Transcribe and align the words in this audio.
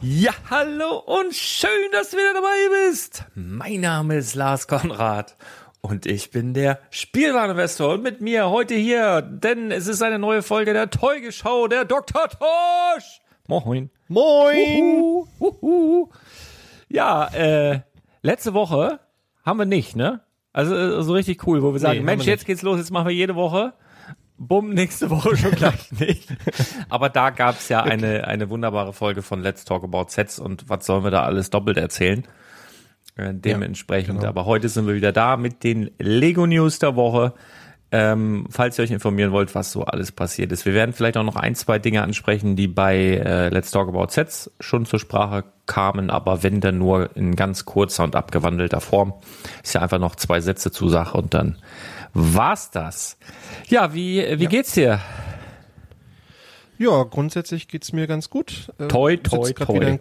Ja, 0.00 0.30
hallo 0.48 1.02
und 1.06 1.34
schön, 1.34 1.90
dass 1.90 2.10
du 2.10 2.18
wieder 2.18 2.34
dabei 2.34 2.86
bist. 2.86 3.24
Mein 3.34 3.80
Name 3.80 4.18
ist 4.18 4.36
Lars 4.36 4.68
Konrad 4.68 5.34
und 5.80 6.06
ich 6.06 6.30
bin 6.30 6.54
der 6.54 6.78
Spielwareninvestor 6.90 7.94
und 7.94 8.04
mit 8.04 8.20
mir 8.20 8.48
heute 8.48 8.76
hier, 8.76 9.22
denn 9.22 9.72
es 9.72 9.88
ist 9.88 10.00
eine 10.00 10.20
neue 10.20 10.42
Folge 10.42 10.72
der 10.72 10.90
Teugeschau, 10.90 11.66
der 11.66 11.84
Dr. 11.84 12.28
Tosch. 12.28 13.20
Moin. 13.48 13.90
Moin. 14.06 15.00
Uhu, 15.00 15.26
uhu. 15.40 16.08
Ja, 16.88 17.26
äh, 17.34 17.80
letzte 18.22 18.54
Woche 18.54 19.00
haben 19.44 19.58
wir 19.58 19.66
nicht, 19.66 19.96
ne? 19.96 20.20
Also 20.52 20.76
äh, 20.76 21.02
so 21.02 21.12
richtig 21.12 21.44
cool, 21.44 21.60
wo 21.60 21.72
wir 21.72 21.80
sagen, 21.80 21.98
nee, 21.98 22.04
Mensch, 22.04 22.24
jetzt 22.24 22.46
geht's 22.46 22.62
los, 22.62 22.78
jetzt 22.78 22.92
machen 22.92 23.08
wir 23.08 23.14
jede 23.14 23.34
Woche 23.34 23.72
bumm, 24.38 24.70
nächste 24.70 25.10
Woche 25.10 25.36
schon 25.36 25.52
gleich 25.52 25.92
nicht. 25.98 26.28
Aber 26.88 27.08
da 27.08 27.30
gab's 27.30 27.68
ja 27.68 27.82
eine, 27.82 28.26
eine 28.26 28.48
wunderbare 28.48 28.92
Folge 28.92 29.22
von 29.22 29.42
Let's 29.42 29.64
Talk 29.64 29.84
About 29.84 30.06
Sets 30.08 30.38
und 30.38 30.68
was 30.68 30.86
sollen 30.86 31.04
wir 31.04 31.10
da 31.10 31.24
alles 31.24 31.50
doppelt 31.50 31.76
erzählen? 31.76 32.24
Äh, 33.16 33.34
dementsprechend. 33.34 34.14
Ja, 34.14 34.20
genau. 34.20 34.28
Aber 34.28 34.46
heute 34.46 34.68
sind 34.68 34.86
wir 34.86 34.94
wieder 34.94 35.12
da 35.12 35.36
mit 35.36 35.64
den 35.64 35.90
Lego 35.98 36.46
News 36.46 36.78
der 36.78 36.96
Woche. 36.96 37.34
Ähm, 37.90 38.46
falls 38.50 38.78
ihr 38.78 38.82
euch 38.82 38.90
informieren 38.90 39.32
wollt, 39.32 39.54
was 39.54 39.72
so 39.72 39.82
alles 39.84 40.12
passiert 40.12 40.52
ist. 40.52 40.66
Wir 40.66 40.74
werden 40.74 40.92
vielleicht 40.92 41.16
auch 41.16 41.24
noch 41.24 41.36
ein, 41.36 41.54
zwei 41.54 41.78
Dinge 41.78 42.02
ansprechen, 42.02 42.54
die 42.54 42.68
bei 42.68 42.98
äh, 42.98 43.48
Let's 43.48 43.70
Talk 43.70 43.88
About 43.88 44.08
Sets 44.10 44.50
schon 44.60 44.84
zur 44.84 44.98
Sprache 44.98 45.44
kamen, 45.64 46.10
aber 46.10 46.42
wenn 46.42 46.60
dann 46.60 46.76
nur 46.76 47.16
in 47.16 47.34
ganz 47.34 47.64
kurzer 47.64 48.04
und 48.04 48.14
abgewandelter 48.14 48.82
Form. 48.82 49.14
Ist 49.62 49.74
ja 49.74 49.80
einfach 49.80 49.98
noch 49.98 50.16
zwei 50.16 50.42
Sätze 50.42 50.70
zur 50.70 50.90
Sache 50.90 51.16
und 51.16 51.32
dann 51.32 51.56
war's 52.18 52.70
das. 52.70 53.16
Ja, 53.68 53.94
wie, 53.94 54.24
wie 54.38 54.44
ja. 54.44 54.50
geht's 54.50 54.72
dir? 54.72 55.00
Ja, 56.78 57.02
grundsätzlich 57.02 57.68
geht's 57.68 57.92
mir 57.92 58.06
ganz 58.06 58.30
gut. 58.30 58.72
Äh, 58.78 58.88
toi, 58.88 59.16
toi, 59.16 59.52
toi. 59.52 59.98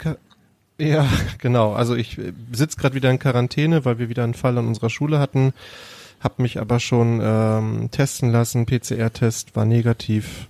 Ja, 0.78 1.08
genau. 1.40 1.74
Also 1.74 1.96
ich 1.96 2.18
äh, 2.18 2.34
sitze 2.52 2.78
gerade 2.78 2.96
wieder 2.96 3.10
in 3.10 3.20
Quarantäne, 3.20 3.86
weil 3.86 4.00
wir 4.00 4.10
wieder 4.10 4.24
einen 4.24 4.36
Fall 4.36 4.58
an 4.58 4.68
unserer 4.68 4.90
Schule 4.90 5.20
hatten. 5.20 5.54
Hab 6.20 6.40
mich 6.40 6.60
aber 6.60 6.80
schon 6.80 7.20
ähm, 7.22 7.92
testen 7.92 8.32
lassen. 8.32 8.66
PCR-Test 8.66 9.56
war 9.56 9.66
negativ. 9.66 10.48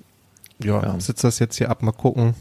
Ja, 0.63 0.81
ja. 0.81 0.99
sitze 0.99 1.27
das 1.27 1.39
jetzt 1.39 1.57
hier 1.57 1.69
ab, 1.69 1.83
mal 1.83 1.91
gucken. 1.91 2.35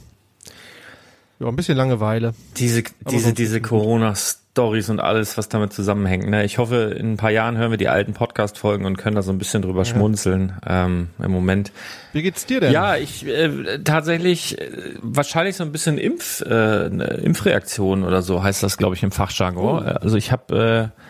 Ja, 1.39 1.49
ein 1.49 1.57
bisschen 1.57 1.77
Langeweile. 1.77 2.33
Diese, 2.57 2.83
diese, 3.11 3.35
diese 3.35 3.61
Corona-Stories 3.61 4.89
und 4.89 5.01
alles, 5.01 5.37
was 5.37 5.51
damit 5.51 5.73
zusammenhängt. 5.75 6.29
Ne? 6.31 6.47
Ich 6.47 6.57
hoffe, 6.57 6.97
in 6.99 7.13
ein 7.13 7.17
paar 7.19 7.31
Jahren 7.31 7.59
hören 7.59 7.71
wir 7.71 7.77
die 7.77 7.89
alten 7.89 8.15
Podcast-Folgen 8.15 8.87
und 8.87 8.97
können 8.97 9.17
da 9.17 9.23
so 9.23 9.33
ein 9.33 9.39
bisschen 9.39 9.61
drüber 9.61 9.81
ja. 9.81 9.85
schmunzeln. 9.85 10.55
Ähm, 10.67 11.09
Im 11.23 11.31
Moment. 11.31 11.73
Wie 12.15 12.23
geht's 12.23 12.47
dir 12.47 12.61
denn? 12.61 12.73
Ja, 12.73 12.97
ich 12.97 13.27
äh, 13.27 13.81
tatsächlich 13.85 14.59
äh, 14.59 14.95
wahrscheinlich 15.03 15.57
so 15.57 15.65
ein 15.65 15.73
bisschen 15.73 15.99
Impf, 15.99 16.41
äh, 16.41 16.87
Impfreaktion 16.87 18.03
oder 18.03 18.23
so 18.23 18.43
heißt 18.43 18.63
das, 18.63 18.79
glaube 18.79 18.95
ich, 18.95 19.03
im 19.03 19.11
Fachjargon. 19.11 19.85
Oh. 19.85 19.89
Also 20.01 20.17
ich 20.17 20.33
habe 20.33 20.93
äh, 20.93 21.03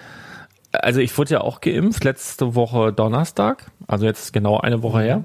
also 0.72 1.00
ich 1.00 1.16
wurde 1.16 1.34
ja 1.34 1.40
auch 1.40 1.60
geimpft 1.60 2.04
letzte 2.04 2.54
Woche 2.54 2.92
Donnerstag, 2.92 3.66
also 3.86 4.04
jetzt 4.06 4.32
genau 4.32 4.58
eine 4.58 4.82
Woche 4.82 5.00
her. 5.00 5.24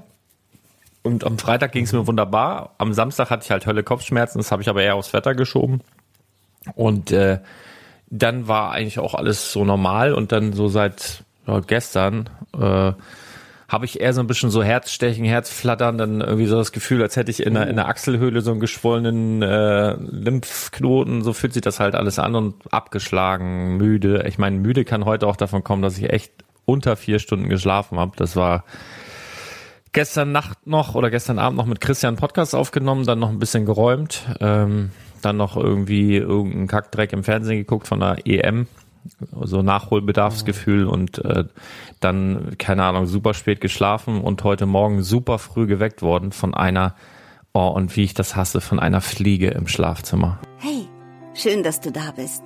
Und 1.02 1.24
am 1.24 1.38
Freitag 1.38 1.72
ging 1.72 1.84
es 1.84 1.92
mir 1.92 2.06
wunderbar. 2.06 2.74
Am 2.78 2.92
Samstag 2.92 3.30
hatte 3.30 3.44
ich 3.44 3.50
halt 3.50 3.66
Hölle 3.66 3.82
Kopfschmerzen, 3.82 4.38
das 4.38 4.52
habe 4.52 4.62
ich 4.62 4.68
aber 4.68 4.82
eher 4.82 4.94
aufs 4.94 5.12
Wetter 5.12 5.34
geschoben. 5.34 5.80
Und 6.74 7.10
äh, 7.10 7.40
dann 8.08 8.46
war 8.46 8.72
eigentlich 8.72 8.98
auch 8.98 9.14
alles 9.14 9.52
so 9.52 9.64
normal 9.64 10.14
und 10.14 10.32
dann 10.32 10.52
so 10.52 10.68
seit 10.68 11.24
ja, 11.46 11.60
gestern 11.60 12.30
äh, 12.56 12.92
habe 13.68 13.86
ich 13.86 14.00
eher 14.00 14.12
so 14.12 14.20
ein 14.20 14.26
bisschen 14.26 14.50
so 14.50 14.62
Herzstechen, 14.62 15.24
Herzflattern, 15.24 15.96
dann 15.96 16.20
irgendwie 16.20 16.46
so 16.46 16.56
das 16.56 16.72
Gefühl, 16.72 17.00
als 17.00 17.16
hätte 17.16 17.30
ich 17.30 17.42
in 17.42 17.54
der, 17.54 17.68
in 17.68 17.76
der 17.76 17.88
Achselhöhle 17.88 18.42
so 18.42 18.50
einen 18.50 18.60
geschwollenen 18.60 19.40
äh, 19.40 19.94
Lymphknoten. 19.94 21.22
So 21.22 21.32
fühlt 21.32 21.54
sich 21.54 21.62
das 21.62 21.80
halt 21.80 21.94
alles 21.94 22.18
an 22.18 22.34
und 22.34 22.54
abgeschlagen, 22.70 23.78
müde. 23.78 24.24
Ich 24.28 24.36
meine, 24.36 24.58
müde 24.58 24.84
kann 24.84 25.06
heute 25.06 25.26
auch 25.26 25.36
davon 25.36 25.64
kommen, 25.64 25.80
dass 25.80 25.96
ich 25.96 26.10
echt 26.10 26.32
unter 26.66 26.96
vier 26.96 27.18
Stunden 27.18 27.48
geschlafen 27.48 27.98
habe. 27.98 28.12
Das 28.16 28.36
war 28.36 28.64
gestern 29.92 30.32
Nacht 30.32 30.66
noch 30.66 30.94
oder 30.94 31.10
gestern 31.10 31.38
Abend 31.38 31.58
noch 31.58 31.66
mit 31.66 31.80
Christian 31.80 32.16
Podcast 32.16 32.54
aufgenommen, 32.54 33.04
dann 33.04 33.18
noch 33.18 33.30
ein 33.30 33.38
bisschen 33.38 33.66
geräumt, 33.66 34.24
ähm, 34.40 34.90
dann 35.20 35.36
noch 35.36 35.56
irgendwie 35.56 36.16
irgendeinen 36.16 36.66
Kackdreck 36.66 37.12
im 37.12 37.24
Fernsehen 37.24 37.58
geguckt 37.58 37.86
von 37.86 38.00
der 38.00 38.26
EM 38.26 38.66
so 39.42 39.62
Nachholbedarfsgefühl 39.62 40.86
und 40.86 41.24
äh, 41.24 41.44
dann, 42.00 42.56
keine 42.58 42.84
Ahnung, 42.84 43.06
super 43.06 43.34
spät 43.34 43.60
geschlafen 43.60 44.20
und 44.20 44.44
heute 44.44 44.66
Morgen 44.66 45.02
super 45.02 45.38
früh 45.38 45.66
geweckt 45.66 46.02
worden 46.02 46.32
von 46.32 46.54
einer, 46.54 46.94
oh, 47.52 47.68
und 47.68 47.96
wie 47.96 48.04
ich 48.04 48.14
das 48.14 48.36
hasse, 48.36 48.60
von 48.60 48.78
einer 48.78 49.00
Fliege 49.00 49.48
im 49.48 49.66
Schlafzimmer. 49.66 50.38
Hey, 50.58 50.86
schön, 51.34 51.62
dass 51.62 51.80
du 51.80 51.90
da 51.90 52.12
bist. 52.14 52.42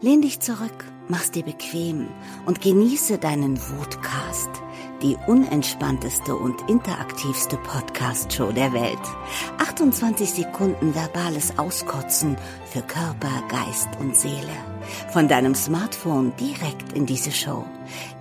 Lehn 0.00 0.22
dich 0.22 0.40
zurück, 0.40 0.84
mach's 1.08 1.30
dir 1.30 1.44
bequem 1.44 2.08
und 2.46 2.60
genieße 2.60 3.18
deinen 3.18 3.56
Wutcast, 3.56 4.50
die 5.02 5.16
unentspannteste 5.26 6.34
und 6.34 6.68
interaktivste 6.70 7.56
Podcast-Show 7.58 8.52
der 8.52 8.72
Welt. 8.72 8.98
28 9.58 10.30
Sekunden 10.30 10.94
verbales 10.94 11.58
Auskotzen 11.58 12.36
für 12.66 12.82
Körper, 12.82 13.42
Geist 13.48 13.88
und 14.00 14.16
Seele 14.16 14.71
von 15.10 15.28
deinem 15.28 15.54
Smartphone 15.54 16.32
direkt 16.36 16.92
in 16.94 17.06
diese 17.06 17.30
Show. 17.30 17.64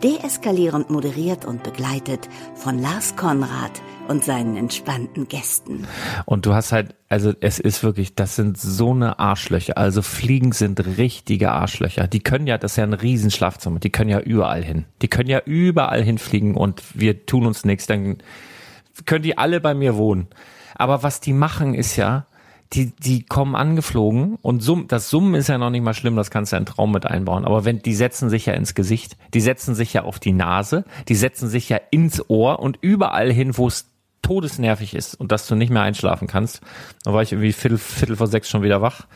Deeskalierend 0.03 0.89
moderiert 0.89 1.45
und 1.45 1.63
begleitet 1.63 2.29
von 2.55 2.79
Lars 2.79 3.15
Konrad 3.15 3.81
und 4.07 4.23
seinen 4.23 4.57
entspannten 4.57 5.27
Gästen. 5.27 5.87
Und 6.25 6.45
du 6.45 6.53
hast 6.53 6.71
halt, 6.71 6.95
also 7.07 7.33
es 7.39 7.59
ist 7.59 7.83
wirklich, 7.83 8.15
das 8.15 8.35
sind 8.35 8.57
so 8.57 8.91
eine 8.91 9.19
Arschlöcher. 9.19 9.77
Also 9.77 10.01
Fliegen 10.01 10.51
sind 10.51 10.97
richtige 10.97 11.51
Arschlöcher. 11.51 12.07
Die 12.07 12.19
können 12.19 12.47
ja, 12.47 12.57
das 12.57 12.73
ist 12.73 12.77
ja 12.77 12.83
ein 12.83 12.93
Riesenschlafzimmer, 12.93 13.79
die 13.79 13.89
können 13.89 14.09
ja 14.09 14.19
überall 14.19 14.63
hin. 14.63 14.85
Die 15.01 15.07
können 15.07 15.29
ja 15.29 15.41
überall 15.45 16.03
hinfliegen 16.03 16.55
und 16.55 16.83
wir 16.93 17.25
tun 17.25 17.45
uns 17.45 17.63
nichts, 17.63 17.87
dann 17.87 18.17
können 19.05 19.23
die 19.23 19.37
alle 19.37 19.61
bei 19.61 19.73
mir 19.73 19.95
wohnen. 19.95 20.27
Aber 20.75 21.03
was 21.03 21.19
die 21.19 21.33
machen 21.33 21.73
ist 21.73 21.95
ja, 21.95 22.25
die, 22.73 22.91
die 22.95 23.23
kommen 23.23 23.55
angeflogen 23.55 24.37
und 24.41 24.63
Summ, 24.63 24.87
das 24.87 25.09
Summen 25.09 25.35
ist 25.35 25.49
ja 25.49 25.57
noch 25.57 25.69
nicht 25.69 25.83
mal 25.83 25.93
schlimm, 25.93 26.15
das 26.15 26.31
kannst 26.31 26.51
du 26.51 26.55
ja 26.55 26.59
in 26.59 26.65
Traum 26.65 26.91
mit 26.91 27.05
einbauen. 27.05 27.45
Aber 27.45 27.65
wenn, 27.65 27.81
die 27.81 27.93
setzen 27.93 28.29
sich 28.29 28.45
ja 28.45 28.53
ins 28.53 28.75
Gesicht, 28.75 29.17
die 29.33 29.41
setzen 29.41 29.75
sich 29.75 29.93
ja 29.93 30.03
auf 30.03 30.19
die 30.19 30.31
Nase, 30.31 30.85
die 31.09 31.15
setzen 31.15 31.49
sich 31.49 31.67
ja 31.67 31.79
ins 31.91 32.29
Ohr 32.29 32.59
und 32.59 32.77
überall 32.81 33.31
hin, 33.31 33.57
wo 33.57 33.67
es 33.67 33.87
todesnervig 34.21 34.93
ist 34.93 35.15
und 35.15 35.31
dass 35.31 35.47
du 35.47 35.55
nicht 35.55 35.71
mehr 35.71 35.81
einschlafen 35.81 36.27
kannst. 36.27 36.61
Da 37.03 37.13
war 37.13 37.21
ich 37.21 37.33
irgendwie 37.33 37.53
Viertel, 37.53 37.77
Viertel 37.77 38.15
vor 38.15 38.27
sechs 38.27 38.49
schon 38.49 38.63
wieder 38.63 38.81
wach. 38.81 39.07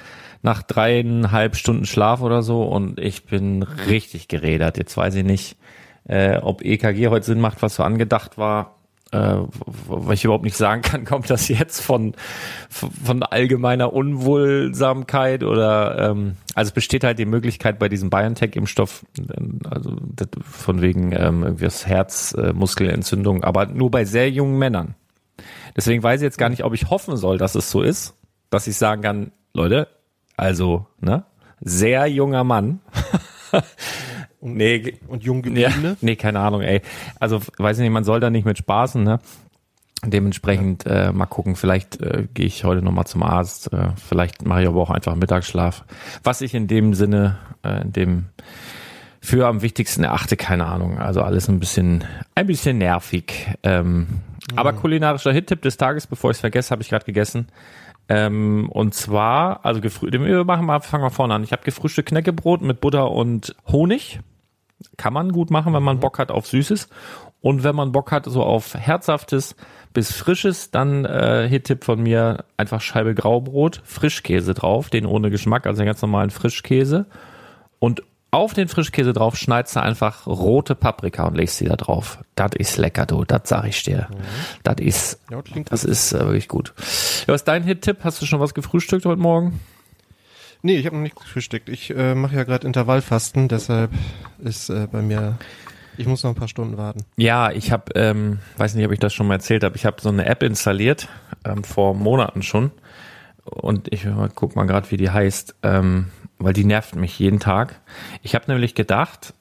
Nach 0.42 0.62
dreieinhalb 0.62 1.56
Stunden 1.56 1.86
Schlaf 1.86 2.22
oder 2.22 2.44
so 2.44 2.64
und 2.64 3.00
ich 3.00 3.26
bin 3.26 3.64
richtig 3.64 4.28
gerädert. 4.28 4.78
Jetzt 4.78 4.98
weiß 4.98 5.16
ich 5.16 5.24
nicht, 5.24 5.58
äh, 6.08 6.38
ob 6.38 6.64
EKG 6.64 7.08
heute 7.08 7.26
Sinn 7.26 7.40
macht, 7.40 7.62
was 7.62 7.76
so 7.76 7.84
angedacht 7.84 8.38
war 8.38 8.76
äh, 9.12 9.38
weil 9.88 10.14
ich 10.14 10.24
überhaupt 10.24 10.44
nicht 10.44 10.58
sagen 10.58 10.82
kann, 10.82 11.06
kommt 11.06 11.30
das 11.30 11.48
jetzt 11.48 11.82
von, 11.82 12.16
von 12.70 13.24
allgemeiner 13.24 13.94
Unwohlsamkeit 13.94 15.44
oder 15.44 16.10
ähm, 16.10 16.36
also 16.54 16.70
es 16.70 16.74
besteht 16.74 17.04
halt 17.04 17.20
die 17.20 17.26
Möglichkeit 17.26 17.80
bei 17.80 17.90
diesem 17.90 18.10
BioNTech-Impfstoff, 18.10 19.06
also 19.70 19.98
von 20.44 20.82
wegen 20.82 21.12
ähm, 21.12 21.44
irgendwie 21.44 21.66
das 21.66 21.86
Herzmuskelentzündung, 21.86 23.44
äh, 23.44 23.46
aber 23.46 23.68
nur 23.68 23.92
bei 23.92 24.06
sehr 24.06 24.30
jungen 24.30 24.58
Männern. 24.58 24.96
Deswegen 25.76 26.02
weiß 26.02 26.22
ich 26.22 26.26
jetzt 26.26 26.38
gar 26.38 26.50
nicht, 26.50 26.64
ob 26.64 26.74
ich 26.74 26.90
hoffen 26.90 27.18
soll, 27.18 27.38
dass 27.38 27.56
es 27.56 27.70
so 27.70 27.82
ist, 27.82 28.16
dass 28.50 28.68
ich 28.68 28.78
sagen 28.78 29.02
kann, 29.02 29.32
Leute, 29.54 29.88
also, 30.38 30.88
ne, 31.00 31.26
sehr 31.60 32.08
junger 32.08 32.44
Mann. 32.44 32.80
Und, 34.46 34.58
nee, 34.58 34.94
und 35.08 35.24
jung 35.24 35.42
gebliebene? 35.42 35.90
Ja, 35.90 35.96
nee, 36.02 36.16
keine 36.16 36.40
Ahnung, 36.40 36.62
ey. 36.62 36.84
Also, 37.20 37.42
weiß 37.58 37.78
ich 37.78 37.82
nicht, 37.82 37.92
man 37.92 38.04
soll 38.04 38.20
da 38.20 38.30
nicht 38.30 38.46
mit 38.46 38.60
spaßen, 38.60 39.04
ne? 39.04 39.20
Dementsprechend 40.06 40.86
äh, 40.86 41.12
mal 41.12 41.26
gucken, 41.26 41.56
vielleicht 41.56 42.00
äh, 42.00 42.28
gehe 42.32 42.46
ich 42.46 42.64
heute 42.64 42.84
nochmal 42.84 43.08
zum 43.08 43.24
Arzt, 43.24 43.74
äh, 43.74 43.88
vielleicht 43.96 44.46
mache 44.46 44.62
ich 44.62 44.68
aber 44.68 44.80
auch 44.80 44.92
einfach 44.92 45.16
Mittagsschlaf. 45.16 45.84
Was 46.24 46.42
ich 46.42 46.54
in 46.54 46.68
dem 46.68 46.94
Sinne, 46.94 47.40
äh, 47.64 47.82
in 47.82 47.92
dem 47.92 48.26
für 49.20 49.48
am 49.48 49.64
wichtigsten 49.64 50.04
erachte, 50.04 50.38
keine 50.38 50.68
Ahnung. 50.68 51.00
Also 51.00 51.24
alles 51.24 51.50
ein 51.50 51.60
bisschen, 51.60 52.04
ein 52.36 52.46
bisschen 52.46 52.78
nervig. 52.78 53.48
Ähm, 53.64 53.98
mhm. 53.98 54.08
Aber 54.56 54.74
kulinarischer 54.74 55.34
Hit-Tipp 55.34 55.64
des 55.64 55.78
Tages, 55.78 56.06
bevor 56.06 56.30
ich 56.30 56.38
es 56.38 56.42
vergesse, 56.42 56.70
habe 56.70 56.84
ich 56.84 56.90
gerade 56.90 57.06
gegessen. 57.06 57.48
Ähm, 58.10 58.70
und 58.70 58.94
zwar, 58.94 59.66
also 59.66 59.82
wir 59.82 60.46
machen 60.46 60.68
mal, 60.68 60.82
fangen 60.82 61.04
wir 61.04 61.10
vorne 61.10 61.34
an. 61.34 61.44
Ich 61.44 61.52
habe 61.52 61.64
gefrühstückt 61.64 62.10
Knäckebrot 62.10 62.62
mit 62.62 62.80
Butter 62.80 63.10
und 63.10 63.56
Honig. 63.68 64.20
Kann 64.98 65.14
man 65.14 65.32
gut 65.32 65.52
machen, 65.52 65.74
wenn 65.74 65.84
man 65.84 65.98
mhm. 65.98 66.02
Bock 66.02 66.20
hat 66.20 66.32
auf 66.32 66.48
Süßes. 66.48 66.90
Und 67.42 67.64
wenn 67.64 67.76
man 67.76 67.92
Bock 67.92 68.12
hat 68.12 68.26
so 68.26 68.44
auf 68.44 68.74
Herzhaftes 68.74 69.56
bis 69.94 70.12
Frisches, 70.12 70.72
dann 70.72 71.06
äh, 71.06 71.48
Hit-Tipp 71.48 71.84
von 71.84 72.02
mir, 72.02 72.46
einfach 72.58 72.82
Scheibe 72.82 73.14
Graubrot, 73.14 73.82
Frischkäse 73.86 74.54
drauf, 74.54 74.90
den 74.90 75.06
ohne 75.06 75.30
Geschmack, 75.30 75.68
also 75.68 75.78
den 75.78 75.86
ganz 75.86 76.02
normalen 76.02 76.32
Frischkäse. 76.32 77.06
Und 77.80 78.02
auf 78.32 78.54
den 78.54 78.68
Frischkäse 78.68 79.14
drauf 79.14 79.38
schneidest 79.38 79.78
du 79.78 79.82
einfach 79.82 80.28
rote 80.28 80.76
Paprika 80.76 81.26
und 81.26 81.36
legst 81.36 81.58
sie 81.58 81.66
da 81.66 81.78
drauf. 81.78 82.20
Das 82.36 82.52
ist 82.58 82.78
lecker, 82.78 83.06
du. 83.06 83.24
Das 83.24 83.44
sag 83.46 83.66
ich 83.66 83.82
dir. 83.84 84.10
Mhm. 84.12 84.18
Das 84.64 84.76
ist, 84.80 85.20
ja, 85.32 85.42
das 85.70 85.86
ist 85.86 86.12
äh, 86.12 86.20
wirklich 86.20 86.50
gut. 86.50 86.74
Ja, 87.28 87.34
was 87.34 87.42
ist 87.42 87.48
dein 87.48 87.64
Hit-Tipp? 87.64 88.00
Hast 88.04 88.22
du 88.22 88.26
schon 88.26 88.42
was 88.42 88.54
gefrühstückt 88.54 89.06
heute 89.06 89.22
Morgen? 89.22 89.60
Nee, 90.62 90.78
ich 90.78 90.86
habe 90.86 90.96
noch 90.96 91.04
nicht 91.04 91.16
gefrühstückt. 91.16 91.70
Ich 91.70 91.96
äh, 91.96 92.16
mache 92.16 92.36
ja 92.36 92.44
gerade 92.44 92.66
Intervallfasten, 92.66 93.48
deshalb 93.48 93.92
ist 94.40 94.70
äh, 94.70 94.88
bei 94.92 95.02
mir 95.02 95.38
ich 95.98 96.08
muss 96.08 96.24
noch 96.24 96.32
ein 96.32 96.36
paar 96.36 96.48
Stunden 96.48 96.78
warten. 96.78 97.06
Ja, 97.18 97.52
ich 97.52 97.72
habe, 97.72 97.94
ähm, 97.96 98.40
weiß 98.58 98.76
nicht, 98.76 98.86
ob 98.86 98.92
ich 98.92 99.00
das 99.00 99.14
schon 99.14 99.28
mal 99.28 99.36
erzählt 99.36 99.64
habe, 99.64 99.76
ich 99.76 99.86
habe 99.86 100.02
so 100.02 100.10
eine 100.10 100.26
App 100.26 100.44
installiert, 100.44 101.08
ähm, 101.46 101.64
vor 101.64 101.94
Monaten 101.94 102.42
schon. 102.42 102.72
Und 103.46 103.94
ich 103.94 104.08
guck 104.34 104.56
mal 104.56 104.66
gerade, 104.66 104.90
wie 104.92 104.98
die 104.98 105.10
heißt, 105.10 105.56
ähm, 105.64 106.08
weil 106.40 106.54
die 106.54 106.66
nervt 106.66 106.96
mich 106.96 107.18
jeden 107.20 107.40
Tag. 107.40 107.80
Ich 108.24 108.36
habe 108.36 108.52
nämlich 108.52 108.76
gedacht, 108.76 109.34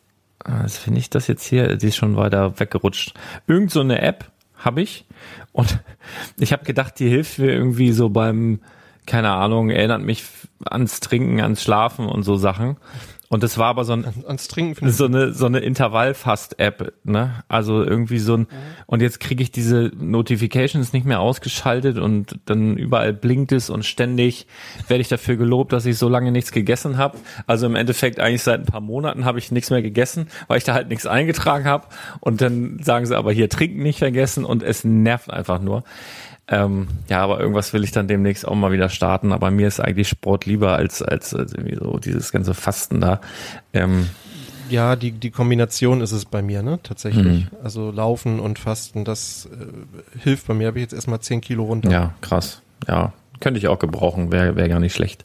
was 0.44 0.76
finde 0.76 1.00
ich 1.00 1.11
das 1.11 1.26
jetzt 1.26 1.47
hier, 1.47 1.76
die 1.76 1.88
ist 1.88 1.97
schon 1.97 2.16
weiter 2.16 2.59
weggerutscht. 2.61 3.14
Irgend 3.47 3.71
so 3.71 3.80
eine 3.80 4.02
App 4.02 4.30
habe 4.56 4.83
ich 4.83 5.06
und 5.52 5.78
ich 6.38 6.52
habe 6.52 6.64
gedacht, 6.64 6.99
die 6.99 7.09
hilft 7.09 7.38
mir 7.38 7.50
irgendwie 7.50 7.92
so 7.92 8.11
beim 8.11 8.61
keine 9.06 9.30
Ahnung, 9.30 9.70
erinnert 9.70 10.02
mich 10.02 10.25
ans 10.64 11.00
Trinken, 11.00 11.40
ans 11.40 11.62
Schlafen 11.62 12.06
und 12.06 12.23
so 12.23 12.37
Sachen. 12.37 12.76
Und 13.34 13.42
das 13.42 13.58
war 13.58 13.66
aber 13.66 13.84
so 13.84 13.94
ein, 13.94 14.04
ans 14.28 14.46
Trinken 14.49 14.90
so 14.92 15.06
eine 15.06 15.32
so 15.32 15.46
eine 15.46 15.58
Intervallfast-App, 15.58 16.92
ne? 17.02 17.42
Also 17.49 17.82
irgendwie 17.82 18.18
so 18.18 18.34
ein 18.34 18.40
mhm. 18.40 18.46
und 18.87 19.02
jetzt 19.02 19.18
kriege 19.18 19.42
ich 19.42 19.50
diese 19.50 19.90
Notifications 19.99 20.92
nicht 20.92 21.04
mehr 21.04 21.18
ausgeschaltet 21.18 21.99
und 21.99 22.38
dann 22.44 22.76
überall 22.76 23.12
blinkt 23.12 23.50
es 23.50 23.70
und 23.70 23.84
ständig 23.84 24.46
werde 24.87 25.00
ich 25.00 25.08
dafür 25.08 25.37
gelobt, 25.37 25.73
dass 25.73 25.84
ich 25.84 25.99
so 25.99 26.08
lange 26.08 26.32
nichts 26.32 26.52
gegessen 26.52 26.96
habe. 26.96 27.18
Also 27.49 27.66
im 27.66 27.75
Endeffekt 27.75 28.20
eigentlich 28.20 28.42
seit 28.42 28.61
ein 28.61 28.66
paar 28.66 28.80
Monaten 28.80 29.25
habe 29.25 29.38
ich 29.38 29.50
nichts 29.50 29.70
mehr 29.70 29.82
gegessen, 29.82 30.28
weil 30.46 30.58
ich 30.58 30.64
da 30.64 30.75
halt 30.75 30.88
nichts 30.88 31.06
eingetragen 31.06 31.64
habe 31.64 31.88
und 32.20 32.40
dann 32.40 32.78
sagen 32.84 33.04
sie 33.04 33.16
aber 33.16 33.32
hier 33.32 33.49
trinken 33.49 33.82
nicht 33.82 33.99
vergessen 33.99 34.44
und 34.44 34.62
es 34.62 34.84
nervt 34.84 35.32
einfach 35.32 35.61
nur. 35.61 35.82
Ähm, 36.47 36.89
ja, 37.09 37.23
aber 37.23 37.41
irgendwas 37.41 37.73
will 37.73 37.85
ich 37.85 37.93
dann 37.93 38.07
demnächst 38.07 38.47
auch 38.47 38.55
mal 38.55 38.73
wieder 38.73 38.89
starten. 38.89 39.33
Aber 39.33 39.51
mir 39.51 39.67
ist 39.67 39.81
eigentlich 39.81 40.09
Sport 40.09 40.47
lieber 40.47 40.75
als, 40.77 41.03
als, 41.03 41.35
als 41.35 41.53
irgendwie 41.53 41.77
so 41.77 41.99
dieses 41.99 42.33
ganze 42.33 42.55
Fasten 42.55 43.01
da. 43.01 43.21
Ähm, 43.73 44.09
ja, 44.69 44.97
die, 44.97 45.13
die 45.13 45.31
Kombination 45.31 46.01
ist 46.01 46.13
es 46.13 46.25
bei 46.25 46.43
mir, 46.43 46.63
ne? 46.63 46.79
Tatsächlich. 46.83 47.45
Mhm. 47.45 47.49
Also 47.63 47.91
Laufen 47.91 48.41
und 48.41 48.59
Fasten, 48.59 49.05
das 49.05 49.49
äh, 49.53 50.19
hilft 50.19 50.47
bei 50.47 50.55
mir. 50.55 50.69
Habe 50.69 50.79
ich 50.79 50.83
jetzt 50.83 50.95
erstmal 50.95 51.21
10 51.21 51.41
Kilo 51.41 51.65
runter. 51.65 51.91
Ja, 51.91 52.15
krass. 52.21 52.63
Ja, 52.89 53.13
könnte 53.41 53.59
ich 53.59 53.69
auch 53.69 53.79
gebrauchen, 53.79 54.33
wäre 54.33 54.57
wär 54.57 54.69
gar 54.69 54.81
nicht 54.81 54.95
schlecht. 54.95 55.25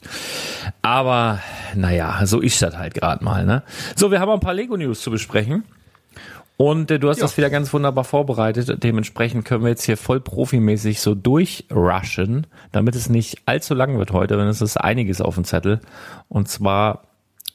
Aber 0.82 1.40
naja, 1.76 2.26
so 2.26 2.40
ist 2.40 2.62
das 2.62 2.78
halt 2.78 2.94
gerade 2.94 3.24
mal. 3.24 3.46
Ne? 3.46 3.64
So, 3.96 4.12
wir 4.12 4.20
haben 4.20 4.32
ein 4.32 4.40
paar 4.40 4.54
Lego-News 4.54 5.02
zu 5.02 5.12
besprechen. 5.12 5.64
Und 6.62 6.92
äh, 6.92 7.00
du 7.00 7.08
hast 7.08 7.20
ja. 7.20 7.24
das 7.24 7.38
wieder 7.38 7.50
ganz 7.50 7.72
wunderbar 7.72 8.04
vorbereitet. 8.04 8.84
Dementsprechend 8.84 9.46
können 9.46 9.63
wir 9.63 9.70
jetzt 9.70 9.86
hier 9.86 9.96
voll 9.96 10.20
profimäßig 10.20 11.00
so 11.00 11.16
durchrushen, 11.16 12.48
damit 12.74 12.96
es 12.96 13.08
nicht 13.08 13.44
allzu 13.46 13.74
lang 13.74 13.98
wird 13.98 14.12
heute, 14.12 14.36
denn 14.36 14.48
es 14.48 14.62
ist 14.62 14.75
einiges 14.75 15.22
auf 15.22 15.36
dem 15.36 15.46
Zettel. 15.46 15.80
Und 16.28 16.50
zwar 16.50 17.04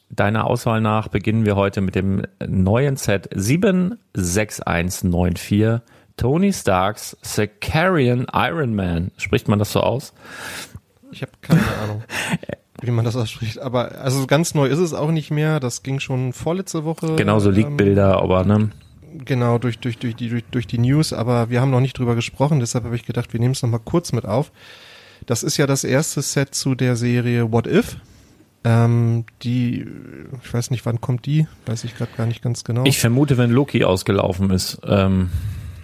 deiner 0.09 0.47
Auswahl 0.47 0.81
nach 0.81 1.09
beginnen 1.09 1.45
wir 1.45 1.55
heute 1.55 1.81
mit 1.81 1.93
dem 1.93 2.23
neuen 2.47 2.97
Set 2.97 3.29
76194 3.31 5.81
Tony 6.17 6.51
Starks 6.51 7.15
Sicarian 7.21 8.25
Iron 8.33 8.73
Man. 8.73 9.11
Spricht 9.17 9.47
man 9.47 9.59
das 9.59 9.71
so 9.71 9.81
aus? 9.81 10.13
Ich 11.11 11.21
habe 11.21 11.31
keine 11.41 11.61
Ahnung, 11.83 12.03
wie 12.81 12.89
man 12.89 13.05
das 13.05 13.15
ausspricht. 13.15 13.59
Aber 13.59 13.99
also 13.99 14.25
ganz 14.25 14.55
neu 14.55 14.65
ist 14.65 14.79
es 14.79 14.95
auch 14.95 15.11
nicht 15.11 15.29
mehr. 15.29 15.59
Das 15.59 15.83
ging 15.83 15.99
schon 15.99 16.33
vorletzte 16.33 16.85
Woche. 16.85 17.17
Genau, 17.17 17.37
so 17.37 17.51
Leak-Bilder, 17.51 18.13
ähm, 18.13 18.23
aber 18.23 18.45
ne? 18.45 18.71
Genau, 19.23 19.57
durch, 19.57 19.79
durch, 19.79 19.97
durch, 19.97 20.15
die, 20.15 20.29
durch, 20.29 20.43
durch 20.51 20.67
die 20.67 20.77
News. 20.77 21.13
Aber 21.13 21.49
wir 21.49 21.61
haben 21.61 21.71
noch 21.71 21.79
nicht 21.79 21.97
drüber 21.97 22.15
gesprochen. 22.15 22.59
Deshalb 22.59 22.83
habe 22.83 22.95
ich 22.95 23.05
gedacht, 23.05 23.33
wir 23.33 23.39
nehmen 23.39 23.53
es 23.53 23.61
nochmal 23.61 23.81
kurz 23.83 24.11
mit 24.11 24.25
auf. 24.25 24.51
Das 25.25 25.43
ist 25.43 25.57
ja 25.57 25.67
das 25.67 25.83
erste 25.83 26.21
Set 26.21 26.53
zu 26.53 26.75
der 26.75 26.95
Serie 26.95 27.51
What 27.51 27.67
If. 27.67 27.97
Ähm, 28.63 29.25
die, 29.43 29.85
ich 30.43 30.53
weiß 30.53 30.71
nicht, 30.71 30.85
wann 30.85 30.99
kommt 30.99 31.25
die? 31.25 31.47
Weiß 31.67 31.83
ich 31.83 31.95
gerade 31.95 32.11
gar 32.17 32.25
nicht 32.25 32.41
ganz 32.41 32.63
genau. 32.63 32.83
Ich 32.85 32.99
vermute, 32.99 33.37
wenn 33.37 33.51
Loki 33.51 33.83
ausgelaufen 33.83 34.49
ist. 34.49 34.79
Ähm 34.87 35.29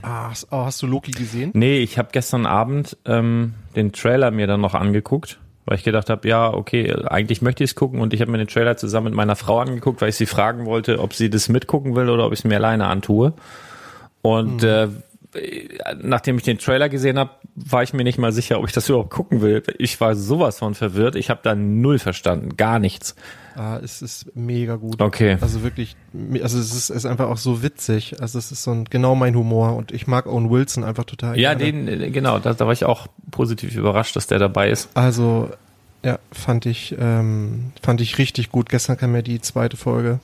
Ah, 0.03 0.31
oh, 0.49 0.65
hast 0.65 0.81
du 0.81 0.87
Loki 0.87 1.11
gesehen? 1.11 1.51
Nee, 1.53 1.77
ich 1.79 1.97
habe 1.97 2.09
gestern 2.11 2.45
Abend 2.45 2.97
ähm, 3.05 3.53
den 3.75 3.91
Trailer 3.91 4.31
mir 4.31 4.47
dann 4.47 4.61
noch 4.61 4.73
angeguckt, 4.73 5.39
weil 5.65 5.77
ich 5.77 5.83
gedacht 5.83 6.09
habe, 6.09 6.27
ja, 6.27 6.53
okay, 6.53 6.93
eigentlich 7.05 7.41
möchte 7.41 7.63
ich 7.63 7.71
es 7.71 7.75
gucken 7.75 8.01
und 8.01 8.13
ich 8.13 8.21
habe 8.21 8.31
mir 8.31 8.37
den 8.37 8.47
Trailer 8.47 8.77
zusammen 8.77 9.05
mit 9.05 9.13
meiner 9.13 9.35
Frau 9.35 9.59
angeguckt, 9.59 10.01
weil 10.01 10.09
ich 10.09 10.15
sie 10.15 10.25
fragen 10.25 10.65
wollte, 10.65 10.99
ob 10.99 11.13
sie 11.13 11.29
das 11.29 11.49
mitgucken 11.49 11.95
will 11.95 12.09
oder 12.09 12.25
ob 12.25 12.33
ich 12.33 12.39
es 12.39 12.45
mir 12.45 12.55
alleine 12.55 12.87
antue. 12.87 13.33
Und 14.21 14.63
mhm. 14.63 14.67
äh, 14.67 14.87
nachdem 16.01 16.37
ich 16.37 16.43
den 16.43 16.57
Trailer 16.57 16.89
gesehen 16.89 17.17
habe, 17.17 17.31
war 17.55 17.83
ich 17.83 17.93
mir 17.93 18.03
nicht 18.03 18.17
mal 18.17 18.31
sicher, 18.31 18.59
ob 18.59 18.67
ich 18.67 18.73
das 18.73 18.89
überhaupt 18.89 19.11
gucken 19.11 19.41
will. 19.41 19.63
Ich 19.77 19.99
war 20.01 20.15
sowas 20.15 20.59
von 20.59 20.75
verwirrt. 20.75 21.15
Ich 21.15 21.29
habe 21.29 21.39
da 21.43 21.55
null 21.55 21.99
verstanden, 21.99 22.57
gar 22.57 22.79
nichts. 22.79 23.15
Ah, 23.55 23.79
es 23.83 24.01
ist 24.01 24.35
mega 24.35 24.75
gut. 24.75 25.01
Okay. 25.01 25.37
Also 25.41 25.63
wirklich, 25.63 25.95
also 26.41 26.57
es 26.57 26.73
ist, 26.73 26.89
ist 26.89 27.05
einfach 27.05 27.29
auch 27.29 27.37
so 27.37 27.63
witzig. 27.63 28.21
Also 28.21 28.39
es 28.39 28.51
ist 28.51 28.63
so 28.63 28.71
ein, 28.71 28.85
genau 28.85 29.15
mein 29.15 29.35
Humor 29.35 29.75
und 29.75 29.91
ich 29.91 30.07
mag 30.07 30.25
Owen 30.25 30.49
Wilson 30.49 30.83
einfach 30.83 31.05
total. 31.05 31.39
Ja, 31.39 31.53
gerne. 31.53 31.97
den, 31.97 32.13
genau, 32.13 32.39
da, 32.39 32.53
da 32.53 32.65
war 32.65 32.73
ich 32.73 32.85
auch 32.85 33.07
positiv 33.29 33.75
überrascht, 33.75 34.15
dass 34.15 34.27
der 34.27 34.39
dabei 34.39 34.69
ist. 34.69 34.89
Also, 34.93 35.49
ja, 36.03 36.19
fand 36.31 36.65
ich, 36.65 36.95
ähm, 36.99 37.71
fand 37.81 38.01
ich 38.01 38.17
richtig 38.17 38.51
gut. 38.51 38.69
Gestern 38.69 38.97
kam 38.97 39.15
ja 39.15 39.21
die 39.21 39.41
zweite 39.41 39.77
Folge. 39.77 40.19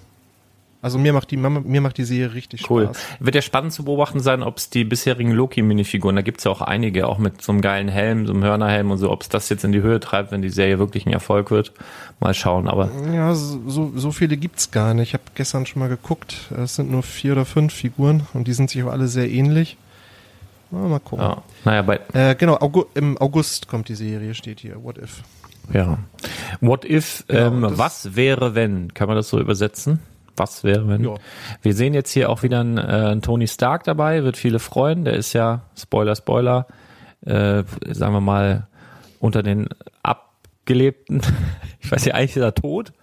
Also 0.79 1.00
mir 1.00 1.12
macht 1.12 1.31
die 1.31 1.38
mir 1.38 1.81
macht 1.81 1.98
die 1.98 2.03
Serie 2.03 2.34
richtig 2.36 2.69
cool. 2.69 2.86
Spaß. 2.86 2.98
Wird 3.19 3.36
ja 3.36 3.41
spannend 3.41 3.74
zu 3.74 3.84
beobachten 3.84 4.19
sein, 4.19 4.43
ob 4.43 4.57
es 4.57 4.69
die 4.69 4.84
bisherigen 4.84 5.31
Loki-Minifiguren, 5.31 6.15
da 6.15 6.22
gibt's 6.22 6.43
ja 6.43 6.51
auch 6.51 6.62
einige, 6.62 7.07
auch 7.07 7.17
mit 7.17 7.41
so 7.41 7.51
einem 7.51 7.62
geilen 7.62 7.88
Helm, 7.88 8.27
so 8.27 8.34
einem 8.34 8.43
Hörnerhelm 8.43 8.91
und 8.91 9.00
so, 9.00 9.10
ob 9.12 9.24
es 9.24 9.29
das 9.29 9.50
jetzt 9.50 9.63
in 9.63 9.72
die 9.72 9.81
Höhe 9.81 10.00
treibt, 10.00 10.31
wenn 10.31 10.43
die 10.43 10.50
Serie 10.50 10.77
wirklich 10.77 11.07
ein 11.07 11.13
Erfolg 11.13 11.50
wird. 11.50 11.74
Mal 12.19 12.36
schauen, 12.36 12.67
aber. 12.67 12.91
Ja, 13.12 13.34
so, 13.34 13.91
so 13.96 14.12
viele 14.12 14.38
gibt's 14.38 14.69
gar 14.69 14.93
nicht. 14.93 15.10
Ich 15.10 15.13
habe 15.13 15.24
gestern 15.34 15.65
schon 15.65 15.79
mal 15.79 15.89
geguckt. 15.89 16.51
Es 16.55 16.75
sind 16.75 16.91
nur 16.91 17.01
vier 17.01 17.31
oder 17.31 17.46
fünf 17.46 17.74
Figuren 17.74 18.27
und 18.34 18.48
die 18.48 18.53
sind 18.53 18.69
sich 18.69 18.84
auch 18.84 18.91
alle 18.91 19.07
sehr 19.07 19.29
ähnlich. 19.29 19.77
Mal 20.69 21.00
gucken. 21.00 21.25
Ja, 21.25 21.43
naja, 21.63 21.81
bei 21.81 22.00
äh, 22.13 22.36
genau, 22.36 22.57
August, 22.60 22.88
im 22.96 23.17
August 23.17 23.67
kommt 23.67 23.89
die 23.89 23.96
Serie, 23.96 24.34
steht 24.34 24.60
hier. 24.60 24.84
What 24.84 24.98
if? 24.98 25.24
Ja. 25.74 25.98
What 26.62 26.86
if, 26.86 27.24
genau, 27.27 27.48
ähm, 27.48 27.77
was 27.77 28.15
wäre, 28.15 28.53
wenn? 28.53 28.93
Kann 28.93 29.07
man 29.07 29.15
das 29.15 29.29
so 29.29 29.39
übersetzen? 29.39 30.00
Was 30.38 30.63
wäre, 30.63 30.88
wenn. 30.88 31.03
Ja. 31.03 31.15
Wir 31.62 31.74
sehen 31.74 31.94
jetzt 31.94 32.12
hier 32.12 32.29
auch 32.29 32.44
wieder 32.44 32.60
einen, 32.60 32.77
äh, 32.77 32.82
einen 32.82 33.22
Tony 33.22 33.48
Stark 33.48 33.84
dabei, 33.84 34.24
wird 34.24 34.38
viele 34.38 34.60
freuen. 34.60 35.06
Der 35.06 35.13
ist 35.13 35.34
ja, 35.34 35.63
Spoiler, 35.75 36.15
Spoiler, 36.15 36.67
äh, 37.22 37.63
sagen 37.88 38.13
wir 38.13 38.22
mal, 38.22 38.67
unter 39.20 39.44
den 39.44 39.67
abgelebten, 40.03 41.22
ich 41.79 41.91
weiß 41.91 42.06
ja, 42.06 42.13
eigentlich 42.13 42.36
ist 42.36 42.44
er 42.44 42.56
tot. 42.56 42.94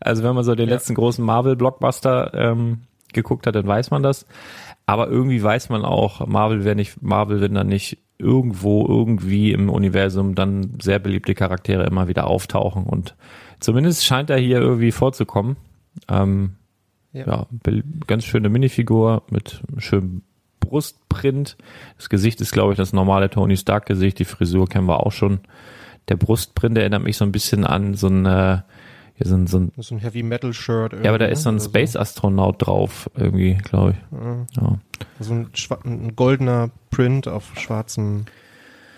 Also 0.00 0.22
wenn 0.22 0.34
man 0.34 0.44
so 0.44 0.54
den 0.54 0.68
ja. 0.68 0.74
letzten 0.74 0.94
großen 0.94 1.24
Marvel-Blockbuster 1.24 2.32
ähm, 2.34 2.82
geguckt 3.12 3.46
hat, 3.46 3.54
dann 3.54 3.66
weiß 3.66 3.90
man 3.90 4.02
das. 4.02 4.26
Aber 4.86 5.08
irgendwie 5.08 5.42
weiß 5.42 5.68
man 5.68 5.84
auch, 5.84 6.26
Marvel 6.26 6.64
wäre 6.64 6.76
nicht, 6.76 7.02
Marvel, 7.02 7.40
wenn 7.40 7.54
dann 7.54 7.66
nicht 7.66 7.98
irgendwo, 8.18 8.86
irgendwie 8.86 9.52
im 9.52 9.68
Universum 9.68 10.34
dann 10.34 10.78
sehr 10.80 10.98
beliebte 10.98 11.34
Charaktere 11.34 11.84
immer 11.84 12.08
wieder 12.08 12.26
auftauchen 12.26 12.84
und 12.84 13.14
zumindest 13.60 14.06
scheint 14.06 14.30
er 14.30 14.38
hier 14.38 14.58
irgendwie 14.58 14.92
vorzukommen. 14.92 15.56
Ähm, 16.08 16.56
ja. 17.24 17.46
ganz 18.06 18.24
schöne 18.24 18.48
Minifigur 18.48 19.22
mit 19.30 19.62
schönem 19.78 20.22
Brustprint. 20.60 21.56
Das 21.96 22.08
Gesicht 22.08 22.40
ist, 22.40 22.52
glaube 22.52 22.72
ich, 22.72 22.76
das 22.76 22.92
normale 22.92 23.30
Tony 23.30 23.56
Stark-Gesicht. 23.56 24.18
Die 24.18 24.24
Frisur 24.24 24.68
kennen 24.68 24.86
wir 24.86 25.04
auch 25.04 25.12
schon. 25.12 25.40
Der 26.08 26.16
Brustprint 26.16 26.78
erinnert 26.78 27.02
mich 27.02 27.16
so 27.16 27.24
ein 27.24 27.32
bisschen 27.32 27.64
an 27.64 27.94
so 27.94 28.08
ein, 28.08 28.26
äh, 28.26 28.58
hier 29.16 29.26
sind 29.26 29.48
so 29.48 29.58
ein, 29.58 29.72
so 29.76 29.94
ein 29.94 29.98
Heavy 29.98 30.22
Metal 30.22 30.52
Shirt. 30.52 30.92
Ja, 31.02 31.10
aber 31.10 31.18
da 31.18 31.26
ist 31.26 31.42
so 31.42 31.50
ein 31.50 31.58
Space 31.58 31.96
Astronaut 31.96 32.66
drauf, 32.66 33.10
irgendwie, 33.16 33.54
glaube 33.54 33.92
ich. 33.92 34.18
Ja. 34.18 34.46
ja. 34.60 34.78
So 35.20 35.34
ein, 35.34 35.48
ein, 35.84 36.16
goldener 36.16 36.70
Print 36.90 37.26
auf 37.26 37.58
schwarzem 37.58 38.26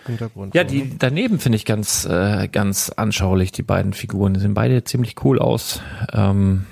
Hintergrund. 0.06 0.54
Ja, 0.54 0.64
die 0.64 0.98
daneben 0.98 1.38
finde 1.38 1.56
ich 1.56 1.64
ganz, 1.64 2.04
äh, 2.04 2.48
ganz 2.48 2.90
anschaulich, 2.90 3.52
die 3.52 3.62
beiden 3.62 3.92
Figuren. 3.92 4.34
Die 4.34 4.40
sehen 4.40 4.54
beide 4.54 4.82
ziemlich 4.84 5.25
cool 5.25 5.38
aus. 5.38 5.80
Ähm, 6.12 6.66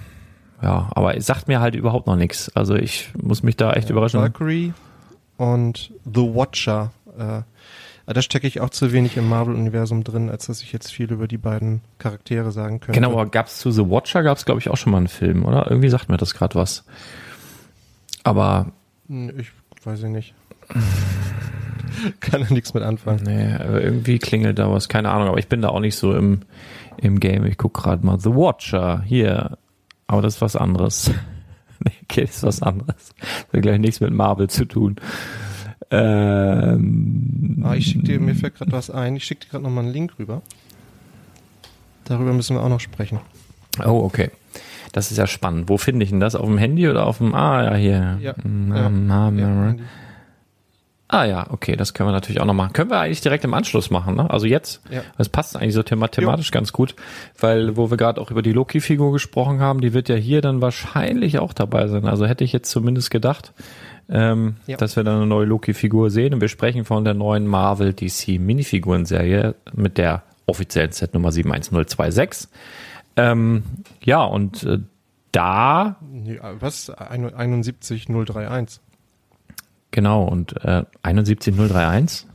ja, 0.66 0.88
aber 0.96 1.16
es 1.16 1.26
sagt 1.26 1.46
mir 1.46 1.60
halt 1.60 1.76
überhaupt 1.76 2.08
noch 2.08 2.16
nichts. 2.16 2.50
Also 2.56 2.74
ich 2.74 3.10
muss 3.22 3.44
mich 3.44 3.56
da 3.56 3.72
echt 3.74 3.88
ja, 3.88 3.92
überraschen. 3.92 4.20
Valkyrie 4.20 4.72
und 5.36 5.92
The 6.04 6.22
Watcher. 6.22 6.90
Äh, 7.16 7.42
da 8.12 8.20
stecke 8.22 8.48
ich 8.48 8.60
auch 8.60 8.70
zu 8.70 8.90
wenig 8.92 9.16
im 9.16 9.28
Marvel-Universum 9.28 10.02
drin, 10.02 10.28
als 10.28 10.46
dass 10.46 10.62
ich 10.62 10.72
jetzt 10.72 10.90
viel 10.90 11.12
über 11.12 11.28
die 11.28 11.38
beiden 11.38 11.82
Charaktere 11.98 12.50
sagen 12.50 12.80
könnte. 12.80 13.00
Genau, 13.00 13.12
aber 13.12 13.26
gab 13.26 13.46
es 13.46 13.58
zu 13.58 13.70
The 13.70 13.88
Watcher, 13.88 14.24
gab 14.24 14.38
es 14.38 14.44
glaube 14.44 14.58
ich 14.58 14.68
auch 14.68 14.76
schon 14.76 14.90
mal 14.90 14.98
einen 14.98 15.06
Film, 15.06 15.44
oder? 15.44 15.70
Irgendwie 15.70 15.88
sagt 15.88 16.08
mir 16.08 16.16
das 16.16 16.34
gerade 16.34 16.56
was. 16.56 16.84
Aber 18.24 18.72
hm, 19.06 19.38
ich 19.38 19.52
weiß 19.84 20.02
ich 20.02 20.10
nicht. 20.10 20.34
Kann 22.20 22.42
da 22.42 22.52
nichts 22.52 22.74
mit 22.74 22.82
anfangen. 22.82 23.22
Nee, 23.22 23.56
irgendwie 23.56 24.18
klingelt 24.18 24.58
da 24.58 24.68
was, 24.68 24.88
keine 24.88 25.10
Ahnung, 25.10 25.28
aber 25.28 25.38
ich 25.38 25.46
bin 25.46 25.62
da 25.62 25.68
auch 25.68 25.78
nicht 25.78 25.94
so 25.94 26.12
im, 26.12 26.40
im 26.96 27.20
Game. 27.20 27.44
Ich 27.46 27.56
gucke 27.56 27.82
gerade 27.82 28.04
mal 28.04 28.18
The 28.18 28.30
Watcher 28.30 29.02
hier. 29.06 29.58
Aber 30.06 30.22
das 30.22 30.36
ist 30.36 30.40
was 30.40 30.56
anderes. 30.56 31.10
okay, 32.04 32.22
das 32.22 32.36
ist 32.36 32.42
was 32.42 32.62
anderes. 32.62 33.14
Das 33.18 33.52
hat 33.52 33.62
gleich 33.62 33.78
nichts 33.78 34.00
mit 34.00 34.12
Marvel 34.12 34.48
zu 34.48 34.64
tun. 34.64 34.96
Ähm, 35.90 37.62
ah, 37.64 37.74
ich 37.74 37.86
schick 37.86 38.04
dir, 38.04 38.18
mir 38.18 38.34
fällt 38.34 38.56
gerade 38.56 38.72
was 38.72 38.90
ein. 38.90 39.16
Ich 39.16 39.24
schicke 39.24 39.44
dir 39.44 39.50
gerade 39.50 39.64
nochmal 39.64 39.84
einen 39.84 39.92
Link 39.92 40.18
rüber. 40.18 40.42
Darüber 42.04 42.32
müssen 42.32 42.56
wir 42.56 42.62
auch 42.62 42.68
noch 42.68 42.80
sprechen. 42.80 43.20
Oh, 43.84 44.02
okay. 44.04 44.30
Das 44.92 45.10
ist 45.10 45.18
ja 45.18 45.26
spannend. 45.26 45.68
Wo 45.68 45.76
finde 45.76 46.04
ich 46.04 46.10
denn 46.10 46.20
das? 46.20 46.34
Auf 46.34 46.46
dem 46.46 46.58
Handy 46.58 46.88
oder 46.88 47.06
auf 47.06 47.18
dem, 47.18 47.34
ah, 47.34 47.64
ja, 47.64 47.74
hier. 47.74 48.18
Ja, 48.20 48.34
ja, 48.44 48.90
ja, 48.90 49.74
Ah 51.16 51.24
ja, 51.24 51.46
okay, 51.48 51.76
das 51.76 51.94
können 51.94 52.10
wir 52.10 52.12
natürlich 52.12 52.42
auch 52.42 52.44
noch 52.44 52.52
machen. 52.52 52.74
Können 52.74 52.90
wir 52.90 53.00
eigentlich 53.00 53.22
direkt 53.22 53.42
im 53.42 53.54
Anschluss 53.54 53.88
machen, 53.88 54.16
ne? 54.16 54.28
Also 54.28 54.44
jetzt. 54.44 54.82
Ja. 54.90 55.00
Das 55.16 55.30
passt 55.30 55.56
eigentlich 55.56 55.72
so 55.72 55.82
thematisch 55.82 56.20
jo. 56.20 56.52
ganz 56.52 56.74
gut, 56.74 56.94
weil 57.38 57.74
wo 57.78 57.90
wir 57.90 57.96
gerade 57.96 58.20
auch 58.20 58.30
über 58.30 58.42
die 58.42 58.52
Loki-Figur 58.52 59.12
gesprochen 59.12 59.60
haben, 59.60 59.80
die 59.80 59.94
wird 59.94 60.10
ja 60.10 60.14
hier 60.14 60.42
dann 60.42 60.60
wahrscheinlich 60.60 61.38
auch 61.38 61.54
dabei 61.54 61.88
sein. 61.88 62.04
Also 62.04 62.26
hätte 62.26 62.44
ich 62.44 62.52
jetzt 62.52 62.70
zumindest 62.70 63.10
gedacht, 63.10 63.54
ähm, 64.10 64.56
ja. 64.66 64.76
dass 64.76 64.96
wir 64.96 65.04
dann 65.04 65.16
eine 65.16 65.26
neue 65.26 65.46
Loki-Figur 65.46 66.10
sehen. 66.10 66.34
Und 66.34 66.42
wir 66.42 66.48
sprechen 66.48 66.84
von 66.84 67.02
der 67.02 67.14
neuen 67.14 67.46
Marvel 67.46 67.94
DC 67.94 68.38
Minifiguren-Serie 68.38 69.54
mit 69.72 69.96
der 69.96 70.22
offiziellen 70.44 70.92
Set 70.92 71.14
Nummer 71.14 71.32
71026. 71.32 72.50
Ähm, 73.16 73.62
ja, 74.04 74.22
und 74.22 74.64
äh, 74.64 74.80
da. 75.32 75.96
Was? 76.60 76.90
71031. 76.90 78.80
Genau, 79.90 80.24
und 80.24 80.52
äh, 80.64 80.84
71031? 81.02 82.26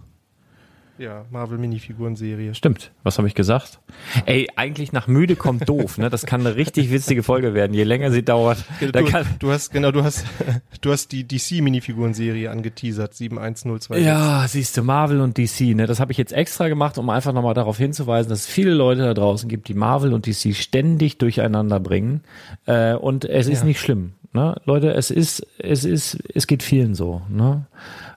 Ja, 1.01 1.25
Marvel 1.31 1.57
Minifiguren-Serie. 1.57 2.53
Stimmt. 2.53 2.91
Was 3.01 3.17
habe 3.17 3.27
ich 3.27 3.33
gesagt? 3.33 3.79
Ey, 4.27 4.47
eigentlich 4.55 4.91
nach 4.91 5.07
müde 5.07 5.35
kommt 5.35 5.67
doof, 5.67 5.97
ne? 5.97 6.11
Das 6.11 6.27
kann 6.27 6.41
eine 6.41 6.55
richtig 6.55 6.91
witzige 6.91 7.23
Folge 7.23 7.55
werden, 7.55 7.73
je 7.73 7.85
länger 7.85 8.11
sie 8.11 8.21
dauert. 8.21 8.63
Du, 8.79 8.91
du 8.91 9.51
hast 9.51 9.71
genau, 9.71 9.89
du 9.89 10.03
hast 10.03 10.25
du 10.81 10.91
hast 10.91 11.11
die 11.11 11.27
DC 11.27 11.63
Minifiguren-Serie 11.63 12.51
angeteasert, 12.51 13.15
71026. 13.15 14.05
Ja, 14.05 14.45
siehst 14.47 14.77
du, 14.77 14.83
Marvel 14.83 15.21
und 15.21 15.39
DC, 15.39 15.75
ne? 15.75 15.87
Das 15.87 15.99
habe 15.99 16.11
ich 16.11 16.19
jetzt 16.19 16.33
extra 16.33 16.67
gemacht, 16.67 16.99
um 16.99 17.09
einfach 17.09 17.33
nochmal 17.33 17.55
darauf 17.55 17.79
hinzuweisen, 17.79 18.29
dass 18.29 18.41
es 18.41 18.47
viele 18.47 18.75
Leute 18.75 19.01
da 19.01 19.15
draußen 19.15 19.49
gibt, 19.49 19.69
die 19.69 19.73
Marvel 19.73 20.13
und 20.13 20.27
DC 20.27 20.55
ständig 20.55 21.17
durcheinander 21.17 21.79
bringen. 21.79 22.21
Äh, 22.67 22.93
und 22.93 23.25
es 23.25 23.47
ist 23.47 23.61
ja. 23.61 23.65
nicht 23.65 23.79
schlimm. 23.79 24.13
Ne? 24.33 24.55
Leute, 24.63 24.93
es 24.93 25.11
ist, 25.11 25.45
es 25.57 25.83
ist, 25.83 26.17
es 26.33 26.47
geht 26.47 26.63
vielen 26.63 26.95
so. 26.95 27.21
Ne? 27.27 27.65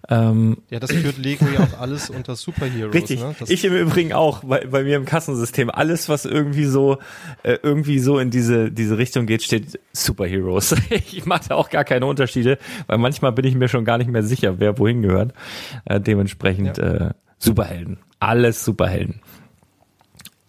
Ähm, 0.08 0.58
ja, 0.70 0.78
das 0.78 0.92
führt 0.92 1.18
Lego 1.18 1.46
ja 1.46 1.64
auch 1.64 1.80
alles 1.80 2.08
unter 2.08 2.36
Superheroes. 2.36 2.94
Richtig. 2.94 3.20
Ne? 3.20 3.34
ich 3.48 3.64
im 3.64 3.74
Übrigen 3.74 4.12
auch 4.12 4.44
bei, 4.44 4.64
bei 4.66 4.84
mir 4.84 4.96
im 4.96 5.06
Kassensystem. 5.06 5.70
Alles, 5.70 6.08
was 6.08 6.24
irgendwie 6.24 6.66
so 6.66 6.98
äh, 7.42 7.58
irgendwie 7.62 7.98
so 7.98 8.20
in 8.20 8.30
diese 8.30 8.70
diese 8.70 8.96
Richtung 8.96 9.26
geht, 9.26 9.42
steht 9.42 9.80
Superheroes. 9.92 10.76
ich 10.90 11.26
mache 11.26 11.48
da 11.48 11.54
auch 11.56 11.68
gar 11.68 11.84
keine 11.84 12.06
Unterschiede, 12.06 12.58
weil 12.86 12.98
manchmal 12.98 13.32
bin 13.32 13.44
ich 13.44 13.56
mir 13.56 13.68
schon 13.68 13.84
gar 13.84 13.98
nicht 13.98 14.10
mehr 14.10 14.22
sicher, 14.22 14.60
wer 14.60 14.78
wohin 14.78 15.02
gehört. 15.02 15.32
Äh, 15.84 16.00
dementsprechend 16.00 16.78
ja. 16.78 17.08
äh, 17.08 17.10
Superhelden. 17.38 17.98
Alles 18.20 18.64
Superhelden. 18.64 19.20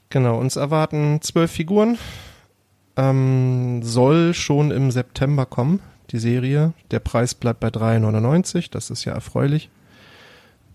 Genau, 0.09 0.37
uns 0.37 0.57
erwarten 0.57 1.21
zwölf 1.21 1.51
Figuren 1.51 1.97
Ähm, 2.97 3.81
soll 3.83 4.33
schon 4.33 4.71
im 4.71 4.89
September 4.91 5.45
kommen, 5.45 5.79
die 6.11 6.19
Serie. 6.19 6.73
Der 6.91 6.99
Preis 6.99 7.33
bleibt 7.33 7.59
bei 7.59 7.67
3,99. 7.67 8.69
Das 8.71 8.89
ist 8.89 9.05
ja 9.05 9.13
erfreulich. 9.13 9.69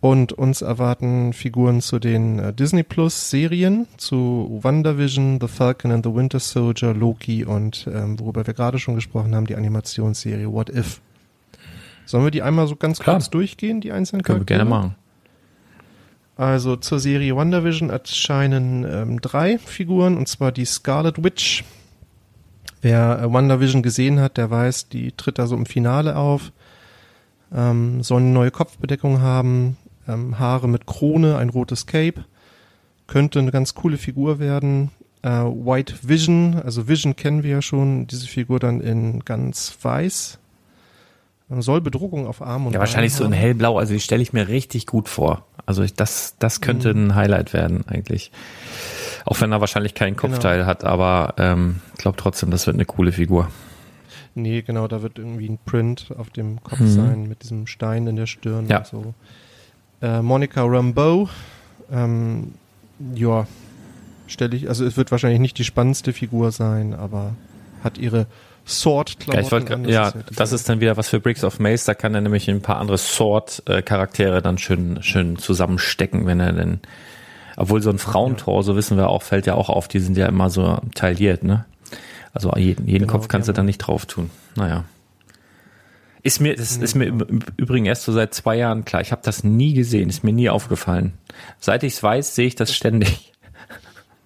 Und 0.02 0.32
uns 0.32 0.62
erwarten 0.62 1.34
Figuren 1.34 1.82
zu 1.82 1.98
den 1.98 2.38
äh, 2.38 2.52
Disney 2.54 2.82
Plus 2.82 3.28
Serien, 3.30 3.86
zu 3.98 4.58
WandaVision, 4.62 5.38
The 5.40 5.48
Falcon 5.48 5.92
and 5.92 6.06
the 6.06 6.14
Winter 6.14 6.40
Soldier, 6.40 6.94
Loki 6.94 7.44
und 7.44 7.86
ähm, 7.92 8.18
worüber 8.18 8.46
wir 8.46 8.54
gerade 8.54 8.78
schon 8.78 8.94
gesprochen 8.94 9.34
haben, 9.34 9.46
die 9.46 9.56
Animationsserie 9.56 10.50
What 10.50 10.70
If. 10.70 11.02
Sollen 12.06 12.24
wir 12.24 12.30
die 12.30 12.40
einmal 12.42 12.66
so 12.66 12.76
ganz 12.76 12.98
Klar. 12.98 13.16
kurz 13.16 13.28
durchgehen, 13.28 13.82
die 13.82 13.92
einzelnen 13.92 14.22
Können 14.22 14.40
wir 14.40 14.46
Charaktere? 14.46 14.68
gerne 14.70 14.86
machen. 14.88 14.94
Also 16.36 16.76
zur 16.76 16.98
Serie 16.98 17.36
WandaVision 17.36 17.90
erscheinen 17.90 18.86
ähm, 18.90 19.20
drei 19.20 19.58
Figuren, 19.58 20.16
und 20.16 20.28
zwar 20.28 20.50
die 20.50 20.64
Scarlet 20.64 21.22
Witch. 21.22 21.62
Wer 22.82 23.20
äh, 23.20 23.32
WandaVision 23.32 23.82
gesehen 23.82 24.20
hat, 24.20 24.36
der 24.36 24.50
weiß, 24.50 24.88
die 24.88 25.12
tritt 25.12 25.38
da 25.38 25.46
so 25.46 25.56
im 25.56 25.66
Finale 25.66 26.16
auf, 26.16 26.52
ähm, 27.54 28.02
soll 28.02 28.20
eine 28.20 28.30
neue 28.30 28.50
Kopfbedeckung 28.50 29.20
haben, 29.20 29.76
ähm, 30.08 30.38
Haare 30.38 30.68
mit 30.68 30.86
Krone, 30.86 31.36
ein 31.36 31.50
rotes 31.50 31.86
Cape, 31.86 32.24
könnte 33.06 33.38
eine 33.38 33.50
ganz 33.50 33.74
coole 33.74 33.98
Figur 33.98 34.38
werden. 34.38 34.90
Äh, 35.22 35.28
White 35.28 35.94
Vision, 36.02 36.60
also 36.64 36.88
Vision 36.88 37.16
kennen 37.16 37.42
wir 37.42 37.50
ja 37.50 37.62
schon, 37.62 38.06
diese 38.06 38.26
Figur 38.26 38.58
dann 38.58 38.80
in 38.80 39.20
ganz 39.24 39.76
weiß. 39.82 40.38
Ähm, 41.50 41.60
Soll 41.60 41.80
Bedruckung 41.80 42.26
auf 42.26 42.40
Arm 42.40 42.66
und 42.66 42.72
Ja, 42.72 42.78
wahrscheinlich 42.78 43.12
so 43.12 43.24
in 43.24 43.32
hellblau. 43.32 43.78
Also 43.78 43.92
die 43.92 44.00
stelle 44.00 44.22
ich 44.22 44.32
mir 44.32 44.48
richtig 44.48 44.86
gut 44.86 45.08
vor. 45.08 45.44
Also 45.66 45.82
ich, 45.82 45.94
das, 45.94 46.36
das 46.38 46.60
könnte 46.60 46.90
ein 46.90 47.14
Highlight 47.14 47.52
werden 47.52 47.86
eigentlich. 47.86 48.32
Auch 49.30 49.40
wenn 49.40 49.52
er 49.52 49.60
wahrscheinlich 49.60 49.94
keinen 49.94 50.16
Kopfteil 50.16 50.66
hat, 50.66 50.82
aber 50.84 51.34
ähm, 51.38 51.80
ich 51.94 51.98
glaube 52.00 52.16
trotzdem, 52.18 52.50
das 52.50 52.66
wird 52.66 52.74
eine 52.74 52.84
coole 52.84 53.12
Figur. 53.12 53.48
Nee, 54.34 54.62
genau, 54.62 54.88
da 54.88 55.02
wird 55.02 55.18
irgendwie 55.18 55.48
ein 55.48 55.58
Print 55.64 56.08
auf 56.18 56.30
dem 56.30 56.62
Kopf 56.64 56.80
Mhm. 56.80 56.88
sein 56.88 57.28
mit 57.28 57.42
diesem 57.44 57.66
Stein 57.68 58.06
in 58.08 58.16
der 58.16 58.26
Stirn 58.26 58.66
Ja. 58.68 58.78
und 58.78 58.86
so. 58.88 59.14
Äh, 60.02 60.20
Monica 60.22 60.62
Rambeau, 60.64 61.28
ähm, 61.92 62.54
ja, 63.14 63.46
stelle 64.26 64.56
ich, 64.56 64.68
also 64.68 64.84
es 64.84 64.96
wird 64.96 65.10
wahrscheinlich 65.12 65.40
nicht 65.40 65.58
die 65.58 65.64
spannendste 65.64 66.12
Figur 66.12 66.50
sein, 66.52 66.92
aber 66.94 67.34
hat 67.84 67.98
ihre 67.98 68.26
Sword-Klamotten 68.66 69.40
Ja, 69.42 69.46
ich 69.46 69.52
wollte, 69.52 69.74
an. 69.74 69.84
ja, 69.88 70.10
diese- 70.10 70.24
das 70.36 70.52
ist 70.52 70.68
dann 70.68 70.80
wieder 70.80 70.96
was 70.96 71.08
für 71.08 71.18
Bricks 71.20 71.44
of 71.44 71.58
Mace. 71.60 71.84
Da 71.84 71.94
kann 71.94 72.14
er 72.14 72.20
nämlich 72.20 72.48
ein 72.50 72.62
paar 72.62 72.78
andere 72.78 72.98
Sword-Charaktere 72.98 74.42
dann 74.42 74.58
schön, 74.58 75.02
schön 75.02 75.36
zusammenstecken, 75.38 76.26
wenn 76.26 76.40
er 76.40 76.52
denn, 76.52 76.80
obwohl 77.60 77.82
so 77.82 77.90
ein 77.90 77.98
Frauentor, 77.98 78.62
so 78.62 78.74
wissen 78.74 78.96
wir 78.96 79.08
auch, 79.10 79.22
fällt 79.22 79.46
ja 79.46 79.54
auch 79.54 79.68
auf, 79.68 79.86
die 79.86 80.00
sind 80.00 80.16
ja 80.16 80.26
immer 80.26 80.48
so 80.48 80.78
tailliert, 80.94 81.44
ne? 81.44 81.66
Also 82.32 82.52
jeden, 82.56 82.86
jeden 82.86 83.06
Genau, 83.06 83.12
Kopf 83.12 83.28
kannst 83.28 83.48
du 83.48 83.52
die 83.52 83.56
da 83.56 83.62
nicht 83.62 83.78
drauf 83.78 84.06
tun. 84.06 84.30
Naja. 84.56 84.84
Ist 86.22 86.40
mir, 86.40 86.54
das 86.54 86.76
ist 86.76 86.94
mir 86.94 87.06
im 87.06 87.40
Übrigen 87.56 87.86
erst 87.86 88.04
so 88.04 88.12
seit 88.12 88.32
zwei 88.34 88.56
Jahren 88.56 88.84
klar. 88.84 89.02
Ich 89.02 89.12
habe 89.12 89.22
das 89.24 89.44
nie 89.44 89.74
gesehen, 89.74 90.08
ist 90.08 90.22
mir 90.24 90.32
nie 90.32 90.48
aufgefallen. 90.48 91.14
Seit 91.58 91.82
ich 91.82 91.94
es 91.94 92.02
weiß, 92.02 92.34
sehe 92.34 92.46
ich 92.46 92.54
das 92.54 92.74
ständig. 92.74 93.32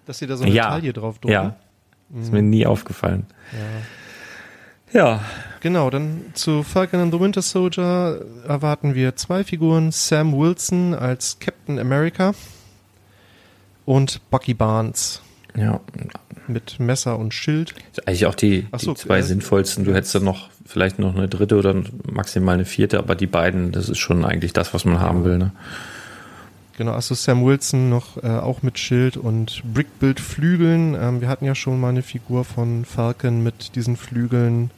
Dass 0.06 0.18
sie 0.18 0.26
da 0.26 0.36
so 0.36 0.44
eine 0.44 0.52
Ja. 0.52 0.68
Taille 0.68 0.92
drauf 0.92 1.18
drucken. 1.18 1.32
Ja. 1.32 1.56
Ist 2.20 2.32
mir 2.32 2.42
nie 2.42 2.66
aufgefallen. 2.66 3.26
Ja. 4.92 5.20
Genau, 5.60 5.88
dann 5.90 6.26
zu 6.34 6.62
Falcon 6.62 7.00
and 7.00 7.12
the 7.12 7.18
Winter 7.18 7.42
Soldier 7.42 8.20
erwarten 8.46 8.94
wir 8.94 9.16
zwei 9.16 9.42
Figuren. 9.42 9.90
Sam 9.90 10.36
Wilson 10.36 10.94
als 10.94 11.38
Captain 11.40 11.78
America 11.78 12.32
und 13.84 14.20
Bucky 14.30 14.54
Barnes 14.54 15.20
Ja. 15.56 15.80
mit 16.46 16.78
Messer 16.80 17.18
und 17.18 17.32
Schild. 17.34 17.74
Eigentlich 18.06 18.26
auch 18.26 18.34
die, 18.34 18.66
so, 18.76 18.92
die 18.94 19.00
zwei 19.00 19.18
äh, 19.18 19.22
sinnvollsten. 19.22 19.84
Du 19.84 19.94
hättest 19.94 20.14
dann 20.14 20.24
noch 20.24 20.48
vielleicht 20.66 20.98
noch 20.98 21.14
eine 21.14 21.28
dritte 21.28 21.56
oder 21.56 21.74
maximal 22.10 22.54
eine 22.54 22.64
vierte, 22.64 22.98
aber 22.98 23.14
die 23.14 23.26
beiden, 23.26 23.72
das 23.72 23.88
ist 23.88 23.98
schon 23.98 24.24
eigentlich 24.24 24.52
das, 24.52 24.72
was 24.74 24.84
man 24.84 25.00
haben 25.00 25.24
will. 25.24 25.38
Ne? 25.38 25.52
Genau, 26.76 26.92
also 26.92 27.14
Sam 27.14 27.44
Wilson 27.44 27.88
noch 27.88 28.22
äh, 28.22 28.26
auch 28.28 28.62
mit 28.62 28.78
Schild 28.78 29.16
und 29.16 29.62
Brickbuild 29.72 30.18
Flügeln. 30.18 30.96
Ähm, 31.00 31.20
wir 31.20 31.28
hatten 31.28 31.44
ja 31.44 31.54
schon 31.54 31.78
mal 31.80 31.90
eine 31.90 32.02
Figur 32.02 32.44
von 32.44 32.84
Falcon 32.84 33.42
mit 33.42 33.76
diesen 33.76 33.96
Flügeln. 33.96 34.70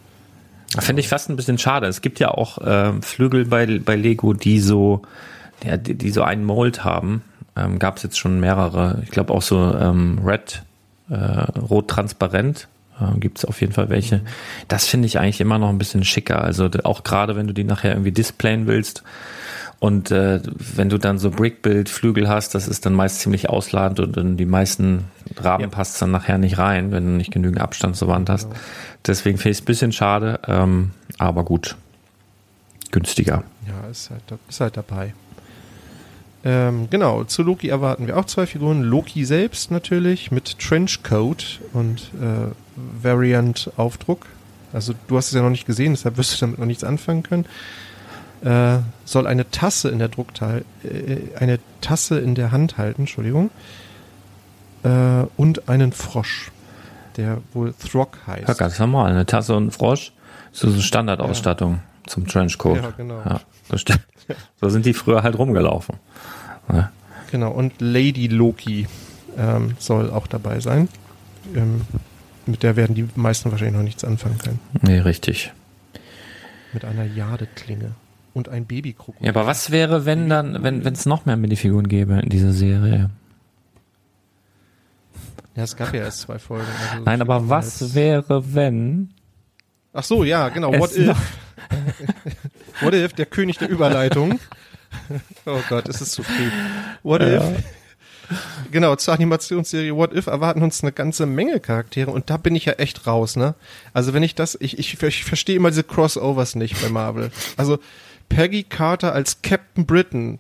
Finde 0.78 1.00
ich 1.00 1.08
fast 1.08 1.30
ein 1.30 1.36
bisschen 1.36 1.56
schade. 1.58 1.86
Es 1.86 2.02
gibt 2.02 2.18
ja 2.20 2.32
auch 2.32 2.58
ähm, 2.62 3.02
Flügel 3.02 3.46
bei, 3.46 3.78
bei 3.78 3.96
Lego, 3.96 4.34
die 4.34 4.60
so, 4.60 5.02
ja, 5.64 5.78
die, 5.78 5.94
die 5.94 6.10
so 6.10 6.22
einen 6.22 6.44
Mold 6.44 6.84
haben. 6.84 7.22
Ähm, 7.56 7.78
Gab 7.78 7.96
es 7.96 8.02
jetzt 8.02 8.18
schon 8.18 8.40
mehrere. 8.40 9.00
Ich 9.04 9.10
glaube 9.10 9.32
auch 9.32 9.42
so 9.42 9.74
ähm, 9.74 10.20
Red, 10.24 10.62
äh, 11.10 11.14
rot 11.14 11.88
transparent. 11.88 12.68
Äh, 13.00 13.18
Gibt 13.18 13.38
es 13.38 13.44
auf 13.44 13.60
jeden 13.60 13.72
Fall 13.72 13.88
welche. 13.88 14.20
Das 14.68 14.86
finde 14.86 15.06
ich 15.06 15.18
eigentlich 15.18 15.40
immer 15.40 15.58
noch 15.58 15.68
ein 15.70 15.78
bisschen 15.78 16.04
schicker. 16.04 16.42
Also 16.42 16.68
auch 16.84 17.02
gerade 17.04 17.36
wenn 17.36 17.46
du 17.46 17.54
die 17.54 17.64
nachher 17.64 17.92
irgendwie 17.92 18.12
displayen 18.12 18.66
willst. 18.66 19.02
Und 19.78 20.10
äh, 20.10 20.40
wenn 20.74 20.88
du 20.88 20.96
dann 20.96 21.18
so 21.18 21.30
Brickbuild-Flügel 21.30 22.28
hast, 22.28 22.54
das 22.54 22.66
ist 22.66 22.86
dann 22.86 22.94
meist 22.94 23.20
ziemlich 23.20 23.50
ausladend 23.50 24.00
und 24.00 24.16
in 24.16 24.36
die 24.38 24.46
meisten 24.46 25.04
Rahmen 25.36 25.64
Ja. 25.64 25.68
passt 25.68 26.00
dann 26.00 26.10
nachher 26.10 26.38
nicht 26.38 26.56
rein, 26.56 26.92
wenn 26.92 27.04
du 27.04 27.10
nicht 27.12 27.30
genügend 27.30 27.60
Abstand 27.60 27.94
zur 27.94 28.08
Wand 28.08 28.30
hast. 28.30 28.48
Deswegen 29.06 29.36
finde 29.36 29.50
ich 29.50 29.58
es 29.58 29.62
ein 29.62 29.66
bisschen 29.66 29.92
schade, 29.92 30.40
ähm, 30.48 30.92
aber 31.18 31.44
gut. 31.44 31.76
Günstiger. 32.90 33.42
Ja, 33.66 33.90
ist 33.90 34.08
halt, 34.10 34.22
ist 34.48 34.60
halt 34.60 34.76
dabei. 34.78 35.12
Ähm, 36.46 36.86
genau, 36.90 37.24
zu 37.24 37.42
Loki 37.42 37.68
erwarten 37.68 38.06
wir 38.06 38.16
auch 38.16 38.24
zwei 38.24 38.46
Figuren. 38.46 38.82
Loki 38.82 39.24
selbst 39.24 39.72
natürlich 39.72 40.30
mit 40.30 40.60
Trenchcoat 40.60 41.60
und 41.72 42.12
äh, 42.22 42.52
Variant-Aufdruck. 43.02 44.26
Also 44.72 44.94
du 45.08 45.16
hast 45.16 45.26
es 45.26 45.32
ja 45.32 45.42
noch 45.42 45.50
nicht 45.50 45.66
gesehen, 45.66 45.94
deshalb 45.94 46.18
wirst 46.18 46.34
du 46.34 46.46
damit 46.46 46.60
noch 46.60 46.66
nichts 46.66 46.84
anfangen 46.84 47.24
können. 47.24 47.46
Äh, 48.44 48.78
soll 49.04 49.26
eine 49.26 49.50
Tasse 49.50 49.88
in 49.88 49.98
der 49.98 50.06
Druckteil, 50.06 50.64
äh, 50.84 51.36
eine 51.36 51.58
Tasse 51.80 52.20
in 52.20 52.36
der 52.36 52.52
Hand 52.52 52.78
halten, 52.78 53.02
Entschuldigung. 53.02 53.50
Äh, 54.84 55.24
und 55.36 55.68
einen 55.68 55.90
Frosch, 55.90 56.52
der 57.16 57.38
wohl 57.54 57.72
Throg 57.72 58.18
heißt. 58.24 58.46
Ja, 58.46 58.54
ganz 58.54 58.78
normal. 58.78 59.10
Eine 59.10 59.26
Tasse 59.26 59.56
und 59.56 59.66
ein 59.66 59.70
Frosch. 59.72 60.12
So 60.52 60.68
eine 60.68 60.80
Standardausstattung 60.80 61.80
zum 62.06 62.28
Trenchcoat. 62.28 62.76
Ja, 62.76 62.90
genau. 62.96 63.20
Ja, 63.24 63.40
das 63.68 63.80
stimmt. 63.80 64.06
So 64.60 64.68
sind 64.68 64.86
die 64.86 64.94
früher 64.94 65.24
halt 65.24 65.36
rumgelaufen. 65.36 65.96
Ja. 66.72 66.92
Genau, 67.30 67.50
und 67.52 67.74
Lady 67.80 68.28
Loki 68.28 68.86
ähm, 69.36 69.76
soll 69.78 70.10
auch 70.10 70.26
dabei 70.26 70.60
sein. 70.60 70.88
Ähm, 71.54 71.82
mit 72.46 72.62
der 72.62 72.76
werden 72.76 72.94
die 72.94 73.08
meisten 73.16 73.50
wahrscheinlich 73.50 73.76
noch 73.76 73.82
nichts 73.82 74.04
anfangen 74.04 74.38
können. 74.38 74.60
Nee, 74.82 75.00
richtig. 75.00 75.52
Mit 76.72 76.84
einer 76.84 77.04
Jadeklinge 77.04 77.92
und 78.34 78.48
ein 78.48 78.66
Babykrokodil. 78.66 79.26
Ja, 79.26 79.32
aber 79.32 79.46
was 79.46 79.70
wäre, 79.70 80.04
wenn 80.04 80.28
dann, 80.28 80.62
wenn 80.62 80.84
es 80.86 81.06
noch 81.06 81.26
mehr 81.26 81.36
Minifiguren 81.36 81.88
gäbe 81.88 82.20
in 82.20 82.28
dieser 82.28 82.52
Serie? 82.52 83.10
Ja, 85.56 85.62
es 85.62 85.74
gab 85.74 85.94
ja 85.94 86.00
erst 86.02 86.20
zwei 86.20 86.38
Folgen. 86.38 86.66
also 86.90 87.04
Nein, 87.04 87.20
aber 87.22 87.48
was 87.48 87.82
als- 87.82 87.94
wäre, 87.94 88.54
wenn 88.54 89.10
Ach 89.92 90.04
so, 90.04 90.24
ja, 90.24 90.50
genau. 90.50 90.78
What 90.78 90.94
if? 90.94 91.16
What 92.82 92.92
if, 92.92 93.14
der 93.14 93.24
König 93.24 93.56
der 93.56 93.70
Überleitung. 93.70 94.38
oh 95.46 95.60
Gott, 95.68 95.88
es 95.88 96.00
ist 96.00 96.12
zu 96.12 96.22
früh. 96.22 96.50
What 97.02 97.22
if? 97.22 97.42
Genau, 98.72 98.96
zur 98.96 99.14
Animationsserie 99.14 99.94
What 99.94 100.12
If 100.12 100.26
erwarten 100.26 100.62
uns 100.62 100.82
eine 100.82 100.92
ganze 100.92 101.26
Menge 101.26 101.60
Charaktere 101.60 102.10
und 102.10 102.28
da 102.30 102.36
bin 102.36 102.56
ich 102.56 102.64
ja 102.64 102.74
echt 102.74 103.06
raus, 103.06 103.36
ne? 103.36 103.54
Also 103.92 104.14
wenn 104.14 104.22
ich 104.22 104.34
das, 104.34 104.56
ich, 104.60 104.78
ich, 104.78 105.00
ich 105.00 105.24
verstehe 105.24 105.56
immer 105.56 105.70
diese 105.70 105.84
Crossovers 105.84 106.56
nicht 106.56 106.80
bei 106.82 106.88
Marvel. 106.88 107.30
Also 107.56 107.78
Peggy 108.28 108.64
Carter 108.64 109.12
als 109.12 109.42
Captain 109.42 109.86
Britain, 109.86 110.38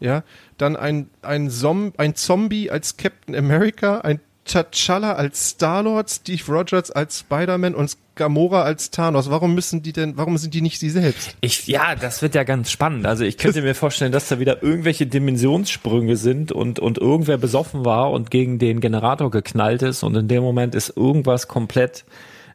ja, 0.00 0.22
dann 0.56 0.76
ein, 0.76 1.10
ein, 1.22 1.50
Zom 1.50 1.92
ein 1.98 2.14
Zombie 2.14 2.70
als 2.70 2.96
Captain 2.96 3.34
America, 3.34 3.98
ein 3.98 4.20
T'Challa 4.46 5.14
als 5.14 5.50
Star-Lord, 5.50 6.08
Steve 6.10 6.42
Rogers 6.48 6.90
als 6.90 7.20
Spider-Man 7.20 7.74
und 7.74 7.96
Gamora 8.14 8.62
als 8.62 8.90
Thanos. 8.90 9.30
Warum 9.30 9.54
müssen 9.54 9.82
die 9.82 9.92
denn, 9.92 10.16
warum 10.16 10.38
sind 10.38 10.54
die 10.54 10.62
nicht 10.62 10.80
sie 10.80 10.88
selbst? 10.88 11.36
Ich, 11.42 11.66
ja, 11.66 11.94
das 11.94 12.22
wird 12.22 12.34
ja 12.34 12.44
ganz 12.44 12.70
spannend. 12.70 13.06
Also 13.06 13.24
ich 13.24 13.36
könnte 13.36 13.60
mir 13.62 13.74
vorstellen, 13.74 14.12
dass 14.12 14.28
da 14.28 14.40
wieder 14.40 14.62
irgendwelche 14.62 15.06
Dimensionssprünge 15.06 16.16
sind 16.16 16.50
und, 16.50 16.78
und 16.78 16.98
irgendwer 16.98 17.36
besoffen 17.36 17.84
war 17.84 18.10
und 18.10 18.30
gegen 18.30 18.58
den 18.58 18.80
Generator 18.80 19.30
geknallt 19.30 19.82
ist 19.82 20.02
und 20.02 20.16
in 20.16 20.28
dem 20.28 20.42
Moment 20.42 20.74
ist 20.74 20.96
irgendwas 20.96 21.46
komplett 21.46 22.04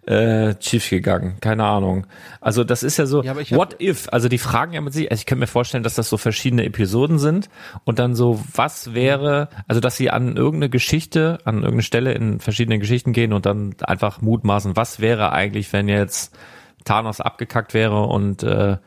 äh, 0.05 0.55
schief 0.59 0.89
gegangen. 0.89 1.37
Keine 1.41 1.63
Ahnung. 1.63 2.07
Also 2.39 2.63
das 2.63 2.83
ist 2.83 2.97
ja 2.97 3.05
so, 3.05 3.21
Ja, 3.21 3.35
what 3.35 3.79
if? 3.79 4.09
Also 4.11 4.29
die 4.29 4.39
fragen 4.39 4.73
ja 4.73 4.81
mit 4.81 4.93
sich, 4.93 5.11
also 5.11 5.21
ich 5.21 5.25
könnte 5.25 5.41
mir 5.41 5.47
vorstellen, 5.47 5.83
dass 5.83 5.95
das 5.95 6.09
so 6.09 6.17
verschiedene 6.17 6.65
Episoden 6.65 7.19
sind 7.19 7.49
und 7.83 7.99
dann 7.99 8.15
so, 8.15 8.43
was 8.53 8.93
wäre, 8.93 9.49
also 9.67 9.79
dass 9.79 9.97
sie 9.97 10.09
an 10.09 10.35
irgendeine 10.37 10.69
Geschichte, 10.69 11.37
an 11.45 11.57
irgendeine 11.57 11.83
Stelle 11.83 12.13
in 12.13 12.39
verschiedene 12.39 12.79
Geschichten 12.79 13.13
gehen 13.13 13.33
und 13.33 13.45
dann 13.45 13.75
einfach 13.81 14.21
mutmaßen, 14.21 14.75
was 14.75 14.99
wäre 14.99 15.33
eigentlich, 15.33 15.71
wenn 15.71 15.87
jetzt 15.87 16.35
Thanos 16.83 17.21
abgekackt 17.21 17.73
wäre 17.73 18.01
und 18.03 18.43
äh, 18.43 18.77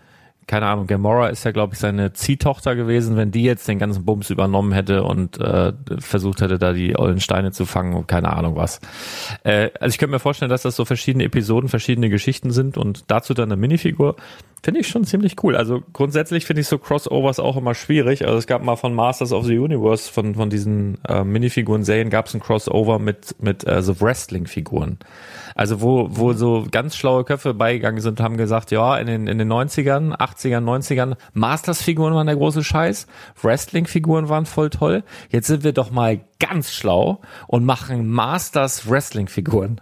keine 0.46 0.66
Ahnung, 0.66 0.86
Gamora 0.86 1.28
ist 1.28 1.44
ja, 1.44 1.52
glaube 1.52 1.74
ich, 1.74 1.80
seine 1.80 2.12
Ziehtochter 2.12 2.76
gewesen, 2.76 3.16
wenn 3.16 3.30
die 3.30 3.42
jetzt 3.42 3.66
den 3.66 3.78
ganzen 3.78 4.04
Bums 4.04 4.30
übernommen 4.30 4.72
hätte 4.72 5.02
und 5.02 5.38
äh, 5.38 5.72
versucht 5.98 6.40
hätte, 6.40 6.58
da 6.58 6.72
die 6.72 6.98
ollen 6.98 7.20
Steine 7.20 7.52
zu 7.52 7.64
fangen 7.64 7.94
und 7.94 8.08
keine 8.08 8.32
Ahnung 8.32 8.56
was. 8.56 8.80
Äh, 9.42 9.70
also 9.80 9.92
ich 9.92 9.98
könnte 9.98 10.12
mir 10.12 10.20
vorstellen, 10.20 10.50
dass 10.50 10.62
das 10.62 10.76
so 10.76 10.84
verschiedene 10.84 11.24
Episoden, 11.24 11.68
verschiedene 11.68 12.10
Geschichten 12.10 12.50
sind 12.50 12.76
und 12.76 13.04
dazu 13.10 13.32
dann 13.32 13.50
eine 13.50 13.60
Minifigur, 13.60 14.16
finde 14.62 14.80
ich 14.80 14.88
schon 14.88 15.04
ziemlich 15.04 15.42
cool. 15.42 15.56
Also 15.56 15.82
grundsätzlich 15.92 16.46
finde 16.46 16.62
ich 16.62 16.68
so 16.68 16.78
Crossovers 16.78 17.38
auch 17.38 17.56
immer 17.56 17.74
schwierig. 17.74 18.24
Also 18.24 18.38
es 18.38 18.46
gab 18.46 18.62
mal 18.62 18.76
von 18.76 18.94
Masters 18.94 19.32
of 19.32 19.44
the 19.44 19.58
Universe, 19.58 20.10
von, 20.10 20.34
von 20.34 20.50
diesen 20.50 20.98
äh, 21.04 21.22
Minifiguren-Serien, 21.22 22.10
gab 22.10 22.26
es 22.26 22.34
ein 22.34 22.40
Crossover 22.40 22.98
mit, 22.98 23.36
mit 23.42 23.66
äh, 23.66 23.82
so 23.82 24.00
Wrestling-Figuren. 24.00 24.98
Also 25.54 25.80
wo, 25.80 26.08
wo 26.10 26.32
so 26.32 26.66
ganz 26.70 26.96
schlaue 26.96 27.24
Köpfe 27.24 27.54
beigegangen 27.54 28.00
sind, 28.00 28.20
haben 28.20 28.36
gesagt, 28.36 28.70
ja, 28.70 28.96
in 28.96 29.06
den, 29.06 29.26
in 29.26 29.38
den 29.38 29.52
90ern, 29.52 30.16
80ern, 30.16 30.64
90ern, 30.64 31.16
Masters-Figuren 31.32 32.14
waren 32.14 32.26
der 32.26 32.36
große 32.36 32.64
Scheiß, 32.64 33.06
Wrestling-Figuren 33.40 34.28
waren 34.28 34.46
voll 34.46 34.70
toll. 34.70 35.04
Jetzt 35.30 35.46
sind 35.46 35.64
wir 35.64 35.72
doch 35.72 35.90
mal 35.90 36.20
ganz 36.40 36.72
schlau 36.72 37.20
und 37.46 37.64
machen 37.64 38.08
Masters 38.08 38.88
Wrestling-Figuren. 38.90 39.80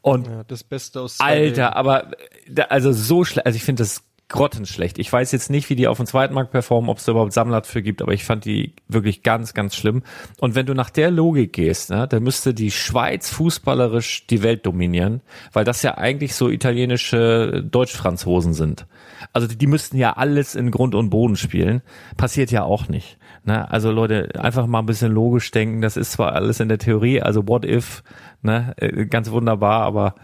Und 0.00 0.26
Ja, 0.26 0.44
das 0.44 0.64
Beste 0.64 1.00
aus 1.00 1.20
Alter, 1.20 1.76
aber 1.76 2.10
da, 2.48 2.64
also 2.64 2.92
so 2.92 3.24
schlecht, 3.24 3.46
also 3.46 3.56
ich 3.56 3.62
finde 3.62 3.82
das 3.82 4.02
grottenschlecht. 4.32 4.98
Ich 4.98 5.12
weiß 5.12 5.30
jetzt 5.30 5.50
nicht, 5.50 5.70
wie 5.70 5.76
die 5.76 5.86
auf 5.86 5.98
dem 5.98 6.06
zweiten 6.06 6.34
Markt 6.34 6.50
performen, 6.50 6.90
ob 6.90 6.98
es 6.98 7.04
da 7.04 7.12
überhaupt 7.12 7.32
Sammler 7.32 7.62
für 7.62 7.82
gibt, 7.82 8.02
aber 8.02 8.12
ich 8.12 8.24
fand 8.24 8.44
die 8.44 8.74
wirklich 8.88 9.22
ganz, 9.22 9.54
ganz 9.54 9.76
schlimm. 9.76 10.02
Und 10.40 10.56
wenn 10.56 10.66
du 10.66 10.74
nach 10.74 10.90
der 10.90 11.10
Logik 11.10 11.52
gehst, 11.52 11.90
ne, 11.90 12.08
dann 12.08 12.22
müsste 12.22 12.52
die 12.52 12.72
Schweiz 12.72 13.30
fußballerisch 13.30 14.26
die 14.26 14.42
Welt 14.42 14.66
dominieren, 14.66 15.20
weil 15.52 15.64
das 15.64 15.82
ja 15.82 15.96
eigentlich 15.96 16.34
so 16.34 16.48
italienische 16.48 17.62
Deutsch-Franzosen 17.64 18.54
sind. 18.54 18.86
Also 19.32 19.46
die, 19.46 19.56
die 19.56 19.66
müssten 19.68 19.96
ja 19.96 20.14
alles 20.14 20.54
in 20.54 20.70
Grund 20.70 20.94
und 20.94 21.10
Boden 21.10 21.36
spielen. 21.36 21.82
Passiert 22.16 22.50
ja 22.50 22.64
auch 22.64 22.88
nicht. 22.88 23.18
Ne? 23.44 23.68
Also 23.70 23.90
Leute, 23.90 24.28
einfach 24.38 24.66
mal 24.66 24.78
ein 24.78 24.86
bisschen 24.86 25.12
logisch 25.12 25.50
denken. 25.50 25.82
Das 25.82 25.96
ist 25.96 26.12
zwar 26.12 26.32
alles 26.32 26.60
in 26.60 26.68
der 26.68 26.78
Theorie, 26.78 27.20
also 27.20 27.48
what 27.48 27.64
if, 27.64 28.04
ne? 28.42 28.72
Äh, 28.76 29.06
ganz 29.06 29.30
wunderbar, 29.30 29.82
aber 29.82 30.14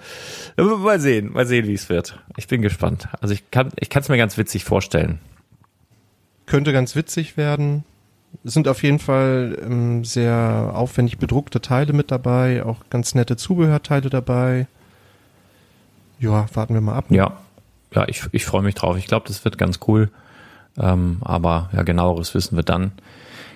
mal 0.56 1.00
sehen, 1.00 1.32
mal 1.32 1.46
sehen, 1.46 1.66
wie 1.66 1.74
es 1.74 1.88
wird. 1.88 2.18
Ich 2.36 2.46
bin 2.46 2.62
gespannt. 2.62 3.08
Also 3.20 3.34
ich 3.34 3.50
kann, 3.50 3.70
ich 3.76 3.90
kann 3.90 4.02
es 4.02 4.08
mir 4.08 4.18
ganz 4.18 4.38
witzig 4.38 4.64
vorstellen. 4.64 5.18
Könnte 6.46 6.72
ganz 6.72 6.94
witzig 6.94 7.36
werden. 7.36 7.84
Es 8.44 8.54
sind 8.54 8.68
auf 8.68 8.82
jeden 8.82 8.98
Fall 8.98 9.58
ähm, 9.64 10.04
sehr 10.04 10.72
aufwendig 10.74 11.18
bedruckte 11.18 11.60
Teile 11.60 11.92
mit 11.92 12.10
dabei, 12.10 12.64
auch 12.64 12.76
ganz 12.90 13.14
nette 13.14 13.36
Zubehörteile 13.36 14.10
dabei. 14.10 14.66
Ja, 16.20 16.46
warten 16.54 16.74
wir 16.74 16.80
mal 16.80 16.94
ab. 16.94 17.06
Ja, 17.10 17.36
ja, 17.94 18.06
ich, 18.06 18.22
ich 18.32 18.44
freue 18.44 18.62
mich 18.62 18.74
drauf. 18.74 18.96
Ich 18.96 19.06
glaube, 19.06 19.26
das 19.26 19.44
wird 19.44 19.58
ganz 19.58 19.80
cool. 19.88 20.10
Ähm, 20.78 21.18
aber 21.20 21.70
ja, 21.72 21.82
genaueres 21.82 22.34
wissen 22.34 22.56
wir 22.56 22.62
dann. 22.62 22.92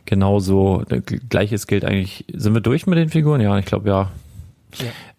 Genauso, 0.05 0.83
äh, 0.89 1.01
gleiches 1.01 1.67
gilt 1.67 1.85
eigentlich. 1.85 2.25
Sind 2.33 2.55
wir 2.55 2.61
durch 2.61 2.87
mit 2.87 2.99
den 2.99 3.09
Figuren? 3.09 3.41
Ja, 3.41 3.57
ich 3.59 3.67
glaube 3.67 3.89
ja. 3.89 4.11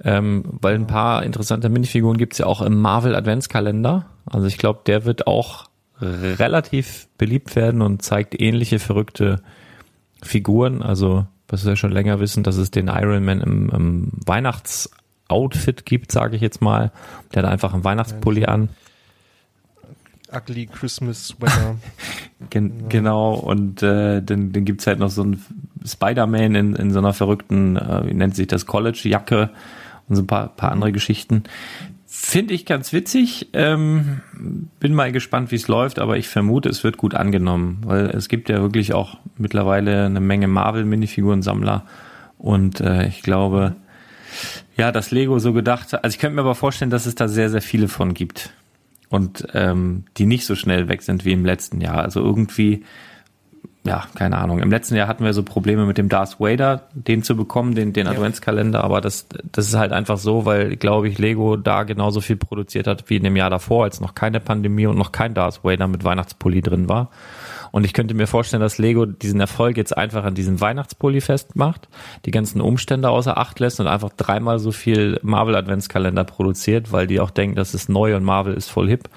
Ähm, 0.04 0.44
weil 0.46 0.76
ein 0.76 0.88
paar 0.88 1.24
interessante 1.24 1.70
Minifiguren 1.70 2.18
gibt's 2.18 2.40
ja 2.40 2.48
auch 2.48 2.62
im 2.62 2.82
Marvel 2.82 3.16
Adventskalender. 3.16 4.08
Also 4.26 4.48
ich 4.48 4.58
glaube, 4.58 4.82
der 4.86 5.06
wird 5.06 5.28
auch 5.28 5.66
relativ 6.04 7.08
beliebt 7.18 7.56
werden 7.56 7.82
und 7.82 8.02
zeigt 8.02 8.40
ähnliche 8.40 8.80
verrückte 8.80 9.42
Figuren. 10.22 10.82
Also, 10.82 11.26
was 11.48 11.64
wir 11.64 11.72
ja 11.72 11.76
schon 11.76 11.92
länger 11.92 12.20
wissen, 12.20 12.44
dass 12.44 12.58
es 12.58 12.72
den 12.72 12.88
Iron 12.88 13.24
Man 13.24 13.42
im, 13.42 13.70
im 13.70 14.12
Weihnachtsoutfit 14.26 15.86
gibt, 15.86 16.12
sage 16.12 16.36
ich 16.36 16.42
jetzt 16.42 16.62
mal. 16.62 16.92
Der 17.34 17.44
hat 17.44 17.52
einfach 17.52 17.74
einen 17.74 17.84
Weihnachtspulli 17.84 18.46
an. 18.46 18.70
Ugly 20.34 20.68
Christmas 20.68 21.28
Sweater. 21.28 21.78
Gen 22.50 22.90
genau, 22.90 23.36
und 23.36 23.82
äh, 23.84 24.22
dann, 24.22 24.52
dann 24.52 24.66
gibt's 24.66 24.88
halt 24.88 25.00
noch 25.00 25.10
so 25.10 25.24
einen 25.24 25.44
Spider-Man 25.86 26.56
in, 26.56 26.76
in 26.76 26.92
so 26.92 27.00
einer 27.00 27.14
verrückten, 27.14 27.78
äh, 27.78 28.08
wie 28.08 28.14
nennt 28.14 28.36
sich 28.36 28.48
das, 28.48 28.66
College-Jacke 28.66 29.50
und 30.08 30.16
so 30.16 30.24
ein 30.24 30.28
paar, 30.28 30.50
paar 30.50 30.72
andere 30.72 30.92
Geschichten. 30.92 31.44
Finde 32.06 32.54
ich 32.54 32.66
ganz 32.66 32.94
witzig. 32.94 33.50
Ähm, 33.54 34.22
bin 34.80 34.94
mal 34.94 35.12
gespannt, 35.12 35.52
wie 35.52 35.56
es 35.56 35.68
läuft, 35.68 36.00
aber 36.00 36.18
ich 36.18 36.30
vermute, 36.30 36.70
es 36.70 36.84
wird 36.84 36.98
gut 36.98 37.16
angenommen, 37.16 37.82
weil 37.86 38.06
es 38.08 38.30
gibt 38.30 38.50
ja 38.50 38.62
wirklich 38.62 38.94
auch 38.94 39.18
mittlerweile 39.38 40.06
eine 40.06 40.20
Menge 40.20 40.48
Marvel-Minifiguren-Sammler 40.48 41.86
und 42.38 42.82
äh, 42.82 43.08
ich 43.08 43.24
glaube, 43.24 43.76
ja, 44.78 44.92
das 44.92 45.12
Lego 45.12 45.40
so 45.40 45.54
gedacht, 45.54 45.94
also 45.94 46.14
ich 46.14 46.20
könnte 46.20 46.36
mir 46.36 46.42
aber 46.42 46.56
vorstellen, 46.56 46.92
dass 46.92 47.06
es 47.06 47.16
da 47.16 47.28
sehr, 47.28 47.50
sehr 47.50 47.62
viele 47.62 47.88
von 47.88 48.14
gibt 48.14 48.52
und 49.14 49.48
ähm, 49.54 50.06
die 50.18 50.26
nicht 50.26 50.44
so 50.44 50.56
schnell 50.56 50.88
weg 50.88 51.04
sind 51.04 51.24
wie 51.24 51.34
im 51.34 51.46
letzten 51.46 51.82
Jahr. 51.82 52.00
Also 52.00 52.20
irgendwie, 52.20 52.84
ja, 53.84 54.06
keine 54.16 54.40
Ahnung. 54.40 54.58
Im 54.58 54.72
letzten 54.72 54.96
Jahr 54.96 55.08
hatten 55.08 55.24
wir 55.24 55.34
so 55.34 55.44
Probleme 55.44 55.86
mit 55.86 56.00
dem 56.00 56.10
Darth 56.10 56.40
Vader, 56.40 56.88
den 56.94 57.22
zu 57.22 57.38
bekommen, 57.38 57.76
den, 57.76 57.94
den 57.94 58.08
Adventskalender, 58.08 58.84
aber 58.84 59.02
das, 59.02 59.28
das 59.52 59.68
ist 59.68 59.76
halt 59.76 59.92
einfach 59.92 60.18
so, 60.18 60.46
weil, 60.46 60.78
glaube 60.78 61.10
ich, 61.10 61.20
Lego 61.20 61.58
da 61.58 61.84
genauso 61.84 62.22
viel 62.22 62.38
produziert 62.38 62.88
hat 62.88 63.08
wie 63.12 63.18
in 63.18 63.24
dem 63.24 63.36
Jahr 63.36 63.52
davor, 63.52 63.84
als 63.84 64.02
noch 64.02 64.16
keine 64.16 64.40
Pandemie 64.40 64.88
und 64.88 64.98
noch 64.98 65.12
kein 65.12 65.36
Darth 65.36 65.64
Vader 65.64 65.88
mit 65.88 66.04
Weihnachtspulli 66.04 66.64
drin 66.64 66.90
war. 66.90 67.12
Und 67.74 67.86
ich 67.86 67.94
könnte 67.94 68.14
mir 68.14 68.28
vorstellen, 68.28 68.62
dass 68.62 68.78
Lego 68.78 69.08
diesen 69.08 69.40
Erfolg 69.40 69.78
jetzt 69.78 69.98
einfach 69.98 70.26
an 70.26 70.36
diesem 70.36 70.62
Weihnachtspulli 70.62 71.22
festmacht, 71.22 71.90
die 72.24 72.30
ganzen 72.30 72.62
Umstände 72.62 73.10
außer 73.10 73.36
Acht 73.40 73.60
lässt 73.60 73.80
und 73.80 73.88
einfach 73.88 74.12
dreimal 74.16 74.60
so 74.60 74.72
viel 74.72 75.20
Marvel 75.24 75.56
Adventskalender 75.56 76.24
produziert, 76.24 76.92
weil 76.92 77.08
die 77.08 77.20
auch 77.20 77.32
denken, 77.32 77.56
das 77.56 77.74
ist 77.74 77.90
neu 77.90 78.16
und 78.16 78.24
Marvel 78.24 78.54
ist 78.54 78.70
voll 78.70 78.90
hip. 78.90 79.10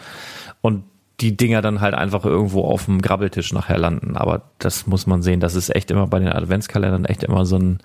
Und 0.63 0.85
die 1.21 1.37
Dinger 1.37 1.61
dann 1.61 1.83
halt 1.83 1.93
einfach 1.93 2.25
irgendwo 2.25 2.63
auf 2.63 2.87
dem 2.87 3.03
Grabbeltisch 3.03 3.53
nachher 3.53 3.77
landen. 3.77 4.17
Aber 4.17 4.41
das 4.59 4.87
muss 4.87 5.07
man 5.07 5.21
sehen. 5.21 5.41
Das 5.41 5.55
ist 5.55 5.75
echt 5.75 5.91
immer 5.91 6.07
bei 6.07 6.19
den 6.19 6.33
Adventskalendern 6.33 7.05
echt 7.05 7.25
immer 7.25 7.45
so 7.45 7.59
ein, 7.59 7.81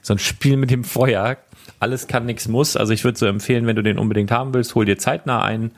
so 0.00 0.14
ein 0.14 0.20
Spiel 0.20 0.56
mit 0.56 0.70
dem 0.70 0.84
Feuer. 0.84 1.38
Alles 1.80 2.06
kann, 2.06 2.24
nichts 2.24 2.46
muss. 2.46 2.76
Also 2.76 2.92
ich 2.92 3.02
würde 3.02 3.18
so 3.18 3.26
empfehlen, 3.26 3.66
wenn 3.66 3.74
du 3.74 3.82
den 3.82 3.98
unbedingt 3.98 4.30
haben 4.30 4.54
willst, 4.54 4.76
hol 4.76 4.84
dir 4.84 4.96
zeitnah 4.96 5.42
ein. 5.42 5.72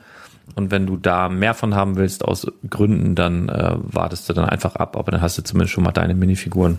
Und 0.55 0.71
wenn 0.71 0.85
du 0.87 0.97
da 0.97 1.29
mehr 1.29 1.53
von 1.53 1.75
haben 1.75 1.97
willst 1.97 2.25
aus 2.25 2.47
Gründen, 2.69 3.13
dann 3.15 3.47
äh, 3.49 3.75
wartest 3.77 4.27
du 4.29 4.33
dann 4.33 4.45
einfach 4.49 4.75
ab. 4.75 4.95
Aber 4.97 5.11
dann 5.11 5.21
hast 5.21 5.37
du 5.37 5.43
zumindest 5.43 5.73
schon 5.73 5.83
mal 5.83 5.91
deine 5.91 6.15
Minifiguren. 6.15 6.77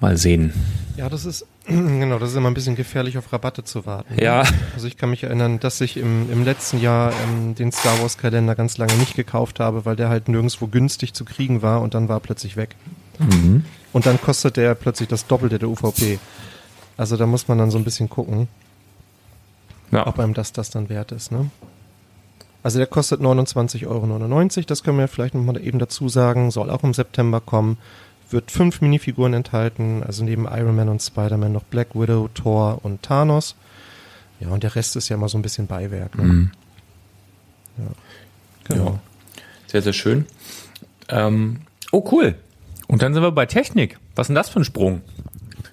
Mal 0.00 0.16
sehen. 0.16 0.52
Ja, 0.96 1.08
das 1.08 1.24
ist, 1.24 1.46
genau, 1.66 2.18
das 2.18 2.30
ist 2.30 2.36
immer 2.36 2.48
ein 2.50 2.54
bisschen 2.54 2.76
gefährlich, 2.76 3.16
auf 3.16 3.32
Rabatte 3.32 3.64
zu 3.64 3.86
warten. 3.86 4.14
Ja. 4.20 4.44
Also 4.74 4.86
ich 4.86 4.96
kann 4.96 5.10
mich 5.10 5.24
erinnern, 5.24 5.60
dass 5.60 5.80
ich 5.80 5.96
im, 5.96 6.30
im 6.30 6.44
letzten 6.44 6.80
Jahr 6.80 7.12
ähm, 7.24 7.54
den 7.54 7.72
Star 7.72 8.00
Wars 8.00 8.18
Kalender 8.18 8.54
ganz 8.54 8.76
lange 8.76 8.94
nicht 8.94 9.14
gekauft 9.16 9.60
habe, 9.60 9.84
weil 9.86 9.96
der 9.96 10.08
halt 10.10 10.28
nirgendwo 10.28 10.66
günstig 10.66 11.14
zu 11.14 11.24
kriegen 11.24 11.62
war 11.62 11.80
und 11.80 11.94
dann 11.94 12.08
war 12.08 12.16
er 12.16 12.20
plötzlich 12.20 12.56
weg. 12.56 12.76
Mhm. 13.18 13.64
Und 13.92 14.06
dann 14.06 14.20
kostet 14.20 14.56
der 14.56 14.74
plötzlich 14.74 15.08
das 15.08 15.26
Doppelte 15.26 15.58
der 15.58 15.68
UVP. 15.68 16.18
Also 16.96 17.16
da 17.16 17.26
muss 17.26 17.48
man 17.48 17.56
dann 17.58 17.70
so 17.70 17.78
ein 17.78 17.84
bisschen 17.84 18.08
gucken, 18.10 18.48
Ja. 19.90 20.06
ob 20.06 20.18
einem 20.18 20.34
das 20.34 20.52
das 20.52 20.70
dann 20.70 20.88
wert 20.88 21.12
ist, 21.12 21.32
ne? 21.32 21.50
Also 22.62 22.78
der 22.78 22.86
kostet 22.86 23.20
29,99 23.20 23.86
Euro, 23.86 24.64
das 24.66 24.82
können 24.82 24.98
wir 24.98 25.08
vielleicht 25.08 25.34
nochmal 25.34 25.60
eben 25.64 25.78
dazu 25.78 26.08
sagen, 26.08 26.50
soll 26.50 26.70
auch 26.70 26.82
im 26.82 26.92
September 26.92 27.40
kommen, 27.40 27.78
wird 28.30 28.50
fünf 28.50 28.80
Minifiguren 28.80 29.32
enthalten, 29.32 30.02
also 30.04 30.24
neben 30.24 30.44
Iron 30.44 30.76
Man 30.76 30.88
und 30.88 31.02
Spider-Man 31.02 31.52
noch 31.52 31.64
Black 31.64 31.94
Widow, 31.94 32.28
Thor 32.34 32.80
und 32.82 33.02
Thanos. 33.02 33.56
Ja, 34.40 34.48
und 34.48 34.62
der 34.62 34.74
Rest 34.74 34.96
ist 34.96 35.08
ja 35.08 35.16
immer 35.16 35.28
so 35.28 35.38
ein 35.38 35.42
bisschen 35.42 35.66
Beiwerk. 35.66 36.16
Ne? 36.16 36.24
Mhm. 36.24 36.50
Ja. 37.78 37.84
Genau. 38.64 38.84
Ja. 38.84 39.00
Sehr, 39.66 39.82
sehr 39.82 39.92
schön. 39.92 40.26
Ähm, 41.08 41.60
oh, 41.92 42.08
cool. 42.12 42.34
Und 42.88 43.02
dann 43.02 43.14
sind 43.14 43.22
wir 43.22 43.32
bei 43.32 43.46
Technik. 43.46 43.98
Was 44.14 44.24
ist 44.24 44.28
denn 44.28 44.34
das 44.34 44.48
für 44.48 44.60
ein 44.60 44.64
Sprung? 44.64 45.02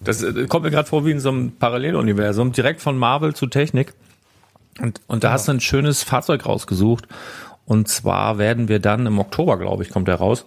Das 0.03 0.21
äh, 0.21 0.45
kommt 0.47 0.63
mir 0.63 0.71
gerade 0.71 0.87
vor 0.87 1.05
wie 1.05 1.11
in 1.11 1.19
so 1.19 1.29
einem 1.29 1.51
Paralleluniversum, 1.51 2.51
direkt 2.51 2.81
von 2.81 2.97
Marvel 2.97 3.33
zu 3.33 3.47
Technik. 3.47 3.93
Und, 4.79 5.01
und 5.07 5.23
da 5.23 5.31
hast 5.31 5.47
du 5.47 5.53
ein 5.53 5.59
schönes 5.59 6.03
Fahrzeug 6.03 6.45
rausgesucht. 6.45 7.07
Und 7.65 7.87
zwar 7.87 8.37
werden 8.37 8.67
wir 8.67 8.79
dann 8.79 9.05
im 9.05 9.19
Oktober, 9.19 9.57
glaube 9.57 9.83
ich, 9.83 9.89
kommt 9.89 10.07
der 10.07 10.15
raus, 10.15 10.45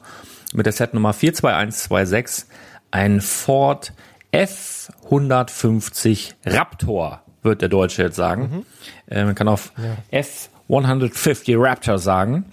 mit 0.53 0.67
der 0.67 0.73
Setnummer 0.73 1.13
42126 1.13 2.47
ein 2.91 3.21
Ford 3.21 3.93
F150 4.33 6.35
Raptor, 6.47 7.23
wird 7.43 7.63
der 7.63 7.69
Deutsche 7.69 8.03
jetzt 8.03 8.17
sagen. 8.17 8.65
Äh, 9.07 9.25
man 9.25 9.35
kann 9.35 9.49
auf 9.49 9.73
F150 10.13 11.57
Raptor 11.59 11.99
sagen, 11.99 12.47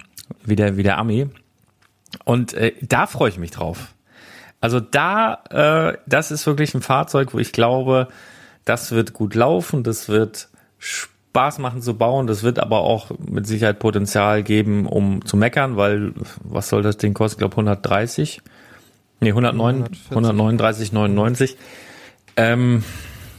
wie 0.43 0.55
der, 0.55 0.77
wie 0.77 0.83
der 0.83 0.97
Ami. 0.97 1.29
Und 2.25 2.53
äh, 2.53 2.73
da 2.81 3.07
freue 3.07 3.29
ich 3.29 3.37
mich 3.37 3.51
drauf. 3.51 3.93
Also 4.59 4.79
da, 4.79 5.43
äh, 5.49 5.97
das 6.07 6.31
ist 6.31 6.47
wirklich 6.47 6.73
ein 6.73 6.81
Fahrzeug, 6.81 7.33
wo 7.33 7.39
ich 7.39 7.51
glaube, 7.51 8.07
das 8.65 8.91
wird 8.91 9.13
gut 9.13 9.35
laufen, 9.35 9.83
das 9.83 10.09
wird 10.09 10.49
Spaß 11.38 11.60
machen 11.60 11.84
zu 11.84 11.93
bauen, 11.93 12.26
das 12.26 12.41
wird 12.41 12.58
aber 12.58 12.80
auch 12.80 13.12
mit 13.19 13.45
Sicherheit 13.45 13.78
Potenzial 13.78 14.41
geben, 14.41 14.88
um 14.88 15.23
zu 15.23 15.38
meckern, 15.38 15.78
weil 15.78 16.13
was 16.43 16.67
soll 16.67 16.82
das 16.82 16.97
Ding 16.97 17.13
kosten? 17.13 17.36
Ich 17.36 17.39
glaube 17.39 17.54
130. 17.54 18.41
Nee, 19.19 19.30
109, 19.30 19.84
140. 20.10 20.82
139,99. 20.82 21.56
Ähm, 22.38 22.84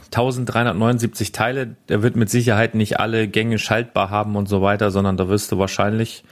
1379 0.05 1.33
Teile, 1.33 1.75
der 1.89 2.01
wird 2.01 2.15
mit 2.15 2.29
Sicherheit 2.29 2.73
nicht 2.73 3.01
alle 3.01 3.27
Gänge 3.27 3.59
schaltbar 3.59 4.09
haben 4.09 4.37
und 4.37 4.47
so 4.47 4.61
weiter, 4.61 4.91
sondern 4.91 5.17
da 5.17 5.27
wirst 5.27 5.51
du 5.51 5.59
wahrscheinlich, 5.59 6.23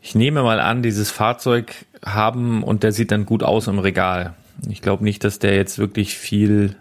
ich 0.00 0.10
ich 0.10 0.14
nehme 0.14 0.44
mal 0.44 0.60
an, 0.60 0.82
dieses 0.82 1.10
Fahrzeug 1.10 1.74
haben 2.04 2.62
und 2.62 2.84
der 2.84 2.92
sieht 2.92 3.10
dann 3.10 3.26
gut 3.26 3.42
aus 3.42 3.66
im 3.66 3.80
Regal. 3.80 4.34
Ich 4.68 4.80
glaube 4.80 5.02
nicht, 5.02 5.24
dass 5.24 5.40
der 5.40 5.56
jetzt 5.56 5.80
wirklich 5.80 6.14
viel 6.16 6.76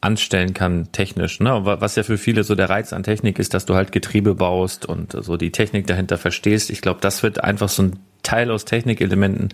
anstellen 0.00 0.54
kann 0.54 0.90
technisch. 0.92 1.40
Ne? 1.40 1.60
Was 1.64 1.96
ja 1.96 2.02
für 2.02 2.16
viele 2.16 2.44
so 2.44 2.54
der 2.54 2.70
Reiz 2.70 2.92
an 2.92 3.02
Technik 3.02 3.38
ist, 3.38 3.52
dass 3.52 3.66
du 3.66 3.74
halt 3.74 3.92
Getriebe 3.92 4.34
baust 4.34 4.86
und 4.86 5.12
so 5.12 5.36
die 5.36 5.52
Technik 5.52 5.86
dahinter 5.86 6.16
verstehst. 6.16 6.70
Ich 6.70 6.80
glaube, 6.80 7.00
das 7.00 7.22
wird 7.22 7.44
einfach 7.44 7.68
so 7.68 7.82
ein 7.82 8.00
Teil 8.22 8.50
aus 8.50 8.64
Technikelementen 8.64 9.50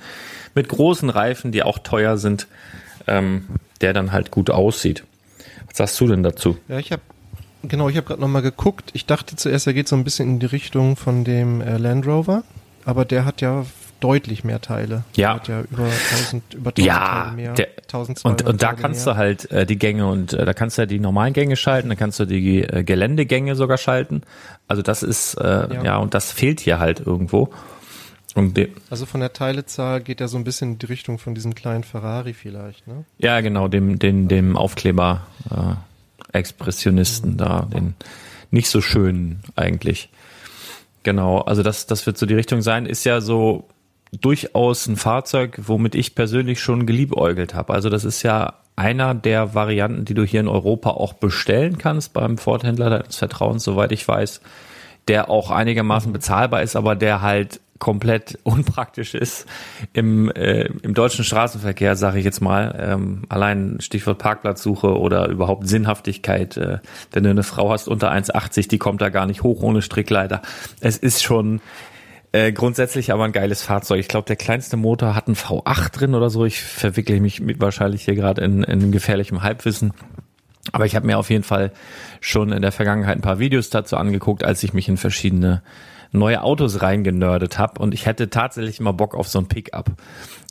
mit 0.55 0.69
großen 0.69 1.11
Reifen, 1.11 1.53
die 1.53 1.63
auch 1.63 1.79
teuer 1.79 2.17
sind, 2.17 2.47
ähm, 3.07 3.47
der 3.81 3.93
dann 3.93 4.13
halt 4.13 4.31
gut 4.31 4.51
aussieht. 4.51 5.05
Was 5.69 5.79
sagst 5.79 6.01
du 6.01 6.07
denn 6.07 6.23
dazu? 6.23 6.57
Ja, 6.69 6.79
ich 6.79 6.93
habe 6.93 7.03
genau, 7.63 7.89
ich 7.89 7.97
habe 7.97 8.07
gerade 8.07 8.21
noch 8.21 8.29
mal 8.29 8.43
geguckt. 8.43 8.91
Ich 8.95 9.07
dachte 9.07 9.37
zuerst, 9.37 9.67
er 9.67 9.75
geht 9.75 9.89
so 9.89 9.97
ein 9.97 10.05
bisschen 10.05 10.29
in 10.29 10.39
die 10.39 10.47
Richtung 10.47 10.97
von 10.97 11.25
dem 11.25 11.61
äh, 11.61 11.77
Land 11.77 12.07
Rover, 12.07 12.45
aber 12.85 13.05
der 13.05 13.25
hat 13.25 13.41
ja 13.41 13.67
deutlich 14.07 14.45
mehr 14.45 14.61
Teile. 14.61 15.03
Ja. 15.17 15.41
Ja 15.49 15.63
über 15.63 15.85
1000, 15.85 16.55
über 16.55 16.71
1000 16.71 16.87
ja, 16.87 17.25
Teile 17.25 17.37
mehr. 17.37 17.53
Der, 17.55 17.69
1200 17.83 18.43
und, 18.43 18.49
und 18.49 18.63
da 18.63 18.73
kannst 18.75 19.05
mehr. 19.05 19.15
du 19.15 19.19
halt 19.19 19.51
äh, 19.51 19.67
die 19.67 19.79
Gänge 19.79 20.07
und 20.07 20.33
äh, 20.33 20.45
da 20.45 20.55
kannst 20.55 20.79
du 20.79 20.83
ja 20.83 20.87
die 20.87 21.01
normalen 21.01 21.33
Gänge 21.33 21.57
schalten, 21.57 21.89
da 21.89 21.97
kannst 21.97 22.21
du 22.21 22.25
die 22.25 22.63
äh, 22.63 22.85
Geländegänge 22.85 23.57
sogar 23.57 23.79
schalten. 23.79 24.23
Also 24.69 24.83
das 24.83 25.03
ist, 25.03 25.35
äh, 25.35 25.45
ja. 25.45 25.83
ja, 25.83 25.97
und 25.97 26.15
das 26.15 26.31
fehlt 26.31 26.61
hier 26.61 26.79
halt 26.79 27.01
irgendwo. 27.01 27.51
also 28.91 29.07
von 29.07 29.21
der 29.21 29.33
Teilezahl 29.33 30.01
geht 30.01 30.21
er 30.21 30.29
so 30.29 30.37
ein 30.37 30.45
bisschen 30.45 30.73
in 30.73 30.79
die 30.79 30.87
Richtung 30.87 31.19
von 31.19 31.35
diesem 31.35 31.55
kleinen 31.55 31.83
Ferrari 31.83 32.33
vielleicht, 32.33 32.87
ne? 32.87 33.05
Ja, 33.19 33.41
genau, 33.41 33.67
dem, 33.67 33.99
dem, 33.99 34.29
dem 34.29 34.57
Aufkleber 34.57 35.27
äh, 35.51 36.37
Expressionisten 36.37 37.33
mhm. 37.33 37.37
da, 37.39 37.69
den 37.73 37.95
nicht 38.51 38.69
so 38.69 38.81
schönen 38.81 39.43
eigentlich. 39.57 40.11
Genau, 41.03 41.39
also 41.39 41.63
das, 41.63 41.87
das 41.87 42.07
wird 42.07 42.19
so 42.19 42.27
die 42.27 42.35
Richtung 42.35 42.63
sein. 42.63 42.85
Ist 42.85 43.05
ja 43.05 43.21
so 43.21 43.69
durchaus 44.21 44.87
ein 44.87 44.97
Fahrzeug, 44.97 45.61
womit 45.67 45.95
ich 45.95 46.15
persönlich 46.15 46.61
schon 46.61 46.87
geliebäugelt 46.87 47.55
habe. 47.55 47.73
Also 47.75 47.91
das 47.91 48.05
ist 48.05 48.23
ja 48.23 48.55
einer 48.77 49.15
der 49.15 49.55
Varianten, 49.55 50.05
die 50.05 50.15
du 50.15 50.25
hier 50.25 50.41
in 50.41 50.49
Europa 50.49 50.91
auch 50.91 51.15
bestellen 51.15 51.79
kannst 51.79 52.13
beim 52.13 52.37
Ford-Händler 52.39 52.91
deines 52.91 53.17
Vertrauens, 53.17 53.65
soweit 53.65 53.93
ich 53.93 54.07
weiß, 54.07 54.43
der 55.09 55.31
auch 55.31 55.51
einigermaßen 55.51 56.13
bezahlbar 56.13 56.63
ist, 56.63 56.77
aber 56.77 56.95
der 56.95 57.23
halt 57.23 57.61
komplett 57.79 58.39
unpraktisch 58.43 59.15
ist 59.15 59.47
im, 59.93 60.31
äh, 60.31 60.67
im 60.83 60.95
deutschen 60.95 61.25
Straßenverkehr, 61.25 61.97
sage 61.97 62.19
ich 62.19 62.25
jetzt 62.25 62.41
mal. 62.41 62.75
Ähm, 62.79 63.23
allein 63.29 63.79
Stichwort 63.81 64.19
Parkplatzsuche 64.19 64.99
oder 64.99 65.29
überhaupt 65.29 65.69
Sinnhaftigkeit. 65.69 66.57
Äh, 66.57 66.79
wenn 67.13 67.25
du 67.25 67.31
eine 67.31 67.43
Frau 67.43 67.71
hast 67.71 67.89
unter 67.89 68.11
1,80, 68.11 68.69
die 68.69 68.79
kommt 68.79 69.01
da 69.01 69.09
gar 69.09 69.27
nicht 69.27 69.43
hoch 69.43 69.63
ohne 69.63 69.83
Strickleiter. 69.83 70.43
Es 70.81 70.97
ist 70.97 71.23
schon 71.23 71.61
äh, 72.37 72.53
grundsätzlich 72.53 73.13
aber 73.13 73.25
ein 73.25 73.33
geiles 73.33 73.63
Fahrzeug. 73.63 73.99
Ich 73.99 74.09
glaube, 74.09 74.27
der 74.27 74.37
kleinste 74.37 74.77
Motor 74.77 75.15
hat 75.15 75.27
einen 75.27 75.37
V8 75.37 75.91
drin 75.91 76.15
oder 76.15 76.29
so. 76.29 76.45
Ich 76.45 76.61
verwickle 76.61 77.19
mich 77.19 77.41
mit 77.41 77.61
wahrscheinlich 77.61 78.05
hier 78.05 78.15
gerade 78.15 78.43
in, 78.43 78.63
in 78.63 78.93
gefährlichem 78.93 79.43
Halbwissen. 79.43 79.93
Aber 80.73 80.85
ich 80.85 80.95
habe 80.95 81.07
mir 81.07 81.17
auf 81.17 81.31
jeden 81.31 81.45
Fall 81.45 81.73
schon 82.21 82.53
in 82.53 82.61
der 82.61 82.73
Vergangenheit 82.73 83.17
ein 83.17 83.23
paar 83.23 83.39
Videos 83.39 83.71
dazu 83.71 83.97
angeguckt, 83.97 84.45
als 84.45 84.63
ich 84.63 84.75
mich 84.75 84.87
in 84.87 84.99
verschiedene 84.99 85.63
neue 86.13 86.43
Autos 86.43 86.83
reingenördet 86.83 87.59
habe. 87.59 87.81
Und 87.81 87.95
ich 87.95 88.05
hätte 88.05 88.29
tatsächlich 88.29 88.81
immer 88.81 88.93
Bock 88.93 89.15
auf 89.15 89.29
so 89.29 89.39
ein 89.39 89.49
Pickup. 89.49 89.93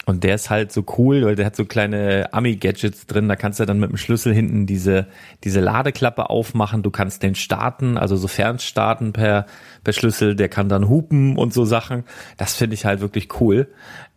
Und 0.06 0.24
der 0.24 0.36
ist 0.36 0.52
halt 0.52 0.72
so 0.72 0.86
cool, 0.98 1.26
weil 1.26 1.36
der 1.36 1.48
hat 1.48 1.56
so 1.56 1.66
kleine 1.66 2.30
Ami-Gadgets 2.32 3.08
drin. 3.08 3.28
Da 3.28 3.36
kannst 3.36 3.60
du 3.60 3.66
dann 3.66 3.80
mit 3.80 3.90
dem 3.90 3.98
Schlüssel 3.98 4.34
hinten 4.34 4.68
diese, 4.68 5.08
diese 5.44 5.60
Ladeklappe 5.60 6.30
aufmachen. 6.30 6.84
Du 6.84 6.92
kannst 6.92 7.24
den 7.24 7.34
starten, 7.34 7.98
also 7.98 8.16
so 8.16 8.28
fernstarten 8.28 9.14
per, 9.14 9.48
per 9.84 9.94
Schlüssel. 9.94 10.36
Der 10.36 10.48
kann 10.48 10.70
dann 10.70 10.90
hupen 10.90 11.38
und 11.38 11.54
so 11.54 11.66
Sachen. 11.66 12.04
Das 12.38 12.54
finde 12.54 12.76
ich 12.76 12.86
halt 12.86 13.02
wirklich 13.02 13.42
cool. 13.42 13.68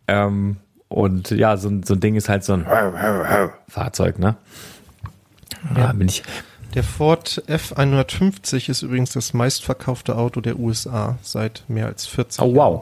Ähm, 0.07 0.57
und 0.89 1.31
ja, 1.31 1.57
so, 1.57 1.71
so 1.83 1.95
ein 1.95 1.99
Ding 1.99 2.15
ist 2.15 2.29
halt 2.29 2.43
so 2.43 2.53
ein 2.53 2.65
Fahrzeug, 3.67 4.19
ne? 4.19 4.35
Ja, 5.75 5.91
bin 5.93 6.07
ich. 6.07 6.23
Der 6.75 6.83
Ford 6.83 7.43
F150 7.47 8.69
ist 8.69 8.83
übrigens 8.83 9.13
das 9.13 9.33
meistverkaufte 9.33 10.15
Auto 10.15 10.39
der 10.39 10.59
USA 10.59 11.17
seit 11.23 11.63
mehr 11.67 11.87
als 11.87 12.05
40 12.05 12.39
Jahren. 12.39 12.51
Oh 12.51 12.55
wow, 12.55 12.81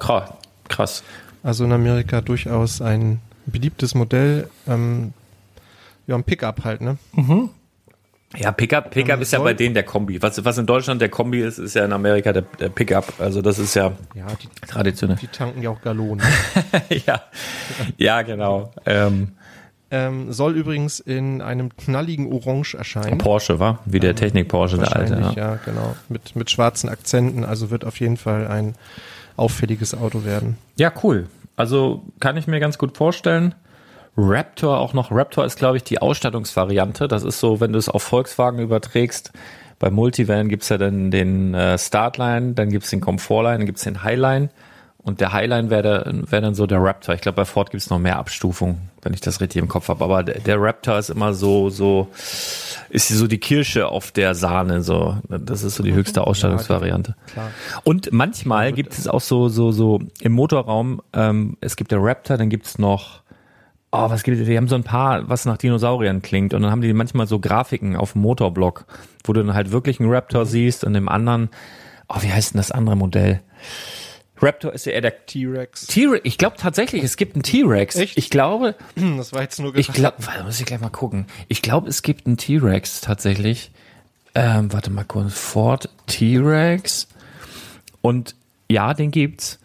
krass. 0.67 1.03
Also 1.43 1.65
in 1.65 1.71
Amerika 1.71 2.21
durchaus 2.21 2.81
ein 2.81 3.21
beliebtes 3.45 3.95
Modell. 3.95 4.49
Ähm, 4.67 5.13
ja, 6.05 6.15
ein 6.15 6.23
Pickup 6.23 6.63
halt, 6.63 6.81
ne? 6.81 6.97
Mhm. 7.13 7.49
Ja, 8.35 8.51
Pickup, 8.51 8.91
Pickup 8.91 9.21
ist 9.21 9.31
ja 9.31 9.39
bei 9.39 9.53
denen 9.53 9.73
der 9.73 9.83
Kombi. 9.83 10.21
Was, 10.21 10.43
was 10.43 10.57
in 10.57 10.65
Deutschland 10.65 11.01
der 11.01 11.07
Kombi 11.07 11.41
ist, 11.41 11.59
ist 11.59 11.75
ja 11.75 11.85
in 11.85 11.93
Amerika 11.93 12.33
der, 12.33 12.43
der 12.59 12.67
Pickup. 12.69 13.13
Also 13.19 13.41
das 13.41 13.57
ist 13.57 13.73
ja, 13.73 13.93
ja 14.15 14.27
die, 14.41 14.49
traditionell. 14.67 15.17
Die 15.17 15.27
tanken 15.27 15.61
ja 15.61 15.69
auch 15.69 15.81
Gallonen. 15.81 16.25
ja. 17.05 17.21
ja, 17.97 18.21
genau. 18.23 18.73
Ähm, 18.85 19.29
ähm, 19.89 20.33
soll 20.33 20.57
übrigens 20.57 20.99
in 20.99 21.41
einem 21.41 21.75
knalligen 21.77 22.31
Orange 22.31 22.75
erscheinen. 22.77 23.17
Porsche, 23.17 23.59
war 23.59 23.79
Wie 23.85 24.01
der 24.01 24.09
ähm, 24.09 24.15
Technik 24.17 24.49
Porsche, 24.49 24.77
der 24.77 24.93
alte. 24.93 25.13
Ja. 25.13 25.31
ja, 25.31 25.55
genau. 25.63 25.95
Mit, 26.09 26.35
mit 26.35 26.51
schwarzen 26.51 26.89
Akzenten. 26.89 27.45
Also 27.45 27.69
wird 27.69 27.85
auf 27.85 27.97
jeden 28.01 28.17
Fall 28.17 28.47
ein 28.47 28.75
auffälliges 29.37 29.95
Auto 29.95 30.25
werden. 30.25 30.57
Ja, 30.75 30.91
cool. 31.03 31.27
Also 31.55 32.03
kann 32.19 32.37
ich 32.37 32.47
mir 32.47 32.59
ganz 32.59 32.77
gut 32.77 32.97
vorstellen. 32.97 33.55
Raptor 34.17 34.79
auch 34.79 34.93
noch. 34.93 35.11
Raptor 35.11 35.45
ist, 35.45 35.57
glaube 35.57 35.77
ich, 35.77 35.83
die 35.83 36.01
Ausstattungsvariante. 36.01 37.07
Das 37.07 37.23
ist 37.23 37.39
so, 37.39 37.59
wenn 37.59 37.71
du 37.71 37.79
es 37.79 37.87
auf 37.87 38.03
Volkswagen 38.03 38.59
überträgst. 38.59 39.31
Bei 39.79 39.91
Multivan 39.91 40.49
gibt's 40.49 40.69
ja 40.69 40.77
dann 40.79 41.11
den 41.11 41.53
äh, 41.53 41.77
Startline, 41.77 42.53
dann 42.53 42.69
gibt's 42.69 42.89
den 42.89 42.99
Comfortline, 42.99 43.59
dann 43.59 43.65
gibt's 43.67 43.83
den 43.83 44.03
Highline. 44.03 44.49
Und 44.97 45.21
der 45.21 45.33
Highline 45.33 45.69
wäre 45.69 46.11
wär 46.29 46.41
dann 46.41 46.55
so 46.55 46.65
der 46.65 46.81
Raptor. 46.81 47.13
Ich 47.15 47.21
glaube, 47.21 47.37
bei 47.37 47.45
Ford 47.45 47.69
gibt's 47.69 47.89
noch 47.89 47.99
mehr 47.99 48.17
Abstufungen, 48.17 48.89
wenn 49.07 49.13
ich 49.13 49.21
das 49.21 49.39
richtig 49.39 49.61
im 49.61 49.69
Kopf 49.69 49.87
habe. 49.87 50.03
Aber 50.03 50.21
der, 50.21 50.41
der 50.41 50.61
Raptor 50.61 50.99
ist 50.99 51.09
immer 51.09 51.33
so, 51.33 51.69
so, 51.69 52.09
ist 52.89 53.07
so 53.07 53.25
die 53.25 53.37
Kirsche 53.37 53.87
auf 53.87 54.11
der 54.11 54.35
Sahne. 54.35 54.83
So, 54.83 55.17
das 55.29 55.63
ist 55.63 55.75
so 55.75 55.83
die 55.83 55.93
höchste 55.93 56.27
Ausstattungsvariante. 56.27 57.15
Ja, 57.35 57.49
Und 57.85 58.11
manchmal 58.11 58.73
gibt 58.73 58.91
es 58.97 59.07
auch 59.07 59.21
so, 59.21 59.47
so, 59.47 59.71
so 59.71 60.01
im 60.19 60.33
Motorraum. 60.33 61.01
Ähm, 61.13 61.55
es 61.61 61.77
gibt 61.77 61.91
der 61.91 61.99
Raptor, 62.03 62.37
dann 62.37 62.49
gibt's 62.49 62.77
noch 62.77 63.21
Oh, 63.89 64.09
was 64.09 64.23
gibt 64.23 64.37
es? 64.37 64.45
Die 64.45 64.57
haben 64.57 64.67
so 64.67 64.75
ein 64.75 64.83
paar, 64.83 65.29
was 65.29 65.45
nach 65.45 65.55
Dinosauriern 65.57 66.21
klingt. 66.21 66.53
Und 66.53 66.61
dann 66.61 66.71
haben 66.71 66.81
die 66.81 66.91
manchmal 66.91 67.25
so 67.25 67.39
Grafiken 67.39 67.95
auf 67.95 68.11
dem 68.11 68.21
Motorblock, 68.21 68.85
wo 69.23 69.31
du 69.31 69.41
dann 69.41 69.55
halt 69.55 69.71
wirklich 69.71 70.01
einen 70.01 70.11
Raptor 70.11 70.45
siehst 70.45 70.83
und 70.83 70.93
dem 70.93 71.07
anderen, 71.07 71.49
oh, 72.09 72.17
wie 72.19 72.31
heißt 72.31 72.53
denn 72.53 72.59
das 72.59 72.71
andere 72.71 72.97
Modell? 72.97 73.39
Raptor 74.41 74.73
ist 74.73 74.85
ja 74.85 74.93
eher 74.93 75.01
der 75.01 75.25
T-Rex. 75.25 75.87
T-Rex. 75.87 76.21
Ich 76.23 76.37
glaube 76.37 76.57
tatsächlich, 76.57 77.03
es 77.03 77.17
gibt 77.17 77.35
einen 77.35 77.43
T-Rex. 77.43 77.95
Echt? 77.95 78.17
Ich 78.17 78.29
glaube. 78.29 78.75
Das 78.95 79.33
war 79.33 79.41
jetzt 79.41 79.59
nur 79.59 79.73
gesagt. 79.73 79.97
Ich 79.97 80.01
glaube, 80.01 80.17
muss 80.43 80.59
ich 80.59 80.65
gleich 80.65 80.79
mal 80.79 80.89
gucken. 80.89 81.25
Ich 81.47 81.61
glaube, 81.61 81.89
es 81.89 82.01
gibt 82.01 82.27
einen 82.27 82.37
T-Rex 82.37 83.01
tatsächlich. 83.01 83.71
Ähm, 84.35 84.71
warte 84.71 84.91
mal 84.91 85.03
kurz. 85.03 85.33
Ford 85.33 85.89
T-Rex. 86.07 87.07
Und 88.01 88.35
ja, 88.69 88.93
den 88.93 89.11
gibt's. 89.11 89.59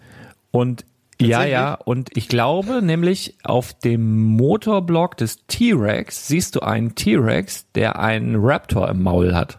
Und 0.50 0.84
ja, 1.20 1.44
ja. 1.44 1.74
Und 1.74 2.16
ich 2.16 2.28
glaube 2.28 2.82
nämlich 2.82 3.36
auf 3.44 3.74
dem 3.74 4.22
Motorblock 4.22 5.16
des 5.16 5.46
T-Rex 5.46 6.26
siehst 6.26 6.56
du 6.56 6.60
einen 6.60 6.94
T-Rex, 6.94 7.66
der 7.74 7.98
einen 7.98 8.36
Raptor 8.36 8.88
im 8.88 9.02
Maul 9.02 9.34
hat 9.34 9.58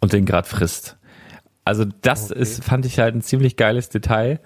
und 0.00 0.12
den 0.12 0.26
gerade 0.26 0.48
frisst. 0.48 0.96
Also 1.64 1.84
das 2.02 2.30
okay. 2.30 2.40
ist, 2.40 2.64
fand 2.64 2.86
ich 2.86 2.98
halt 2.98 3.14
ein 3.14 3.22
ziemlich 3.22 3.56
geiles 3.56 3.88
Detail. 3.88 4.40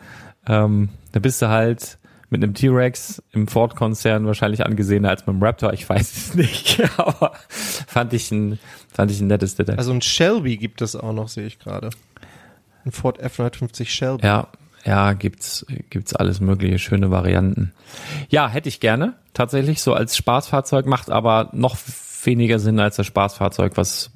Ähm, 0.47 0.91
da 1.13 1.21
bist 1.21 1.41
du 1.43 1.49
halt 1.49 1.99
mit 2.29 2.43
einem 2.43 2.55
T-Rex 2.55 3.23
im 3.33 3.47
Ford-Konzern 3.47 4.27
wahrscheinlich 4.27 4.67
angesehener 4.67 5.11
als 5.11 5.23
mit 5.27 5.35
einem 5.35 5.43
Raptor. 5.43 5.73
Ich 5.73 5.89
weiß 5.89 6.17
es 6.17 6.35
nicht, 6.35 6.83
aber 6.99 7.33
fand 7.87 8.13
ich 8.13 8.31
ein, 8.31 8.59
fand 8.93 9.11
ich 9.11 9.21
ein 9.21 9.29
nettes 9.29 9.55
Detail. 9.55 9.79
Also 9.79 9.93
ein 9.93 10.03
Shelby 10.03 10.57
gibt 10.57 10.83
es 10.83 10.97
auch 10.97 11.13
noch, 11.13 11.29
sehe 11.29 11.47
ich 11.47 11.59
gerade. 11.59 11.91
Ein 12.85 12.93
Ford 12.93 13.19
F-150 13.21 13.87
Shelby. 13.87 14.27
Ja, 14.27 14.49
ja, 14.85 15.15
gibt's, 15.15 15.67
gibt's 15.91 16.15
alles 16.15 16.41
mögliche 16.41 16.79
schöne 16.79 17.11
Varianten. 17.11 17.73
Ja, 18.29 18.49
hätte 18.49 18.69
ich 18.69 18.79
gerne. 18.79 19.15
Tatsächlich 19.35 19.83
so 19.83 19.95
als 19.95 20.17
Spaßfahrzeug 20.17 20.87
macht 20.87 21.11
aber 21.11 21.51
noch 21.53 21.77
weniger 22.23 22.59
Sinn 22.59 22.79
als 22.79 22.97
das 22.97 23.07
Spaßfahrzeug, 23.07 23.77
was 23.77 24.11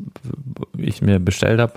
ich 0.76 1.02
mir 1.02 1.18
bestellt 1.18 1.60
habe. 1.60 1.74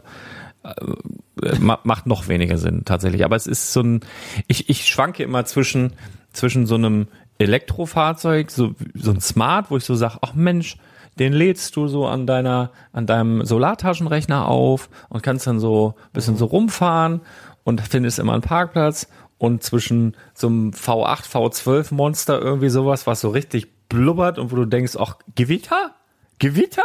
Macht 1.60 2.06
noch 2.06 2.28
weniger 2.28 2.58
Sinn 2.58 2.84
tatsächlich. 2.86 3.26
Aber 3.26 3.36
es 3.36 3.48
ist 3.48 3.74
so 3.74 3.82
ein, 3.82 4.00
ich, 4.48 4.70
ich 4.70 4.88
schwanke 4.88 5.24
immer 5.24 5.46
zwischen, 5.46 5.94
zwischen 6.32 6.66
so 6.66 6.76
einem 6.76 7.08
Elektrofahrzeug, 7.38 8.52
so, 8.52 8.76
so 8.94 9.12
ein 9.12 9.20
Smart, 9.20 9.72
wo 9.72 9.78
ich 9.78 9.84
so 9.84 9.96
sage, 9.96 10.18
ach 10.22 10.34
Mensch, 10.34 10.78
den 11.20 11.34
lädst 11.34 11.76
du 11.76 11.88
so 11.88 12.08
an 12.08 12.26
deiner, 12.26 12.72
an 12.92 13.06
deinem 13.06 13.46
Solartaschenrechner 13.46 14.48
auf 14.48 14.90
und 15.10 15.22
kannst 15.22 15.48
dann 15.48 15.60
so 15.60 15.96
bisschen 16.12 16.38
so 16.38 16.46
rumfahren 16.46 17.22
und 17.64 17.82
findest 17.82 18.20
immer 18.20 18.34
einen 18.34 18.42
Parkplatz 18.42 19.08
und 19.38 19.64
zwischen 19.64 20.16
so 20.34 20.48
einem 20.48 20.72
V8, 20.72 21.30
V12 21.30 21.94
Monster 21.94 22.42
irgendwie 22.42 22.70
sowas, 22.70 23.06
was 23.08 23.22
so 23.22 23.30
richtig 23.30 23.88
blubbert 23.90 24.40
und 24.40 24.52
wo 24.52 24.56
du 24.56 24.66
denkst, 24.66 24.96
ach, 25.00 25.18
Gewitter? 25.36 25.92
Gewitter? 26.40 26.82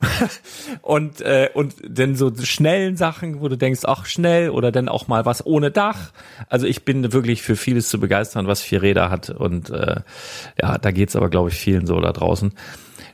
und 0.82 1.20
äh, 1.20 1.50
und 1.52 1.74
dann 1.86 2.16
so 2.16 2.32
schnellen 2.42 2.96
Sachen, 2.96 3.40
wo 3.40 3.48
du 3.48 3.56
denkst, 3.56 3.82
ach 3.84 4.06
schnell 4.06 4.50
oder 4.50 4.72
dann 4.72 4.88
auch 4.88 5.08
mal 5.08 5.26
was 5.26 5.44
ohne 5.44 5.70
Dach. 5.70 6.12
Also 6.48 6.66
ich 6.66 6.84
bin 6.84 7.12
wirklich 7.12 7.42
für 7.42 7.56
vieles 7.56 7.88
zu 7.88 8.00
begeistern, 8.00 8.46
was 8.46 8.62
vier 8.62 8.82
Räder 8.82 9.10
hat 9.10 9.30
und 9.30 9.70
äh, 9.70 10.00
ja, 10.60 10.78
da 10.78 10.90
geht's 10.90 11.16
aber 11.16 11.28
glaube 11.28 11.50
ich 11.50 11.56
vielen 11.56 11.86
so 11.86 12.00
da 12.00 12.12
draußen. 12.12 12.52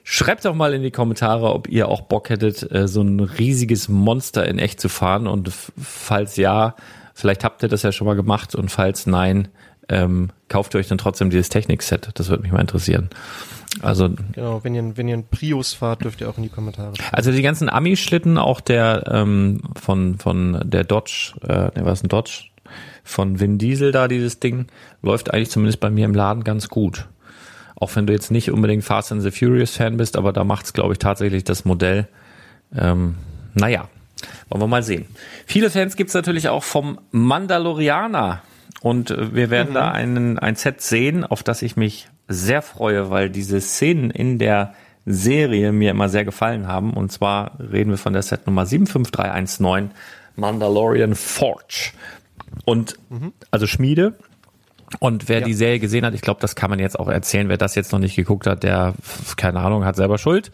Schreibt 0.05 0.45
doch 0.45 0.55
mal 0.55 0.73
in 0.73 0.83
die 0.83 0.93
Kommentare, 0.93 1.53
ob 1.53 1.69
ihr 1.69 1.89
auch 1.89 2.03
Bock 2.03 2.31
hättet, 2.31 2.71
äh, 2.71 2.87
so 2.87 3.03
ein 3.03 3.19
riesiges 3.19 3.89
Monster 3.89 4.47
in 4.47 4.61
echt 4.61 4.81
zu 4.81 4.89
fahren 4.89 5.27
und 5.27 5.51
falls 5.51 6.37
ja, 6.37 6.77
vielleicht 7.15 7.43
habt 7.43 7.65
ihr 7.65 7.69
das 7.69 7.83
ja 7.83 7.91
schon 7.91 8.07
mal 8.07 8.15
gemacht 8.15 8.55
und 8.55 8.71
falls 8.71 9.07
nein, 9.07 9.49
ähm, 9.89 10.31
kauft 10.49 10.75
ihr 10.75 10.81
euch 10.81 10.89
dann 10.89 10.99
trotzdem 10.99 11.31
dieses 11.31 11.49
Technik-Set. 11.49 12.11
Das 12.15 12.29
würde 12.29 12.43
mich 12.43 12.53
mal 12.53 12.61
interessieren. 12.61 13.11
Also 13.83 14.11
genau, 14.33 14.65
wenn 14.65 14.75
ihr 14.75 14.97
wenn 14.97 15.09
ihr 15.09 15.15
einen 15.15 15.29
Prius 15.29 15.75
fahrt, 15.75 16.05
dürft 16.05 16.21
ihr 16.21 16.31
auch 16.31 16.37
in 16.39 16.43
die 16.43 16.49
Kommentare. 16.49 16.95
Also 17.13 17.31
die 17.31 17.43
ganzen 17.43 17.69
Ami-Schlitten, 17.69 18.39
auch 18.39 18.61
der 18.61 19.05
ähm, 19.11 19.61
von 19.81 20.19
von 20.19 20.63
der 20.65 20.85
Dodge, 20.85 21.35
äh, 21.43 21.79
ne, 21.79 21.85
was 21.85 22.03
ein 22.03 22.09
Dodge 22.09 22.45
von 23.05 23.39
Vin 23.39 23.59
Diesel 23.59 23.93
da 23.93 24.09
dieses 24.09 24.41
Ding 24.41 24.67
läuft 25.03 25.33
eigentlich 25.33 25.51
zumindest 25.51 25.81
bei 25.81 25.91
mir 25.91 26.07
im 26.07 26.15
Laden 26.15 26.43
ganz 26.43 26.69
gut. 26.69 27.07
Auch 27.77 27.95
wenn 27.95 28.07
du 28.07 28.13
jetzt 28.13 28.31
nicht 28.31 28.51
unbedingt 28.51 28.83
Fast 28.83 29.13
and 29.13 29.23
the 29.23 29.31
Furious 29.31 29.77
Fan 29.77 29.99
bist, 29.99 30.17
aber 30.17 30.33
da 30.33 30.45
macht's 30.45 30.73
glaube 30.73 30.95
ich 30.95 30.99
tatsächlich 30.99 31.45
das 31.45 31.65
Modell. 31.65 32.09
Ähm, 32.75 33.17
naja, 33.55 33.89
wollen 34.49 34.63
wir 34.63 34.67
mal 34.67 34.83
sehen. 34.83 35.07
Viele 35.45 35.71
Fans 35.71 35.97
gibt's 35.97 36.15
natürlich 36.15 36.49
auch 36.49 36.65
vom 36.65 36.99
Mandalorianer. 37.11 38.43
Und 38.83 39.15
wir 39.35 39.51
werden 39.51 39.71
mhm. 39.71 39.75
da 39.75 39.91
einen, 39.91 40.39
ein 40.39 40.57
Set 40.57 40.81
sehen, 40.81 41.25
auf 41.25 41.43
das 41.43 41.63
ich 41.63 41.77
mich 41.77 42.09
sehr 42.29 42.63
freue, 42.63 43.11
weil 43.11 43.31
diese 43.31 43.61
Szenen 43.61 44.11
in 44.11 44.39
der 44.39 44.75
Serie 45.07 45.73
mir 45.73 45.93
immer 45.93 46.09
sehr 46.09 46.25
gefallen 46.25 46.67
haben. 46.67 46.93
Und 46.93 47.13
zwar 47.13 47.59
reden 47.61 47.91
wir 47.91 47.99
von 47.99 48.13
der 48.13 48.23
Set 48.23 48.47
Nummer 48.47 48.67
75319 48.67 49.91
Mandalorian 50.35 51.15
Forge. 51.15 51.93
Und 52.65 52.97
mhm. 53.09 53.33
also 53.51 53.67
Schmiede. 53.67 54.15
Und 55.01 55.29
wer 55.29 55.41
ja. 55.41 55.47
die 55.47 55.55
Serie 55.55 55.81
gesehen 55.81 56.05
hat, 56.05 56.15
ich 56.15 56.21
glaube, 56.21 56.41
das 56.41 56.55
kann 56.55 56.71
man 56.71 56.79
jetzt 56.79 56.99
auch 56.99 57.09
erzählen. 57.09 57.49
Wer 57.49 57.57
das 57.57 57.75
jetzt 57.75 57.93
noch 57.93 57.99
nicht 57.99 58.17
geguckt 58.17 58.47
hat, 58.47 58.63
der, 58.63 58.95
keine 59.37 59.61
Ahnung, 59.61 59.85
hat 59.85 59.97
selber 59.97 60.19
Schuld. 60.19 60.51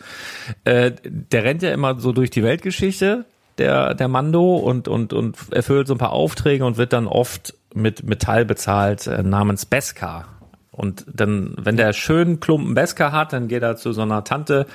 Äh, 0.64 0.92
der 1.04 1.44
rennt 1.44 1.62
ja 1.62 1.72
immer 1.72 2.00
so 2.00 2.12
durch 2.12 2.30
die 2.30 2.42
Weltgeschichte, 2.42 3.26
der, 3.58 3.94
der 3.94 4.08
Mando, 4.08 4.56
und, 4.56 4.88
und, 4.88 5.12
und 5.12 5.36
erfüllt 5.50 5.86
so 5.86 5.94
ein 5.94 5.98
paar 5.98 6.12
Aufträge 6.12 6.64
und 6.64 6.78
wird 6.78 6.92
dann 6.94 7.06
oft 7.06 7.54
mit 7.74 8.04
Metall 8.04 8.44
bezahlt 8.44 9.06
äh, 9.06 9.22
namens 9.22 9.66
Beskar. 9.66 10.26
Und 10.70 11.04
dann, 11.12 11.54
wenn 11.58 11.76
der 11.76 11.92
schön 11.92 12.40
Klumpen 12.40 12.74
Beskar 12.74 13.12
hat, 13.12 13.32
dann 13.34 13.46
geht 13.46 13.62
er 13.62 13.76
zu 13.76 13.92
so 13.92 14.02
einer 14.02 14.24
Tante 14.24 14.66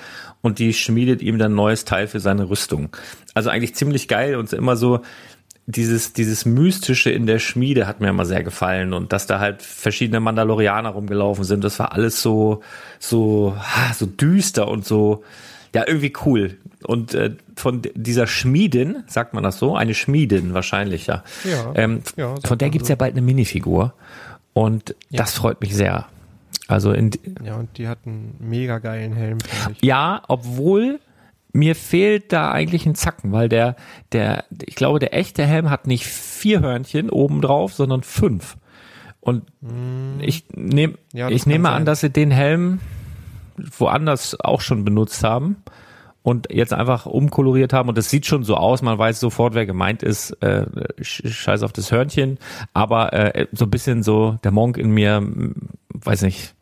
und 0.42 0.60
die 0.60 0.74
schmiedet 0.74 1.24
ihm 1.24 1.40
dann 1.40 1.56
neues 1.56 1.86
Teil 1.86 2.08
für 2.08 2.20
seine 2.20 2.50
Rüstung. 2.50 2.96
Also 3.34 3.50
eigentlich 3.50 3.74
ziemlich 3.76 4.08
geil 4.08 4.36
und 4.36 4.54
immer 4.54 4.76
so 4.76 5.02
dieses, 5.66 6.14
dieses 6.14 6.46
Mystische 6.46 7.10
in 7.10 7.26
der 7.26 7.40
Schmiede 7.40 7.88
hat 7.88 8.00
mir 8.00 8.10
immer 8.10 8.26
sehr 8.26 8.44
gefallen 8.44 8.94
und 8.94 9.12
dass 9.12 9.28
da 9.28 9.40
halt 9.40 9.62
verschiedene 9.62 10.22
Mandalorianer 10.22 10.90
rumgelaufen 10.90 11.44
sind, 11.44 11.64
das 11.64 11.78
war 11.78 11.92
alles 11.92 12.22
so, 12.22 12.62
so, 13.00 13.58
so 13.94 14.06
düster 14.06 14.70
und 14.70 14.86
so, 14.86 15.24
ja, 15.74 15.84
irgendwie 15.88 16.14
cool. 16.26 16.58
Und 16.84 17.14
äh, 17.14 17.36
von 17.56 17.82
dieser 17.96 18.28
Schmiedin, 18.28 19.04
sagt 19.08 19.34
man 19.34 19.44
das 19.44 19.58
so? 19.60 19.76
Eine 19.76 19.94
Schmiedin 19.94 20.54
wahrscheinlich, 20.54 21.08
ja. 21.08 21.24
ja, 21.44 21.74
ähm, 21.76 22.02
ja 22.16 22.36
von 22.44 22.58
der 22.58 22.70
gibt's 22.70 22.88
so. 22.88 22.94
ja 22.94 22.96
bald 22.96 23.14
eine 23.14 23.22
Minifigur. 23.22 23.94
Und 24.54 24.96
ja. 25.10 25.18
das 25.18 25.34
freut 25.34 25.62
mich 25.62 25.76
sehr. 25.76 26.06
Also 26.68 26.92
in 26.92 27.12
ja, 27.44 27.56
und 27.56 27.78
die 27.78 27.88
hat 27.88 28.00
einen 28.06 28.36
mega 28.40 28.80
geilen 28.80 29.14
Helm. 29.14 29.38
Ja, 29.82 30.22
obwohl 30.28 31.00
mir 31.54 31.76
fehlt 31.76 32.34
da 32.34 32.52
eigentlich 32.52 32.86
ein 32.86 32.96
Zacken, 32.96 33.32
weil 33.32 33.50
der, 33.50 33.76
der, 34.12 34.46
ich 34.66 34.76
glaube, 34.76 35.00
der 35.00 35.14
echte 35.14 35.46
Helm 35.46 35.70
hat 35.70 35.88
nicht 35.88 36.06
vier 36.06 36.60
Hörnchen 36.60 37.10
oben 37.10 37.42
drauf, 37.42 37.74
sondern 37.74 38.04
fünf. 38.04 38.58
Und 39.20 39.44
mm. 39.62 40.20
ich 40.22 40.46
nehme, 40.56 40.96
ja, 41.14 41.30
ich 41.30 41.46
nehme 41.46 41.70
an, 41.70 41.86
dass 41.86 42.02
sie 42.02 42.10
den 42.10 42.32
Helm 42.32 42.80
woanders 43.58 44.39
auch 44.39 44.62
schon 44.62 44.86
benutzt 44.86 45.24
haben 45.24 45.58
und 46.24 46.48
jetzt 46.52 46.74
einfach 46.74 47.06
umkoloriert 47.06 47.74
haben 47.74 47.89
und 47.89 47.98
es 47.98 48.10
sieht 48.10 48.26
schon 48.26 48.43
so 48.43 48.56
aus, 48.56 48.82
man 48.82 48.98
weiß 48.98 49.20
sofort, 49.20 49.54
wer 49.54 49.65
gemeint 49.65 50.04
ist, 50.04 50.32
äh, 50.43 50.65
scheiß 51.02 51.63
auf 51.63 51.72
das 51.72 51.91
Hörnchen, 51.91 52.38
aber 52.74 53.13
äh, 53.13 53.48
so 53.54 53.65
ein 53.65 53.72
bisschen 53.72 54.04
so 54.04 54.38
der 54.43 54.52
Monk 54.52 54.78
in 54.78 54.91
mir, 54.91 55.26
weiß 55.93 56.24
nicht, 56.24 56.54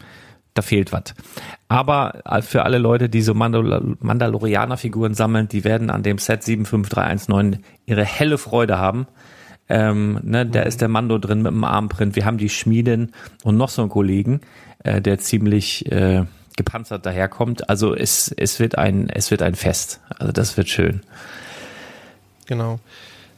da 0.56 0.62
fehlt 0.62 0.92
was. 0.92 1.14
Aber 1.68 2.22
äh, 2.26 2.42
für 2.42 2.64
alle 2.64 2.78
Leute, 2.78 3.10
die 3.10 3.22
so 3.22 3.34
Mandal 3.34 3.96
Mandalorianer-Figuren 4.00 5.14
sammeln, 5.14 5.48
die 5.48 5.64
werden 5.64 5.90
an 5.90 6.02
dem 6.02 6.18
Set 6.18 6.44
75319 6.44 7.64
ihre 7.86 8.06
helle 8.06 8.38
Freude 8.38 8.78
haben. 8.78 9.06
Ähm, 9.68 10.20
ne, 10.24 10.46
da 10.46 10.62
ist 10.62 10.82
der 10.82 10.90
Mando 10.90 11.18
drin 11.18 11.42
mit 11.42 11.52
dem 11.52 11.64
Armprint. 11.64 12.16
Wir 12.16 12.26
haben 12.26 12.38
die 12.38 12.50
Schmiedin 12.50 13.12
und 13.44 13.58
noch 13.58 13.70
so 13.70 13.82
einen 13.82 13.90
Kollegen, 13.90 14.42
äh, 14.84 15.02
der 15.02 15.20
ziemlich 15.20 15.92
äh, 15.92 16.24
gepanzert 16.56 17.06
daherkommt. 17.06 17.70
Also 17.70 17.96
es, 17.96 18.34
es 18.36 18.60
wird 18.60 18.78
ein, 18.78 19.10
es 19.10 19.32
wird 19.32 19.42
ein 19.42 19.56
Fest. 19.56 20.00
Also 20.10 20.32
das 20.32 20.58
wird 20.58 20.70
schön. 20.70 21.02
Genau. 22.46 22.80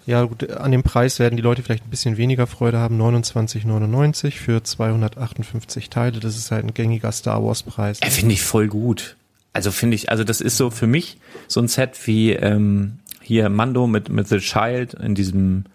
Ja, 0.06 0.24
gut, 0.24 0.50
an 0.52 0.72
dem 0.72 0.84
Preis 0.84 1.20
werden 1.20 1.36
die 1.36 1.42
Leute 1.42 1.64
vielleicht 1.64 1.86
ein 1.86 1.90
bisschen 1.90 2.16
weniger 2.16 2.48
Freude 2.48 2.78
haben. 2.78 3.00
29,99 3.02 4.32
für 4.32 4.64
258 4.64 5.90
Teile. 5.90 6.20
Das 6.20 6.38
ist 6.38 6.50
halt 6.50 6.64
ein 6.64 6.74
gängiger 6.74 7.12
Star 7.12 7.44
Wars 7.44 7.64
Preis. 7.64 8.00
Ja, 8.02 8.10
finde 8.10 8.34
ich 8.34 8.42
voll 8.42 8.68
gut. 8.68 9.18
Also 9.52 9.72
finde 9.72 9.96
ich, 9.96 10.10
also 10.10 10.24
das 10.24 10.40
ist 10.40 10.56
so 10.56 10.70
für 10.70 10.88
mich 10.88 11.18
so 11.48 11.60
ein 11.60 11.68
Set 11.68 12.00
wie 12.06 12.32
ähm, 12.32 13.00
hier 13.22 13.50
Mando 13.50 13.88
mit, 13.88 14.08
mit 14.08 14.28
The 14.28 14.38
Child 14.38 14.94
in 14.94 15.16
diesem 15.16 15.66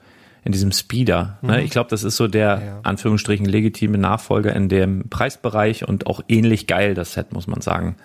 in 0.45 0.53
diesem 0.53 0.73
Speeder. 0.73 1.39
Ne? 1.43 1.59
Mhm. 1.59 1.65
Ich 1.65 1.71
glaube, 1.71 1.91
das 1.91 2.03
ist 2.03 2.17
so 2.17 2.27
der 2.27 2.63
ja. 2.65 2.81
Anführungsstrichen 2.83 3.47
legitime 3.47 3.99
Nachfolger 3.99 4.55
in 4.55 4.69
dem 4.69 5.09
Preisbereich 5.09 5.87
und 5.87 6.07
auch 6.07 6.21
ähnlich 6.29 6.67
geil, 6.67 6.95
das 6.95 7.13
Set, 7.13 7.33
muss 7.33 7.47
man 7.47 7.61
sagen. 7.61 7.97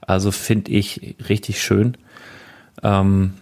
Also 0.00 0.30
finde 0.30 0.72
ich 0.72 1.16
richtig 1.28 1.62
schön. 1.62 1.96
Ähm, 2.82 3.34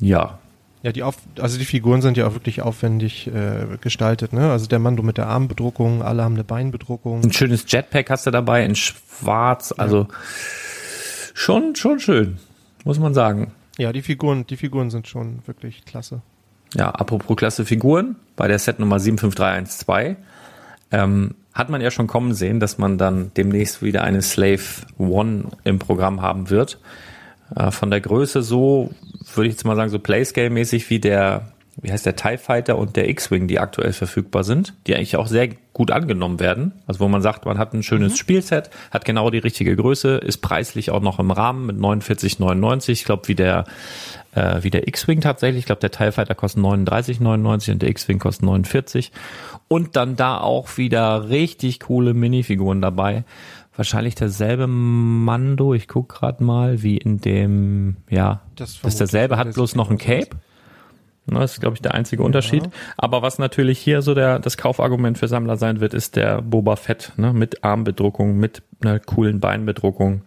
ja. 0.00 0.38
Ja, 0.82 0.92
die 0.92 1.02
auf, 1.02 1.16
also 1.38 1.58
die 1.58 1.64
Figuren 1.66 2.00
sind 2.00 2.16
ja 2.16 2.26
auch 2.26 2.32
wirklich 2.32 2.62
aufwendig 2.62 3.26
äh, 3.26 3.76
gestaltet, 3.82 4.32
ne? 4.32 4.50
Also 4.50 4.66
der 4.66 4.78
Mando 4.78 5.02
mit 5.02 5.18
der 5.18 5.26
Armbedruckung, 5.26 6.02
alle 6.02 6.22
haben 6.22 6.34
eine 6.34 6.44
Beinbedruckung. 6.44 7.22
Ein 7.22 7.32
schönes 7.32 7.66
Jetpack 7.68 8.08
hast 8.08 8.26
du 8.26 8.30
dabei 8.30 8.64
in 8.64 8.74
Schwarz, 8.74 9.74
also 9.76 10.04
ja. 10.04 10.08
schon, 11.34 11.76
schon 11.76 12.00
schön, 12.00 12.38
muss 12.84 12.98
man 12.98 13.12
sagen. 13.12 13.52
Ja, 13.76 13.92
die 13.92 14.00
Figuren, 14.00 14.46
die 14.46 14.56
Figuren 14.56 14.88
sind 14.88 15.06
schon 15.06 15.46
wirklich 15.46 15.84
klasse. 15.84 16.22
Ja, 16.74 16.90
apropos 16.90 17.36
klasse 17.36 17.64
Figuren, 17.64 18.16
bei 18.36 18.48
der 18.48 18.58
Set 18.58 18.78
Nummer 18.78 18.98
75312 18.98 20.16
ähm, 20.92 21.34
hat 21.52 21.68
man 21.68 21.80
ja 21.80 21.90
schon 21.90 22.06
kommen 22.06 22.32
sehen, 22.32 22.60
dass 22.60 22.78
man 22.78 22.96
dann 22.96 23.32
demnächst 23.36 23.82
wieder 23.82 24.04
eine 24.04 24.22
Slave 24.22 24.62
One 24.98 25.46
im 25.64 25.78
Programm 25.78 26.22
haben 26.22 26.48
wird. 26.48 26.78
Äh, 27.56 27.70
von 27.70 27.90
der 27.90 28.00
Größe 28.00 28.42
so, 28.42 28.90
würde 29.34 29.48
ich 29.48 29.54
jetzt 29.54 29.64
mal 29.64 29.76
sagen, 29.76 29.90
so 29.90 29.98
Playscale-mäßig 29.98 30.90
wie 30.90 31.00
der 31.00 31.52
wie 31.82 31.92
heißt 31.92 32.04
der 32.04 32.16
TIE 32.16 32.36
Fighter 32.36 32.76
und 32.76 32.96
der 32.96 33.08
X-Wing, 33.08 33.46
die 33.46 33.58
aktuell 33.58 33.92
verfügbar 33.92 34.44
sind, 34.44 34.74
die 34.86 34.94
eigentlich 34.94 35.16
auch 35.16 35.26
sehr 35.26 35.48
gut 35.72 35.90
angenommen 35.90 36.40
werden. 36.40 36.72
Also 36.86 37.00
wo 37.00 37.08
man 37.08 37.22
sagt, 37.22 37.46
man 37.46 37.58
hat 37.58 37.72
ein 37.72 37.82
schönes 37.82 38.12
mhm. 38.12 38.16
Spielset, 38.16 38.70
hat 38.90 39.04
genau 39.04 39.30
die 39.30 39.38
richtige 39.38 39.74
Größe, 39.76 40.16
ist 40.18 40.38
preislich 40.38 40.90
auch 40.90 41.00
noch 41.00 41.18
im 41.18 41.30
Rahmen 41.30 41.66
mit 41.66 41.76
49,99. 41.76 42.90
Ich 42.90 43.04
glaube, 43.04 43.28
wie 43.28 43.34
der 43.34 43.64
äh, 44.34 44.62
wie 44.62 44.70
der 44.70 44.86
X-Wing 44.88 45.20
tatsächlich. 45.20 45.60
Ich 45.60 45.66
glaube, 45.66 45.80
der 45.80 45.90
TIE 45.90 46.12
Fighter 46.12 46.34
kostet 46.34 46.62
39,99 46.62 47.72
und 47.72 47.82
der 47.82 47.88
X-Wing 47.90 48.18
kostet 48.18 48.44
49. 48.44 49.12
Und 49.68 49.96
dann 49.96 50.16
da 50.16 50.38
auch 50.38 50.76
wieder 50.76 51.28
richtig 51.28 51.80
coole 51.80 52.14
Minifiguren 52.14 52.80
dabei. 52.80 53.24
Wahrscheinlich 53.76 54.14
derselbe 54.14 54.66
Mando, 54.66 55.74
ich 55.74 55.88
guck 55.88 56.08
gerade 56.08 56.42
mal, 56.42 56.82
wie 56.82 56.96
in 56.96 57.18
dem, 57.18 57.96
ja, 58.10 58.42
das, 58.56 58.80
das 58.80 58.94
ist 58.94 59.00
derselbe, 59.00 59.36
hat 59.36 59.54
bloß 59.54 59.74
noch 59.74 59.90
ein 59.90 59.98
Cape. 59.98 60.36
Das 61.26 61.52
ist, 61.52 61.60
glaube 61.60 61.76
ich, 61.76 61.82
der 61.82 61.94
einzige 61.94 62.22
Unterschied. 62.22 62.64
Ja. 62.64 62.72
Aber 62.96 63.22
was 63.22 63.38
natürlich 63.38 63.78
hier 63.78 64.02
so 64.02 64.14
der, 64.14 64.38
das 64.38 64.56
Kaufargument 64.56 65.18
für 65.18 65.28
Sammler 65.28 65.56
sein 65.56 65.80
wird, 65.80 65.94
ist 65.94 66.16
der 66.16 66.42
Boba 66.42 66.76
Fett, 66.76 67.12
ne, 67.16 67.32
mit 67.32 67.62
Armbedruckung, 67.62 68.36
mit 68.36 68.62
einer 68.80 68.98
coolen 68.98 69.38
Beinbedruckung. 69.38 70.22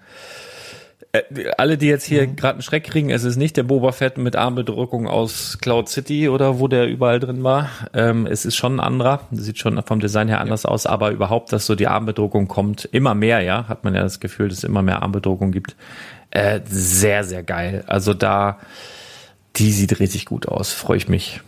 Äh, 1.15 1.51
alle, 1.59 1.77
die 1.77 1.85
jetzt 1.85 2.05
hier 2.05 2.27
mhm. 2.27 2.35
gerade 2.35 2.55
einen 2.55 2.61
Schreck 2.63 2.85
kriegen, 2.85 3.11
es 3.11 3.23
ist 3.23 3.35
nicht 3.35 3.55
der 3.55 3.63
Boba 3.63 3.91
Fett 3.91 4.17
mit 4.17 4.35
Armbedruckung 4.35 5.07
aus 5.07 5.59
Cloud 5.61 5.87
City 5.87 6.27
oder 6.27 6.59
wo 6.59 6.67
der 6.67 6.87
überall 6.87 7.19
drin 7.19 7.43
war. 7.43 7.69
Ähm, 7.93 8.25
es 8.25 8.45
ist 8.45 8.55
schon 8.55 8.77
ein 8.77 8.79
anderer. 8.79 9.21
Sieht 9.31 9.59
schon 9.59 9.81
vom 9.83 9.99
Design 9.99 10.27
her 10.27 10.41
anders 10.41 10.63
ja. 10.63 10.69
aus, 10.69 10.87
aber 10.87 11.11
überhaupt, 11.11 11.53
dass 11.53 11.67
so 11.67 11.75
die 11.75 11.87
Armbedruckung 11.87 12.47
kommt, 12.47 12.85
immer 12.85 13.13
mehr, 13.13 13.41
ja, 13.41 13.67
hat 13.67 13.83
man 13.83 13.93
ja 13.93 14.01
das 14.01 14.19
Gefühl, 14.19 14.49
dass 14.49 14.59
es 14.59 14.63
immer 14.63 14.81
mehr 14.81 15.03
Armbedruckung 15.03 15.51
gibt. 15.51 15.75
Äh, 16.31 16.61
sehr, 16.67 17.23
sehr 17.23 17.43
geil. 17.43 17.83
Also 17.85 18.15
da, 18.15 18.57
die 19.57 19.71
sieht 19.71 19.99
richtig 19.99 20.25
gut 20.25 20.47
aus. 20.47 20.73
Freue 20.73 20.97
ich 20.97 21.07
mich. 21.07 21.41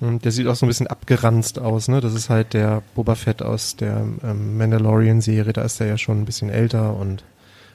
Der 0.00 0.32
sieht 0.32 0.46
auch 0.46 0.56
so 0.56 0.64
ein 0.64 0.68
bisschen 0.68 0.88
abgeranzt 0.88 1.58
aus, 1.58 1.88
ne? 1.88 2.00
Das 2.00 2.14
ist 2.14 2.30
halt 2.30 2.54
der 2.54 2.82
Boba 2.94 3.14
Fett 3.14 3.42
aus 3.42 3.76
der 3.76 4.04
ähm, 4.24 4.56
Mandalorian-Serie. 4.56 5.52
Da 5.52 5.62
ist 5.62 5.80
er 5.80 5.86
ja 5.86 5.98
schon 5.98 6.22
ein 6.22 6.24
bisschen 6.24 6.48
älter 6.48 6.96
und 6.96 7.22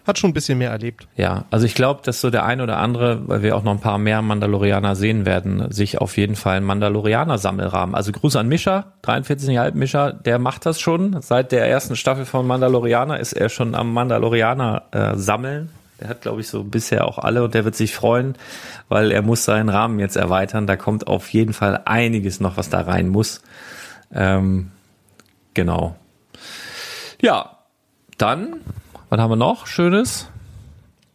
hat 0.08 0.18
schon 0.18 0.32
ein 0.32 0.34
bisschen 0.34 0.58
mehr 0.58 0.72
erlebt. 0.72 1.08
Ja, 1.16 1.46
also 1.52 1.66
ich 1.66 1.76
glaube, 1.76 2.02
dass 2.04 2.22
so 2.22 2.30
der 2.30 2.46
ein 2.46 2.62
oder 2.62 2.78
andere, 2.78 3.28
weil 3.28 3.42
wir 3.44 3.56
auch 3.56 3.64
noch 3.64 3.74
ein 3.74 3.80
paar 3.80 3.98
mehr 3.98 4.22
Mandalorianer 4.22 4.96
sehen 4.96 5.26
werden, 5.26 5.72
sich 5.72 6.00
auf 6.00 6.18
jeden 6.18 6.36
Fall 6.36 6.58
einen 6.58 6.66
Mandalorianer-Sammelrahmen. 6.66 7.94
Also 7.94 8.12
Gruß 8.12 8.38
an 8.38 8.48
Mischa, 8.48 8.94
43,5 9.04 9.74
Mischa, 9.76 10.12
der 10.12 10.40
macht 10.40 10.66
das 10.66 10.80
schon. 10.80 11.22
Seit 11.22 11.52
der 11.52 11.68
ersten 11.70 11.96
Staffel 11.96 12.26
von 12.26 12.48
Mandalorianer 12.48 13.20
ist 13.20 13.34
er 13.34 13.50
schon 13.50 13.76
am 13.76 13.94
Mandalorianer 13.94 14.84
äh, 14.92 15.18
sammeln. 15.18 15.70
Der 16.00 16.10
hat, 16.10 16.22
glaube 16.22 16.42
ich, 16.42 16.48
so 16.48 16.64
bisher 16.64 17.06
auch 17.06 17.18
alle 17.18 17.44
und 17.44 17.54
der 17.54 17.66
wird 17.66 17.76
sich 17.76 17.96
freuen, 17.96 18.36
weil 18.88 19.12
er 19.12 19.22
muss 19.22 19.46
seinen 19.46 19.70
Rahmen 19.70 20.00
jetzt 20.00 20.16
erweitern. 20.16 20.68
Da 20.68 20.76
kommt 20.76 21.08
auf 21.08 21.30
jeden 21.30 21.54
Fall 21.54 21.82
einiges 21.86 22.40
noch, 22.40 22.56
was 22.56 22.70
da 22.70 22.82
rein 22.82 23.10
muss. 23.10 23.42
Ähm, 24.14 24.72
genau. 25.54 25.96
Ja, 27.20 27.58
dann, 28.18 28.62
was 29.10 29.20
haben 29.20 29.32
wir 29.32 29.36
noch 29.36 29.68
Schönes? 29.68 30.30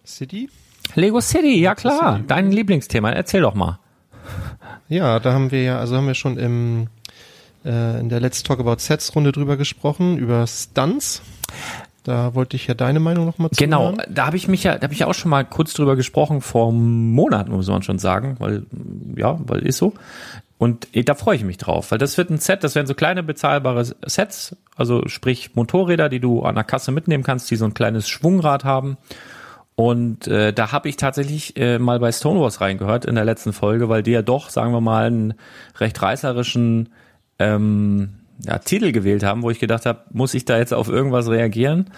City? 0.05 0.49
Lego 0.95 1.21
City, 1.21 1.61
ja 1.61 1.75
klar. 1.75 2.17
City. 2.17 2.27
Dein 2.27 2.53
Lieblingsthema, 2.53 3.11
erzähl 3.11 3.43
doch 3.43 3.55
mal. 3.55 3.79
Ja, 4.89 5.21
da 5.21 5.33
haben 5.33 5.51
wir 5.51 5.63
ja, 5.63 5.79
also 5.79 5.97
haben 5.97 6.07
wir 6.07 6.15
schon 6.15 6.39
im, 6.39 6.89
äh, 7.65 8.01
in 8.01 8.09
der 8.09 8.21
Let's 8.21 8.43
Talk 8.43 8.61
About 8.61 8.77
Sets 8.79 9.15
Runde 9.15 9.33
drüber 9.33 9.57
gesprochen, 9.57 10.19
über 10.19 10.47
Stunts. 10.47 11.23
Da 12.05 12.35
wollte 12.35 12.57
ich 12.57 12.67
ja 12.67 12.75
deine 12.75 12.99
Meinung 12.99 13.25
noch 13.27 13.39
mal 13.39 13.51
zu 13.51 13.63
Genau, 13.63 13.95
da 14.09 14.27
habe 14.27 14.37
ich 14.37 14.49
mich 14.49 14.65
ja, 14.65 14.77
da 14.77 14.83
habe 14.83 14.93
ich 14.93 15.01
ja 15.01 15.07
auch 15.07 15.15
schon 15.15 15.31
mal 15.31 15.45
kurz 15.45 15.73
drüber 15.73 15.95
gesprochen 15.95 16.41
vor 16.41 16.73
Monaten, 16.73 17.53
muss 17.53 17.69
man 17.69 17.83
schon 17.83 17.99
sagen, 17.99 18.37
weil 18.41 18.67
ja, 19.17 19.39
weil 19.47 19.61
ist 19.61 19.79
so. 19.79 19.95
Und 20.63 20.87
da 20.95 21.17
freue 21.17 21.35
ich 21.35 21.43
mich 21.43 21.57
drauf, 21.59 21.91
weil 21.91 21.99
das 21.99 22.17
wird 22.17 22.31
ein 22.31 22.39
Set, 22.39 22.63
das 22.63 22.77
werden 22.77 22.87
so 22.87 22.95
kleine 22.95 23.25
bezahlbare 23.25 23.85
Sets, 23.85 24.57
also 24.77 25.03
sprich 25.09 25.57
Motorräder, 25.57 26.09
die 26.09 26.21
du 26.21 26.43
an 26.43 26.55
der 26.55 26.63
Kasse 26.63 26.93
mitnehmen 26.93 27.25
kannst, 27.25 27.51
die 27.51 27.57
so 27.57 27.65
ein 27.65 27.75
kleines 27.75 28.09
Schwungrad 28.09 28.63
haben. 28.63 28.97
Und 29.75 30.29
äh, 30.29 30.53
da 30.53 30.71
habe 30.71 30.89
ich 30.89 30.97
tatsächlich 30.97 31.57
äh, 31.57 31.81
mal 31.81 31.99
bei 31.99 32.13
Stonewalls 32.13 32.61
reingehört 32.61 33.07
in 33.07 33.17
der 33.17 33.25
letzten 33.25 33.53
Folge, 33.53 33.89
weil 33.89 34.05
die 34.05 34.13
ja 34.13 34.23
doch, 34.23 34.51
sagen 34.51 34.73
wir 34.73 34.81
mal, 34.81 35.07
einen 35.07 35.35
recht 35.81 36.01
reißerischen 36.01 36.91
ähm, 37.41 38.11
ja, 38.47 38.59
Titel 38.59 38.93
gewählt 38.93 39.25
haben, 39.25 39.43
wo 39.43 39.51
ich 39.51 39.59
gedacht 39.59 39.85
habe, 39.85 40.03
muss 40.13 40.33
ich 40.33 40.45
da 40.45 40.59
jetzt 40.59 40.73
auf 40.73 40.89
irgendwas 40.89 41.29
reagieren? 41.29 41.91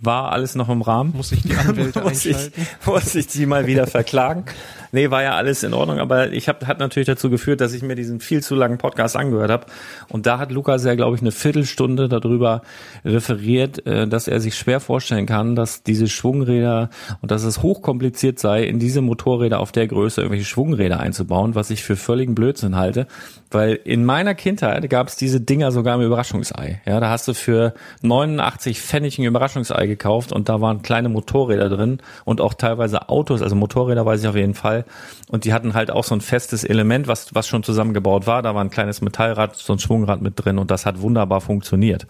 War 0.00 0.32
alles 0.32 0.54
noch 0.54 0.68
im 0.68 0.82
Rahmen? 0.82 1.12
Muss 1.16 1.32
ich 1.32 1.42
die 1.42 1.54
Anwälte 1.54 2.00
muss? 2.04 2.24
Ich, 2.24 2.50
muss 2.86 3.14
ich 3.14 3.26
die 3.26 3.46
mal 3.46 3.66
wieder 3.66 3.86
verklagen? 3.86 4.44
Nee, 4.90 5.10
war 5.10 5.22
ja 5.22 5.32
alles 5.32 5.62
in 5.64 5.74
Ordnung, 5.74 5.98
aber 5.98 6.32
ich 6.32 6.48
habe 6.48 6.66
hat 6.66 6.78
natürlich 6.78 7.06
dazu 7.06 7.28
geführt, 7.28 7.60
dass 7.60 7.74
ich 7.74 7.82
mir 7.82 7.94
diesen 7.94 8.20
viel 8.20 8.42
zu 8.42 8.54
langen 8.54 8.78
Podcast 8.78 9.16
angehört 9.16 9.50
habe. 9.50 9.66
Und 10.08 10.26
da 10.26 10.38
hat 10.38 10.50
Lukas 10.50 10.84
ja, 10.84 10.94
glaube 10.94 11.16
ich, 11.16 11.20
eine 11.20 11.32
Viertelstunde 11.32 12.08
darüber 12.08 12.62
referiert, 13.04 13.86
äh, 13.86 14.06
dass 14.06 14.28
er 14.28 14.40
sich 14.40 14.56
schwer 14.56 14.80
vorstellen 14.80 15.26
kann, 15.26 15.56
dass 15.56 15.82
diese 15.82 16.08
Schwungräder 16.08 16.88
und 17.20 17.30
dass 17.30 17.44
es 17.44 17.62
hochkompliziert 17.62 18.38
sei, 18.38 18.64
in 18.64 18.78
diese 18.78 19.02
Motorräder 19.02 19.60
auf 19.60 19.72
der 19.72 19.86
Größe 19.86 20.22
irgendwelche 20.22 20.46
Schwungräder 20.46 21.00
einzubauen, 21.00 21.54
was 21.54 21.70
ich 21.70 21.82
für 21.82 21.96
völligen 21.96 22.34
Blödsinn 22.34 22.76
halte. 22.76 23.06
Weil 23.50 23.78
in 23.84 24.04
meiner 24.04 24.34
Kindheit 24.34 24.88
gab 24.90 25.08
es 25.08 25.16
diese 25.16 25.40
Dinger 25.40 25.72
sogar 25.72 25.96
im 25.96 26.02
Überraschungsei. 26.02 26.80
Ja, 26.86 27.00
da 27.00 27.10
hast 27.10 27.28
du 27.28 27.34
für 27.34 27.74
89 28.02 28.80
Pfennig 28.80 29.18
ein 29.18 29.24
Überraschungsei 29.24 29.86
gekauft 29.88 30.32
und 30.32 30.48
da 30.48 30.60
waren 30.60 30.82
kleine 30.82 31.08
Motorräder 31.08 31.68
drin 31.68 31.98
und 32.24 32.40
auch 32.40 32.54
teilweise 32.54 33.08
Autos, 33.08 33.42
also 33.42 33.56
Motorräder 33.56 34.06
weiß 34.06 34.22
ich 34.22 34.28
auf 34.28 34.36
jeden 34.36 34.54
Fall. 34.54 34.84
Und 35.28 35.44
die 35.44 35.52
hatten 35.52 35.74
halt 35.74 35.90
auch 35.90 36.04
so 36.04 36.14
ein 36.14 36.20
festes 36.20 36.64
Element, 36.64 37.08
was, 37.08 37.34
was 37.34 37.48
schon 37.48 37.62
zusammengebaut 37.62 38.26
war. 38.26 38.42
Da 38.42 38.54
war 38.54 38.62
ein 38.62 38.70
kleines 38.70 39.00
Metallrad, 39.00 39.56
so 39.56 39.72
ein 39.72 39.78
Schwungrad 39.78 40.22
mit 40.22 40.34
drin 40.36 40.58
und 40.58 40.70
das 40.70 40.86
hat 40.86 41.00
wunderbar 41.00 41.40
funktioniert. 41.40 42.06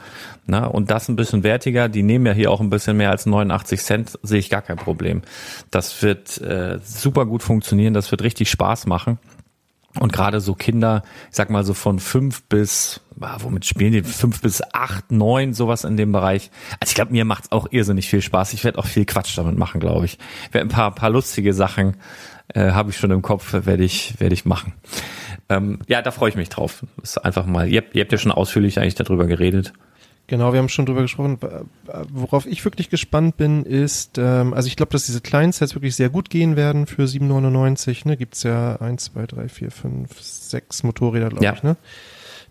Na, 0.46 0.66
und 0.66 0.90
das 0.90 1.08
ein 1.08 1.16
bisschen 1.16 1.42
wertiger, 1.42 1.88
die 1.88 2.02
nehmen 2.02 2.26
ja 2.26 2.32
hier 2.32 2.50
auch 2.50 2.60
ein 2.60 2.70
bisschen 2.70 2.96
mehr 2.96 3.10
als 3.10 3.26
89 3.26 3.80
Cent, 3.80 4.18
sehe 4.22 4.38
ich 4.38 4.50
gar 4.50 4.62
kein 4.62 4.76
Problem. 4.76 5.22
Das 5.70 6.02
wird 6.02 6.40
äh, 6.40 6.78
super 6.82 7.26
gut 7.26 7.42
funktionieren, 7.42 7.94
das 7.94 8.10
wird 8.10 8.22
richtig 8.22 8.50
Spaß 8.50 8.86
machen. 8.86 9.18
Und 9.98 10.12
gerade 10.12 10.40
so 10.40 10.54
Kinder, 10.54 11.02
ich 11.30 11.36
sag 11.36 11.50
mal 11.50 11.64
so 11.64 11.74
von 11.74 11.98
fünf 11.98 12.44
bis, 12.44 13.00
ah, 13.20 13.36
womit 13.40 13.64
spielen 13.64 13.92
die? 13.92 14.02
Fünf 14.02 14.40
bis 14.40 14.62
acht, 14.72 15.10
neun, 15.10 15.54
sowas 15.54 15.84
in 15.84 15.96
dem 15.96 16.12
Bereich. 16.12 16.50
Also 16.80 16.90
ich 16.90 16.94
glaube, 16.94 17.12
mir 17.12 17.24
macht's 17.24 17.50
auch 17.52 17.66
irrsinnig 17.70 18.08
viel 18.08 18.22
Spaß. 18.22 18.52
Ich 18.52 18.64
werde 18.64 18.78
auch 18.78 18.86
viel 18.86 19.04
Quatsch 19.04 19.36
damit 19.36 19.58
machen, 19.58 19.80
glaube 19.80 20.06
ich. 20.06 20.18
werde 20.52 20.66
ein 20.66 20.70
paar, 20.70 20.94
paar 20.94 21.10
lustige 21.10 21.52
Sachen 21.52 21.96
äh, 22.54 22.70
habe 22.70 22.90
ich 22.90 22.96
schon 22.96 23.10
im 23.10 23.22
Kopf, 23.22 23.52
werde 23.52 23.84
ich, 23.84 24.20
werde 24.20 24.34
ich 24.34 24.44
machen. 24.44 24.72
Ähm, 25.48 25.80
ja, 25.86 26.02
da 26.02 26.10
freue 26.10 26.30
ich 26.30 26.36
mich 26.36 26.48
drauf. 26.48 26.84
Ist 27.02 27.18
einfach 27.18 27.46
mal, 27.46 27.68
ihr 27.68 27.82
ihr 27.92 28.02
habt 28.02 28.12
ja 28.12 28.18
schon 28.18 28.32
ausführlich 28.32 28.78
eigentlich 28.78 28.94
darüber 28.94 29.26
geredet. 29.26 29.72
Genau, 30.28 30.52
wir 30.52 30.58
haben 30.58 30.68
schon 30.68 30.84
drüber 30.84 31.00
gesprochen. 31.00 31.38
Worauf 32.12 32.44
ich 32.44 32.62
wirklich 32.62 32.90
gespannt 32.90 33.38
bin, 33.38 33.64
ist, 33.64 34.18
ähm, 34.18 34.52
also 34.52 34.68
ich 34.68 34.76
glaube, 34.76 34.92
dass 34.92 35.06
diese 35.06 35.22
kleinen 35.22 35.52
Sets 35.52 35.74
wirklich 35.74 35.96
sehr 35.96 36.10
gut 36.10 36.28
gehen 36.28 36.54
werden 36.54 36.86
für 36.86 37.04
7,99. 37.04 38.06
Ne? 38.06 38.18
Gibt's 38.18 38.42
ja 38.42 38.76
eins, 38.76 39.04
zwei, 39.04 39.26
drei, 39.26 39.48
vier, 39.48 39.70
fünf, 39.70 40.20
sechs 40.20 40.82
Motorräder, 40.82 41.30
glaube 41.30 41.44
ja. 41.44 41.54
ich. 41.54 41.62
Ne? 41.62 41.78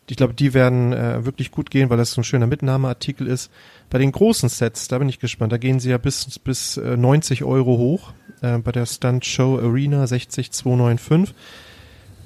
Ich 0.09 0.17
glaube, 0.17 0.33
die 0.33 0.55
werden 0.55 0.91
äh, 0.91 1.23
wirklich 1.23 1.51
gut 1.51 1.69
gehen, 1.69 1.91
weil 1.91 1.97
das 1.97 2.13
so 2.13 2.21
ein 2.21 2.23
schöner 2.23 2.47
Mitnahmeartikel 2.47 3.27
ist. 3.27 3.51
Bei 3.91 3.99
den 3.99 4.11
großen 4.11 4.49
Sets, 4.49 4.87
da 4.87 4.97
bin 4.97 5.07
ich 5.07 5.19
gespannt. 5.19 5.51
Da 5.51 5.57
gehen 5.57 5.79
sie 5.79 5.91
ja 5.91 5.99
bis, 5.99 6.39
bis 6.39 6.77
äh, 6.77 6.97
90 6.97 7.43
Euro 7.43 7.77
hoch. 7.77 8.13
Äh, 8.41 8.57
bei 8.57 8.71
der 8.71 8.87
Stunt 8.87 9.23
Show 9.23 9.59
Arena 9.59 10.07
60295. 10.07 11.35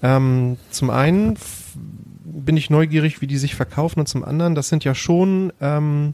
Ähm, 0.01 0.57
zum 0.69 0.89
einen 0.91 1.35
bin 2.31 2.57
ich 2.57 2.69
neugierig, 2.69 3.21
wie 3.21 3.27
die 3.27 3.37
sich 3.37 3.55
verkaufen 3.55 3.99
und 3.99 4.07
zum 4.07 4.23
anderen, 4.23 4.55
das 4.55 4.69
sind 4.69 4.83
ja 4.83 4.95
schon 4.95 5.53
ähm, 5.61 6.13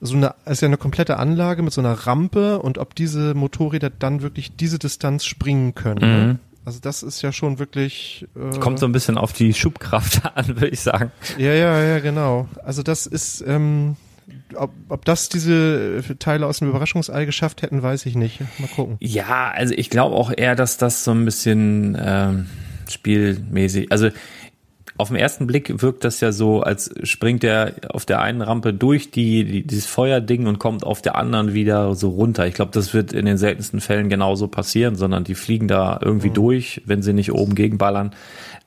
so 0.00 0.16
eine, 0.16 0.34
ist 0.46 0.62
ja 0.62 0.66
eine 0.66 0.78
komplette 0.78 1.18
Anlage 1.18 1.62
mit 1.62 1.72
so 1.72 1.80
einer 1.80 1.92
Rampe 1.92 2.58
und 2.60 2.78
ob 2.78 2.94
diese 2.94 3.34
Motorräder 3.34 3.90
dann 3.90 4.22
wirklich 4.22 4.56
diese 4.56 4.78
Distanz 4.78 5.24
springen 5.24 5.74
können. 5.74 6.00
Ne? 6.00 6.26
Mhm. 6.26 6.38
Also 6.64 6.78
das 6.80 7.02
ist 7.02 7.22
ja 7.22 7.32
schon 7.32 7.58
wirklich. 7.58 8.26
Äh, 8.36 8.58
Kommt 8.58 8.78
so 8.78 8.86
ein 8.86 8.92
bisschen 8.92 9.18
auf 9.18 9.32
die 9.32 9.54
Schubkraft 9.54 10.22
an, 10.34 10.48
würde 10.48 10.68
ich 10.68 10.80
sagen. 10.80 11.10
Ja, 11.38 11.52
ja, 11.52 11.82
ja, 11.82 11.98
genau. 12.00 12.48
Also 12.64 12.82
das 12.82 13.06
ist, 13.06 13.42
ähm, 13.46 13.96
ob, 14.54 14.70
ob 14.88 15.04
das 15.04 15.28
diese 15.28 16.02
Teile 16.18 16.46
aus 16.46 16.58
dem 16.58 16.68
Überraschungsei 16.68 17.24
geschafft 17.24 17.62
hätten, 17.62 17.82
weiß 17.82 18.06
ich 18.06 18.14
nicht. 18.14 18.40
Mal 18.58 18.68
gucken. 18.68 18.96
Ja, 19.00 19.50
also 19.50 19.74
ich 19.76 19.90
glaube 19.90 20.14
auch 20.16 20.32
eher, 20.34 20.54
dass 20.54 20.76
das 20.76 21.04
so 21.04 21.12
ein 21.12 21.24
bisschen 21.24 21.96
ähm, 22.00 22.46
spielmäßig. 22.88 23.90
Also 23.90 24.10
auf 25.00 25.08
den 25.08 25.16
ersten 25.16 25.46
Blick 25.46 25.82
wirkt 25.82 26.04
das 26.04 26.20
ja 26.20 26.30
so, 26.30 26.60
als 26.60 26.90
springt 27.02 27.42
er 27.42 27.72
auf 27.88 28.04
der 28.04 28.20
einen 28.20 28.42
Rampe 28.42 28.74
durch 28.74 29.10
die, 29.10 29.44
die 29.44 29.66
dieses 29.66 29.86
Feuerding 29.86 30.46
und 30.46 30.58
kommt 30.58 30.84
auf 30.84 31.00
der 31.02 31.16
anderen 31.16 31.54
wieder 31.54 31.94
so 31.94 32.10
runter. 32.10 32.46
Ich 32.46 32.54
glaube, 32.54 32.72
das 32.72 32.92
wird 32.92 33.12
in 33.12 33.24
den 33.24 33.38
seltensten 33.38 33.80
Fällen 33.80 34.08
genauso 34.08 34.46
passieren, 34.48 34.96
sondern 34.96 35.24
die 35.24 35.34
fliegen 35.34 35.68
da 35.68 35.98
irgendwie 36.02 36.28
mhm. 36.28 36.34
durch, 36.34 36.82
wenn 36.84 37.02
sie 37.02 37.14
nicht 37.14 37.32
oben 37.32 37.54
gegenballern. 37.54 38.12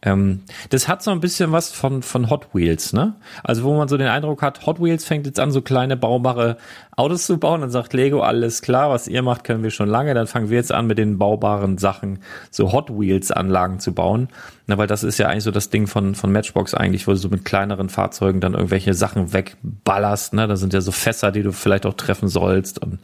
Ähm, 0.01 0.41
das 0.69 0.87
hat 0.87 1.01
so 1.01 1.11
ein 1.11 1.21
bisschen 1.21 1.51
was 1.51 1.71
von, 1.71 2.03
von 2.03 2.29
Hot 2.29 2.47
Wheels, 2.53 2.91
ne? 2.91 3.15
Also 3.43 3.63
wo 3.63 3.73
man 3.75 3.87
so 3.87 3.97
den 3.97 4.07
Eindruck 4.07 4.41
hat, 4.41 4.65
Hot 4.65 4.81
Wheels 4.81 5.05
fängt 5.05 5.25
jetzt 5.25 5.39
an, 5.39 5.51
so 5.51 5.61
kleine 5.61 5.95
baubare 5.95 6.57
Autos 6.95 7.25
zu 7.25 7.37
bauen. 7.37 7.61
Dann 7.61 7.69
sagt 7.69 7.93
Lego, 7.93 8.21
alles 8.21 8.61
klar, 8.61 8.89
was 8.89 9.07
ihr 9.07 9.21
macht, 9.21 9.45
können 9.45 9.63
wir 9.63 9.71
schon 9.71 9.87
lange. 9.87 10.13
Dann 10.13 10.27
fangen 10.27 10.49
wir 10.49 10.57
jetzt 10.57 10.71
an, 10.71 10.87
mit 10.87 10.97
den 10.97 11.17
baubaren 11.17 11.77
Sachen 11.77 12.19
so 12.51 12.73
Hot 12.73 12.89
Wheels 12.89 13.31
Anlagen 13.31 13.79
zu 13.79 13.93
bauen. 13.93 14.27
Na, 14.65 14.77
weil 14.77 14.87
das 14.87 15.03
ist 15.03 15.17
ja 15.17 15.27
eigentlich 15.27 15.43
so 15.43 15.51
das 15.51 15.69
Ding 15.69 15.87
von, 15.87 16.15
von 16.15 16.31
Matchbox 16.31 16.73
eigentlich, 16.73 17.05
wo 17.05 17.11
du 17.11 17.17
so 17.17 17.27
mit 17.27 17.43
kleineren 17.43 17.89
Fahrzeugen 17.89 18.39
dann 18.39 18.53
irgendwelche 18.53 18.93
Sachen 18.93 19.33
wegballerst, 19.33 20.33
ne? 20.33 20.47
Da 20.47 20.55
sind 20.55 20.73
ja 20.73 20.79
so 20.79 20.91
Fässer, 20.91 21.31
die 21.31 21.43
du 21.43 21.51
vielleicht 21.51 21.85
auch 21.85 21.95
treffen 21.95 22.29
sollst 22.29 22.79
und 22.79 22.99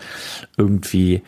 irgendwie 0.56 1.22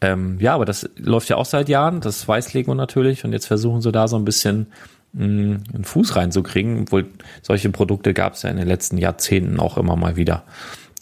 ähm, 0.00 0.38
ja, 0.40 0.54
aber 0.54 0.64
das 0.64 0.88
läuft 0.96 1.28
ja 1.28 1.36
auch 1.36 1.44
seit 1.44 1.68
Jahren, 1.68 2.00
das 2.00 2.26
weiß 2.26 2.54
Lego 2.54 2.74
natürlich 2.74 3.24
und 3.24 3.32
jetzt 3.32 3.46
versuchen 3.46 3.82
sie 3.82 3.92
da 3.92 4.08
so 4.08 4.16
ein 4.16 4.24
bisschen 4.24 4.68
einen 5.12 5.82
Fuß 5.82 6.14
reinzukriegen, 6.14 6.82
obwohl 6.82 7.06
solche 7.42 7.68
Produkte 7.70 8.14
gab 8.14 8.34
es 8.34 8.42
ja 8.42 8.50
in 8.50 8.56
den 8.56 8.68
letzten 8.68 8.96
Jahrzehnten 8.96 9.58
auch 9.58 9.76
immer 9.76 9.96
mal 9.96 10.16
wieder. 10.16 10.44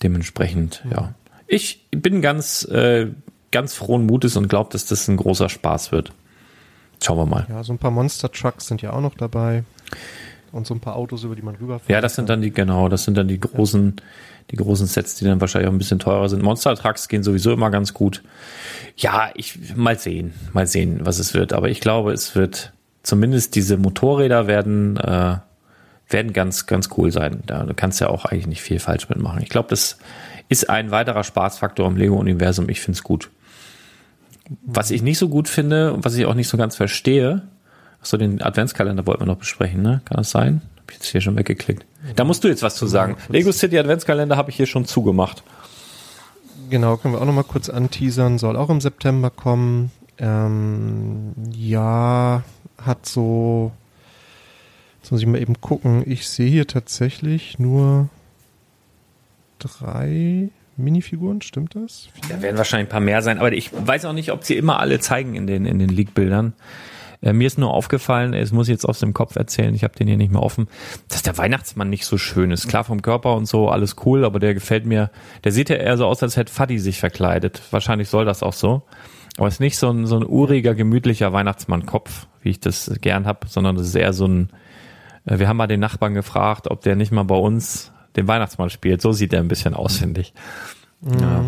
Dementsprechend, 0.02 0.82
ja. 0.90 1.14
Ich 1.46 1.86
bin 1.90 2.22
ganz, 2.22 2.64
äh, 2.64 3.08
ganz 3.50 3.74
frohen 3.74 4.06
Mutes 4.06 4.36
und 4.36 4.48
glaube, 4.48 4.70
dass 4.72 4.86
das 4.86 5.08
ein 5.08 5.16
großer 5.16 5.48
Spaß 5.48 5.92
wird. 5.92 6.12
Schauen 7.02 7.18
wir 7.18 7.26
mal. 7.26 7.46
Ja, 7.48 7.62
so 7.62 7.72
ein 7.72 7.78
paar 7.78 7.90
Monster 7.90 8.30
Trucks 8.30 8.66
sind 8.66 8.82
ja 8.82 8.92
auch 8.92 9.00
noch 9.00 9.14
dabei. 9.14 9.64
Und 10.50 10.66
so 10.66 10.74
ein 10.74 10.80
paar 10.80 10.96
Autos, 10.96 11.24
über 11.24 11.36
die 11.36 11.42
man 11.42 11.56
rüberfährt. 11.56 11.90
Ja, 11.90 12.00
das 12.00 12.14
sind 12.14 12.28
dann 12.28 12.40
die, 12.40 12.50
genau, 12.50 12.88
das 12.88 13.04
sind 13.04 13.16
dann 13.18 13.28
die 13.28 13.38
großen, 13.38 13.96
ja. 13.96 14.02
die 14.50 14.56
großen 14.56 14.86
Sets, 14.86 15.16
die 15.16 15.26
dann 15.26 15.40
wahrscheinlich 15.40 15.68
auch 15.68 15.74
ein 15.74 15.78
bisschen 15.78 15.98
teurer 15.98 16.28
sind. 16.28 16.42
Monster 16.42 16.74
Trucks 16.74 17.08
gehen 17.08 17.22
sowieso 17.22 17.52
immer 17.52 17.70
ganz 17.70 17.92
gut. 17.92 18.22
Ja, 18.96 19.30
ich, 19.34 19.76
mal 19.76 19.98
sehen, 19.98 20.32
mal 20.54 20.66
sehen, 20.66 21.00
was 21.02 21.18
es 21.18 21.34
wird. 21.34 21.52
Aber 21.52 21.68
ich 21.68 21.80
glaube, 21.80 22.12
es 22.12 22.34
wird, 22.34 22.72
zumindest 23.02 23.56
diese 23.56 23.76
Motorräder 23.76 24.46
werden, 24.46 24.96
äh, 24.96 25.36
werden 26.08 26.32
ganz, 26.32 26.66
ganz 26.66 26.88
cool 26.96 27.12
sein. 27.12 27.42
Da 27.46 27.66
kannst 27.76 28.00
ja 28.00 28.08
auch 28.08 28.24
eigentlich 28.24 28.46
nicht 28.46 28.62
viel 28.62 28.78
falsch 28.78 29.10
mitmachen. 29.10 29.42
Ich 29.42 29.50
glaube, 29.50 29.68
das 29.68 29.98
ist 30.48 30.70
ein 30.70 30.90
weiterer 30.90 31.24
Spaßfaktor 31.24 31.86
im 31.86 31.96
Lego-Universum. 31.96 32.70
Ich 32.70 32.80
finde 32.80 32.96
es 32.96 33.02
gut. 33.02 33.30
Was 34.62 34.90
ich 34.90 35.02
nicht 35.02 35.18
so 35.18 35.28
gut 35.28 35.48
finde 35.48 35.92
und 35.92 36.04
was 36.04 36.14
ich 36.14 36.26
auch 36.26 36.34
nicht 36.34 36.48
so 36.48 36.56
ganz 36.56 36.76
verstehe, 36.76 37.42
achso, 38.00 38.16
den 38.16 38.42
Adventskalender 38.42 39.06
wollten 39.06 39.22
wir 39.22 39.26
noch 39.26 39.38
besprechen, 39.38 39.82
ne? 39.82 40.00
Kann 40.04 40.16
das 40.16 40.30
sein? 40.30 40.62
Hab 40.78 40.90
ich 40.90 40.96
jetzt 40.96 41.06
hier 41.08 41.20
schon 41.20 41.36
weggeklickt. 41.36 41.84
Da 42.16 42.24
musst 42.24 42.44
du 42.44 42.48
jetzt 42.48 42.62
was 42.62 42.76
zu 42.76 42.86
sagen. 42.86 43.16
Lego 43.28 43.52
City 43.52 43.78
Adventskalender 43.78 44.36
habe 44.36 44.50
ich 44.50 44.56
hier 44.56 44.66
schon 44.66 44.86
zugemacht. 44.86 45.42
Genau, 46.70 46.96
können 46.96 47.14
wir 47.14 47.20
auch 47.20 47.26
nochmal 47.26 47.44
kurz 47.44 47.68
anteasern. 47.68 48.38
Soll 48.38 48.56
auch 48.56 48.70
im 48.70 48.80
September 48.80 49.30
kommen. 49.30 49.90
Ähm, 50.18 51.32
ja, 51.52 52.42
hat 52.80 53.06
so. 53.06 53.72
Jetzt 55.02 55.12
muss 55.12 55.20
ich 55.20 55.26
mal 55.26 55.40
eben 55.40 55.60
gucken. 55.60 56.02
Ich 56.06 56.28
sehe 56.28 56.50
hier 56.50 56.66
tatsächlich 56.66 57.58
nur 57.58 58.08
drei 59.58 60.50
Minifiguren, 60.78 61.42
stimmt 61.42 61.74
das? 61.74 62.08
Da 62.28 62.40
werden 62.40 62.56
wahrscheinlich 62.56 62.88
ein 62.88 62.90
paar 62.90 63.00
mehr 63.00 63.22
sein, 63.22 63.38
aber 63.38 63.52
ich 63.52 63.70
weiß 63.72 64.04
auch 64.04 64.12
nicht, 64.12 64.32
ob 64.32 64.44
sie 64.44 64.56
immer 64.56 64.78
alle 64.80 65.00
zeigen 65.00 65.34
in 65.34 65.46
den, 65.46 65.66
in 65.66 65.78
den 65.78 65.88
Leak-Bildern. 65.88 66.54
Äh, 67.20 67.32
mir 67.32 67.46
ist 67.46 67.58
nur 67.58 67.74
aufgefallen, 67.74 68.32
es 68.32 68.52
muss 68.52 68.68
ich 68.68 68.72
jetzt 68.72 68.84
aus 68.84 69.00
dem 69.00 69.12
Kopf 69.12 69.36
erzählen, 69.36 69.74
ich 69.74 69.84
habe 69.84 69.96
den 69.96 70.06
hier 70.06 70.16
nicht 70.16 70.32
mehr 70.32 70.42
offen, 70.42 70.68
dass 71.08 71.22
der 71.22 71.36
Weihnachtsmann 71.36 71.90
nicht 71.90 72.04
so 72.04 72.16
schön 72.16 72.50
ist. 72.50 72.68
Klar 72.68 72.84
vom 72.84 73.02
Körper 73.02 73.34
und 73.34 73.46
so, 73.46 73.68
alles 73.68 73.96
cool, 74.04 74.24
aber 74.24 74.38
der 74.38 74.54
gefällt 74.54 74.86
mir, 74.86 75.10
der 75.44 75.52
sieht 75.52 75.68
ja 75.68 75.76
eher 75.76 75.96
so 75.96 76.06
aus, 76.06 76.22
als 76.22 76.36
hätte 76.36 76.52
Faddy 76.52 76.78
sich 76.78 77.00
verkleidet. 77.00 77.60
Wahrscheinlich 77.70 78.08
soll 78.08 78.24
das 78.24 78.42
auch 78.42 78.52
so. 78.52 78.82
Aber 79.36 79.46
es 79.46 79.54
ist 79.54 79.60
nicht 79.60 79.78
so 79.78 79.90
ein, 79.90 80.06
so 80.06 80.16
ein 80.16 80.26
uriger, 80.26 80.74
gemütlicher 80.74 81.32
Weihnachtsmann-Kopf, 81.32 82.26
wie 82.42 82.50
ich 82.50 82.60
das 82.60 82.90
gern 83.00 83.26
hab, 83.26 83.48
sondern 83.48 83.76
das 83.76 83.86
ist 83.86 83.94
eher 83.94 84.12
so 84.12 84.26
ein, 84.26 84.50
äh, 85.26 85.38
wir 85.38 85.48
haben 85.48 85.56
mal 85.56 85.66
den 85.66 85.80
Nachbarn 85.80 86.14
gefragt, 86.14 86.68
ob 86.70 86.82
der 86.82 86.96
nicht 86.96 87.12
mal 87.12 87.24
bei 87.24 87.36
uns 87.36 87.92
den 88.18 88.28
Weihnachtsmann 88.28 88.70
spielt. 88.70 89.00
So 89.00 89.12
sieht 89.12 89.32
er 89.32 89.40
ein 89.40 89.48
bisschen 89.48 89.74
aus, 89.74 89.96
finde 89.98 90.20
ich. 90.22 90.32
Ja. 91.02 91.44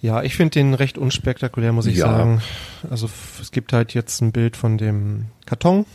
Ja, 0.00 0.22
ich 0.22 0.34
finde 0.34 0.50
den 0.54 0.74
recht 0.74 0.98
unspektakulär, 0.98 1.72
muss 1.72 1.86
ich 1.86 1.96
Ja. 1.98 2.06
sagen. 2.06 2.42
Also 2.90 3.08
es 3.40 3.52
gibt 3.52 3.72
halt 3.72 3.94
jetzt 3.94 4.20
ein 4.20 4.32
Bild 4.32 4.56
von 4.56 4.76
dem 4.76 5.26
Karton 5.46 5.86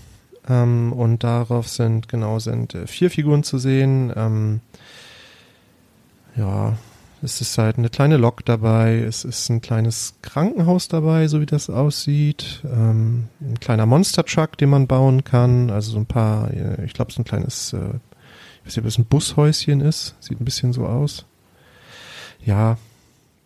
ähm, 0.47 0.93
und 0.93 1.23
darauf 1.25 1.67
sind 1.67 2.07
genau 2.07 2.39
sind 2.39 2.73
äh, 2.73 2.87
vier 2.87 3.09
Figuren 3.11 3.43
zu 3.43 3.57
sehen. 3.57 4.13
Ähm, 4.15 4.61
ja, 6.37 6.77
es 7.21 7.41
ist 7.41 7.57
halt 7.57 7.77
eine 7.79 7.89
kleine 7.89 8.15
Lok 8.15 8.45
dabei, 8.45 8.99
es 8.99 9.25
ist 9.25 9.49
ein 9.49 9.59
kleines 9.59 10.13
Krankenhaus 10.21 10.87
dabei, 10.87 11.27
so 11.27 11.41
wie 11.41 11.45
das 11.47 11.69
aussieht. 11.69 12.61
Ähm, 12.63 13.27
ein 13.41 13.59
kleiner 13.59 13.85
Monster 13.85 14.23
Truck, 14.23 14.57
den 14.57 14.69
man 14.69 14.87
bauen 14.87 15.25
kann. 15.25 15.69
Also 15.69 15.91
so 15.91 15.97
ein 15.97 16.05
paar, 16.05 16.49
äh, 16.51 16.85
ich 16.85 16.93
glaube 16.93 17.11
so 17.11 17.21
ein 17.21 17.25
kleines, 17.25 17.73
äh, 17.73 17.79
ich 18.67 18.75
weiß 18.75 18.75
nicht, 18.77 18.85
ob 18.85 18.87
es 18.87 18.97
ein 18.97 19.05
Bushäuschen 19.05 19.81
ist. 19.81 20.15
Sieht 20.19 20.41
ein 20.41 20.45
bisschen 20.45 20.73
so 20.73 20.85
aus. 20.85 21.25
Ja, 22.43 22.77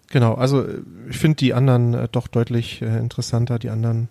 genau. 0.09 0.33
Also 0.33 0.63
äh, 0.63 0.81
ich 1.09 1.17
finde 1.17 1.37
die 1.37 1.53
anderen 1.53 1.93
äh, 1.93 2.07
doch 2.11 2.27
deutlich 2.27 2.81
äh, 2.81 2.97
interessanter, 2.97 3.59
die 3.59 3.69
anderen. 3.69 4.09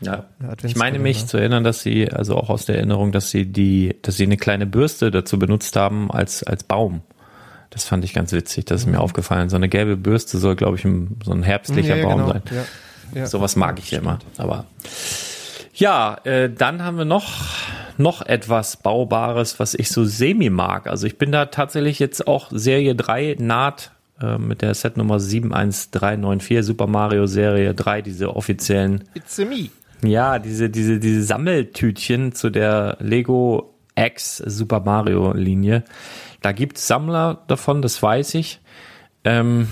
Ja. 0.00 0.12
Adventskalender. 0.38 0.66
Ich 0.66 0.76
meine 0.76 0.98
mich 0.98 1.26
zu 1.26 1.38
erinnern, 1.38 1.64
dass 1.64 1.82
sie, 1.82 2.10
also 2.10 2.36
auch 2.36 2.50
aus 2.50 2.66
der 2.66 2.76
Erinnerung, 2.76 3.12
dass 3.12 3.30
sie 3.30 3.46
die, 3.46 3.96
dass 4.02 4.16
sie 4.16 4.24
eine 4.24 4.36
kleine 4.36 4.66
Bürste 4.66 5.10
dazu 5.10 5.38
benutzt 5.38 5.76
haben 5.76 6.10
als, 6.10 6.42
als 6.42 6.64
Baum. 6.64 7.02
Das 7.70 7.84
fand 7.84 8.04
ich 8.04 8.12
ganz 8.12 8.30
witzig, 8.32 8.66
das 8.66 8.82
ist 8.82 8.86
mir 8.86 9.00
aufgefallen. 9.00 9.48
So 9.48 9.56
eine 9.56 9.68
gelbe 9.68 9.96
Bürste 9.96 10.38
soll, 10.38 10.54
glaube 10.54 10.76
ich, 10.76 10.84
ein, 10.84 11.18
so 11.24 11.32
ein 11.32 11.42
herbstlicher 11.42 11.96
Mhm. 11.96 12.00
Ja, 12.00 12.06
Baum 12.06 12.20
genau. 12.20 12.32
sein. 12.32 12.42
Ja, 13.14 13.20
ja. 13.20 13.26
Sowas 13.26 13.56
mag 13.56 13.78
ich 13.78 13.90
ja 13.90 13.98
immer. 13.98 14.18
Aber 14.36 14.66
ja, 15.74 16.18
äh, 16.24 16.50
dann 16.50 16.82
haben 16.82 16.98
wir 16.98 17.04
noch 17.04 17.28
noch 17.96 18.22
etwas 18.22 18.76
Baubares, 18.76 19.60
was 19.60 19.74
ich 19.74 19.90
so 19.90 20.04
semi 20.04 20.50
mag. 20.50 20.86
Also 20.86 21.06
ich 21.06 21.18
bin 21.18 21.32
da 21.32 21.46
tatsächlich 21.46 21.98
jetzt 21.98 22.26
auch 22.26 22.50
Serie 22.50 22.94
3 22.94 23.36
naht 23.38 23.92
äh, 24.20 24.38
mit 24.38 24.62
der 24.62 24.74
Setnummer 24.74 25.18
71394 25.18 26.64
Super 26.64 26.86
Mario 26.86 27.26
Serie 27.26 27.74
3, 27.74 28.02
diese 28.02 28.34
offiziellen 28.36 29.04
It's 29.14 29.38
me. 29.38 29.70
ja, 30.02 30.38
diese, 30.38 30.70
diese, 30.70 30.98
diese 30.98 31.22
Sammeltütchen 31.22 32.32
zu 32.32 32.50
der 32.50 32.96
Lego 33.00 33.74
X 33.96 34.38
Super 34.38 34.80
Mario 34.80 35.32
Linie. 35.32 35.84
Da 36.42 36.52
gibt's 36.52 36.86
Sammler 36.86 37.42
davon, 37.46 37.80
das 37.80 38.02
weiß 38.02 38.34
ich. 38.34 38.60
Ähm, 39.24 39.68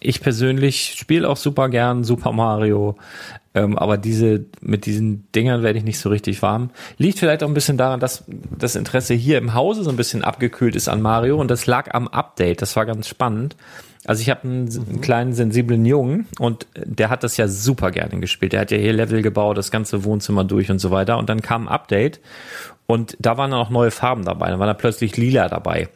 ich 0.00 0.20
persönlich 0.20 0.94
spiele 0.98 1.28
auch 1.28 1.36
super 1.36 1.68
gern 1.68 2.04
Super 2.04 2.32
Mario, 2.32 2.96
ähm, 3.54 3.78
aber 3.78 3.96
diese 3.96 4.44
mit 4.60 4.86
diesen 4.86 5.30
Dingern 5.32 5.62
werde 5.62 5.78
ich 5.78 5.84
nicht 5.84 5.98
so 5.98 6.10
richtig 6.10 6.42
warm. 6.42 6.70
Liegt 6.98 7.18
vielleicht 7.18 7.42
auch 7.42 7.48
ein 7.48 7.54
bisschen 7.54 7.78
daran, 7.78 8.00
dass 8.00 8.24
das 8.26 8.76
Interesse 8.76 9.14
hier 9.14 9.38
im 9.38 9.54
Hause 9.54 9.82
so 9.82 9.90
ein 9.90 9.96
bisschen 9.96 10.22
abgekühlt 10.24 10.76
ist 10.76 10.88
an 10.88 11.00
Mario 11.00 11.40
und 11.40 11.50
das 11.50 11.66
lag 11.66 11.94
am 11.94 12.08
Update. 12.08 12.62
Das 12.62 12.76
war 12.76 12.86
ganz 12.86 13.08
spannend. 13.08 13.56
Also 14.04 14.22
ich 14.22 14.30
habe 14.30 14.44
einen, 14.44 14.68
einen 14.68 15.00
kleinen 15.00 15.32
sensiblen 15.32 15.84
Jungen 15.84 16.26
und 16.38 16.66
der 16.76 17.10
hat 17.10 17.24
das 17.24 17.36
ja 17.36 17.48
super 17.48 17.90
gerne 17.90 18.20
gespielt. 18.20 18.52
Der 18.52 18.60
hat 18.60 18.70
ja 18.70 18.78
hier 18.78 18.92
Level 18.92 19.20
gebaut, 19.22 19.58
das 19.58 19.70
ganze 19.70 20.04
Wohnzimmer 20.04 20.44
durch 20.44 20.70
und 20.70 20.78
so 20.78 20.90
weiter. 20.90 21.18
Und 21.18 21.28
dann 21.28 21.42
kam 21.42 21.66
ein 21.66 21.68
Update 21.68 22.20
und 22.86 23.16
da 23.18 23.36
waren 23.36 23.50
dann 23.50 23.60
auch 23.60 23.70
neue 23.70 23.90
Farben 23.90 24.24
dabei. 24.24 24.50
Dann 24.50 24.60
war 24.60 24.66
da 24.66 24.74
plötzlich 24.74 25.16
lila 25.16 25.48
dabei. 25.48 25.88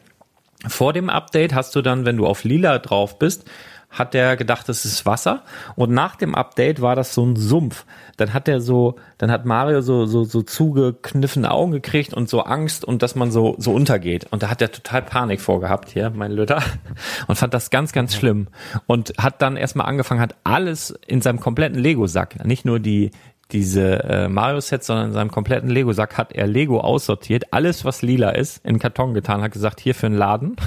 Vor 0.67 0.93
dem 0.93 1.09
Update 1.09 1.55
hast 1.55 1.75
du 1.75 1.81
dann, 1.81 2.05
wenn 2.05 2.17
du 2.17 2.27
auf 2.27 2.43
lila 2.43 2.79
drauf 2.79 3.17
bist, 3.17 3.45
hat 3.91 4.13
der 4.13 4.37
gedacht, 4.37 4.69
das 4.69 4.85
ist 4.85 5.05
Wasser. 5.05 5.43
Und 5.75 5.91
nach 5.91 6.15
dem 6.15 6.33
Update 6.33 6.81
war 6.81 6.95
das 6.95 7.13
so 7.13 7.25
ein 7.25 7.35
Sumpf. 7.35 7.85
Dann 8.17 8.33
hat 8.33 8.47
der 8.47 8.61
so, 8.61 8.95
dann 9.17 9.31
hat 9.31 9.45
Mario 9.45 9.81
so, 9.81 10.05
so, 10.05 10.23
so 10.23 10.41
zugekniffene 10.41 11.51
Augen 11.51 11.71
gekriegt 11.71 12.13
und 12.13 12.29
so 12.29 12.41
Angst 12.41 12.85
und 12.85 13.01
dass 13.01 13.15
man 13.15 13.31
so, 13.31 13.55
so 13.57 13.73
untergeht. 13.73 14.27
Und 14.31 14.43
da 14.43 14.49
hat 14.49 14.61
er 14.61 14.71
total 14.71 15.01
Panik 15.01 15.41
vorgehabt 15.41 15.89
hier, 15.89 16.09
mein 16.09 16.31
Lütter. 16.31 16.63
Und 17.27 17.35
fand 17.35 17.53
das 17.53 17.69
ganz, 17.69 17.91
ganz 17.91 18.15
schlimm. 18.15 18.47
Und 18.87 19.13
hat 19.17 19.41
dann 19.41 19.57
erstmal 19.57 19.87
angefangen, 19.87 20.21
hat 20.21 20.35
alles 20.43 20.93
in 21.07 21.21
seinem 21.21 21.39
kompletten 21.39 21.79
Lego-Sack, 21.79 22.45
nicht 22.45 22.65
nur 22.65 22.79
die, 22.79 23.11
diese 23.51 24.03
äh, 24.03 24.29
Mario-Sets, 24.29 24.87
sondern 24.87 25.07
in 25.07 25.13
seinem 25.13 25.31
kompletten 25.31 25.69
Lego-Sack 25.69 26.17
hat 26.17 26.33
er 26.33 26.47
Lego 26.47 26.79
aussortiert. 26.79 27.53
Alles, 27.53 27.85
was 27.85 28.01
lila 28.01 28.29
ist, 28.29 28.65
in 28.65 28.79
Karton 28.79 29.13
getan, 29.13 29.41
hat 29.41 29.51
gesagt, 29.51 29.79
hier 29.79 29.95
für 29.95 30.07
einen 30.07 30.17
Laden. 30.17 30.55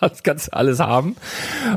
das 0.00 0.22
kannst 0.22 0.52
alles 0.54 0.80
haben. 0.80 1.16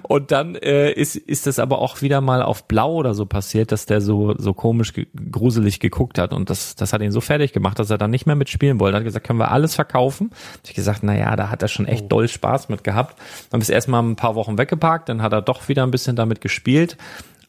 Und 0.04 0.32
dann 0.32 0.56
äh, 0.56 0.92
ist, 0.92 1.16
ist 1.16 1.48
das 1.48 1.60
aber 1.60 1.80
auch 1.80 2.02
wieder 2.02 2.22
mal 2.22 2.42
auf 2.42 2.68
Blau 2.68 2.94
oder 2.94 3.14
so 3.14 3.26
passiert, 3.26 3.72
dass 3.72 3.86
der 3.86 4.02
so, 4.02 4.36
so 4.38 4.54
komisch 4.54 4.94
ge 4.94 5.08
gruselig 5.32 5.80
geguckt 5.80 6.18
hat. 6.18 6.34
Und 6.34 6.50
das, 6.50 6.76
das 6.76 6.94
hat 6.94 7.02
ihn 7.02 7.12
so 7.12 7.22
fertig 7.22 7.54
gemacht, 7.54 7.80
dass 7.80 7.90
er 7.90 7.98
dann 7.98 8.12
nicht 8.12 8.26
mehr 8.26 8.36
mitspielen 8.36 8.80
wollte. 8.80 8.98
Er 8.98 9.00
hat 9.00 9.06
gesagt, 9.06 9.26
können 9.26 9.40
wir 9.40 9.52
alles 9.52 9.76
verkaufen? 9.76 10.32
Hab 10.32 10.70
ich 10.70 10.74
gesagt, 10.74 11.04
na 11.04 11.16
ja, 11.16 11.36
da 11.36 11.50
hat 11.50 11.62
er 11.62 11.68
schon 11.68 11.86
echt 11.86 12.12
doll 12.12 12.28
Spaß 12.28 12.70
mit 12.70 12.84
gehabt. 12.84 13.20
Dann 13.50 13.62
ist 13.62 13.70
erstmal 13.70 14.04
ein 14.04 14.16
paar 14.16 14.36
Wochen 14.36 14.58
weggeparkt, 14.58 15.10
dann 15.10 15.22
hat 15.22 15.34
er 15.34 15.42
doch 15.42 15.68
wieder 15.68 15.84
ein 15.84 15.92
bisschen 15.92 16.16
damit 16.16 16.42
gespielt. 16.42 16.98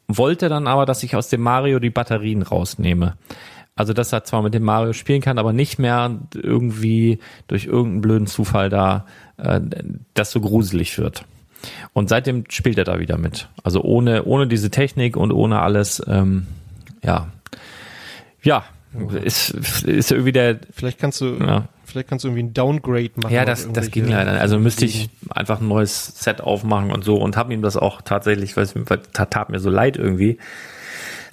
Wollte 0.06 0.48
dann 0.48 0.66
aber, 0.66 0.84
dass 0.84 1.02
ich 1.02 1.16
aus 1.16 1.28
dem 1.28 1.40
Mario 1.40 1.78
die 1.78 1.90
Batterien 1.90 2.42
rausnehme. 2.42 3.16
Also, 3.76 3.92
dass 3.92 4.12
er 4.12 4.22
zwar 4.22 4.42
mit 4.42 4.54
dem 4.54 4.62
Mario 4.62 4.92
spielen 4.92 5.20
kann, 5.20 5.38
aber 5.38 5.52
nicht 5.52 5.78
mehr 5.80 6.20
irgendwie 6.32 7.18
durch 7.48 7.64
irgendeinen 7.66 8.00
blöden 8.02 8.26
Zufall 8.28 8.68
da 8.68 9.04
äh, 9.38 9.60
das 10.14 10.30
so 10.30 10.40
gruselig 10.40 10.98
wird. 10.98 11.24
Und 11.92 12.08
seitdem 12.08 12.44
spielt 12.50 12.76
er 12.78 12.84
da 12.84 12.98
wieder 12.98 13.16
mit. 13.16 13.48
Also 13.62 13.82
ohne, 13.82 14.24
ohne 14.24 14.46
diese 14.46 14.70
Technik 14.70 15.16
und 15.16 15.32
ohne 15.32 15.60
alles, 15.60 16.02
ähm, 16.06 16.46
ja. 17.02 17.28
Ja, 18.42 18.64
ist, 19.22 19.50
ist 19.84 20.12
irgendwie 20.12 20.32
der, 20.32 20.58
Vielleicht 20.72 20.98
kannst 20.98 21.20
du, 21.22 21.34
Ja. 21.36 21.68
vielleicht 21.84 22.08
kannst 22.08 22.24
du 22.24 22.28
irgendwie 22.28 22.42
ein 22.44 22.52
Downgrade 22.54 23.10
machen. 23.16 23.32
ja, 23.32 23.44
das, 23.46 23.70
das 23.72 23.90
ging 23.90 24.06
leider. 24.08 24.38
Also 24.40 24.58
müsste 24.58 24.84
ich 24.84 25.08
einfach 25.30 25.60
ein 25.60 25.68
neues 25.68 26.06
Set 26.22 26.40
aufmachen 26.42 26.92
und 26.92 27.02
so 27.04 27.16
und 27.16 27.36
habe 27.36 27.54
ihm 27.54 27.62
das 27.62 27.76
auch 27.78 28.02
tatsächlich, 28.02 28.56
weil 28.56 28.64
es 28.64 28.74
tat 29.12 29.48
mir 29.50 29.58
so 29.58 29.70
leid 29.70 29.96
irgendwie, 29.96 30.38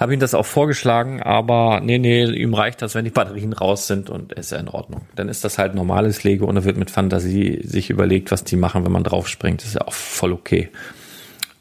habe 0.02 0.16
ihm 0.16 0.20
das 0.20 0.34
auch 0.34 0.48
vorgeschlagen, 0.48 1.22
aber 1.22 1.80
nee, 1.80 2.00
nee, 2.00 2.26
ihm 2.26 2.56
reicht 2.56 2.82
das, 2.82 2.96
wenn 2.96 3.06
die 3.06 3.12
Batterien 3.12 3.54
raus 3.54 3.86
sind 3.86 4.10
und 4.10 4.34
ist 4.34 4.52
ja 4.52 4.58
in 4.58 4.68
Ordnung. 4.68 5.02
Dann 5.16 5.30
ist 5.30 5.44
das 5.44 5.60
halt 5.60 5.76
normales 5.76 6.24
Lego 6.24 6.46
und 6.48 6.58
er 6.58 6.64
wird 6.64 6.76
mit 6.76 6.90
Fantasie 6.90 7.62
sich 7.64 7.92
überlegt, 7.92 8.32
was 8.32 8.44
die 8.44 8.56
machen, 8.56 8.84
wenn 8.84 8.92
man 8.92 9.04
draufspringt. 9.04 9.62
Das 9.62 9.68
ist 9.68 9.76
ja 9.76 9.82
auch 9.82 9.94
voll 9.94 10.34
okay. 10.34 10.70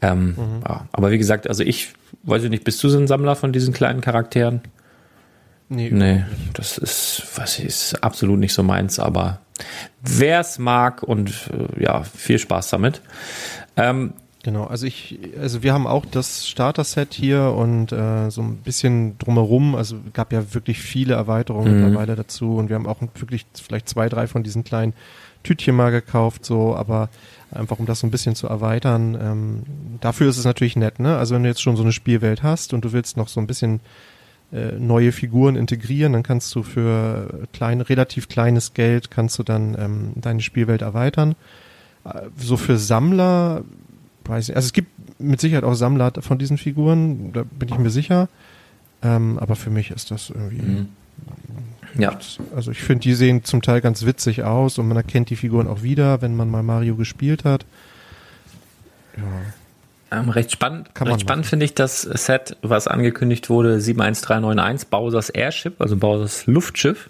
Ähm, 0.01 0.35
ja. 0.67 0.87
Aber 0.91 1.11
wie 1.11 1.19
gesagt, 1.19 1.47
also 1.47 1.61
ich 1.61 1.93
weiß 2.23 2.43
ich 2.43 2.49
nicht, 2.49 2.63
bist 2.63 2.83
du 2.83 2.89
so 2.89 2.97
ein 2.97 3.05
Sammler 3.05 3.35
von 3.35 3.53
diesen 3.53 3.75
kleinen 3.75 4.01
Charakteren? 4.01 4.61
Nee, 5.69 5.91
Nee, 5.91 6.25
das 6.53 6.79
ist, 6.79 7.23
was 7.35 7.59
ist 7.59 8.03
absolut 8.03 8.39
nicht 8.39 8.53
so 8.53 8.63
meins, 8.63 8.99
aber 8.99 9.39
wer 10.01 10.39
es 10.39 10.57
mag 10.57 11.03
und 11.03 11.29
äh, 11.77 11.83
ja, 11.83 12.01
viel 12.03 12.39
Spaß 12.39 12.71
damit. 12.71 13.01
Ähm, 13.77 14.13
Genau, 14.43 14.63
also 14.63 14.87
ich, 14.87 15.19
also 15.39 15.61
wir 15.61 15.71
haben 15.71 15.85
auch 15.85 16.03
das 16.03 16.47
Starter-Set 16.47 17.13
hier 17.13 17.53
und 17.55 17.91
äh, 17.91 18.31
so 18.31 18.41
ein 18.41 18.57
bisschen 18.57 19.17
drumherum, 19.19 19.75
also 19.75 19.97
gab 20.13 20.33
ja 20.33 20.55
wirklich 20.55 20.79
viele 20.79 21.13
Erweiterungen 21.13 21.75
Mhm. 21.77 21.83
mittlerweile 21.83 22.15
dazu 22.15 22.55
und 22.55 22.69
wir 22.69 22.75
haben 22.75 22.87
auch 22.87 22.97
wirklich 23.15 23.45
vielleicht 23.53 23.87
zwei, 23.87 24.09
drei 24.09 24.25
von 24.25 24.41
diesen 24.41 24.63
kleinen 24.63 24.93
Tütchen 25.43 25.75
mal 25.75 25.91
gekauft, 25.91 26.43
so, 26.43 26.75
aber 26.75 27.09
einfach 27.51 27.77
um 27.77 27.85
das 27.85 27.99
so 27.99 28.07
ein 28.07 28.11
bisschen 28.11 28.33
zu 28.33 28.47
erweitern. 28.47 29.15
Ähm, 29.21 29.63
dafür 29.99 30.29
ist 30.29 30.37
es 30.37 30.45
natürlich 30.45 30.75
nett, 30.75 30.99
ne? 30.99 31.17
Also 31.17 31.35
wenn 31.35 31.43
du 31.43 31.49
jetzt 31.49 31.61
schon 31.61 31.75
so 31.75 31.83
eine 31.83 31.91
Spielwelt 31.91 32.41
hast 32.41 32.73
und 32.73 32.83
du 32.83 32.93
willst 32.93 33.17
noch 33.17 33.27
so 33.27 33.39
ein 33.39 33.47
bisschen 33.47 33.79
äh, 34.51 34.71
neue 34.79 35.11
Figuren 35.11 35.55
integrieren, 35.55 36.13
dann 36.13 36.23
kannst 36.23 36.53
du 36.55 36.63
für 36.63 37.47
klein, 37.53 37.81
relativ 37.81 38.27
kleines 38.27 38.73
Geld 38.73 39.11
kannst 39.11 39.37
du 39.37 39.43
dann 39.43 39.75
ähm, 39.79 40.11
deine 40.15 40.41
Spielwelt 40.41 40.81
erweitern. 40.81 41.35
Äh, 42.05 42.21
So 42.37 42.57
für 42.57 42.77
Sammler 42.77 43.63
weiß 44.25 44.49
nicht, 44.49 44.55
also 44.55 44.65
es 44.65 44.73
gibt 44.73 45.19
mit 45.19 45.41
Sicherheit 45.41 45.63
auch 45.63 45.73
Sammler 45.73 46.11
von 46.19 46.37
diesen 46.37 46.57
Figuren, 46.57 47.33
da 47.33 47.43
bin 47.43 47.69
ich 47.69 47.77
mir 47.77 47.89
sicher. 47.89 48.27
Ähm, 49.03 49.39
aber 49.39 49.55
für 49.55 49.69
mich 49.69 49.91
ist 49.91 50.11
das 50.11 50.29
irgendwie. 50.29 50.85
ja, 51.97 52.17
Also 52.55 52.71
ich 52.71 52.81
finde, 52.81 53.01
die 53.01 53.15
sehen 53.15 53.43
zum 53.43 53.61
Teil 53.61 53.81
ganz 53.81 54.05
witzig 54.05 54.43
aus 54.43 54.77
und 54.77 54.87
man 54.87 54.97
erkennt 54.97 55.29
die 55.29 55.35
Figuren 55.35 55.67
auch 55.67 55.81
wieder, 55.81 56.21
wenn 56.21 56.35
man 56.35 56.49
mal 56.49 56.63
Mario 56.63 56.95
gespielt 56.95 57.43
hat. 57.43 57.65
Ähm, 60.11 60.29
recht 60.29 60.51
spannend, 60.51 60.89
recht 60.99 61.21
spannend 61.21 61.45
finde 61.45 61.65
ich 61.65 61.73
das 61.73 62.01
Set, 62.01 62.57
was 62.61 62.87
angekündigt 62.87 63.49
wurde, 63.49 63.79
71391, 63.79 64.89
Bowser's 64.89 65.29
Airship, 65.29 65.79
also 65.81 65.95
Bowser's 65.95 66.45
Luftschiff, 66.47 67.09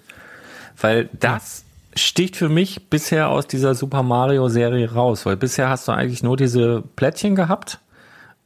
weil 0.80 1.08
das 1.12 1.64
ja. 1.64 1.71
Sticht 1.94 2.36
für 2.36 2.48
mich 2.48 2.88
bisher 2.88 3.28
aus 3.28 3.46
dieser 3.46 3.74
Super 3.74 4.02
Mario 4.02 4.48
Serie 4.48 4.92
raus, 4.92 5.26
weil 5.26 5.36
bisher 5.36 5.68
hast 5.68 5.88
du 5.88 5.92
eigentlich 5.92 6.22
nur 6.22 6.36
diese 6.36 6.82
Plättchen 6.96 7.34
gehabt 7.34 7.78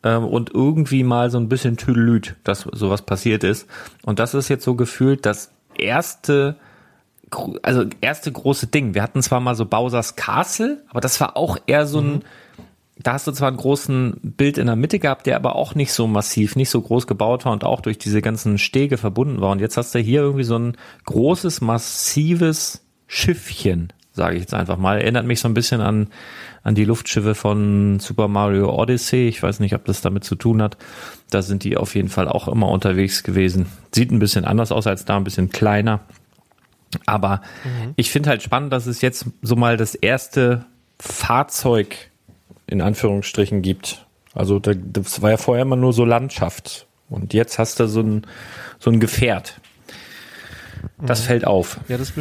ähm, 0.02 0.24
und 0.24 0.52
irgendwie 0.52 1.04
mal 1.04 1.30
so 1.30 1.38
ein 1.38 1.48
bisschen 1.48 1.76
Tüdelüt, 1.76 2.36
dass 2.44 2.66
sowas 2.72 3.02
passiert 3.02 3.44
ist. 3.44 3.68
Und 4.04 4.18
das 4.18 4.34
ist 4.34 4.48
jetzt 4.48 4.64
so 4.64 4.74
gefühlt 4.74 5.26
das 5.26 5.50
erste 5.78 6.56
also 7.62 7.84
erste 8.00 8.30
große 8.30 8.68
Ding. 8.68 8.94
Wir 8.94 9.02
hatten 9.02 9.20
zwar 9.20 9.40
mal 9.40 9.56
so 9.56 9.66
Bowser's 9.66 10.14
Castle, 10.14 10.84
aber 10.88 11.00
das 11.00 11.20
war 11.20 11.36
auch 11.36 11.58
eher 11.66 11.84
so 11.86 11.98
ein 11.98 12.06
mhm 12.06 12.22
da 12.98 13.12
hast 13.12 13.26
du 13.26 13.32
zwar 13.32 13.48
einen 13.48 13.58
großen 13.58 14.20
Bild 14.22 14.56
in 14.56 14.66
der 14.66 14.76
Mitte 14.76 14.98
gehabt, 14.98 15.26
der 15.26 15.36
aber 15.36 15.54
auch 15.54 15.74
nicht 15.74 15.92
so 15.92 16.06
massiv, 16.06 16.56
nicht 16.56 16.70
so 16.70 16.80
groß 16.80 17.06
gebaut 17.06 17.44
war 17.44 17.52
und 17.52 17.62
auch 17.62 17.80
durch 17.80 17.98
diese 17.98 18.22
ganzen 18.22 18.58
Stege 18.58 18.96
verbunden 18.96 19.40
war. 19.40 19.50
Und 19.50 19.60
jetzt 19.60 19.76
hast 19.76 19.94
du 19.94 19.98
hier 19.98 20.22
irgendwie 20.22 20.44
so 20.44 20.58
ein 20.58 20.76
großes, 21.04 21.60
massives 21.60 22.85
Schiffchen, 23.06 23.92
sage 24.12 24.36
ich 24.36 24.42
jetzt 24.42 24.54
einfach 24.54 24.78
mal. 24.78 25.00
Erinnert 25.00 25.26
mich 25.26 25.40
so 25.40 25.48
ein 25.48 25.54
bisschen 25.54 25.80
an, 25.80 26.08
an 26.62 26.74
die 26.74 26.84
Luftschiffe 26.84 27.34
von 27.34 28.00
Super 28.00 28.28
Mario 28.28 28.74
Odyssey. 28.74 29.28
Ich 29.28 29.42
weiß 29.42 29.60
nicht, 29.60 29.74
ob 29.74 29.84
das 29.84 30.00
damit 30.00 30.24
zu 30.24 30.34
tun 30.34 30.62
hat. 30.62 30.76
Da 31.30 31.42
sind 31.42 31.64
die 31.64 31.76
auf 31.76 31.94
jeden 31.94 32.08
Fall 32.08 32.28
auch 32.28 32.48
immer 32.48 32.68
unterwegs 32.68 33.22
gewesen. 33.22 33.66
Sieht 33.94 34.10
ein 34.10 34.18
bisschen 34.18 34.44
anders 34.44 34.72
aus 34.72 34.86
als 34.86 35.04
da, 35.04 35.16
ein 35.16 35.24
bisschen 35.24 35.50
kleiner. 35.50 36.00
Aber 37.04 37.42
mhm. 37.64 37.92
ich 37.96 38.10
finde 38.10 38.30
halt 38.30 38.42
spannend, 38.42 38.72
dass 38.72 38.86
es 38.86 39.00
jetzt 39.00 39.26
so 39.42 39.56
mal 39.56 39.76
das 39.76 39.94
erste 39.94 40.66
Fahrzeug 40.98 42.10
in 42.66 42.80
Anführungsstrichen 42.80 43.62
gibt. 43.62 44.06
Also 44.34 44.58
da, 44.58 44.72
das 44.74 45.22
war 45.22 45.30
ja 45.30 45.36
vorher 45.36 45.62
immer 45.62 45.76
nur 45.76 45.92
so 45.92 46.04
Landschaft. 46.04 46.86
Und 47.08 47.34
jetzt 47.34 47.58
hast 47.58 47.80
du 47.80 47.86
so 47.86 48.00
ein, 48.00 48.26
so 48.78 48.90
ein 48.90 49.00
Gefährt. 49.00 49.60
Das 50.98 51.22
mhm. 51.22 51.26
fällt 51.26 51.46
auf. 51.46 51.80
Ja, 51.88 51.98
das 51.98 52.12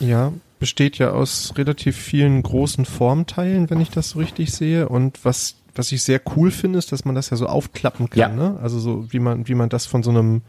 ja, 0.00 0.32
besteht 0.58 0.98
ja 0.98 1.10
aus 1.12 1.54
relativ 1.56 1.96
vielen 1.96 2.42
großen 2.42 2.84
Formteilen, 2.84 3.70
wenn 3.70 3.80
ich 3.80 3.90
das 3.90 4.10
so 4.10 4.18
richtig 4.18 4.52
sehe. 4.52 4.88
Und 4.88 5.24
was, 5.24 5.56
was 5.74 5.92
ich 5.92 6.02
sehr 6.02 6.20
cool 6.36 6.50
finde, 6.50 6.78
ist, 6.78 6.92
dass 6.92 7.04
man 7.04 7.14
das 7.14 7.30
ja 7.30 7.36
so 7.36 7.46
aufklappen 7.46 8.10
kann. 8.10 8.18
Ja. 8.18 8.28
Ne? 8.28 8.58
Also 8.62 8.78
so 8.78 9.12
wie 9.12 9.20
man, 9.20 9.46
wie 9.48 9.54
man 9.54 9.68
das 9.68 9.86
von 9.86 10.02
so 10.02 10.10
einem 10.10 10.42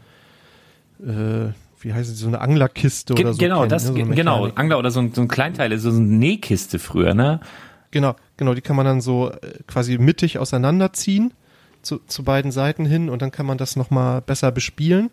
äh, 1.00 1.52
wie 1.84 1.92
heißt 1.92 2.10
es, 2.10 2.18
so 2.18 2.28
eine 2.28 2.40
Anglerkiste 2.40 3.14
oder 3.14 3.32
so. 3.32 3.38
Genau, 3.38 3.60
kennt, 3.60 3.72
das, 3.72 3.90
ne? 3.90 4.04
so 4.04 4.14
genau, 4.14 4.48
Angler 4.54 4.78
oder 4.78 4.90
so 4.90 5.00
ein, 5.00 5.12
so 5.12 5.20
ein 5.20 5.28
Kleinteil, 5.28 5.76
so 5.78 5.90
eine 5.90 5.98
Nähkiste 5.98 6.78
früher, 6.78 7.14
ne? 7.14 7.40
Genau, 7.90 8.14
genau, 8.36 8.54
die 8.54 8.60
kann 8.60 8.76
man 8.76 8.86
dann 8.86 9.00
so 9.00 9.30
äh, 9.30 9.58
quasi 9.66 9.98
mittig 9.98 10.38
auseinanderziehen 10.38 11.34
zu, 11.82 11.98
zu 12.06 12.22
beiden 12.22 12.52
Seiten 12.52 12.86
hin 12.86 13.10
und 13.10 13.20
dann 13.20 13.30
kann 13.30 13.46
man 13.46 13.58
das 13.58 13.76
nochmal 13.76 14.22
besser 14.22 14.50
bespielen. 14.52 15.10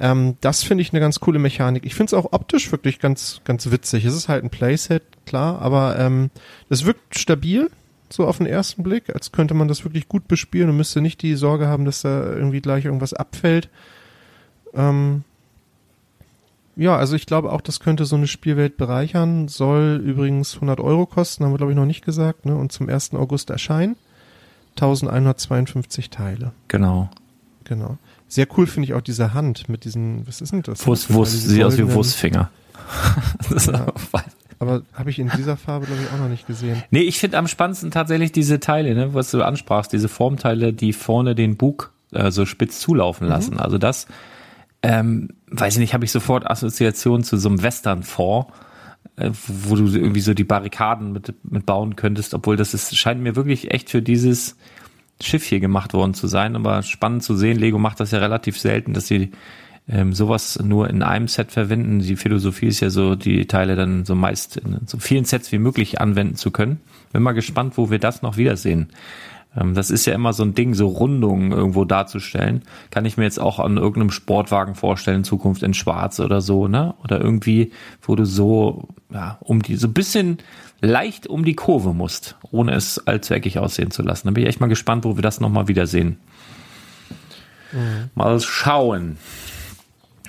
Ähm, 0.00 0.36
das 0.40 0.62
finde 0.62 0.82
ich 0.82 0.92
eine 0.92 1.00
ganz 1.00 1.20
coole 1.20 1.38
Mechanik. 1.38 1.84
Ich 1.86 1.94
finde 1.94 2.08
es 2.08 2.14
auch 2.14 2.32
optisch 2.32 2.70
wirklich 2.72 2.98
ganz, 2.98 3.40
ganz 3.44 3.70
witzig. 3.70 4.04
Es 4.04 4.14
ist 4.14 4.28
halt 4.28 4.42
ein 4.42 4.50
Playset, 4.50 5.02
klar, 5.26 5.62
aber 5.62 5.98
ähm, 5.98 6.30
es 6.68 6.84
wirkt 6.84 7.16
stabil, 7.16 7.70
so 8.10 8.26
auf 8.26 8.38
den 8.38 8.46
ersten 8.46 8.82
Blick, 8.82 9.14
als 9.14 9.32
könnte 9.32 9.54
man 9.54 9.68
das 9.68 9.84
wirklich 9.84 10.08
gut 10.08 10.28
bespielen 10.28 10.70
und 10.70 10.76
müsste 10.76 11.00
nicht 11.00 11.22
die 11.22 11.34
Sorge 11.34 11.66
haben, 11.66 11.84
dass 11.84 12.02
da 12.02 12.24
irgendwie 12.32 12.60
gleich 12.60 12.84
irgendwas 12.84 13.14
abfällt. 13.14 13.68
Ähm, 14.74 15.24
ja, 16.76 16.96
also 16.96 17.14
ich 17.14 17.26
glaube 17.26 17.52
auch, 17.52 17.60
das 17.60 17.80
könnte 17.80 18.04
so 18.04 18.16
eine 18.16 18.26
Spielwelt 18.26 18.76
bereichern. 18.76 19.48
Soll 19.48 20.02
übrigens 20.04 20.54
100 20.56 20.80
Euro 20.80 21.06
kosten, 21.06 21.44
haben 21.44 21.52
wir 21.52 21.58
glaube 21.58 21.72
ich 21.72 21.76
noch 21.76 21.86
nicht 21.86 22.04
gesagt, 22.04 22.46
ne? 22.46 22.56
Und 22.56 22.72
zum 22.72 22.88
1. 22.88 23.14
August 23.14 23.50
erscheinen. 23.50 23.96
1152 24.72 26.10
Teile. 26.10 26.52
Genau. 26.66 27.08
Genau. 27.62 27.98
Sehr 28.34 28.48
cool 28.56 28.66
finde 28.66 28.88
ich 28.88 28.94
auch 28.94 29.00
diese 29.00 29.32
Hand 29.32 29.68
mit 29.68 29.84
diesen, 29.84 30.26
was 30.26 30.40
ist 30.40 30.52
denn 30.52 30.62
das? 30.62 30.84
Wurst, 30.88 31.14
Wurst, 31.14 31.40
sieht 31.40 31.62
aus 31.62 31.78
wie 31.78 31.88
Wurstfinger. 31.92 32.50
ja. 33.66 33.86
Aber 34.58 34.82
habe 34.92 35.10
ich 35.10 35.20
in 35.20 35.30
dieser 35.36 35.56
Farbe, 35.56 35.86
glaube 35.86 36.02
ich, 36.02 36.08
auch 36.12 36.18
noch 36.18 36.28
nicht 36.28 36.44
gesehen. 36.44 36.82
Nee, 36.90 37.02
ich 37.02 37.20
finde 37.20 37.38
am 37.38 37.46
spannendsten 37.46 37.92
tatsächlich 37.92 38.32
diese 38.32 38.58
Teile, 38.58 38.92
ne, 38.96 39.14
was 39.14 39.30
du 39.30 39.40
ansprachst, 39.40 39.92
diese 39.92 40.08
Formteile, 40.08 40.72
die 40.72 40.92
vorne 40.92 41.36
den 41.36 41.56
Bug 41.56 41.92
äh, 42.10 42.32
so 42.32 42.44
spitz 42.44 42.80
zulaufen 42.80 43.28
lassen. 43.28 43.54
Mhm. 43.54 43.60
Also 43.60 43.78
das 43.78 44.08
ähm, 44.82 45.28
weiß 45.52 45.74
ich 45.74 45.78
nicht, 45.78 45.94
habe 45.94 46.04
ich 46.04 46.10
sofort 46.10 46.44
Assoziationen 46.50 47.22
zu 47.22 47.36
so 47.36 47.48
einem 47.48 47.62
Western-Fonds, 47.62 48.50
äh, 49.14 49.30
wo 49.46 49.76
du 49.76 49.86
irgendwie 49.86 50.20
so 50.20 50.34
die 50.34 50.42
Barrikaden 50.42 51.12
mit, 51.12 51.32
mit 51.44 51.66
bauen 51.66 51.94
könntest, 51.94 52.34
obwohl 52.34 52.56
das 52.56 52.74
ist, 52.74 52.96
scheint 52.96 53.20
mir 53.20 53.36
wirklich 53.36 53.70
echt 53.70 53.90
für 53.90 54.02
dieses 54.02 54.56
Schiff 55.22 55.44
hier 55.44 55.60
gemacht 55.60 55.94
worden 55.94 56.14
zu 56.14 56.26
sein, 56.26 56.56
aber 56.56 56.82
spannend 56.82 57.22
zu 57.22 57.36
sehen, 57.36 57.58
Lego 57.58 57.78
macht 57.78 58.00
das 58.00 58.10
ja 58.10 58.18
relativ 58.18 58.58
selten, 58.58 58.94
dass 58.94 59.06
sie 59.06 59.30
ähm, 59.88 60.12
sowas 60.12 60.58
nur 60.62 60.88
in 60.88 61.02
einem 61.02 61.28
Set 61.28 61.52
verwenden. 61.52 62.00
Die 62.00 62.16
Philosophie 62.16 62.66
ist 62.66 62.80
ja 62.80 62.90
so, 62.90 63.14
die 63.14 63.46
Teile 63.46 63.76
dann 63.76 64.04
so 64.04 64.14
meist 64.14 64.56
in 64.56 64.80
so 64.86 64.98
vielen 64.98 65.24
Sets 65.24 65.52
wie 65.52 65.58
möglich 65.58 66.00
anwenden 66.00 66.36
zu 66.36 66.50
können. 66.50 66.80
Bin 67.12 67.22
mal 67.22 67.32
gespannt, 67.32 67.76
wo 67.76 67.90
wir 67.90 67.98
das 67.98 68.22
noch 68.22 68.36
wiedersehen. 68.36 68.88
Ähm, 69.56 69.74
das 69.74 69.90
ist 69.90 70.06
ja 70.06 70.14
immer 70.14 70.32
so 70.32 70.42
ein 70.42 70.54
Ding, 70.54 70.74
so 70.74 70.88
Rundungen 70.88 71.52
irgendwo 71.52 71.84
darzustellen. 71.84 72.62
Kann 72.90 73.04
ich 73.04 73.16
mir 73.16 73.24
jetzt 73.24 73.40
auch 73.40 73.58
an 73.58 73.76
irgendeinem 73.76 74.10
Sportwagen 74.10 74.74
vorstellen, 74.74 75.18
in 75.18 75.24
Zukunft 75.24 75.62
in 75.62 75.74
Schwarz 75.74 76.18
oder 76.20 76.40
so, 76.40 76.66
ne? 76.66 76.94
Oder 77.04 77.20
irgendwie, 77.20 77.72
wo 78.02 78.16
du 78.16 78.24
so, 78.24 78.88
ja, 79.12 79.38
um 79.40 79.62
die, 79.62 79.76
so 79.76 79.88
ein 79.88 79.94
bisschen 79.94 80.38
leicht 80.84 81.26
um 81.26 81.44
die 81.44 81.54
Kurve 81.54 81.92
musst, 81.94 82.36
ohne 82.50 82.74
es 82.74 83.04
allzu 83.06 83.34
eckig 83.34 83.58
aussehen 83.58 83.90
zu 83.90 84.02
lassen. 84.02 84.28
Da 84.28 84.32
bin 84.32 84.42
ich 84.44 84.48
echt 84.48 84.60
mal 84.60 84.68
gespannt, 84.68 85.04
wo 85.04 85.16
wir 85.16 85.22
das 85.22 85.40
nochmal 85.40 85.68
wiedersehen. 85.68 86.18
Mhm. 87.72 88.10
Mal 88.14 88.40
schauen. 88.40 89.16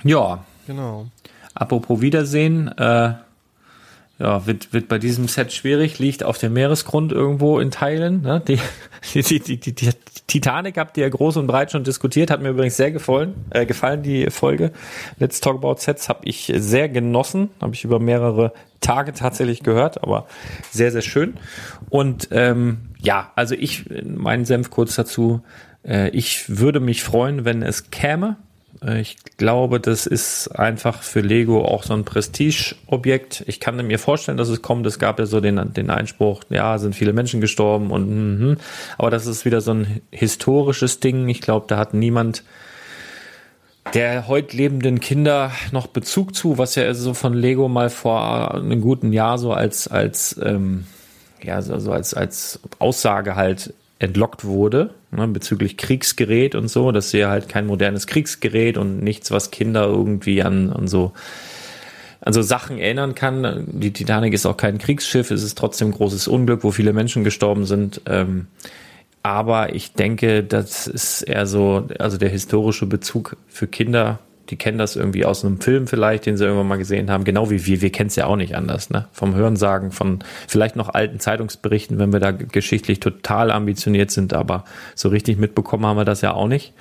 Ja. 0.02 0.44
Genau. 0.66 1.06
Apropos 1.54 2.00
Wiedersehen, 2.00 2.68
äh, 2.76 3.14
ja, 4.18 4.46
wird, 4.46 4.72
wird 4.72 4.88
bei 4.88 4.98
diesem 4.98 5.28
Set 5.28 5.52
schwierig, 5.52 5.98
liegt 5.98 6.24
auf 6.24 6.38
dem 6.38 6.54
Meeresgrund 6.54 7.12
irgendwo 7.12 7.58
in 7.58 7.70
Teilen. 7.70 8.22
Ne? 8.22 8.42
Die, 8.46 8.58
die, 9.14 9.40
die, 9.40 9.58
die, 9.58 9.72
die 9.72 9.90
Titanic 10.26 10.78
habt 10.78 10.96
ihr 10.96 11.08
groß 11.08 11.36
und 11.36 11.46
breit 11.46 11.70
schon 11.70 11.84
diskutiert, 11.84 12.30
hat 12.30 12.42
mir 12.42 12.50
übrigens 12.50 12.76
sehr 12.76 12.90
gefallen, 12.90 13.34
äh, 13.50 13.66
gefallen 13.66 14.02
die 14.02 14.30
Folge. 14.30 14.72
Let's 15.18 15.40
Talk 15.40 15.56
About 15.56 15.76
Sets 15.78 16.08
habe 16.08 16.20
ich 16.24 16.52
sehr 16.56 16.88
genossen, 16.88 17.50
habe 17.60 17.74
ich 17.74 17.84
über 17.84 18.00
mehrere 18.00 18.52
Tage 18.80 19.12
tatsächlich 19.12 19.62
gehört, 19.62 20.02
aber 20.02 20.26
sehr, 20.70 20.90
sehr 20.90 21.02
schön. 21.02 21.34
Und 21.90 22.28
ähm, 22.30 22.88
ja, 23.00 23.32
also 23.36 23.54
ich, 23.54 23.84
mein 24.04 24.44
Senf 24.44 24.70
kurz 24.70 24.96
dazu, 24.96 25.42
äh, 25.84 26.08
ich 26.10 26.58
würde 26.58 26.80
mich 26.80 27.02
freuen, 27.04 27.44
wenn 27.44 27.62
es 27.62 27.90
käme. 27.90 28.36
Äh, 28.84 29.00
ich 29.00 29.16
glaube, 29.36 29.80
das 29.80 30.06
ist 30.06 30.48
einfach 30.48 31.02
für 31.02 31.20
Lego 31.20 31.64
auch 31.64 31.82
so 31.82 31.94
ein 31.94 32.04
Prestigeobjekt. 32.04 33.44
Ich 33.46 33.60
kann 33.60 33.84
mir 33.86 33.98
vorstellen, 33.98 34.38
dass 34.38 34.48
es 34.48 34.62
kommt. 34.62 34.86
Es 34.86 34.98
gab 34.98 35.18
ja 35.18 35.26
so 35.26 35.40
den, 35.40 35.72
den 35.72 35.90
Einspruch, 35.90 36.42
ja, 36.48 36.78
sind 36.78 36.94
viele 36.94 37.12
Menschen 37.12 37.40
gestorben 37.40 37.90
und, 37.90 38.50
mm, 38.50 38.56
aber 38.98 39.10
das 39.10 39.26
ist 39.26 39.44
wieder 39.44 39.60
so 39.60 39.72
ein 39.72 40.00
historisches 40.10 41.00
Ding. 41.00 41.28
Ich 41.28 41.40
glaube, 41.40 41.66
da 41.68 41.76
hat 41.78 41.94
niemand 41.94 42.42
der 43.94 44.26
heute 44.26 44.56
lebenden 44.56 44.98
Kinder 44.98 45.52
noch 45.70 45.86
Bezug 45.86 46.34
zu, 46.34 46.58
was 46.58 46.74
ja 46.74 46.92
so 46.92 47.14
von 47.14 47.34
Lego 47.34 47.68
mal 47.68 47.88
vor 47.88 48.54
einem 48.54 48.80
guten 48.80 49.12
Jahr 49.12 49.38
so 49.38 49.52
als, 49.52 49.86
als, 49.86 50.38
ähm, 50.42 50.86
ja, 51.40 51.62
so 51.62 51.92
als, 51.92 52.12
als 52.12 52.60
Aussage 52.80 53.36
halt 53.36 53.72
entlockt 53.98 54.44
wurde, 54.44 54.94
ne, 55.10 55.26
bezüglich 55.28 55.76
Kriegsgerät 55.76 56.54
und 56.54 56.68
so, 56.68 56.92
dass 56.92 57.10
sie 57.10 57.24
halt 57.24 57.48
kein 57.48 57.66
modernes 57.66 58.06
Kriegsgerät 58.06 58.76
und 58.76 59.02
nichts, 59.02 59.30
was 59.30 59.50
Kinder 59.50 59.86
irgendwie 59.86 60.42
an, 60.42 60.72
an 60.72 60.88
so 60.88 61.12
an 62.20 62.32
Sachen 62.32 62.78
erinnern 62.78 63.14
kann. 63.14 63.66
Die 63.68 63.92
Titanic 63.92 64.34
ist 64.34 64.46
auch 64.46 64.56
kein 64.56 64.78
Kriegsschiff, 64.78 65.30
es 65.30 65.42
ist 65.42 65.56
trotzdem 65.56 65.88
ein 65.88 65.92
großes 65.92 66.28
Unglück, 66.28 66.64
wo 66.64 66.72
viele 66.72 66.92
Menschen 66.92 67.24
gestorben 67.24 67.66
sind. 67.66 68.00
Ähm, 68.06 68.48
aber 69.22 69.74
ich 69.74 69.92
denke, 69.92 70.42
das 70.44 70.86
ist 70.86 71.22
eher 71.22 71.46
so, 71.46 71.88
also 71.98 72.16
der 72.16 72.28
historische 72.28 72.86
Bezug 72.86 73.36
für 73.48 73.66
Kinder 73.66 74.20
die 74.50 74.56
kennen 74.56 74.78
das 74.78 74.96
irgendwie 74.96 75.24
aus 75.24 75.44
einem 75.44 75.60
Film 75.60 75.86
vielleicht, 75.86 76.26
den 76.26 76.36
sie 76.36 76.44
irgendwann 76.44 76.68
mal 76.68 76.78
gesehen 76.78 77.10
haben, 77.10 77.24
genau 77.24 77.50
wie 77.50 77.66
wir. 77.66 77.80
Wir 77.80 77.90
kennen 77.90 78.08
es 78.08 78.16
ja 78.16 78.26
auch 78.26 78.36
nicht 78.36 78.54
anders, 78.54 78.90
ne? 78.90 79.08
Vom 79.12 79.34
Hörensagen, 79.34 79.92
von 79.92 80.20
vielleicht 80.48 80.76
noch 80.76 80.88
alten 80.88 81.20
Zeitungsberichten, 81.20 81.98
wenn 81.98 82.12
wir 82.12 82.20
da 82.20 82.30
geschichtlich 82.30 83.00
total 83.00 83.50
ambitioniert 83.50 84.10
sind, 84.10 84.34
aber 84.34 84.64
so 84.94 85.08
richtig 85.08 85.38
mitbekommen 85.38 85.86
haben 85.86 85.96
wir 85.96 86.04
das 86.04 86.20
ja 86.20 86.32
auch 86.32 86.48
nicht. 86.48 86.72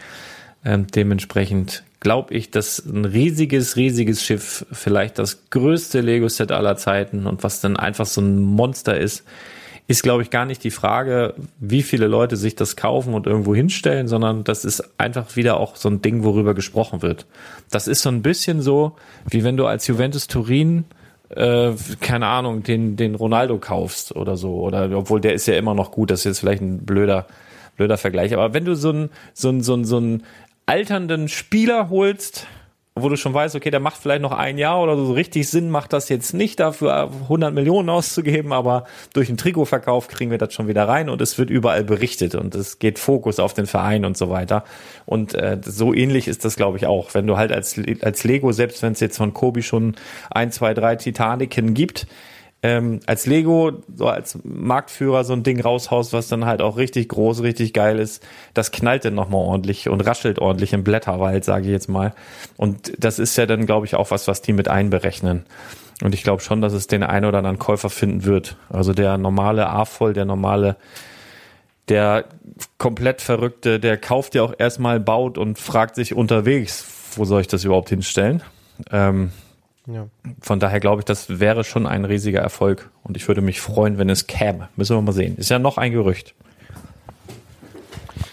Ähm, 0.64 0.88
dementsprechend 0.88 1.84
glaube 2.00 2.34
ich, 2.34 2.52
dass 2.52 2.80
ein 2.86 3.06
riesiges, 3.06 3.78
riesiges 3.78 4.24
Schiff, 4.24 4.66
vielleicht 4.72 5.18
das 5.20 5.50
größte 5.50 6.02
Lego-Set 6.02 6.52
aller 6.52 6.78
Zeiten 6.78 7.26
und 7.26 7.44
was 7.44 7.62
dann 7.62 7.78
einfach 7.78 8.06
so 8.06 8.22
ein 8.22 8.40
Monster 8.40 8.98
ist, 9.00 9.24
ist, 9.88 10.04
glaube 10.04 10.24
ich, 10.24 10.32
gar 10.32 10.46
nicht 10.46 10.64
die 10.64 10.72
Frage, 10.72 11.36
wie 11.60 11.84
viele 11.84 12.08
Leute 12.08 12.38
sich 12.38 12.56
das 12.56 12.76
kaufen 12.76 13.14
und 13.14 13.28
irgendwo 13.28 13.54
hinstellen, 13.54 14.08
sondern 14.08 14.44
das 14.44 14.66
ist 14.66 15.00
einfach 15.00 15.36
wieder 15.36 15.60
auch 15.60 15.76
so 15.76 15.90
ein 15.90 16.02
Ding, 16.02 16.24
worüber 16.24 16.56
gesprochen 16.56 17.02
wird. 17.02 17.28
Das 17.70 17.88
ist 17.88 18.02
so 18.02 18.10
ein 18.10 18.22
bisschen 18.22 18.62
so, 18.62 18.96
wie 19.30 19.44
wenn 19.44 19.58
du 19.58 19.68
als 19.68 19.86
Juventus 19.86 20.28
Turin 20.28 20.86
äh, 21.30 21.72
keine 22.02 22.28
Ahnung, 22.28 22.64
den, 22.64 22.96
den 22.96 23.16
Ronaldo 23.16 23.58
kaufst 23.58 24.16
oder 24.16 24.38
so. 24.38 24.56
Oder 24.62 24.90
obwohl 24.96 25.22
der 25.22 25.34
ist 25.34 25.48
ja 25.48 25.56
immer 25.56 25.74
noch 25.74 25.92
gut, 25.92 26.12
das 26.12 26.20
ist 26.22 26.26
jetzt 26.26 26.40
vielleicht 26.40 26.62
ein 26.62 26.86
blöder, 26.86 27.28
blöder 27.78 27.98
Vergleich. 27.98 28.34
Aber 28.34 28.54
wenn 28.54 28.66
du 28.66 28.76
so 28.76 28.90
einen, 28.90 29.10
so 29.34 29.50
einen, 29.50 29.62
so 29.62 29.74
einen, 29.74 29.86
so 29.86 29.98
einen 29.98 30.24
alternden 30.66 31.28
Spieler 31.28 31.90
holst, 31.90 32.48
wo 32.98 33.10
du 33.10 33.18
schon 33.18 33.34
weißt, 33.34 33.56
okay, 33.56 33.72
der 33.72 33.82
macht 33.82 33.98
vielleicht 33.98 34.22
noch 34.22 34.32
ein 34.32 34.58
Jahr 34.58 34.82
oder 34.82 34.96
so, 34.96 35.12
richtig 35.12 35.50
Sinn 35.50 35.70
macht 35.70 35.92
das 35.92 36.08
jetzt 36.08 36.34
nicht 36.34 36.62
dafür 36.62 37.12
100 37.24 37.54
Millionen 37.54 37.90
auszugeben, 37.90 38.54
aber 38.54 38.86
durch 39.12 39.28
den 39.28 39.36
Trikotverkauf 39.36 40.08
kriegen 40.08 40.32
wir 40.32 40.38
das 40.38 40.54
schon 40.54 40.70
wieder 40.70 40.88
rein 40.88 41.10
und 41.10 41.20
es 41.22 41.38
wird 41.38 41.50
überall 41.50 41.84
berichtet 41.84 42.36
und 42.36 42.56
es 42.56 42.80
geht 42.80 42.98
Fokus 42.98 43.40
auf 43.42 43.54
den 43.54 43.66
Verein 43.66 44.06
und 44.06 44.16
so 44.16 44.30
weiter. 44.30 44.64
Und 45.06 45.34
äh, 45.34 45.60
so 45.62 45.94
ähnlich 45.94 46.30
ist 46.30 46.46
das 46.46 46.56
glaube 46.56 46.78
ich 46.78 46.86
auch, 46.86 47.14
wenn 47.14 47.28
du 47.28 47.36
halt 47.36 47.52
als 47.52 47.78
als 48.02 48.24
Lego 48.24 48.54
selbst 48.54 48.82
wenn 48.82 48.94
es 48.94 49.02
jetzt 49.02 49.18
von 49.18 49.34
Kobi 49.34 49.62
schon 49.62 49.96
ein, 50.32 50.54
zwei, 50.54 50.74
drei 50.74 50.96
Titaniken 50.96 51.74
gibt, 51.74 52.08
ähm, 52.66 53.00
als 53.06 53.28
Lego, 53.28 53.74
so 53.96 54.08
als 54.08 54.40
Marktführer 54.44 55.24
so 55.24 55.34
ein 55.34 55.44
Ding 55.44 55.62
raushaust, 55.62 56.14
was 56.14 56.30
dann 56.30 56.46
halt 56.46 56.64
auch 56.64 56.78
richtig 56.78 57.10
groß, 57.10 57.44
richtig 57.44 57.74
geil 57.74 58.00
ist, 58.00 58.26
das 58.56 58.72
knallt 58.72 59.06
dann 59.06 59.14
nochmal 59.14 59.42
ordentlich 59.42 59.88
und 59.88 60.02
raschelt 60.02 60.40
ordentlich 60.40 60.74
im 60.74 60.84
Blätterwald, 60.84 61.46
sage 61.46 61.66
ich 61.66 61.72
jetzt 61.72 61.90
mal. 61.90 62.16
Und 62.58 62.94
das 62.98 63.20
ist 63.20 63.38
ja 63.38 63.46
dann, 63.46 63.68
glaube 63.68 63.86
ich, 63.86 63.94
auch 63.94 64.10
was, 64.10 64.28
was 64.28 64.42
die 64.42 64.52
mit 64.52 64.68
einberechnen. 64.68 65.46
Und 66.02 66.16
ich 66.16 66.24
glaube 66.24 66.42
schon, 66.42 66.60
dass 66.60 66.74
es 66.74 66.88
den 66.88 67.04
einen 67.04 67.26
oder 67.26 67.38
anderen 67.38 67.60
Käufer 67.60 67.92
finden 67.92 68.26
wird. 68.26 68.58
Also 68.68 68.94
der 68.94 69.20
normale 69.20 69.70
A-Voll, 69.70 70.14
der 70.14 70.26
normale, 70.26 70.76
der 71.88 72.26
komplett 72.80 73.22
Verrückte, 73.22 73.80
der 73.80 73.98
kauft 73.98 74.34
ja 74.34 74.42
auch 74.42 74.56
erstmal, 74.58 75.00
baut 75.00 75.38
und 75.38 75.60
fragt 75.60 75.94
sich 75.94 76.16
unterwegs, 76.16 76.84
wo 77.16 77.26
soll 77.26 77.42
ich 77.42 77.48
das 77.48 77.64
überhaupt 77.64 77.90
hinstellen? 77.90 78.42
Ähm, 78.92 79.30
ja. 79.88 80.08
Von 80.42 80.60
daher 80.60 80.80
glaube 80.80 81.02
ich, 81.02 81.06
das 81.06 81.40
wäre 81.40 81.64
schon 81.64 81.86
ein 81.88 82.06
riesiger 82.06 82.42
Erfolg 82.42 82.90
und 83.04 83.18
ich 83.18 83.28
würde 83.28 83.42
mich 83.42 83.62
freuen, 83.62 83.98
wenn 83.98 84.10
es 84.10 84.28
käme. 84.28 84.70
Müssen 84.76 84.96
wir 84.96 85.02
mal 85.02 85.12
sehen. 85.12 85.38
Ist 85.38 85.50
ja 85.50 85.60
noch 85.60 85.78
ein 85.78 85.92
Gerücht. 85.92 86.34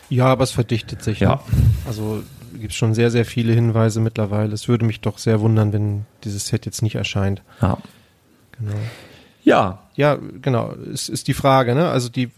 Ja, 0.08 0.26
aber 0.26 0.44
es 0.44 0.50
verdichtet 0.50 1.02
sich. 1.02 1.20
Ja. 1.20 1.36
Ne? 1.36 1.40
Also 1.86 2.22
gibt 2.52 2.72
es 2.72 2.76
schon 2.76 2.94
sehr, 2.94 3.10
sehr 3.10 3.24
viele 3.24 3.52
Hinweise 3.52 4.00
mittlerweile. 4.00 4.52
Es 4.52 4.68
würde 4.68 4.84
mich 4.84 5.00
doch 5.00 5.18
sehr 5.18 5.40
wundern, 5.40 5.72
wenn 5.72 6.04
dieses 6.24 6.46
Set 6.46 6.66
jetzt 6.66 6.82
nicht 6.82 6.96
erscheint. 6.96 7.42
Ja. 7.60 7.78
Genau. 8.58 8.76
Ja. 9.42 9.78
Ja, 9.94 10.18
genau. 10.40 10.74
Es 10.92 11.08
ist 11.08 11.28
die 11.28 11.34
Frage, 11.34 11.74
ne? 11.74 11.88
Also 11.88 12.08
die, 12.08 12.30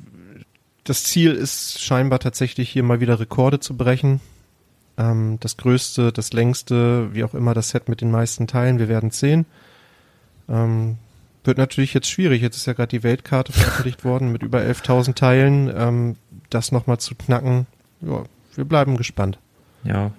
das 0.84 1.04
Ziel 1.04 1.32
ist 1.32 1.80
scheinbar 1.82 2.20
tatsächlich 2.20 2.70
hier 2.70 2.82
mal 2.82 3.00
wieder 3.00 3.20
Rekorde 3.20 3.60
zu 3.60 3.76
brechen. 3.76 4.20
Ähm, 4.96 5.38
das 5.40 5.56
größte, 5.56 6.12
das 6.12 6.32
längste, 6.32 7.14
wie 7.14 7.24
auch 7.24 7.34
immer 7.34 7.54
das 7.54 7.70
Set 7.70 7.88
mit 7.88 8.00
den 8.00 8.10
meisten 8.10 8.46
Teilen, 8.46 8.78
wir 8.78 8.88
werden 8.88 9.10
sehen. 9.10 9.46
Ähm, 10.48 10.96
wird 11.44 11.58
natürlich 11.58 11.94
jetzt 11.94 12.08
schwierig. 12.08 12.42
Jetzt 12.42 12.56
ist 12.56 12.66
ja 12.66 12.72
gerade 12.72 12.88
die 12.88 13.02
Weltkarte 13.02 13.52
veröffentlicht 13.52 14.04
worden 14.04 14.32
mit 14.32 14.42
über 14.42 14.60
11.000 14.60 15.14
Teilen. 15.14 15.72
Ähm, 15.76 16.16
das 16.50 16.72
nochmal 16.72 16.98
zu 16.98 17.14
knacken, 17.14 17.66
ja, 18.00 18.24
wir 18.54 18.64
bleiben 18.64 18.96
gespannt. 18.96 19.38
Ja. 19.82 20.12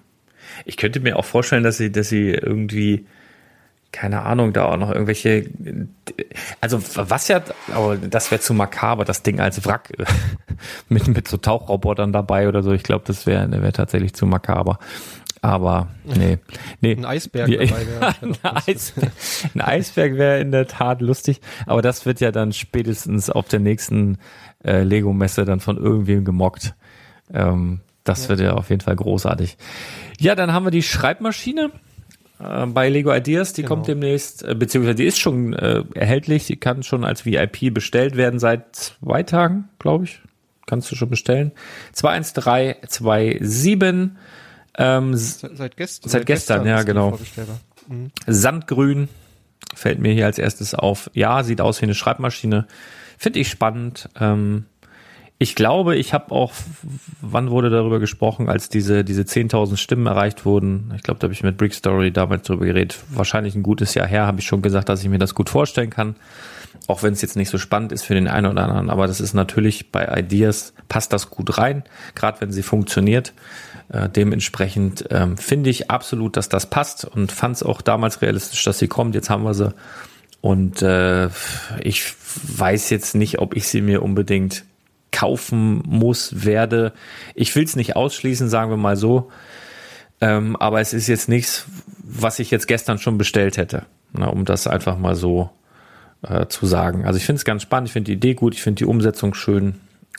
Ich 0.66 0.78
könnte 0.78 1.00
mir 1.00 1.18
auch 1.18 1.26
vorstellen, 1.26 1.64
dass 1.64 1.78
sie, 1.78 1.92
dass 1.92 2.10
sie 2.10 2.30
irgendwie 2.30 3.06
keine 3.96 4.24
Ahnung, 4.24 4.52
da 4.52 4.66
auch 4.66 4.78
noch 4.78 4.92
irgendwelche, 4.92 5.50
also 6.60 6.82
was 6.96 7.30
ja, 7.30 7.42
aber 7.74 7.96
das 7.96 8.30
wäre 8.30 8.42
zu 8.42 8.54
makaber, 8.54 9.06
das 9.06 9.24
Ding 9.24 9.40
als 9.40 9.66
Wrack 9.66 9.94
mit, 10.90 11.08
mit 11.08 11.30
so 11.30 11.38
Tauchrobotern 11.38 12.12
dabei 12.12 12.50
oder 12.50 12.62
so. 12.62 12.74
Ich 12.74 12.84
glaube, 12.84 13.06
das 13.08 13.26
wäre 13.26 13.50
wär 13.50 13.72
tatsächlich 13.72 14.14
zu 14.14 14.26
makaber. 14.26 14.80
Aber 15.42 15.88
nee, 16.04 16.40
nee. 16.82 16.96
Ein 16.96 17.06
Eisberg 17.06 17.50
dabei 17.50 17.88
wäre. 17.88 18.16
ein, 18.22 18.36
Eisberg, 18.44 19.12
ein 19.54 19.62
Eisberg 19.62 20.18
wäre 20.18 20.40
in 20.42 20.52
der 20.52 20.68
Tat 20.68 21.02
lustig, 21.02 21.40
aber 21.66 21.82
das 21.82 22.06
wird 22.06 22.20
ja 22.20 22.32
dann 22.32 22.52
spätestens 22.52 23.30
auf 23.30 23.48
der 23.48 23.62
nächsten 23.62 24.18
äh, 24.66 24.84
Lego-Messe 24.84 25.46
dann 25.46 25.62
von 25.62 25.78
irgendwem 25.78 26.26
gemockt. 26.26 26.76
Ähm, 27.34 27.80
das 28.04 28.24
ja. 28.24 28.30
wird 28.30 28.40
ja 28.42 28.54
auf 28.56 28.70
jeden 28.70 28.82
Fall 28.82 28.98
großartig. 28.98 29.58
Ja, 30.20 30.36
dann 30.36 30.52
haben 30.52 30.66
wir 30.66 30.72
die 30.72 30.84
Schreibmaschine 30.84 31.72
äh, 32.40 32.66
bei 32.66 32.90
Lego 32.90 33.14
Ideas. 33.14 33.54
Die 33.54 33.62
genau. 33.62 33.76
kommt 33.76 33.88
demnächst, 33.88 34.44
äh, 34.44 34.56
beziehungsweise 34.56 34.96
die 34.96 35.06
ist 35.06 35.20
schon 35.20 35.54
äh, 35.54 35.84
erhältlich. 35.94 36.48
Die 36.48 36.58
kann 36.58 36.82
schon 36.84 37.04
als 37.04 37.26
VIP 37.26 37.72
bestellt 37.74 38.18
werden 38.18 38.40
seit 38.40 38.76
zwei 38.76 39.22
Tagen, 39.24 39.70
glaube 39.80 40.06
ich. 40.06 40.22
Kannst 40.66 40.92
du 40.92 40.96
schon 40.96 41.10
bestellen. 41.10 41.52
21327. 41.94 44.12
Ähm, 44.78 45.16
seit, 45.16 45.56
seit, 45.56 45.78
gest 45.78 46.04
seit, 46.04 46.12
seit 46.12 46.26
gestern, 46.26 46.64
gestern, 46.64 46.78
ja, 46.78 46.84
genau. 46.84 47.18
Mhm. 47.88 48.12
Sandgrün 48.28 49.08
fällt 49.74 50.00
mir 50.00 50.12
hier 50.14 50.26
als 50.26 50.38
erstes 50.38 50.76
auf. 50.76 51.10
Ja, 51.14 51.44
sieht 51.44 51.62
aus 51.62 51.80
wie 51.82 51.86
eine 51.86 51.96
Schreibmaschine. 51.96 52.68
Finde 53.18 53.40
ich 53.40 53.50
spannend. 53.50 54.10
Ähm, 54.20 54.66
ich 55.38 55.56
glaube, 55.56 55.98
ich 55.98 56.14
habe 56.14 56.32
auch, 56.32 56.54
wann 57.22 57.50
wurde 57.50 57.70
darüber 57.70 58.00
gesprochen, 58.00 58.48
als 58.48 58.70
diese, 58.70 59.04
diese 59.04 59.24
10.000 59.24 59.76
Stimmen 59.76 60.06
erreicht 60.06 60.46
wurden? 60.46 60.94
Ich 60.96 61.04
glaube, 61.04 61.20
da 61.20 61.26
habe 61.26 61.34
ich 61.34 61.44
mit 61.44 61.58
Brick 61.58 61.74
Story 61.74 62.12
damals 62.12 62.44
drüber 62.44 62.66
geredet. 62.66 63.00
Wahrscheinlich 63.10 63.54
ein 63.54 63.64
gutes 63.64 63.96
Jahr 63.96 64.08
her, 64.08 64.28
habe 64.28 64.40
ich 64.40 64.46
schon 64.46 64.62
gesagt, 64.62 64.88
dass 64.88 65.04
ich 65.04 65.10
mir 65.10 65.18
das 65.18 65.36
gut 65.36 65.50
vorstellen 65.50 65.90
kann. 65.90 66.16
Auch 66.88 67.04
wenn 67.04 67.12
es 67.12 67.22
jetzt 67.22 67.36
nicht 67.36 67.50
so 67.50 67.58
spannend 67.58 67.92
ist 67.92 68.04
für 68.04 68.14
den 68.14 68.30
einen 68.30 68.48
oder 68.48 68.64
anderen. 68.64 68.90
Aber 68.90 69.08
das 69.08 69.20
ist 69.20 69.34
natürlich 69.34 69.92
bei 69.92 70.08
Ideas, 70.18 70.74
passt 70.88 71.12
das 71.12 71.30
gut 71.30 71.58
rein, 71.58 71.84
gerade 72.14 72.40
wenn 72.40 72.54
sie 72.54 72.64
funktioniert. 72.64 73.34
Äh, 73.90 74.08
dementsprechend 74.08 75.06
ähm, 75.10 75.38
finde 75.38 75.70
ich 75.70 75.92
absolut, 75.92 76.38
dass 76.38 76.48
das 76.48 76.70
passt 76.70 77.04
und 77.04 77.34
fand 77.34 77.58
es 77.58 77.64
auch 77.64 77.82
damals 77.82 78.22
realistisch, 78.22 78.64
dass 78.64 78.80
sie 78.80 78.88
kommt. 78.88 79.16
Jetzt 79.16 79.30
haben 79.30 79.44
wir 79.44 79.54
sie. 79.54 79.74
Und 80.40 80.82
äh, 80.82 81.28
ich 81.82 82.14
weiß 82.58 82.90
jetzt 82.90 83.16
nicht, 83.16 83.40
ob 83.40 83.56
ich 83.56 83.68
sie 83.68 83.82
mir 83.82 84.02
unbedingt 84.02 84.64
kaufen 85.16 85.82
muss, 85.88 86.44
werde. 86.44 86.92
Ich 87.36 87.56
will 87.56 87.64
es 87.64 87.78
nicht 87.78 87.96
ausschließen, 87.96 88.50
sagen 88.50 88.70
wir 88.70 88.78
mal 88.78 88.98
so. 88.98 89.32
Ähm, 90.20 90.56
aber 90.58 90.82
es 90.82 90.94
ist 90.94 91.08
jetzt 91.08 91.30
nichts, 91.30 91.66
was 92.04 92.40
ich 92.40 92.52
jetzt 92.52 92.68
gestern 92.68 93.00
schon 93.00 93.18
bestellt 93.18 93.58
hätte, 93.58 93.86
na, 94.12 94.28
um 94.28 94.46
das 94.46 94.68
einfach 94.68 94.98
mal 94.98 95.16
so 95.16 95.50
äh, 96.22 96.48
zu 96.48 96.66
sagen. 96.66 97.06
Also 97.06 97.18
ich 97.18 97.26
finde 97.26 97.38
es 97.38 97.46
ganz 97.46 97.62
spannend, 97.62 97.90
ich 97.90 97.94
finde 97.94 98.12
die 98.12 98.18
Idee 98.18 98.34
gut, 98.34 98.54
ich 98.54 98.62
finde 98.62 98.80
die 98.80 98.86
Umsetzung 98.86 99.34
schön 99.34 99.76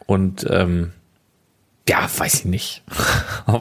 und 0.07 0.47
ähm, 0.51 0.92
ja, 1.89 2.09
weiß 2.16 2.34
ich 2.34 2.45
nicht. 2.45 2.82
Man 3.47 3.61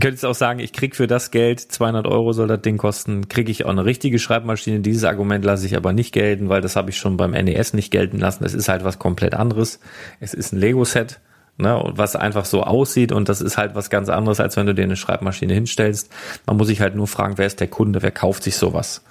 könnte 0.00 0.08
jetzt 0.08 0.24
auch 0.24 0.34
sagen, 0.34 0.58
ich 0.58 0.72
krieg 0.72 0.96
für 0.96 1.06
das 1.06 1.30
Geld, 1.30 1.60
200 1.60 2.06
Euro 2.06 2.32
soll 2.32 2.48
das 2.48 2.62
Ding 2.62 2.78
kosten, 2.78 3.28
kriege 3.28 3.50
ich 3.50 3.64
auch 3.64 3.70
eine 3.70 3.84
richtige 3.84 4.18
Schreibmaschine. 4.18 4.80
Dieses 4.80 5.04
Argument 5.04 5.44
lasse 5.44 5.66
ich 5.66 5.76
aber 5.76 5.92
nicht 5.92 6.12
gelten, 6.12 6.48
weil 6.48 6.60
das 6.60 6.74
habe 6.74 6.90
ich 6.90 6.98
schon 6.98 7.16
beim 7.16 7.30
NES 7.30 7.74
nicht 7.74 7.92
gelten 7.92 8.18
lassen. 8.18 8.44
Es 8.44 8.54
ist 8.54 8.68
halt 8.68 8.84
was 8.84 8.98
komplett 8.98 9.34
anderes. 9.34 9.78
Es 10.20 10.34
ist 10.34 10.52
ein 10.52 10.58
Lego-Set, 10.58 11.20
ne, 11.58 11.80
was 11.94 12.16
einfach 12.16 12.44
so 12.44 12.64
aussieht 12.64 13.12
und 13.12 13.28
das 13.28 13.40
ist 13.40 13.56
halt 13.56 13.74
was 13.74 13.88
ganz 13.88 14.08
anderes, 14.08 14.40
als 14.40 14.56
wenn 14.56 14.66
du 14.66 14.74
dir 14.74 14.82
eine 14.84 14.96
Schreibmaschine 14.96 15.54
hinstellst. 15.54 16.10
Man 16.46 16.56
muss 16.56 16.66
sich 16.66 16.80
halt 16.80 16.96
nur 16.96 17.06
fragen, 17.06 17.38
wer 17.38 17.46
ist 17.46 17.60
der 17.60 17.68
Kunde, 17.68 18.02
wer 18.02 18.10
kauft 18.10 18.42
sich 18.42 18.56
sowas? 18.56 19.02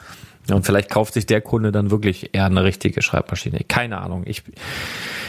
Und 0.51 0.65
vielleicht 0.65 0.89
kauft 0.89 1.15
sich 1.15 1.25
der 1.25 1.41
Kunde 1.41 1.71
dann 1.71 1.89
wirklich 1.89 2.29
eher 2.33 2.45
eine 2.45 2.63
richtige 2.63 3.01
Schreibmaschine. 3.01 3.61
Keine 3.67 3.99
Ahnung. 3.99 4.23
Ich, 4.25 4.43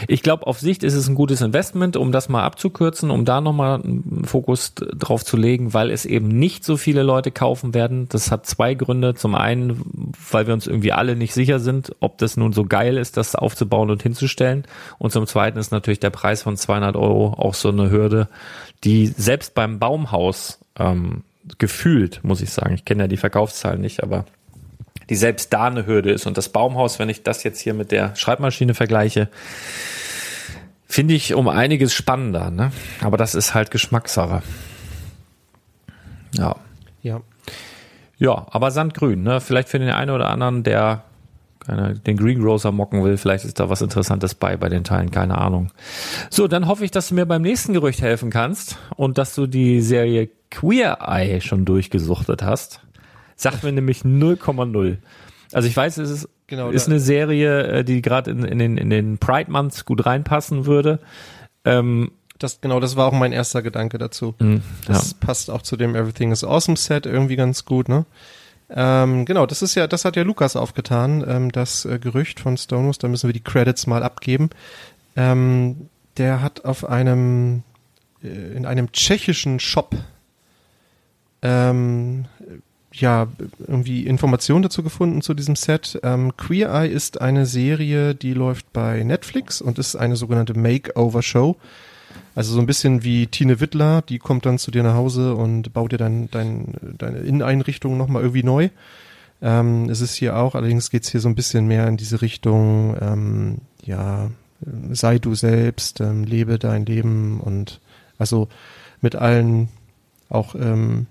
ich 0.07 0.21
glaube, 0.21 0.45
auf 0.45 0.59
Sicht 0.59 0.83
ist 0.83 0.93
es 0.93 1.07
ein 1.07 1.15
gutes 1.15 1.41
Investment, 1.41 1.97
um 1.97 2.11
das 2.11 2.29
mal 2.29 2.43
abzukürzen, 2.43 3.09
um 3.09 3.25
da 3.25 3.41
nochmal 3.41 3.81
einen 3.81 4.23
Fokus 4.25 4.75
drauf 4.75 5.25
zu 5.25 5.35
legen, 5.35 5.73
weil 5.73 5.89
es 5.89 6.05
eben 6.05 6.27
nicht 6.27 6.63
so 6.63 6.77
viele 6.77 7.01
Leute 7.01 7.31
kaufen 7.31 7.73
werden. 7.73 8.07
Das 8.09 8.29
hat 8.31 8.45
zwei 8.45 8.75
Gründe. 8.75 9.15
Zum 9.15 9.33
einen, 9.33 10.13
weil 10.31 10.45
wir 10.45 10.53
uns 10.53 10.67
irgendwie 10.67 10.91
alle 10.91 11.15
nicht 11.15 11.33
sicher 11.33 11.59
sind, 11.59 11.95
ob 11.99 12.19
das 12.19 12.37
nun 12.37 12.53
so 12.53 12.65
geil 12.65 12.97
ist, 12.97 13.17
das 13.17 13.35
aufzubauen 13.35 13.89
und 13.89 14.03
hinzustellen. 14.03 14.65
Und 14.99 15.11
zum 15.11 15.25
zweiten 15.25 15.57
ist 15.57 15.71
natürlich 15.71 15.99
der 15.99 16.11
Preis 16.11 16.43
von 16.43 16.57
200 16.57 16.95
Euro 16.95 17.33
auch 17.33 17.55
so 17.55 17.69
eine 17.69 17.89
Hürde, 17.89 18.27
die 18.83 19.07
selbst 19.07 19.55
beim 19.55 19.79
Baumhaus 19.79 20.59
ähm, 20.77 21.23
gefühlt, 21.57 22.23
muss 22.23 22.41
ich 22.41 22.51
sagen, 22.51 22.75
ich 22.75 22.85
kenne 22.85 23.03
ja 23.03 23.07
die 23.07 23.17
Verkaufszahlen 23.17 23.81
nicht, 23.81 24.03
aber 24.03 24.25
die 25.09 25.15
selbst 25.15 25.53
da 25.53 25.65
eine 25.65 25.85
Hürde 25.85 26.11
ist. 26.11 26.25
Und 26.25 26.37
das 26.37 26.49
Baumhaus, 26.49 26.99
wenn 26.99 27.09
ich 27.09 27.23
das 27.23 27.43
jetzt 27.43 27.59
hier 27.59 27.73
mit 27.73 27.91
der 27.91 28.15
Schreibmaschine 28.15 28.73
vergleiche, 28.73 29.29
finde 30.85 31.13
ich 31.13 31.33
um 31.33 31.47
einiges 31.47 31.93
spannender. 31.93 32.51
Ne? 32.51 32.71
Aber 33.01 33.17
das 33.17 33.35
ist 33.35 33.53
halt 33.53 33.71
Geschmackssache. 33.71 34.41
Ja. 36.33 36.55
Ja. 37.01 37.21
Ja, 38.19 38.47
aber 38.49 38.71
Sandgrün, 38.71 39.21
ne? 39.21 39.39
Vielleicht 39.41 39.69
für 39.69 39.77
den 39.77 39.89
einen 39.89 40.09
oder 40.09 40.29
anderen, 40.29 40.63
der 40.63 41.03
den 41.67 42.15
Greengrocer 42.17 42.71
mocken 42.71 43.03
will, 43.03 43.17
vielleicht 43.17 43.43
ist 43.43 43.59
da 43.59 43.69
was 43.69 43.81
Interessantes 43.81 44.35
bei 44.35 44.55
bei 44.55 44.69
den 44.69 44.85
Teilen, 44.85 45.11
keine 45.11 45.37
Ahnung. 45.37 45.71
So, 46.29 46.47
dann 46.47 46.67
hoffe 46.67 46.85
ich, 46.85 46.91
dass 46.91 47.09
du 47.09 47.15
mir 47.15 47.25
beim 47.25 47.41
nächsten 47.41 47.73
Gerücht 47.73 48.01
helfen 48.01 48.29
kannst 48.29 48.77
und 48.95 49.17
dass 49.17 49.35
du 49.35 49.47
die 49.47 49.81
Serie 49.81 50.29
Queer 50.49 50.99
Eye 51.01 51.41
schon 51.41 51.65
durchgesuchtet 51.65 52.41
hast. 52.41 52.79
Sagt 53.37 53.63
mir 53.63 53.71
nämlich 53.71 54.01
0,0. 54.01 54.97
Also 55.53 55.67
ich 55.67 55.77
weiß, 55.77 55.97
es 55.97 56.09
ist, 56.09 56.29
genau, 56.47 56.69
ist 56.69 56.87
eine 56.87 56.99
Serie, 56.99 57.67
äh, 57.67 57.83
die 57.83 58.01
gerade 58.01 58.31
in, 58.31 58.43
in, 58.43 58.59
den, 58.59 58.77
in 58.77 58.89
den 58.89 59.17
Pride 59.19 59.49
Months 59.49 59.85
gut 59.85 60.05
reinpassen 60.05 60.65
würde. 60.65 60.99
Ähm, 61.63 62.11
das, 62.39 62.61
genau, 62.61 62.79
das 62.79 62.95
war 62.95 63.07
auch 63.07 63.13
mein 63.13 63.31
erster 63.31 63.61
Gedanke 63.61 63.97
dazu. 63.97 64.35
Mm, 64.39 64.57
das 64.85 65.11
ja. 65.11 65.17
passt 65.19 65.49
auch 65.49 65.61
zu 65.61 65.77
dem 65.77 65.95
Everything 65.95 66.31
is 66.31 66.43
Awesome 66.43 66.77
Set 66.77 67.05
irgendwie 67.05 67.35
ganz 67.35 67.65
gut, 67.65 67.89
ne? 67.89 68.05
Ähm, 68.69 69.23
genau, 69.23 69.45
das 69.45 69.61
ist 69.61 69.75
ja, 69.75 69.87
das 69.87 70.03
hat 70.03 70.17
ja 70.17 70.23
Lukas 70.23 70.57
aufgetan, 70.57 71.23
ähm, 71.25 71.51
das 71.51 71.85
äh, 71.85 71.99
Gerücht 71.99 72.41
von 72.41 72.57
Stonus, 72.57 72.97
da 72.97 73.07
müssen 73.07 73.29
wir 73.29 73.33
die 73.33 73.43
Credits 73.43 73.87
mal 73.87 74.03
abgeben. 74.03 74.49
Ähm, 75.15 75.89
der 76.17 76.41
hat 76.41 76.65
auf 76.65 76.83
einem, 76.83 77.63
äh, 78.21 78.27
in 78.27 78.65
einem 78.65 78.91
tschechischen 78.91 79.61
Shop, 79.61 79.95
ähm, 81.41 82.25
ja, 82.93 83.27
irgendwie 83.59 84.05
Informationen 84.05 84.63
dazu 84.63 84.81
gefunden 84.83 85.21
zu 85.21 85.33
diesem 85.33 85.55
Set. 85.55 85.99
Ähm, 86.03 86.35
Queer 86.37 86.69
Eye 86.69 86.87
ist 86.87 87.21
eine 87.21 87.45
Serie, 87.45 88.15
die 88.15 88.33
läuft 88.33 88.71
bei 88.73 89.03
Netflix 89.03 89.61
und 89.61 89.77
ist 89.77 89.95
eine 89.95 90.15
sogenannte 90.15 90.57
Makeover-Show. 90.57 91.57
Also 92.35 92.53
so 92.53 92.59
ein 92.59 92.65
bisschen 92.65 93.03
wie 93.03 93.27
Tine 93.27 93.59
Wittler, 93.59 94.01
die 94.03 94.19
kommt 94.19 94.45
dann 94.45 94.59
zu 94.59 94.71
dir 94.71 94.83
nach 94.83 94.95
Hause 94.95 95.35
und 95.35 95.73
baut 95.73 95.91
dir 95.91 95.97
dein, 95.97 96.29
dein, 96.31 96.73
deine 96.97 97.19
Inneneinrichtung 97.19 97.97
nochmal 97.97 98.21
irgendwie 98.21 98.43
neu. 98.43 98.69
Ähm, 99.41 99.89
es 99.89 100.01
ist 100.01 100.15
hier 100.15 100.37
auch, 100.37 100.55
allerdings 100.55 100.89
geht's 100.89 101.09
hier 101.09 101.19
so 101.19 101.29
ein 101.29 101.35
bisschen 101.35 101.67
mehr 101.67 101.87
in 101.87 101.97
diese 101.97 102.21
Richtung, 102.21 102.95
ähm, 102.99 103.57
ja, 103.83 104.31
sei 104.91 105.19
du 105.19 105.35
selbst, 105.35 105.99
ähm, 105.99 106.23
lebe 106.23 106.57
dein 106.57 106.85
Leben 106.85 107.39
und 107.39 107.79
also 108.17 108.47
mit 109.01 109.15
allen 109.15 109.69
auch 110.29 110.55
ähm, 110.55 111.05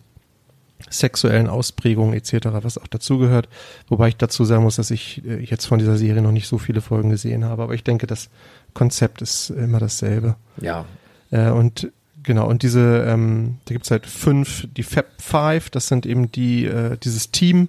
sexuellen 0.91 1.49
Ausprägungen 1.49 2.15
etc., 2.15 2.49
was 2.63 2.79
auch 2.79 2.87
dazugehört. 2.87 3.49
Wobei 3.89 4.09
ich 4.09 4.17
dazu 4.17 4.45
sagen 4.45 4.63
muss, 4.63 4.77
dass 4.77 4.91
ich 4.91 5.25
äh, 5.25 5.43
jetzt 5.43 5.67
von 5.67 5.79
dieser 5.79 5.97
Serie 5.97 6.23
noch 6.23 6.33
nicht 6.33 6.49
so 6.49 6.59
viele 6.59 6.81
Folgen 6.81 7.11
gesehen 7.11 7.45
habe, 7.45 7.63
aber 7.63 7.75
ich 7.75 7.85
denke, 7.85 8.07
das 8.07 8.29
Konzept 8.75 9.23
ist 9.23 9.51
immer 9.51 9.79
dasselbe. 9.79 10.37
Ja. 10.61 10.85
Äh, 11.31 11.51
und 11.51 11.91
genau, 12.23 12.49
und 12.49 12.63
diese, 12.63 13.05
ähm, 13.09 13.59
da 13.65 13.75
gibt's 13.75 13.91
halt 13.91 14.07
fünf, 14.07 14.69
die 14.77 14.83
Fab 14.83 15.07
Five, 15.19 15.71
das 15.71 15.89
sind 15.89 16.07
eben 16.07 16.31
die, 16.31 16.67
äh, 16.67 16.97
dieses 16.99 17.31
Team, 17.31 17.69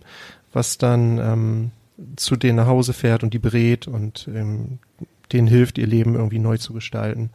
was 0.53 0.77
dann 0.77 1.17
ähm, 1.19 1.71
zu 2.15 2.35
denen 2.35 2.57
nach 2.57 2.67
Hause 2.67 2.93
fährt 2.93 3.23
und 3.23 3.33
die 3.33 3.39
berät 3.39 3.87
und 3.87 4.29
ähm, 4.33 4.79
denen 5.31 5.47
hilft, 5.47 5.77
ihr 5.77 5.87
Leben 5.87 6.15
irgendwie 6.15 6.39
neu 6.39 6.57
zu 6.57 6.73
gestalten. 6.73 7.31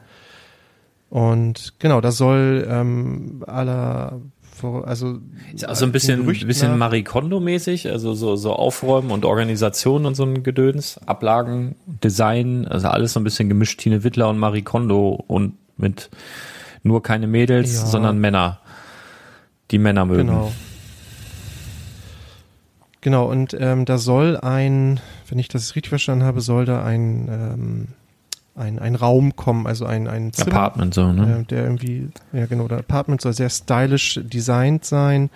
Und 1.10 1.74
genau, 1.78 2.00
da 2.00 2.10
soll 2.10 2.66
ähm, 2.68 3.44
aller 3.46 4.20
also 4.84 5.18
ist 5.54 5.68
auch 5.68 5.74
so 5.74 5.84
ein 5.84 5.92
bisschen, 5.92 6.28
ein 6.28 6.46
bisschen 6.46 6.78
Marie 6.78 7.02
Kondo-mäßig, 7.02 7.90
also 7.90 8.14
so, 8.14 8.36
so 8.36 8.52
Aufräumen 8.52 9.10
und 9.10 9.24
Organisation 9.24 10.06
und 10.06 10.14
so 10.14 10.24
ein 10.24 10.42
Gedöns, 10.42 11.00
Ablagen, 11.06 11.74
Design, 11.86 12.66
also 12.66 12.88
alles 12.88 13.12
so 13.12 13.20
ein 13.20 13.24
bisschen 13.24 13.48
gemischt, 13.48 13.80
Tine 13.80 14.04
Wittler 14.04 14.28
und 14.28 14.38
Marie 14.38 14.62
Kondo 14.62 15.24
und 15.26 15.54
mit 15.76 16.10
nur 16.82 17.02
keine 17.02 17.26
Mädels, 17.26 17.74
ja. 17.74 17.86
sondern 17.86 18.18
Männer, 18.18 18.60
die 19.70 19.78
Männer 19.78 20.04
mögen. 20.04 20.28
Genau. 20.28 20.52
Genau, 23.00 23.28
und 23.28 23.56
ähm, 23.58 23.84
da 23.84 23.98
soll 23.98 24.36
ein, 24.36 25.00
wenn 25.28 25.38
ich 25.40 25.48
das 25.48 25.74
richtig 25.74 25.88
verstanden 25.88 26.24
habe, 26.24 26.40
soll 26.40 26.66
da 26.66 26.84
ein 26.84 27.28
ähm, 27.28 27.88
ein, 28.54 28.78
ein 28.78 28.94
Raum 28.94 29.34
kommen, 29.34 29.66
also 29.66 29.86
ein, 29.86 30.08
ein 30.08 30.32
Zimmer, 30.32 30.52
Apartment 30.52 30.94
so, 30.94 31.12
ne? 31.12 31.40
Äh, 31.40 31.44
der 31.44 31.64
irgendwie, 31.64 32.08
ja 32.32 32.46
genau, 32.46 32.68
der 32.68 32.78
Apartment 32.78 33.20
soll 33.20 33.32
sehr 33.32 33.50
stylisch 33.50 34.20
designt 34.22 34.84
sein. 34.84 35.30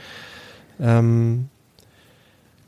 Ähm, 0.78 1.48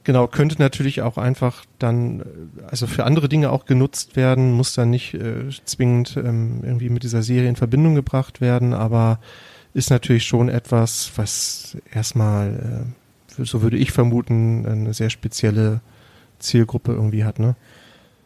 genau, 0.05 0.27
könnte 0.27 0.57
natürlich 0.59 1.03
auch 1.03 1.19
einfach 1.19 1.65
dann, 1.79 2.23
also 2.67 2.87
für 2.87 3.05
andere 3.05 3.29
Dinge 3.29 3.51
auch 3.51 3.67
genutzt 3.67 4.17
werden, 4.17 4.53
muss 4.53 4.73
dann 4.75 4.91
nicht 4.91 5.15
äh, 5.15 5.51
zwingend 5.65 6.17
ähm, 6.17 6.61
irgendwie 6.63 6.89
mit 6.89 7.03
dieser 7.03 7.23
Serie 7.23 7.49
in 7.49 7.57
Verbindung 7.57 7.95
gebracht 7.95 8.41
werden, 8.41 8.73
aber 8.73 9.19
ist 9.75 9.91
natürlich 9.91 10.25
schon 10.25 10.49
etwas, 10.49 11.13
was 11.17 11.77
erstmal, 11.93 12.87
äh, 13.39 13.45
so 13.45 13.61
würde 13.61 13.77
ich 13.77 13.93
vermuten, 13.93 14.67
eine 14.67 14.95
sehr 14.95 15.11
spezielle 15.11 15.81
Zielgruppe 16.39 16.93
irgendwie 16.93 17.25
hat, 17.25 17.39
ne? 17.39 17.55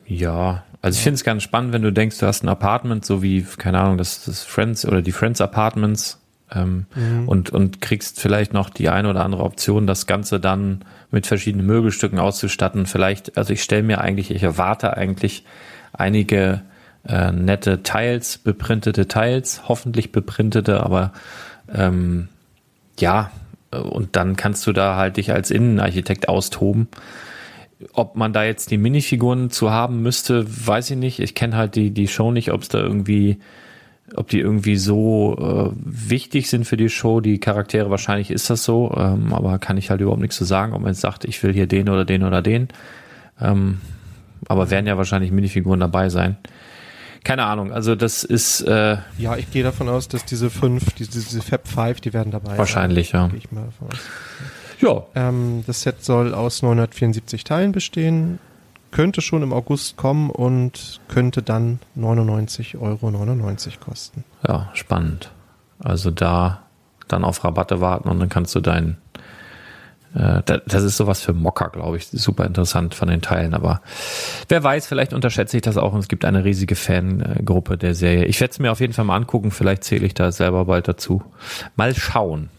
Ja, 0.07 0.65
also 0.83 0.97
ich 0.97 1.03
finde 1.03 1.15
es 1.15 1.25
ganz 1.25 1.43
spannend, 1.43 1.73
wenn 1.73 1.83
du 1.83 1.93
denkst, 1.93 2.19
du 2.19 2.27
hast 2.27 2.43
ein 2.43 2.49
Apartment, 2.49 3.05
so 3.05 3.23
wie, 3.23 3.43
keine 3.43 3.79
Ahnung, 3.79 3.99
das, 3.99 4.25
das 4.25 4.43
Friends 4.43 4.85
oder 4.85 5.01
die 5.01 5.13
Friends 5.13 5.41
Apartments 5.41 6.19
ähm, 6.55 6.87
mhm. 6.95 7.29
und, 7.29 7.51
und 7.51 7.81
kriegst 7.81 8.21
vielleicht 8.21 8.53
noch 8.53 8.69
die 8.69 8.89
eine 8.89 9.09
oder 9.09 9.25
andere 9.25 9.45
Option, 9.45 9.87
das 9.87 10.07
Ganze 10.07 10.41
dann 10.41 10.85
mit 11.11 11.27
verschiedenen 11.27 11.67
Möbelstücken 11.67 12.19
auszustatten. 12.19 12.87
Vielleicht, 12.87 13.37
also 13.39 13.53
ich 13.53 13.63
stelle 13.63 13.85
mir 13.85 14.01
eigentlich, 14.01 14.31
ich 14.31 14.43
erwarte 14.43 14.97
eigentlich 14.97 15.45
einige 15.93 16.63
äh, 17.07 17.33
nette 17.33 17.83
Teils, 17.83 18.39
beprintete 18.39 19.09
Teils, 19.09 19.69
hoffentlich 19.69 20.13
beprintete, 20.13 20.83
aber 20.83 21.13
ähm, 21.73 22.29
ja, 22.99 23.31
und 23.71 24.17
dann 24.17 24.37
kannst 24.37 24.67
du 24.67 24.73
da 24.73 24.97
halt 24.97 25.17
dich 25.17 25.33
als 25.33 25.51
Innenarchitekt 25.51 26.29
austoben. 26.29 26.89
Ob 27.93 28.17
man 28.17 28.33
da 28.33 28.45
jetzt 28.45 28.71
die 28.71 28.79
Minifiguren 28.79 29.51
zu 29.51 29.71
haben 29.71 30.03
müsste, 30.03 30.45
weiß 30.49 30.91
ich 30.91 30.97
nicht. 30.97 31.19
Ich 31.21 31.35
kenne 31.35 31.57
halt 31.57 31.75
die, 31.75 31.91
die 31.91 32.09
Show 32.09 32.31
nicht, 32.31 32.53
ob 32.53 32.63
es 32.63 32.69
da 32.69 32.79
irgendwie, 32.79 33.39
ob 34.15 34.29
die 34.29 34.41
irgendwie 34.41 34.77
so 34.77 35.37
äh, 35.39 35.77
wichtig 35.77 36.49
sind 36.49 36.65
für 36.65 36.77
die 36.77 36.89
Show. 36.89 37.21
Die 37.21 37.39
Charaktere, 37.39 37.91
wahrscheinlich 37.91 38.31
ist 38.31 38.51
das 38.51 38.65
so, 38.65 38.95
ähm, 38.97 39.33
aber 39.33 39.59
kann 39.59 39.77
ich 39.77 39.91
halt 39.91 40.01
überhaupt 40.01 40.21
nichts 40.21 40.37
zu 40.37 40.45
sagen, 40.45 40.73
ob 40.73 40.83
man 40.83 40.93
jetzt 40.93 41.01
sagt, 41.01 41.25
ich 41.25 41.43
will 41.43 41.53
hier 41.53 41.67
den 41.67 41.89
oder 41.89 42.05
den 42.05 42.23
oder 42.25 42.43
den. 42.43 42.69
Ähm, 43.41 43.81
aber 44.49 44.71
werden 44.71 44.87
ja 44.87 44.97
wahrscheinlich 44.97 45.31
Minifiguren 45.31 45.81
dabei 45.81 46.09
sein. 46.09 46.37
Keine 47.25 47.45
Ahnung, 47.45 47.73
also 47.73 47.95
das 47.95 48.25
ist. 48.25 48.63
Äh, 48.63 48.97
ja, 49.17 49.37
ich 49.37 49.51
gehe 49.53 49.63
davon 49.63 49.89
aus, 49.89 50.09
dass 50.09 50.25
diese 50.25 50.51
fünf, 50.51 50.93
diese, 50.95 51.13
diese 51.13 51.41
Fab 51.41 51.69
Five, 51.69 52.01
die 52.01 52.13
werden 52.13 52.33
dabei 52.33 52.59
Wahrscheinlich, 52.59 53.11
sein. 53.11 53.21
ja. 53.21 53.29
Gehe 53.29 53.39
ich 53.39 53.53
mal 53.53 53.65
davon 53.65 53.89
aus. 53.89 54.01
Ja. 54.83 55.05
Ähm, 55.15 55.65
das 55.67 55.83
Set 55.83 56.05
soll 56.05 56.35
aus 56.35 56.63
974 56.63 57.45
Teilen 57.45 57.73
bestehen, 57.73 58.39
könnte 58.91 59.23
schon 59.23 59.43
im 59.43 59.53
August 59.53 59.97
kommen 59.97 60.29
und 60.29 61.01
könnte 61.09 61.43
dann 61.43 61.79
99,99 61.97 62.79
Euro 62.81 63.77
kosten. 63.81 64.25
Ja, 64.47 64.71
spannend. 64.75 65.31
Also 65.79 66.11
da 66.11 66.63
dann 67.09 67.25
auf 67.25 67.45
Rabatte 67.45 67.81
warten 67.81 68.09
und 68.09 68.21
dann 68.21 68.29
kannst 68.29 68.55
du 68.55 68.61
dein 68.61 68.97
äh, 70.15 70.43
das 70.67 70.83
ist 70.83 70.97
sowas 70.97 71.23
für 71.23 71.33
Mocker, 71.33 71.71
glaube 71.71 71.97
ich. 71.97 72.09
Super 72.09 72.45
interessant 72.45 72.95
von 72.95 73.09
den 73.09 73.23
Teilen, 73.23 73.55
aber 73.55 73.81
wer 74.49 74.63
weiß, 74.63 74.87
vielleicht 74.87 75.13
unterschätze 75.13 75.57
ich 75.57 75.63
das 75.63 75.77
auch 75.77 75.93
und 75.93 76.01
es 76.01 76.09
gibt 76.09 76.25
eine 76.25 76.45
riesige 76.45 76.75
Fangruppe 76.75 77.79
der 77.79 77.95
Serie. 77.95 78.27
Ich 78.27 78.41
werde 78.41 78.53
es 78.53 78.59
mir 78.59 78.73
auf 78.73 78.81
jeden 78.81 78.93
Fall 78.93 79.05
mal 79.05 79.17
angucken, 79.17 79.51
vielleicht 79.51 79.85
zähle 79.85 80.07
ich 80.07 80.15
da 80.15 80.33
selber 80.33 80.67
bald 80.67 80.89
dazu. 80.89 81.23
Mal 81.77 81.95
schauen. 81.95 82.51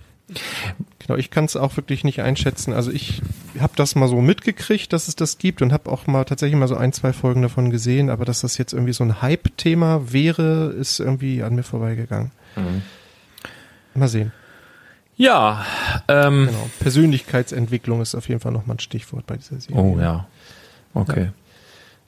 Genau, 1.06 1.18
ich 1.18 1.32
kann 1.32 1.46
es 1.46 1.56
auch 1.58 1.76
wirklich 1.76 2.04
nicht 2.04 2.22
einschätzen. 2.22 2.72
Also 2.74 2.92
ich 2.92 3.22
habe 3.60 3.74
das 3.76 3.96
mal 3.96 4.08
so 4.08 4.22
mitgekriegt, 4.22 4.94
dass 4.94 5.08
es 5.08 5.16
das 5.16 5.38
gibt 5.38 5.62
und 5.62 5.74
habe 5.74 5.92
auch 5.92 6.08
mal 6.08 6.24
tatsächlich 6.24 6.58
mal 6.58 6.68
so 6.68 6.78
ein, 6.78 6.94
zwei 6.94 7.12
Folgen 7.12 7.42
davon 7.42 7.70
gesehen, 7.72 8.10
aber 8.10 8.24
dass 8.24 8.42
das 8.42 8.58
jetzt 8.58 8.74
irgendwie 8.74 8.94
so 8.94 9.04
ein 9.04 9.22
Hype-Thema 9.22 10.14
wäre, 10.14 10.68
ist 10.68 11.00
irgendwie 11.00 11.44
an 11.44 11.56
mir 11.56 11.64
vorbeigegangen. 11.64 12.32
Mhm. 12.56 12.84
Mal 13.96 14.08
sehen. 14.08 14.32
Ja, 15.16 15.66
ähm, 16.08 16.48
genau. 16.48 16.70
Persönlichkeitsentwicklung 16.80 18.02
ist 18.02 18.16
auf 18.16 18.30
jeden 18.30 18.40
Fall 18.40 18.52
nochmal 18.52 18.78
ein 18.78 18.80
Stichwort 18.80 19.28
bei 19.28 19.36
dieser 19.36 19.60
Serie. 19.60 19.82
Oh 19.82 20.00
ja. 20.00 20.28
Okay. 20.94 21.26
Ja. 21.26 21.34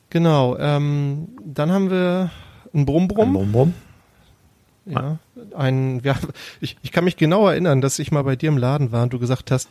Genau, 0.09 0.57
ähm, 0.57 1.27
dann 1.43 1.71
haben 1.71 1.89
wir 1.89 2.31
ein 2.73 2.85
Brumm-Brumm. 2.85 3.29
Ein 3.29 3.33
Brumm-Brumm. 3.33 3.73
Ja, 4.86 5.17
ein, 5.55 6.01
ja, 6.03 6.15
ich, 6.61 6.77
ich 6.83 6.91
kann 6.91 7.05
mich 7.05 7.17
genau 7.17 7.47
erinnern, 7.47 7.81
dass 7.81 7.97
ich 7.97 8.11
mal 8.11 8.23
bei 8.23 8.36
dir 8.36 8.49
im 8.49 8.57
Laden 8.57 8.91
war 8.91 9.03
und 9.03 9.13
du 9.13 9.19
gesagt 9.19 9.49
hast, 9.49 9.69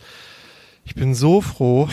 ich 0.84 0.94
bin 0.94 1.14
so 1.14 1.40
froh, 1.40 1.88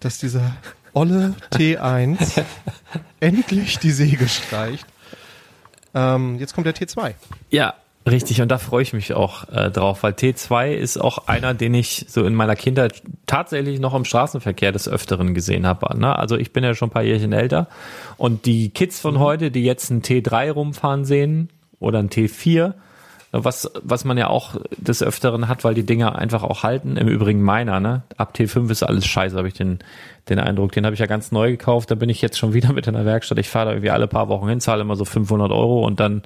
dass 0.00 0.18
dieser 0.18 0.52
olle 0.94 1.34
T1 1.52 2.42
endlich 3.20 3.78
die 3.78 3.90
Säge 3.90 4.28
streicht. 4.28 4.86
Ähm, 5.94 6.38
jetzt 6.38 6.54
kommt 6.54 6.66
der 6.66 6.74
T2. 6.74 7.14
Ja, 7.50 7.74
richtig. 8.08 8.40
Und 8.40 8.48
da 8.48 8.58
freue 8.58 8.82
ich 8.82 8.92
mich 8.92 9.12
auch 9.12 9.48
äh, 9.48 9.70
drauf, 9.70 10.02
weil 10.02 10.12
T2 10.12 10.72
ist 10.72 10.98
auch 10.98 11.26
einer, 11.28 11.54
den 11.54 11.74
ich 11.74 12.06
so 12.08 12.24
in 12.24 12.34
meiner 12.34 12.56
Kindheit 12.56 13.02
tatsächlich 13.26 13.80
noch 13.80 13.94
im 13.94 14.04
Straßenverkehr 14.04 14.72
des 14.72 14.88
Öfteren 14.88 15.34
gesehen 15.34 15.66
habe. 15.66 15.98
Ne? 15.98 16.16
Also 16.16 16.36
ich 16.36 16.52
bin 16.52 16.64
ja 16.64 16.74
schon 16.74 16.88
ein 16.88 16.92
paar 16.92 17.02
Jährchen 17.02 17.32
älter 17.32 17.68
und 18.16 18.46
die 18.46 18.70
Kids 18.70 19.00
von 19.00 19.14
mhm. 19.14 19.20
heute, 19.20 19.50
die 19.50 19.64
jetzt 19.64 19.90
einen 19.90 20.02
T3 20.02 20.52
rumfahren 20.52 21.04
sehen, 21.04 21.50
oder 21.82 21.98
ein 21.98 22.08
T4, 22.08 22.74
was, 23.34 23.70
was 23.82 24.04
man 24.04 24.18
ja 24.18 24.28
auch 24.28 24.56
des 24.76 25.02
Öfteren 25.02 25.48
hat, 25.48 25.64
weil 25.64 25.72
die 25.72 25.86
Dinger 25.86 26.16
einfach 26.16 26.42
auch 26.42 26.62
halten. 26.62 26.98
Im 26.98 27.08
Übrigen 27.08 27.40
meiner, 27.40 27.80
ne? 27.80 28.02
Ab 28.18 28.34
T5 28.36 28.70
ist 28.70 28.82
alles 28.82 29.06
scheiße, 29.06 29.36
habe 29.38 29.48
ich 29.48 29.54
den, 29.54 29.78
den 30.28 30.38
Eindruck. 30.38 30.72
Den 30.72 30.84
habe 30.84 30.92
ich 30.92 31.00
ja 31.00 31.06
ganz 31.06 31.32
neu 31.32 31.50
gekauft, 31.50 31.90
da 31.90 31.94
bin 31.94 32.10
ich 32.10 32.20
jetzt 32.20 32.36
schon 32.36 32.52
wieder 32.52 32.74
mit 32.74 32.86
in 32.86 32.92
der 32.92 33.06
Werkstatt. 33.06 33.38
Ich 33.38 33.48
fahre 33.48 33.66
da 33.66 33.72
irgendwie 33.72 33.90
alle 33.90 34.06
paar 34.06 34.28
Wochen 34.28 34.48
hin, 34.48 34.60
zahle 34.60 34.82
immer 34.82 34.96
so 34.96 35.06
500 35.06 35.50
Euro 35.50 35.82
und 35.86 35.98
dann 35.98 36.22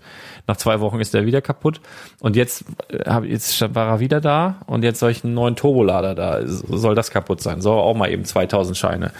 nach 0.48 0.56
zwei 0.56 0.80
Wochen 0.80 0.98
ist 0.98 1.14
der 1.14 1.26
wieder 1.26 1.40
kaputt. 1.40 1.80
Und 2.18 2.34
jetzt, 2.34 2.64
äh, 2.88 3.08
hab, 3.08 3.24
jetzt 3.24 3.72
war 3.72 3.86
er 3.86 4.00
wieder 4.00 4.20
da 4.20 4.56
und 4.66 4.82
jetzt 4.82 4.98
soll 4.98 5.12
ich 5.12 5.22
einen 5.22 5.34
neuen 5.34 5.54
Turbolader 5.54 6.16
da, 6.16 6.40
soll 6.44 6.96
das 6.96 7.12
kaputt 7.12 7.40
sein. 7.40 7.60
Soll 7.60 7.78
auch 7.78 7.94
mal 7.94 8.10
eben 8.10 8.24
2000 8.24 8.76
Scheine 8.76 9.12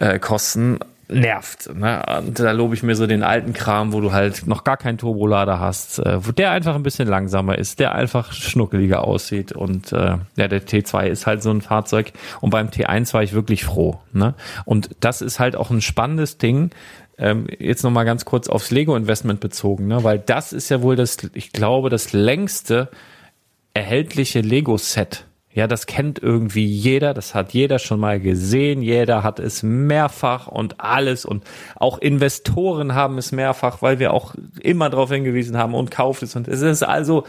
äh, 0.00 0.18
kosten. 0.18 0.80
Nervt. 1.08 1.74
Ne? 1.74 2.02
Und 2.18 2.38
da 2.38 2.52
lobe 2.52 2.74
ich 2.74 2.82
mir 2.82 2.96
so 2.96 3.06
den 3.06 3.22
alten 3.22 3.52
Kram, 3.52 3.92
wo 3.92 4.00
du 4.00 4.12
halt 4.12 4.46
noch 4.46 4.64
gar 4.64 4.76
keinen 4.76 4.98
Turbolader 4.98 5.60
hast, 5.60 5.98
äh, 5.98 6.26
wo 6.26 6.32
der 6.32 6.50
einfach 6.50 6.74
ein 6.74 6.82
bisschen 6.82 7.08
langsamer 7.08 7.58
ist, 7.58 7.78
der 7.78 7.94
einfach 7.94 8.32
schnuckeliger 8.32 9.04
aussieht. 9.04 9.52
Und 9.52 9.92
äh, 9.92 10.18
ja, 10.36 10.48
der 10.48 10.66
T2 10.66 11.06
ist 11.06 11.26
halt 11.26 11.42
so 11.42 11.50
ein 11.50 11.60
Fahrzeug. 11.60 12.12
Und 12.40 12.50
beim 12.50 12.68
T1 12.68 13.12
war 13.14 13.22
ich 13.22 13.32
wirklich 13.32 13.64
froh. 13.64 14.00
Ne? 14.12 14.34
Und 14.64 14.90
das 15.00 15.20
ist 15.22 15.40
halt 15.40 15.56
auch 15.56 15.70
ein 15.70 15.80
spannendes 15.80 16.38
Ding. 16.38 16.70
Ähm, 17.16 17.46
jetzt 17.58 17.84
nochmal 17.84 18.04
ganz 18.04 18.24
kurz 18.24 18.48
aufs 18.48 18.70
Lego-Investment 18.70 19.40
bezogen, 19.40 19.86
ne? 19.86 20.02
weil 20.02 20.18
das 20.18 20.52
ist 20.52 20.68
ja 20.68 20.82
wohl 20.82 20.96
das, 20.96 21.18
ich 21.34 21.52
glaube, 21.52 21.88
das 21.88 22.12
längste 22.12 22.88
erhältliche 23.72 24.40
Lego-Set 24.40 25.24
ja, 25.54 25.68
das 25.68 25.86
kennt 25.86 26.18
irgendwie 26.18 26.66
jeder, 26.66 27.14
das 27.14 27.32
hat 27.32 27.52
jeder 27.54 27.78
schon 27.78 28.00
mal 28.00 28.18
gesehen, 28.18 28.82
jeder 28.82 29.22
hat 29.22 29.38
es 29.38 29.62
mehrfach 29.62 30.48
und 30.48 30.80
alles 30.80 31.24
und 31.24 31.44
auch 31.76 31.98
Investoren 31.98 32.94
haben 32.94 33.18
es 33.18 33.30
mehrfach, 33.30 33.80
weil 33.80 34.00
wir 34.00 34.12
auch 34.12 34.34
immer 34.60 34.90
darauf 34.90 35.10
hingewiesen 35.10 35.56
haben 35.56 35.74
und 35.74 35.92
kauft 35.92 36.24
es 36.24 36.34
und 36.34 36.48
es 36.48 36.60
ist 36.60 36.82
also 36.82 37.24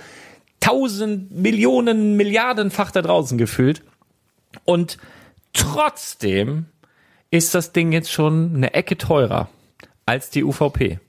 tausend 0.60 1.32
Millionen, 1.32 2.18
Milliardenfach 2.18 2.90
da 2.90 3.04
draußen 3.04 3.38
gefühlt 3.38 3.84
und 4.64 4.98
trotzdem 5.54 6.66
ist 7.30 7.54
das 7.54 7.74
Ding 7.74 7.92
jetzt 7.92 8.12
schon 8.12 8.56
eine 8.56 8.74
Ecke 8.74 8.98
teurer 8.98 9.50
als 10.08 10.32
die 10.32 10.44
UVP. 10.44 11.00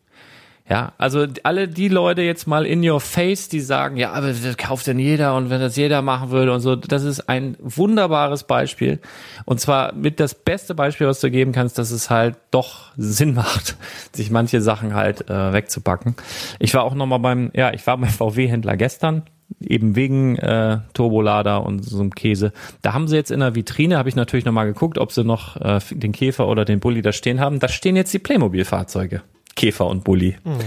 Ja, 0.68 0.94
also 0.98 1.26
alle 1.44 1.68
die 1.68 1.86
Leute 1.86 2.22
jetzt 2.22 2.48
mal 2.48 2.66
in 2.66 2.88
your 2.88 3.00
face, 3.00 3.48
die 3.48 3.60
sagen, 3.60 3.96
ja, 3.96 4.12
aber 4.12 4.32
das 4.32 4.56
kauft 4.56 4.88
denn 4.88 4.98
jeder 4.98 5.36
und 5.36 5.48
wenn 5.48 5.60
das 5.60 5.76
jeder 5.76 6.02
machen 6.02 6.30
würde 6.30 6.52
und 6.52 6.58
so, 6.58 6.74
das 6.74 7.04
ist 7.04 7.28
ein 7.28 7.56
wunderbares 7.60 8.44
Beispiel. 8.44 8.98
Und 9.44 9.60
zwar 9.60 9.92
mit 9.92 10.18
das 10.18 10.34
beste 10.34 10.74
Beispiel, 10.74 11.06
was 11.06 11.20
du 11.20 11.30
geben 11.30 11.52
kannst, 11.52 11.78
dass 11.78 11.92
es 11.92 12.10
halt 12.10 12.36
doch 12.50 12.90
Sinn 12.96 13.34
macht, 13.34 13.76
sich 14.12 14.32
manche 14.32 14.60
Sachen 14.60 14.94
halt 14.94 15.30
äh, 15.30 15.52
wegzupacken. 15.52 16.16
Ich 16.58 16.74
war 16.74 16.82
auch 16.82 16.94
nochmal 16.94 17.20
beim, 17.20 17.50
ja, 17.54 17.72
ich 17.72 17.86
war 17.86 17.96
beim 17.96 18.10
VW-Händler 18.10 18.76
gestern, 18.76 19.22
eben 19.60 19.94
wegen 19.94 20.36
äh, 20.36 20.78
Turbolader 20.94 21.64
und 21.64 21.84
so 21.84 22.00
einem 22.00 22.12
Käse. 22.12 22.52
Da 22.82 22.92
haben 22.92 23.06
sie 23.06 23.14
jetzt 23.14 23.30
in 23.30 23.38
der 23.38 23.54
Vitrine, 23.54 23.98
habe 23.98 24.08
ich 24.08 24.16
natürlich 24.16 24.44
nochmal 24.44 24.66
geguckt, 24.66 24.98
ob 24.98 25.12
sie 25.12 25.22
noch 25.22 25.60
äh, 25.60 25.78
den 25.92 26.10
Käfer 26.10 26.48
oder 26.48 26.64
den 26.64 26.80
Bulli 26.80 27.02
da 27.02 27.12
stehen 27.12 27.38
haben. 27.38 27.60
Da 27.60 27.68
stehen 27.68 27.94
jetzt 27.94 28.12
die 28.12 28.18
Playmobil-Fahrzeuge. 28.18 29.22
Käfer 29.56 29.86
und 29.86 30.04
Bulli. 30.04 30.36
Mhm. 30.44 30.58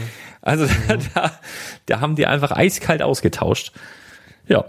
Also 0.41 0.65
mhm. 0.65 0.99
Da, 1.13 1.31
da 1.85 2.01
haben 2.01 2.15
die 2.15 2.25
einfach 2.25 2.51
eiskalt 2.51 3.01
ausgetauscht. 3.01 3.71
Ja, 4.47 4.65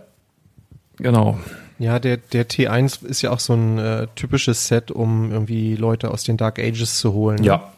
genau. 0.97 1.39
Ja, 1.79 1.99
der, 1.99 2.19
der 2.19 2.47
T1 2.47 3.05
ist 3.07 3.23
ja 3.23 3.31
auch 3.31 3.41
so 3.41 3.55
ein 3.55 3.79
äh, 3.79 4.07
typisches 4.15 4.69
Set, 4.69 4.91
um 4.91 5.33
irgendwie 5.33 5.77
Leute 5.77 6.11
aus 6.11 6.25
den 6.25 6.37
Dark 6.37 6.59
Ages 6.59 6.99
zu 6.99 7.15
holen. 7.15 7.43
Ja. 7.43 7.73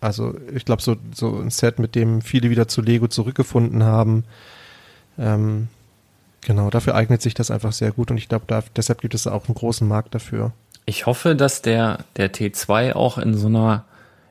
Also 0.00 0.36
ich 0.54 0.64
glaube, 0.64 0.80
so, 0.80 0.96
so 1.12 1.40
ein 1.40 1.50
Set, 1.50 1.80
mit 1.80 1.96
dem 1.96 2.22
viele 2.22 2.50
wieder 2.50 2.68
zu 2.68 2.82
Lego 2.82 3.08
zurückgefunden 3.08 3.82
haben. 3.82 4.24
Ähm, 5.18 5.66
genau, 6.42 6.70
dafür 6.70 6.94
eignet 6.94 7.20
sich 7.20 7.34
das 7.34 7.50
einfach 7.50 7.72
sehr 7.72 7.90
gut 7.90 8.12
und 8.12 8.16
ich 8.16 8.28
glaube, 8.28 8.62
deshalb 8.76 9.00
gibt 9.00 9.14
es 9.14 9.26
auch 9.26 9.48
einen 9.48 9.56
großen 9.56 9.88
Markt 9.88 10.14
dafür. 10.14 10.52
Ich 10.86 11.06
hoffe, 11.06 11.34
dass 11.34 11.60
der, 11.60 12.04
der 12.16 12.32
T2 12.32 12.92
auch 12.92 13.18
in 13.18 13.34
so 13.34 13.48
einer, 13.48 13.84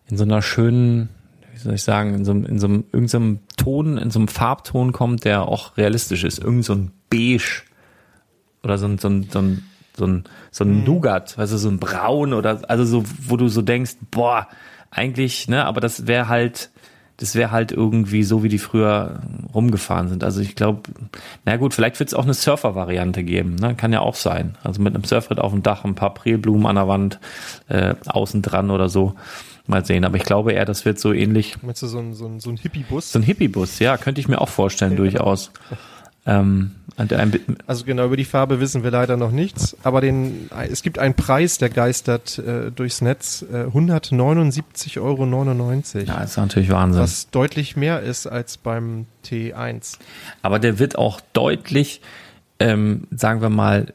in 0.09 0.17
so 0.17 0.23
einer 0.23 0.41
schönen 0.41 1.09
wie 1.57 1.63
soll 1.63 1.73
ich 1.73 1.83
sagen, 1.83 2.13
in 2.13 2.25
so, 2.25 2.31
in 2.31 2.59
so 2.59 2.67
einem, 2.67 2.83
irgendeinem 2.91 3.39
Ton, 3.57 3.97
in 3.97 4.11
so 4.11 4.19
einem 4.19 4.27
Farbton 4.27 4.91
kommt, 4.91 5.25
der 5.25 5.47
auch 5.47 5.75
realistisch 5.75 6.23
ist. 6.23 6.39
Irgend 6.39 6.65
so 6.65 6.73
ein 6.73 6.91
Beige 7.09 7.63
oder 8.63 8.77
so 8.77 8.85
ein, 8.85 8.97
so 8.97 9.09
ein, 9.09 9.27
so 9.31 9.39
ein, 9.39 9.63
so 9.95 10.05
ein, 10.05 10.23
so 10.51 10.63
ein 10.63 10.79
mhm. 10.79 10.83
Nougat, 10.83 11.39
also 11.39 11.57
so 11.57 11.69
ein 11.69 11.79
Braun 11.79 12.33
oder, 12.33 12.61
also 12.69 12.85
so, 12.85 13.03
wo 13.25 13.37
du 13.37 13.47
so 13.47 13.61
denkst, 13.61 13.95
boah, 14.11 14.47
eigentlich, 14.91 15.47
ne, 15.47 15.65
aber 15.65 15.81
das 15.81 16.07
wäre 16.07 16.27
halt, 16.27 16.69
das 17.17 17.33
wäre 17.33 17.49
halt 17.49 17.71
irgendwie 17.71 18.23
so, 18.23 18.43
wie 18.43 18.49
die 18.49 18.59
früher 18.59 19.21
rumgefahren 19.53 20.07
sind. 20.07 20.23
Also 20.23 20.39
ich 20.39 20.55
glaube, 20.55 20.83
na 21.45 21.57
gut, 21.57 21.73
vielleicht 21.73 21.99
wird 21.99 22.09
es 22.09 22.13
auch 22.13 22.23
eine 22.23 22.35
Surfer-Variante 22.35 23.23
geben. 23.23 23.55
Ne? 23.55 23.73
Kann 23.73 23.91
ja 23.91 24.01
auch 24.01 24.13
sein. 24.13 24.55
Also 24.63 24.83
mit 24.83 24.93
einem 24.93 25.03
Surfbrett 25.03 25.39
auf 25.39 25.51
dem 25.51 25.63
Dach, 25.63 25.83
ein 25.83 25.95
paar 25.95 26.13
Prilblumen 26.13 26.67
an 26.67 26.75
der 26.75 26.87
Wand, 26.87 27.19
äh, 27.69 27.95
außen 28.05 28.43
dran 28.43 28.69
oder 28.69 28.87
so. 28.87 29.15
Mal 29.67 29.85
sehen, 29.85 30.05
aber 30.05 30.17
ich 30.17 30.23
glaube 30.23 30.53
eher, 30.53 30.65
das 30.65 30.85
wird 30.85 30.99
so 30.99 31.13
ähnlich. 31.13 31.61
Meinst 31.61 31.81
du 31.81 31.87
so 31.87 31.99
ein, 31.99 32.13
so 32.13 32.25
ein, 32.25 32.39
so 32.39 32.49
ein 32.49 32.57
Hippie-Bus? 32.57 33.11
So 33.11 33.19
ein 33.19 33.23
Hippie-Bus, 33.23 33.79
ja, 33.79 33.97
könnte 33.97 34.21
ich 34.21 34.27
mir 34.27 34.39
auch 34.39 34.49
vorstellen, 34.49 34.95
durchaus. 34.95 35.51
Ähm, 36.27 36.71
also 37.67 37.85
genau, 37.85 38.05
über 38.05 38.17
die 38.17 38.25
Farbe 38.25 38.59
wissen 38.59 38.83
wir 38.83 38.91
leider 38.91 39.15
noch 39.17 39.31
nichts, 39.31 39.77
aber 39.83 40.01
den, 40.01 40.49
es 40.69 40.81
gibt 40.81 40.99
einen 40.99 41.13
Preis, 41.13 41.57
der 41.57 41.69
geistert 41.69 42.39
äh, 42.39 42.71
durchs 42.71 43.01
Netz, 43.01 43.45
äh, 43.49 43.65
179,99 43.65 44.99
Euro. 45.01 45.25
Ja, 46.05 46.23
ist 46.23 46.37
natürlich 46.37 46.69
Wahnsinn. 46.69 47.01
Was 47.01 47.29
deutlich 47.29 47.77
mehr 47.77 48.01
ist 48.01 48.27
als 48.27 48.57
beim 48.57 49.05
T1. 49.25 49.99
Aber 50.41 50.59
der 50.59 50.79
wird 50.79 50.97
auch 50.97 51.21
deutlich, 51.33 52.01
ähm, 52.59 53.07
sagen 53.11 53.41
wir 53.41 53.49
mal, 53.49 53.93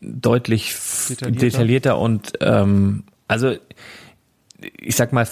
deutlich 0.00 0.76
detaillierter, 1.08 1.40
detaillierter 1.40 1.98
und 1.98 2.32
ähm, 2.40 3.04
also 3.28 3.56
ich 4.78 4.96
sag 4.96 5.12
mal, 5.12 5.26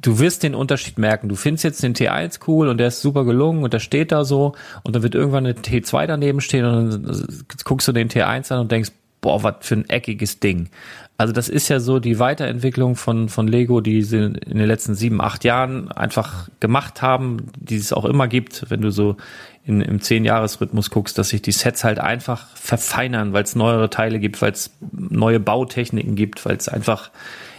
du 0.00 0.18
wirst 0.18 0.42
den 0.42 0.54
Unterschied 0.54 0.98
merken. 0.98 1.28
Du 1.28 1.36
findest 1.36 1.64
jetzt 1.64 1.82
den 1.82 1.94
T1 1.94 2.40
cool 2.46 2.68
und 2.68 2.78
der 2.78 2.88
ist 2.88 3.00
super 3.00 3.24
gelungen 3.24 3.62
und 3.64 3.72
der 3.72 3.80
steht 3.80 4.12
da 4.12 4.24
so 4.24 4.54
und 4.82 4.94
dann 4.94 5.02
wird 5.02 5.14
irgendwann 5.14 5.46
eine 5.46 5.54
T2 5.54 6.06
daneben 6.06 6.40
stehen 6.40 6.64
und 6.64 6.90
dann 6.90 7.44
guckst 7.64 7.88
du 7.88 7.92
den 7.92 8.08
T1 8.08 8.52
an 8.52 8.60
und 8.60 8.72
denkst, 8.72 8.92
boah, 9.20 9.42
was 9.42 9.54
für 9.60 9.76
ein 9.76 9.88
eckiges 9.88 10.40
Ding. 10.40 10.68
Also 11.16 11.32
das 11.32 11.48
ist 11.48 11.68
ja 11.68 11.78
so 11.78 12.00
die 12.00 12.18
Weiterentwicklung 12.18 12.96
von, 12.96 13.28
von 13.28 13.46
Lego, 13.46 13.80
die 13.80 14.02
sie 14.02 14.24
in 14.24 14.58
den 14.58 14.66
letzten 14.66 14.96
sieben, 14.96 15.20
acht 15.20 15.44
Jahren 15.44 15.92
einfach 15.92 16.48
gemacht 16.58 17.00
haben, 17.00 17.46
die 17.56 17.76
es 17.76 17.92
auch 17.92 18.04
immer 18.04 18.26
gibt, 18.26 18.68
wenn 18.70 18.80
du 18.80 18.90
so 18.90 19.16
in, 19.64 19.80
im 19.80 20.00
Zehn-Jahres-Rhythmus 20.00 20.90
guckst, 20.90 21.16
dass 21.18 21.28
sich 21.28 21.40
die 21.40 21.52
Sets 21.52 21.84
halt 21.84 22.00
einfach 22.00 22.48
verfeinern, 22.56 23.32
weil 23.32 23.44
es 23.44 23.54
neuere 23.54 23.90
Teile 23.90 24.18
gibt, 24.18 24.42
weil 24.42 24.50
es 24.50 24.72
neue 24.90 25.38
Bautechniken 25.38 26.16
gibt, 26.16 26.44
weil 26.44 26.56
es 26.56 26.68
einfach 26.68 27.10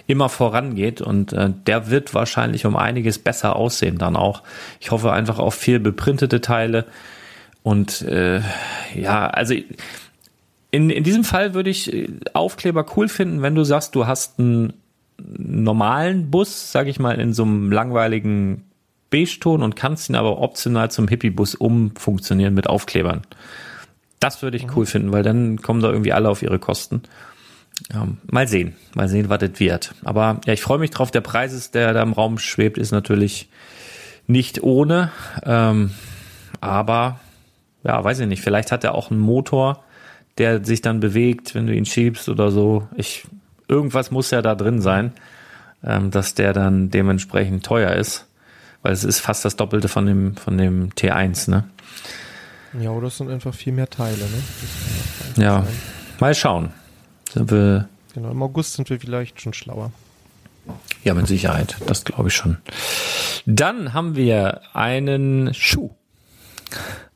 immer 0.08 0.30
vorangeht 0.30 1.02
und 1.02 1.34
äh, 1.34 1.52
der 1.68 1.90
wird 1.90 2.14
wahrscheinlich 2.14 2.66
um 2.66 2.76
einiges 2.76 3.20
besser 3.20 3.56
aussehen 3.56 3.98
dann 3.98 4.16
auch. 4.16 4.44
Ich 4.80 4.92
hoffe 4.92 5.12
einfach 5.12 5.40
auf 5.40 5.56
viel 5.56 5.80
beprintete 5.80 6.42
Teile 6.42 6.86
und 7.64 8.02
äh, 8.02 8.42
ja, 8.96 9.28
also 9.28 9.56
in, 10.72 10.90
in 10.90 11.04
diesem 11.04 11.24
Fall 11.24 11.54
würde 11.54 11.70
ich 11.70 11.94
äh, 11.94 12.10
Aufkleber 12.34 12.86
cool 12.98 13.08
finden, 13.08 13.42
wenn 13.42 13.56
du 13.56 13.64
sagst, 13.64 13.96
du 13.96 14.08
hast 14.08 14.40
einen 14.40 14.74
normalen 15.18 16.32
Bus, 16.32 16.72
sag 16.72 16.88
ich 16.88 17.00
mal, 17.00 17.20
in 17.20 17.34
so 17.34 17.44
einem 17.44 17.72
langweiligen 17.72 18.64
Beige-Ton 19.10 19.62
und 19.62 19.76
kannst 19.76 20.10
ihn 20.10 20.16
aber 20.16 20.40
optional 20.40 20.90
zum 20.92 21.08
Hippie-Bus 21.08 21.56
umfunktionieren 21.56 22.54
mit 22.54 22.68
Aufklebern. 22.68 23.22
Das 24.20 24.42
würde 24.42 24.58
ich 24.58 24.66
mhm. 24.66 24.72
cool 24.76 24.86
finden, 24.86 25.12
weil 25.12 25.24
dann 25.24 25.62
kommen 25.62 25.82
da 25.82 25.90
irgendwie 25.90 26.14
alle 26.14 26.30
auf 26.30 26.42
ihre 26.42 26.60
Kosten. 26.60 27.04
Ja, 27.92 28.08
mal 28.32 28.48
sehen, 28.48 28.76
mal 28.96 29.10
sehen, 29.10 29.30
was 29.30 29.40
das 29.40 29.60
wird. 29.60 29.94
Aber 30.04 30.40
ja, 30.46 30.54
ich 30.54 30.62
freue 30.62 30.80
mich 30.80 30.92
drauf. 30.92 31.12
Der 31.12 31.22
Preis, 31.22 31.54
ist, 31.54 31.76
der 31.76 31.94
da 31.94 32.02
im 32.02 32.14
Raum 32.14 32.38
schwebt, 32.38 32.78
ist 32.78 32.92
natürlich 32.92 33.50
nicht 34.28 34.64
ohne. 34.64 35.12
Ähm, 35.44 35.92
aber 36.62 37.20
ja, 37.84 38.02
weiß 38.04 38.20
ich 38.20 38.28
nicht. 38.28 38.42
Vielleicht 38.42 38.72
hat 38.72 38.84
er 38.84 38.96
auch 38.96 39.12
einen 39.12 39.20
Motor, 39.20 39.84
der 40.38 40.64
sich 40.64 40.82
dann 40.82 41.00
bewegt, 41.00 41.56
wenn 41.56 41.68
du 41.68 41.76
ihn 41.76 41.86
schiebst 41.86 42.30
oder 42.30 42.52
so. 42.52 42.88
Ich 42.96 43.26
irgendwas 43.68 44.12
muss 44.12 44.32
ja 44.32 44.42
da 44.42 44.56
drin 44.56 44.82
sein, 44.82 45.14
ähm, 45.84 46.12
dass 46.12 46.36
der 46.36 46.54
dann 46.54 46.90
dementsprechend 46.90 47.66
teuer 47.66 47.92
ist, 47.94 48.28
weil 48.82 48.94
es 48.94 49.04
ist 49.04 49.20
fast 49.20 49.46
das 49.46 49.56
Doppelte 49.56 49.88
von 49.88 50.06
dem 50.06 50.36
von 50.36 50.58
dem 50.58 50.90
T1, 50.92 51.50
ne? 51.50 51.66
Ja, 52.80 52.90
oder 52.90 53.08
es 53.08 53.18
sind 53.18 53.30
einfach 53.30 53.54
viel 53.54 53.74
mehr 53.74 53.90
Teile, 53.90 54.18
ne? 54.18 55.44
Ja, 55.44 55.68
mal 56.20 56.34
schauen. 56.34 56.72
Sind 57.34 57.50
wir 57.50 57.90
genau, 58.14 58.30
im 58.30 58.44
August 58.44 58.74
sind 58.74 58.90
wir 58.92 59.00
vielleicht 59.00 59.42
schon 59.42 59.54
schlauer. 59.54 59.92
Ja, 61.04 61.16
mit 61.16 61.28
Sicherheit. 61.28 61.76
Das 61.88 62.06
glaube 62.06 62.30
ich 62.30 62.36
schon. 62.36 62.58
Dann 63.46 63.94
haben 63.94 64.16
wir 64.16 64.62
einen 64.74 65.54
Schuh. 65.54 65.90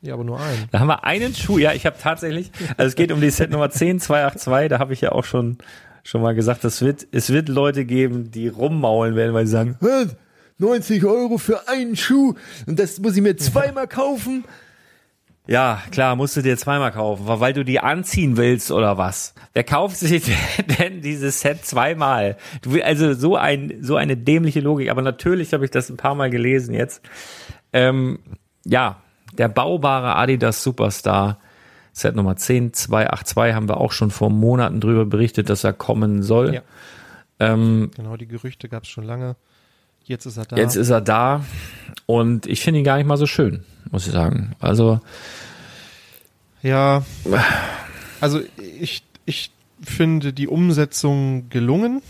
Ja, 0.02 0.14
aber 0.14 0.24
nur 0.24 0.40
einen. 0.40 0.68
Da 0.72 0.80
haben 0.80 0.88
wir 0.88 1.04
einen 1.04 1.34
Schuh. 1.34 1.58
Ja, 1.58 1.72
ich 1.72 1.86
habe 1.86 1.96
tatsächlich, 2.00 2.50
also 2.76 2.88
es 2.88 2.96
geht 2.96 3.12
um 3.12 3.20
die 3.20 3.30
Set 3.30 3.50
Nummer 3.50 3.70
10282, 3.70 4.68
da 4.68 4.78
habe 4.80 4.92
ich 4.92 5.00
ja 5.00 5.12
auch 5.12 5.24
schon 5.24 5.58
schon 6.02 6.20
mal 6.22 6.34
gesagt, 6.34 6.64
es 6.64 6.82
wird 6.82 7.06
es 7.12 7.30
wird 7.30 7.48
Leute 7.48 7.84
geben, 7.84 8.30
die 8.30 8.48
rummaulen 8.48 9.14
werden, 9.14 9.34
weil 9.34 9.46
sie 9.46 9.52
sagen, 9.52 9.76
90 10.58 11.04
Euro 11.04 11.38
für 11.38 11.68
einen 11.68 11.96
Schuh 11.96 12.34
und 12.66 12.78
das 12.78 12.98
muss 12.98 13.16
ich 13.16 13.22
mir 13.22 13.36
zweimal 13.36 13.86
kaufen. 13.86 14.44
Ja, 15.48 15.82
klar, 15.90 16.14
musst 16.14 16.36
du 16.36 16.42
dir 16.42 16.58
zweimal 16.58 16.92
kaufen, 16.92 17.24
weil 17.26 17.54
du 17.54 17.64
die 17.64 17.80
anziehen 17.80 18.36
willst 18.36 18.70
oder 18.70 18.98
was. 18.98 19.34
Wer 19.54 19.64
kauft 19.64 19.96
sich 19.98 20.30
denn 20.78 21.00
dieses 21.00 21.40
Set 21.40 21.64
zweimal? 21.64 22.36
Du, 22.60 22.80
also 22.82 23.14
so 23.14 23.34
ein 23.36 23.78
so 23.80 23.96
eine 23.96 24.18
dämliche 24.18 24.60
Logik, 24.60 24.90
aber 24.90 25.00
natürlich 25.00 25.54
habe 25.54 25.64
ich 25.64 25.70
das 25.70 25.88
ein 25.88 25.96
paar 25.96 26.14
Mal 26.14 26.28
gelesen 26.28 26.74
jetzt. 26.74 27.00
Ähm, 27.72 28.18
ja, 28.66 29.00
der 29.38 29.48
baubare 29.48 30.16
Adidas 30.16 30.62
Superstar 30.62 31.38
Set 31.92 32.14
Nummer 32.14 32.36
10282 32.36 33.54
haben 33.54 33.68
wir 33.68 33.78
auch 33.78 33.92
schon 33.92 34.10
vor 34.10 34.28
Monaten 34.28 34.80
drüber 34.80 35.06
berichtet, 35.06 35.48
dass 35.48 35.64
er 35.64 35.72
kommen 35.72 36.22
soll. 36.22 36.54
Ja. 36.54 36.62
Ähm, 37.40 37.90
genau, 37.96 38.18
die 38.18 38.28
Gerüchte 38.28 38.68
gab 38.68 38.82
es 38.82 38.90
schon 38.90 39.04
lange. 39.04 39.36
Jetzt 40.04 40.26
ist 40.26 40.36
er 40.36 40.44
da. 40.44 40.56
Jetzt 40.56 40.76
ist 40.76 40.90
er 40.90 41.00
da 41.00 41.44
und 42.06 42.46
ich 42.46 42.60
finde 42.60 42.80
ihn 42.80 42.84
gar 42.84 42.98
nicht 42.98 43.06
mal 43.06 43.16
so 43.16 43.26
schön, 43.26 43.64
muss 43.90 44.06
ich 44.06 44.12
sagen. 44.12 44.54
Also 44.58 45.00
ja, 46.62 47.04
also 48.20 48.40
ich 48.80 49.02
ich 49.26 49.50
finde 49.82 50.32
die 50.32 50.48
Umsetzung 50.48 51.50
gelungen 51.50 52.02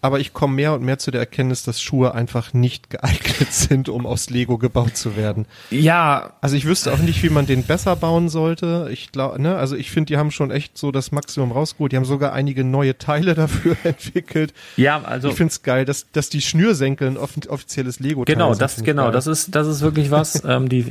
aber 0.00 0.20
ich 0.20 0.32
komme 0.32 0.54
mehr 0.54 0.74
und 0.74 0.82
mehr 0.82 0.98
zu 0.98 1.10
der 1.10 1.20
Erkenntnis, 1.20 1.64
dass 1.64 1.80
Schuhe 1.80 2.14
einfach 2.14 2.54
nicht 2.54 2.90
geeignet 2.90 3.48
sind, 3.52 3.88
um 3.88 4.06
aus 4.06 4.30
Lego 4.30 4.58
gebaut 4.58 4.96
zu 4.96 5.16
werden. 5.16 5.46
Ja. 5.70 6.34
Also 6.40 6.56
ich 6.56 6.66
wüsste 6.66 6.92
auch 6.92 6.98
nicht, 6.98 7.22
wie 7.22 7.30
man 7.30 7.46
den 7.46 7.64
besser 7.64 7.96
bauen 7.96 8.28
sollte. 8.28 8.88
Ich 8.92 9.10
glaube, 9.10 9.40
ne, 9.42 9.56
also 9.56 9.74
ich 9.76 9.90
finde, 9.90 10.06
die 10.06 10.16
haben 10.16 10.30
schon 10.30 10.50
echt 10.50 10.78
so 10.78 10.92
das 10.92 11.10
Maximum 11.10 11.50
rausgeholt. 11.50 11.92
Die 11.92 11.96
haben 11.96 12.04
sogar 12.04 12.32
einige 12.32 12.62
neue 12.64 12.96
Teile 12.96 13.34
dafür 13.36 13.76
entwickelt. 13.84 14.54
Ja, 14.76 15.02
also 15.02 15.28
ich 15.28 15.34
finde 15.34 15.50
es 15.50 15.62
geil, 15.62 15.84
dass 15.84 16.06
dass 16.12 16.28
die 16.28 16.42
Schnürsenkel 16.42 17.08
ein 17.08 17.16
offizielles 17.16 17.98
Lego 17.98 18.24
Teil 18.24 18.34
genau, 18.34 18.52
sind. 18.52 18.62
Das, 18.62 18.82
genau, 18.82 19.04
geil. 19.04 19.12
das 19.12 19.26
ist 19.26 19.54
das 19.54 19.66
ist 19.66 19.82
wirklich 19.82 20.10
was, 20.10 20.44
ähm, 20.44 20.68
die 20.68 20.84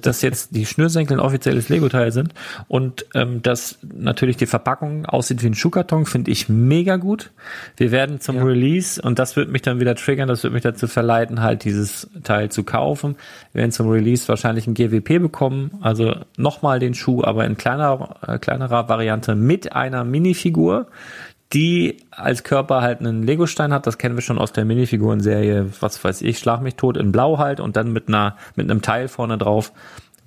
dass 0.00 0.22
jetzt 0.22 0.54
die 0.54 0.66
Schnürsenkel 0.66 1.18
ein 1.18 1.20
offizielles 1.20 1.68
Lego 1.68 1.88
Teil 1.88 2.12
sind 2.12 2.32
und 2.68 3.06
ähm, 3.14 3.42
dass 3.42 3.78
natürlich 3.82 4.36
die 4.36 4.46
Verpackung 4.46 5.06
aussieht 5.06 5.42
wie 5.42 5.48
ein 5.48 5.54
Schuhkarton, 5.54 6.06
finde 6.06 6.30
ich 6.30 6.48
mega 6.48 6.96
gut. 6.96 7.32
Wir 7.76 7.90
werden 7.90 8.20
zum 8.20 8.36
ja. 8.36 8.42
Release 8.52 9.00
und 9.00 9.18
das 9.18 9.36
wird 9.36 9.50
mich 9.50 9.62
dann 9.62 9.80
wieder 9.80 9.94
triggern, 9.94 10.28
das 10.28 10.42
wird 10.42 10.52
mich 10.52 10.62
dazu 10.62 10.86
verleiten, 10.86 11.42
halt 11.42 11.64
dieses 11.64 12.08
Teil 12.22 12.50
zu 12.50 12.64
kaufen. 12.64 13.16
Wir 13.52 13.60
werden 13.60 13.72
zum 13.72 13.88
Release 13.88 14.28
wahrscheinlich 14.28 14.66
ein 14.66 14.74
GWP 14.74 15.20
bekommen, 15.20 15.72
also 15.80 16.14
nochmal 16.36 16.78
den 16.78 16.94
Schuh, 16.94 17.22
aber 17.24 17.44
in 17.44 17.56
kleiner, 17.56 18.16
äh, 18.26 18.38
kleinerer 18.38 18.88
Variante 18.88 19.34
mit 19.34 19.72
einer 19.72 20.04
Minifigur, 20.04 20.86
die 21.52 21.98
als 22.10 22.44
Körper 22.44 22.80
halt 22.80 23.00
einen 23.00 23.22
Legostein 23.24 23.72
hat, 23.72 23.86
das 23.86 23.98
kennen 23.98 24.14
wir 24.14 24.22
schon 24.22 24.38
aus 24.38 24.52
der 24.52 24.64
Minifigurenserie, 24.64 25.70
was 25.80 26.02
weiß 26.02 26.22
ich, 26.22 26.38
Schlag 26.38 26.62
mich 26.62 26.76
tot 26.76 26.96
in 26.96 27.12
Blau 27.12 27.38
halt 27.38 27.60
und 27.60 27.76
dann 27.76 27.92
mit 27.92 28.08
einer 28.08 28.36
mit 28.56 28.70
einem 28.70 28.80
Teil 28.80 29.08
vorne 29.08 29.36
drauf, 29.36 29.72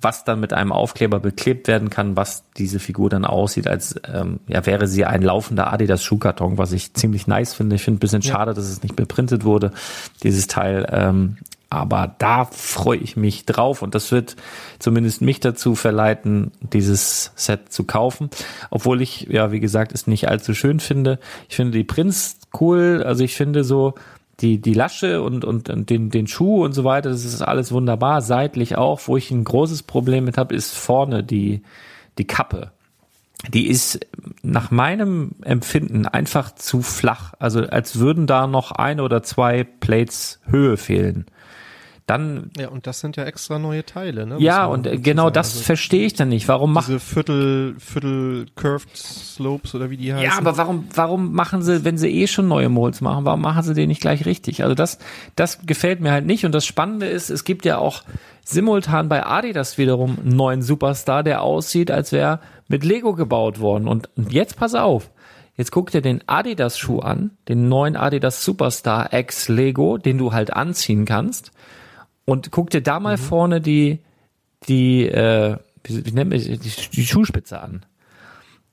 was 0.00 0.24
dann 0.24 0.40
mit 0.40 0.52
einem 0.52 0.72
Aufkleber 0.72 1.20
beklebt 1.20 1.68
werden 1.68 1.90
kann, 1.90 2.16
was 2.16 2.44
diese 2.56 2.78
Figur 2.78 3.10
dann 3.10 3.24
aussieht, 3.24 3.66
als 3.66 3.96
ähm, 4.12 4.40
ja 4.46 4.64
wäre 4.66 4.86
sie 4.86 5.04
ein 5.04 5.22
laufender 5.22 5.72
Adidas 5.72 6.04
Schuhkarton, 6.04 6.58
was 6.58 6.72
ich 6.72 6.94
ziemlich 6.94 7.26
nice 7.26 7.54
finde. 7.54 7.76
Ich 7.76 7.82
finde 7.82 7.98
ein 7.98 8.00
bisschen 8.00 8.22
ja. 8.22 8.32
schade, 8.32 8.54
dass 8.54 8.66
es 8.66 8.82
nicht 8.82 8.96
beprintet 8.96 9.44
wurde, 9.44 9.72
dieses 10.22 10.46
Teil. 10.46 10.86
Ähm, 10.90 11.38
aber 11.68 12.14
da 12.18 12.44
freue 12.44 12.98
ich 12.98 13.16
mich 13.16 13.44
drauf 13.44 13.82
und 13.82 13.94
das 13.94 14.12
wird 14.12 14.36
zumindest 14.78 15.20
mich 15.20 15.40
dazu 15.40 15.74
verleiten, 15.74 16.52
dieses 16.60 17.32
Set 17.34 17.72
zu 17.72 17.84
kaufen. 17.84 18.30
Obwohl 18.70 19.02
ich, 19.02 19.22
ja, 19.30 19.50
wie 19.50 19.60
gesagt, 19.60 19.92
es 19.92 20.06
nicht 20.06 20.28
allzu 20.28 20.54
schön 20.54 20.78
finde. 20.78 21.18
Ich 21.48 21.56
finde 21.56 21.76
die 21.76 21.84
Prinz 21.84 22.38
cool. 22.60 23.02
Also 23.04 23.24
ich 23.24 23.34
finde 23.34 23.64
so, 23.64 23.94
die, 24.40 24.60
die 24.60 24.74
Lasche 24.74 25.22
und, 25.22 25.44
und, 25.44 25.70
und 25.70 25.88
den, 25.88 26.10
den 26.10 26.26
Schuh 26.26 26.64
und 26.64 26.72
so 26.72 26.84
weiter, 26.84 27.10
das 27.10 27.24
ist 27.24 27.42
alles 27.42 27.72
wunderbar, 27.72 28.20
seitlich 28.20 28.76
auch. 28.76 29.00
Wo 29.06 29.16
ich 29.16 29.30
ein 29.30 29.44
großes 29.44 29.82
Problem 29.84 30.24
mit 30.24 30.36
habe, 30.36 30.54
ist 30.54 30.74
vorne 30.74 31.24
die, 31.24 31.62
die 32.18 32.26
Kappe. 32.26 32.72
Die 33.52 33.68
ist 33.68 34.00
nach 34.42 34.70
meinem 34.70 35.32
Empfinden 35.42 36.06
einfach 36.06 36.54
zu 36.54 36.82
flach. 36.82 37.34
Also 37.38 37.60
als 37.60 37.98
würden 37.98 38.26
da 38.26 38.46
noch 38.46 38.72
ein 38.72 39.00
oder 39.00 39.22
zwei 39.22 39.64
Plates 39.64 40.40
Höhe 40.46 40.76
fehlen. 40.76 41.26
Dann 42.06 42.52
ja 42.56 42.68
und 42.68 42.86
das 42.86 43.00
sind 43.00 43.16
ja 43.16 43.24
extra 43.24 43.58
neue 43.58 43.84
Teile, 43.84 44.28
ne? 44.28 44.36
Ja 44.38 44.66
und 44.66 44.84
genau 45.02 45.24
sagen. 45.24 45.34
das 45.34 45.54
also 45.54 45.64
verstehe 45.64 46.06
ich 46.06 46.14
dann 46.14 46.28
nicht. 46.28 46.46
Warum 46.46 46.72
machen 46.72 46.86
diese 46.86 47.00
Viertel 47.00 47.74
Viertel 47.80 48.46
Curved 48.54 48.96
Slopes 48.96 49.74
oder 49.74 49.90
wie 49.90 49.96
die 49.96 50.12
heißen? 50.12 50.24
Ja, 50.24 50.38
aber 50.38 50.56
warum 50.56 50.86
warum 50.94 51.32
machen 51.32 51.62
sie, 51.62 51.84
wenn 51.84 51.98
sie 51.98 52.08
eh 52.08 52.28
schon 52.28 52.46
neue 52.46 52.68
Molds 52.68 53.00
machen, 53.00 53.24
warum 53.24 53.40
machen 53.40 53.64
sie 53.64 53.74
den 53.74 53.88
nicht 53.88 54.00
gleich 54.00 54.24
richtig? 54.24 54.62
Also 54.62 54.76
das 54.76 55.00
das 55.34 55.66
gefällt 55.66 56.00
mir 56.00 56.12
halt 56.12 56.26
nicht 56.26 56.44
und 56.46 56.52
das 56.52 56.64
Spannende 56.64 57.06
ist, 57.06 57.28
es 57.28 57.42
gibt 57.42 57.64
ja 57.64 57.78
auch 57.78 58.04
simultan 58.44 59.08
bei 59.08 59.26
Adidas 59.26 59.76
wiederum 59.76 60.16
einen 60.20 60.36
neuen 60.36 60.62
Superstar, 60.62 61.24
der 61.24 61.42
aussieht, 61.42 61.90
als 61.90 62.12
wäre 62.12 62.38
mit 62.68 62.84
Lego 62.84 63.14
gebaut 63.14 63.58
worden 63.58 63.88
und 63.88 64.08
jetzt 64.30 64.56
pass 64.56 64.76
auf. 64.76 65.10
Jetzt 65.56 65.72
guck 65.72 65.90
dir 65.90 66.02
den 66.02 66.22
Adidas 66.28 66.78
Schuh 66.78 67.00
an, 67.00 67.30
den 67.48 67.68
neuen 67.68 67.96
Adidas 67.96 68.44
Superstar 68.44 69.12
X 69.12 69.48
Lego, 69.48 69.96
den 69.96 70.18
du 70.18 70.32
halt 70.32 70.52
anziehen 70.52 71.06
kannst. 71.06 71.50
Und 72.26 72.50
guck 72.50 72.68
dir 72.68 72.82
da 72.82 73.00
mal 73.00 73.16
mhm. 73.16 73.20
vorne 73.20 73.60
die, 73.62 74.00
die, 74.68 75.06
äh, 75.06 75.56
wie, 75.84 76.04
wie 76.04 76.12
nennt 76.12 76.30
man 76.30 76.38
die, 76.38 76.58
die 76.58 77.06
Schuhspitze 77.06 77.58
an. 77.58 77.86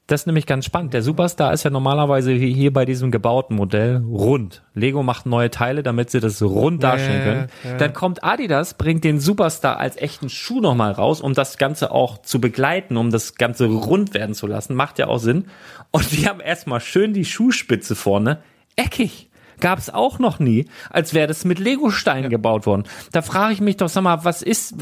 Das 0.07 0.21
ist 0.21 0.25
nämlich 0.27 0.45
ganz 0.45 0.65
spannend. 0.65 0.93
Der 0.93 1.01
Superstar 1.01 1.53
ist 1.53 1.63
ja 1.63 1.69
normalerweise 1.69 2.33
hier 2.33 2.73
bei 2.73 2.83
diesem 2.83 3.09
gebauten 3.09 3.55
Modell 3.55 4.03
rund. 4.05 4.61
Lego 4.73 5.01
macht 5.01 5.25
neue 5.25 5.49
Teile, 5.49 5.81
damit 5.81 6.09
sie 6.09 6.19
das 6.19 6.41
rund 6.41 6.83
darstellen 6.83 7.23
können. 7.23 7.47
Ja, 7.63 7.69
ja. 7.69 7.77
Dann 7.77 7.93
kommt 7.93 8.21
Adidas, 8.21 8.73
bringt 8.73 9.05
den 9.05 9.21
Superstar 9.21 9.77
als 9.77 9.95
echten 9.95 10.27
Schuh 10.27 10.59
nochmal 10.59 10.91
raus, 10.91 11.21
um 11.21 11.33
das 11.33 11.57
Ganze 11.57 11.91
auch 11.91 12.21
zu 12.21 12.41
begleiten, 12.41 12.97
um 12.97 13.11
das 13.11 13.35
Ganze 13.35 13.67
rund 13.67 14.13
werden 14.13 14.35
zu 14.35 14.45
lassen. 14.45 14.75
Macht 14.75 14.99
ja 14.99 15.07
auch 15.07 15.19
Sinn. 15.19 15.45
Und 15.91 16.11
die 16.11 16.27
haben 16.27 16.41
erstmal 16.41 16.81
schön 16.81 17.13
die 17.13 17.25
Schuhspitze 17.25 17.95
vorne 17.95 18.39
eckig 18.75 19.29
gab 19.63 19.79
es 19.79 19.89
auch 19.89 20.19
noch 20.19 20.39
nie, 20.39 20.67
als 20.89 21.13
wäre 21.13 21.25
das 21.25 21.45
mit 21.45 21.57
Legosteinen 21.57 22.25
ja. 22.25 22.29
gebaut 22.29 22.65
worden. 22.67 22.83
Da 23.13 23.21
frage 23.21 23.53
ich 23.53 23.61
mich 23.61 23.77
doch, 23.77 23.87
sag 23.87 24.03
mal, 24.03 24.25
was 24.25 24.41
ist, 24.41 24.75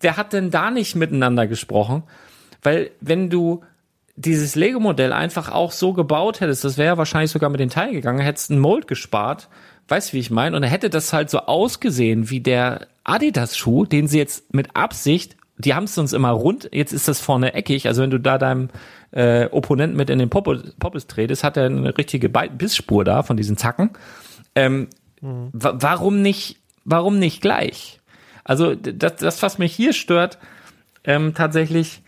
wer 0.00 0.16
hat 0.16 0.32
denn 0.32 0.50
da 0.50 0.72
nicht 0.72 0.96
miteinander 0.96 1.46
gesprochen? 1.46 2.02
Weil 2.60 2.90
wenn 3.00 3.30
du 3.30 3.62
dieses 4.16 4.56
Lego-Modell 4.56 5.12
einfach 5.12 5.52
auch 5.52 5.70
so 5.70 5.92
gebaut 5.92 6.40
hättest, 6.40 6.64
das 6.64 6.76
wäre 6.76 6.98
wahrscheinlich 6.98 7.30
sogar 7.30 7.50
mit 7.50 7.60
den 7.60 7.70
Teilen 7.70 7.92
gegangen, 7.92 8.18
hättest 8.18 8.50
einen 8.50 8.60
Mold 8.60 8.88
gespart, 8.88 9.48
weißt 9.86 10.12
wie 10.12 10.18
ich 10.18 10.32
meine? 10.32 10.56
Und 10.56 10.62
dann 10.62 10.70
hätte 10.70 10.90
das 10.90 11.12
halt 11.12 11.30
so 11.30 11.38
ausgesehen 11.40 12.28
wie 12.28 12.40
der 12.40 12.88
Adidas-Schuh, 13.04 13.86
den 13.86 14.08
sie 14.08 14.18
jetzt 14.18 14.52
mit 14.52 14.74
Absicht, 14.74 15.36
die 15.58 15.74
haben 15.74 15.84
es 15.84 15.96
uns 15.96 16.12
immer 16.12 16.30
rund, 16.30 16.68
jetzt 16.72 16.92
ist 16.92 17.08
das 17.08 17.20
vorne 17.20 17.54
eckig, 17.54 17.86
also 17.86 18.02
wenn 18.02 18.10
du 18.10 18.20
da 18.20 18.38
deinem 18.38 18.68
äh, 19.12 19.46
Opponent 19.46 19.96
mit 19.96 20.10
in 20.10 20.18
den 20.18 20.28
Poppes, 20.28 20.74
Poppes 20.78 21.06
tretest, 21.06 21.44
hat 21.44 21.56
er 21.56 21.66
eine 21.66 21.96
richtige 21.96 22.28
Bissspur 22.28 23.04
da 23.04 23.22
von 23.22 23.36
diesen 23.36 23.56
Zacken. 23.56 23.90
Ähm, 24.54 24.88
mhm. 25.20 25.50
Warum 25.52 26.20
nicht, 26.22 26.58
warum 26.84 27.18
nicht 27.18 27.40
gleich? 27.40 28.00
Also 28.44 28.74
das, 28.74 29.16
das 29.16 29.42
was 29.42 29.58
mich 29.58 29.74
hier 29.74 29.92
stört, 29.92 30.38
ähm, 31.04 31.34
tatsächlich, 31.34 32.02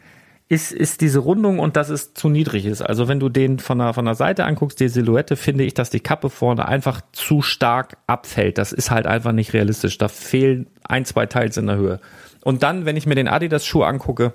ist, 0.51 0.73
ist 0.73 1.03
diese 1.03 1.19
Rundung 1.19 1.59
und 1.59 1.77
dass 1.77 1.91
es 1.91 2.15
zu 2.15 2.31
niedrig 2.31 2.65
ist. 2.65 2.81
Also 2.81 3.07
wenn 3.07 3.21
du 3.21 3.29
den 3.29 3.59
von 3.59 3.79
der, 3.79 3.93
von 3.93 4.07
der 4.07 4.15
Seite 4.15 4.45
anguckst, 4.45 4.81
die 4.81 4.89
Silhouette, 4.89 5.37
finde 5.37 5.65
ich, 5.65 5.75
dass 5.75 5.91
die 5.91 6.01
Kappe 6.01 6.31
vorne 6.31 6.67
einfach 6.67 7.03
zu 7.13 7.43
stark 7.43 7.99
abfällt. 8.07 8.57
Das 8.57 8.73
ist 8.73 8.91
halt 8.91 9.07
einfach 9.07 9.33
nicht 9.33 9.53
realistisch. 9.53 9.99
Da 9.99 10.09
fehlen 10.09 10.67
ein, 10.85 11.05
zwei 11.05 11.27
Teils 11.27 11.59
in 11.59 11.67
der 11.67 11.77
Höhe. 11.77 12.01
Und 12.43 12.63
dann, 12.63 12.85
wenn 12.85 12.97
ich 12.97 13.07
mir 13.07 13.15
den 13.15 13.29
Adidas 13.29 13.67
Schuh 13.67 13.83
angucke, 13.83 14.33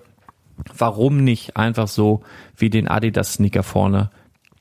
warum 0.78 1.24
nicht 1.24 1.58
einfach 1.58 1.88
so 1.88 2.22
wie 2.56 2.70
den 2.70 2.88
Adidas 2.88 3.34
Sneaker 3.34 3.64
vorne 3.64 4.12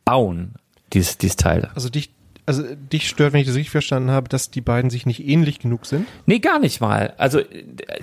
bauen, 0.05 0.55
dieses, 0.93 1.19
dieses 1.19 1.37
Teil? 1.37 1.71
Also 1.75 1.89
dich, 1.89 2.11
also 2.47 2.63
dich 2.75 3.09
stört, 3.09 3.33
wenn 3.33 3.41
ich 3.41 3.47
das 3.47 3.57
richtig 3.57 3.71
verstanden 3.71 4.11
habe, 4.11 4.29
dass 4.29 4.51
die 4.51 4.61
beiden 4.61 4.91
sich 4.91 5.07
nicht 5.07 5.27
ähnlich 5.27 5.59
genug 5.59 5.87
sind? 5.87 6.07
Nee, 6.27 6.39
gar 6.39 6.59
nicht 6.59 6.81
mal. 6.81 7.15
Also 7.19 7.41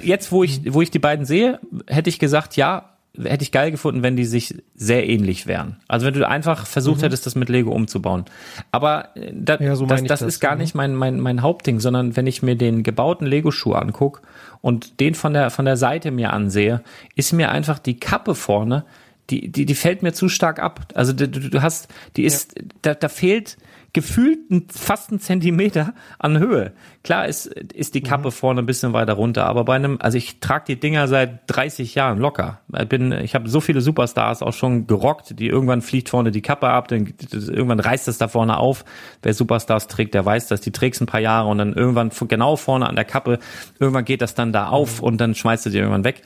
jetzt, 0.02 0.32
wo 0.32 0.44
ich, 0.44 0.74
wo 0.74 0.82
ich 0.82 0.92
die 0.92 1.00
beiden 1.00 1.26
sehe, 1.26 1.60
hätte 1.88 2.10
ich 2.10 2.20
gesagt, 2.20 2.56
ja, 2.56 2.98
hätte 3.18 3.44
ich 3.44 3.52
geil 3.52 3.72
gefunden, 3.72 4.04
wenn 4.04 4.16
die 4.16 4.26
sich 4.26 4.56
sehr 4.76 5.08
ähnlich 5.08 5.48
wären. 5.48 5.78
Also 5.88 6.06
wenn 6.06 6.14
du 6.14 6.28
einfach 6.28 6.66
versucht 6.66 7.00
mhm. 7.00 7.04
hättest, 7.04 7.26
das 7.26 7.36
mit 7.36 7.50
Lego 7.50 7.72
umzubauen. 7.72 8.26
Aber 8.72 9.16
äh, 9.16 9.32
da, 9.34 9.58
ja, 9.58 9.76
so 9.76 9.86
das, 9.86 10.04
das, 10.04 10.20
das, 10.20 10.22
ist 10.22 10.40
gar 10.40 10.56
nicht 10.56 10.76
mein, 10.76 10.96
mein, 10.96 11.20
mein 11.20 11.42
Hauptding, 11.42 11.80
sondern 11.80 12.16
wenn 12.16 12.28
ich 12.28 12.44
mir 12.44 12.56
den 12.56 12.84
gebauten 12.84 13.26
Lego-Schuh 13.26 13.74
anguck 13.74 14.22
und 14.62 15.00
den 15.00 15.16
von 15.16 15.34
der, 15.34 15.50
von 15.50 15.66
der 15.66 15.78
Seite 15.78 16.12
mir 16.12 16.34
ansehe, 16.34 16.82
ist 17.16 17.34
mir 17.34 17.50
einfach 17.52 17.80
die 17.80 18.00
Kappe 18.00 18.36
vorne, 18.36 18.86
die, 19.30 19.52
die, 19.52 19.66
die 19.66 19.76
fällt 19.76 20.02
mir 20.04 20.14
zu 20.14 20.30
stark 20.30 20.60
ab. 20.60 20.88
Also 20.96 21.14
du, 21.14 21.28
du 21.28 21.62
hast, 21.62 21.88
die 22.16 22.24
ist, 22.24 22.58
ja. 22.58 22.66
da, 22.82 22.94
da 22.96 23.10
fehlt, 23.10 23.58
gefühlt 23.94 24.40
fast 24.72 25.12
ein 25.12 25.20
Zentimeter 25.20 25.94
an 26.20 26.38
Höhe. 26.38 26.74
Klar 27.04 27.28
ist, 27.28 27.48
ist 27.48 27.96
die 27.96 28.02
Kappe 28.02 28.28
mhm. 28.28 28.32
vorne 28.32 28.62
ein 28.62 28.66
bisschen 28.66 28.94
weiter 28.94 29.14
runter, 29.14 29.46
aber 29.46 29.64
bei 29.64 29.76
einem, 29.76 29.98
also 30.00 30.18
ich 30.18 30.40
trage 30.40 30.66
die 30.68 30.80
Dinger 30.80 31.08
seit 31.08 31.42
30 31.48 31.96
Jahren 31.96 32.20
locker. 32.20 32.60
Ich 32.78 32.88
bin, 32.88 33.12
ich 33.12 33.36
habe 33.36 33.50
so 33.50 33.62
viele 33.62 33.82
Superstars 33.82 34.44
auch 34.44 34.54
schon 34.54 34.86
gerockt, 34.86 35.40
die 35.40 35.48
irgendwann 35.48 35.82
fliegt 35.82 36.10
vorne 36.10 36.32
die 36.32 36.42
Kappe 36.42 36.68
ab, 36.70 36.88
dann 36.88 37.14
irgendwann 37.32 37.80
reißt 37.80 38.08
es 38.08 38.18
da 38.18 38.28
vorne 38.28 38.58
auf. 38.58 38.86
Wer 39.24 39.34
Superstars 39.34 39.88
trägt, 39.88 40.14
der 40.14 40.26
weiß 40.26 40.48
das, 40.48 40.62
die 40.62 40.72
trägst 40.72 41.02
ein 41.02 41.08
paar 41.08 41.22
Jahre 41.22 41.50
und 41.50 41.58
dann 41.58 41.74
irgendwann 41.74 42.12
genau 42.28 42.56
vorne 42.56 42.88
an 42.88 42.96
der 42.96 43.06
Kappe, 43.06 43.40
irgendwann 43.80 44.06
geht 44.06 44.22
das 44.22 44.36
dann 44.36 44.54
da 44.54 44.68
auf 44.68 45.02
mhm. 45.02 45.08
und 45.08 45.18
dann 45.18 45.36
schmeißt 45.36 45.66
du 45.66 45.70
die 45.70 45.78
irgendwann 45.78 46.04
weg. 46.04 46.22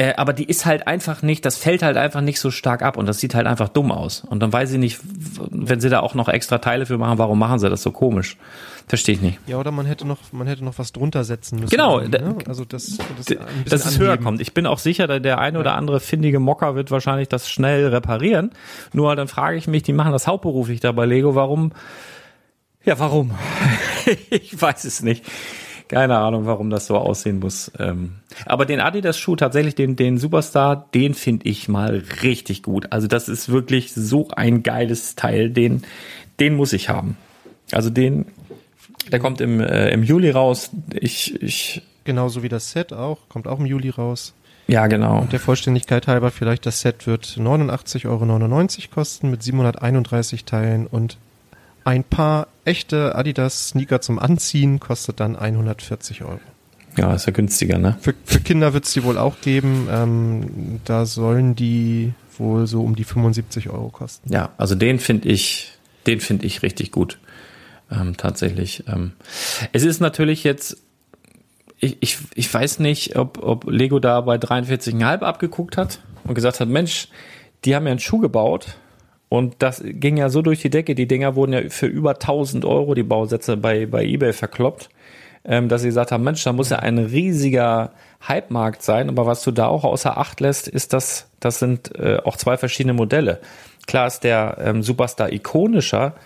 Äh, 0.00 0.14
aber 0.16 0.32
die 0.32 0.44
ist 0.44 0.64
halt 0.64 0.86
einfach 0.86 1.20
nicht, 1.20 1.44
das 1.44 1.58
fällt 1.58 1.82
halt 1.82 1.98
einfach 1.98 2.22
nicht 2.22 2.40
so 2.40 2.50
stark 2.50 2.80
ab 2.80 2.96
und 2.96 3.04
das 3.04 3.18
sieht 3.18 3.34
halt 3.34 3.46
einfach 3.46 3.68
dumm 3.68 3.92
aus. 3.92 4.22
Und 4.24 4.40
dann 4.40 4.50
weiß 4.50 4.72
ich 4.72 4.78
nicht, 4.78 4.98
wenn 5.50 5.78
sie 5.78 5.90
da 5.90 6.00
auch 6.00 6.14
noch 6.14 6.28
extra 6.28 6.56
Teile 6.56 6.86
für 6.86 6.96
machen, 6.96 7.18
warum 7.18 7.38
machen 7.38 7.58
sie 7.58 7.68
das 7.68 7.82
so 7.82 7.90
komisch? 7.90 8.38
Verstehe 8.88 9.16
ich 9.16 9.20
nicht. 9.20 9.38
Ja, 9.46 9.58
oder 9.58 9.72
man 9.72 9.84
hätte 9.84 10.06
noch, 10.06 10.32
man 10.32 10.46
hätte 10.46 10.64
noch 10.64 10.78
was 10.78 10.92
drunter 10.92 11.22
setzen 11.22 11.60
müssen. 11.60 11.68
Genau. 11.68 12.00
Ne? 12.00 12.34
Also 12.48 12.64
das, 12.64 12.96
das 13.18 13.36
dass 13.68 13.84
es 13.84 13.98
höher 13.98 14.16
kommt. 14.16 14.40
Ich 14.40 14.54
bin 14.54 14.64
auch 14.64 14.78
sicher, 14.78 15.20
der 15.20 15.38
eine 15.38 15.58
oder 15.58 15.74
andere 15.74 16.00
findige 16.00 16.40
Mocker 16.40 16.74
wird 16.74 16.90
wahrscheinlich 16.90 17.28
das 17.28 17.50
schnell 17.50 17.86
reparieren. 17.88 18.52
Nur 18.94 19.14
dann 19.16 19.28
frage 19.28 19.58
ich 19.58 19.68
mich, 19.68 19.82
die 19.82 19.92
machen 19.92 20.12
das 20.12 20.26
hauptberuflich 20.26 20.80
da 20.80 20.92
bei 20.92 21.04
Lego, 21.04 21.34
warum 21.34 21.72
Ja, 22.86 22.98
warum? 22.98 23.32
ich 24.30 24.58
weiß 24.58 24.84
es 24.84 25.02
nicht. 25.02 25.26
Keine 25.90 26.18
Ahnung, 26.18 26.46
warum 26.46 26.70
das 26.70 26.86
so 26.86 26.96
aussehen 26.96 27.40
muss. 27.40 27.72
Ähm, 27.80 28.12
aber 28.46 28.64
den 28.64 28.78
Adidas-Schuh 28.78 29.34
tatsächlich, 29.34 29.74
den, 29.74 29.96
den 29.96 30.18
Superstar, 30.18 30.88
den 30.94 31.14
finde 31.14 31.48
ich 31.48 31.68
mal 31.68 32.04
richtig 32.22 32.62
gut. 32.62 32.92
Also 32.92 33.08
das 33.08 33.28
ist 33.28 33.48
wirklich 33.48 33.92
so 33.92 34.28
ein 34.28 34.62
geiles 34.62 35.16
Teil, 35.16 35.50
den, 35.50 35.82
den 36.38 36.54
muss 36.54 36.72
ich 36.72 36.88
haben. 36.88 37.16
Also 37.72 37.90
den, 37.90 38.26
der 39.10 39.18
kommt 39.18 39.40
im, 39.40 39.58
äh, 39.58 39.88
im 39.90 40.04
Juli 40.04 40.30
raus. 40.30 40.70
Ich, 40.94 41.42
ich. 41.42 41.82
Genauso 42.04 42.44
wie 42.44 42.48
das 42.48 42.70
Set 42.70 42.92
auch, 42.92 43.28
kommt 43.28 43.48
auch 43.48 43.58
im 43.58 43.66
Juli 43.66 43.90
raus. 43.90 44.32
Ja, 44.68 44.86
genau. 44.86 45.18
Und 45.18 45.32
der 45.32 45.40
Vollständigkeit 45.40 46.06
halber 46.06 46.30
vielleicht, 46.30 46.66
das 46.66 46.80
Set 46.80 47.08
wird 47.08 47.24
89,99 47.26 48.06
Euro 48.06 48.94
kosten 48.94 49.30
mit 49.30 49.42
731 49.42 50.44
Teilen 50.44 50.86
und 50.86 51.18
ein 51.84 52.04
paar 52.04 52.48
echte 52.64 53.14
Adidas 53.14 53.68
Sneaker 53.68 54.00
zum 54.00 54.18
Anziehen 54.18 54.80
kostet 54.80 55.20
dann 55.20 55.36
140 55.36 56.22
Euro. 56.22 56.40
Ja, 56.96 57.14
ist 57.14 57.26
ja 57.26 57.32
günstiger, 57.32 57.78
ne? 57.78 57.96
Für, 58.00 58.14
für 58.24 58.40
Kinder 58.40 58.74
wird 58.74 58.84
es 58.84 58.92
die 58.92 59.04
wohl 59.04 59.16
auch 59.16 59.40
geben. 59.40 59.88
Ähm, 59.90 60.80
da 60.84 61.06
sollen 61.06 61.54
die 61.54 62.12
wohl 62.36 62.66
so 62.66 62.82
um 62.82 62.96
die 62.96 63.04
75 63.04 63.70
Euro 63.70 63.90
kosten. 63.90 64.32
Ja, 64.32 64.50
also 64.58 64.74
den 64.74 64.98
finde 64.98 65.28
ich, 65.28 65.72
den 66.06 66.20
finde 66.20 66.46
ich 66.46 66.62
richtig 66.62 66.90
gut. 66.90 67.18
Ähm, 67.90 68.16
tatsächlich. 68.16 68.84
Ähm, 68.88 69.12
es 69.72 69.84
ist 69.84 70.00
natürlich 70.00 70.44
jetzt, 70.44 70.78
ich, 71.78 71.96
ich, 72.00 72.18
ich 72.34 72.52
weiß 72.52 72.78
nicht, 72.80 73.16
ob, 73.16 73.42
ob 73.42 73.70
Lego 73.70 73.98
da 73.98 74.20
bei 74.20 74.36
43,5 74.36 75.20
abgeguckt 75.20 75.76
hat 75.76 76.00
und 76.24 76.34
gesagt 76.34 76.60
hat, 76.60 76.68
Mensch, 76.68 77.08
die 77.64 77.74
haben 77.74 77.86
ja 77.86 77.90
einen 77.90 78.00
Schuh 78.00 78.18
gebaut, 78.18 78.76
und 79.30 79.54
das 79.60 79.80
ging 79.84 80.16
ja 80.16 80.28
so 80.28 80.42
durch 80.42 80.60
die 80.60 80.70
Decke. 80.70 80.96
Die 80.96 81.06
Dinger 81.06 81.36
wurden 81.36 81.52
ja 81.52 81.60
für 81.68 81.86
über 81.86 82.10
1000 82.10 82.64
Euro, 82.64 82.94
die 82.94 83.04
Bausätze 83.04 83.56
bei, 83.56 83.86
bei 83.86 84.04
eBay 84.04 84.32
verkloppt, 84.32 84.90
ähm, 85.44 85.68
dass 85.68 85.82
sie 85.82 85.88
gesagt 85.88 86.10
haben, 86.10 86.24
Mensch, 86.24 86.42
da 86.42 86.52
muss 86.52 86.70
ja 86.70 86.80
ein 86.80 86.98
riesiger 86.98 87.92
Hype-Markt 88.26 88.82
sein. 88.82 89.08
Aber 89.08 89.26
was 89.26 89.44
du 89.44 89.52
da 89.52 89.68
auch 89.68 89.84
außer 89.84 90.18
Acht 90.18 90.40
lässt, 90.40 90.66
ist, 90.66 90.92
dass 90.92 91.28
das 91.38 91.60
sind 91.60 91.96
äh, 91.96 92.18
auch 92.24 92.36
zwei 92.36 92.56
verschiedene 92.56 92.92
Modelle. 92.92 93.40
Klar 93.86 94.08
ist 94.08 94.24
der 94.24 94.58
ähm, 94.64 94.82
Superstar 94.82 95.32
ikonischer, 95.32 96.16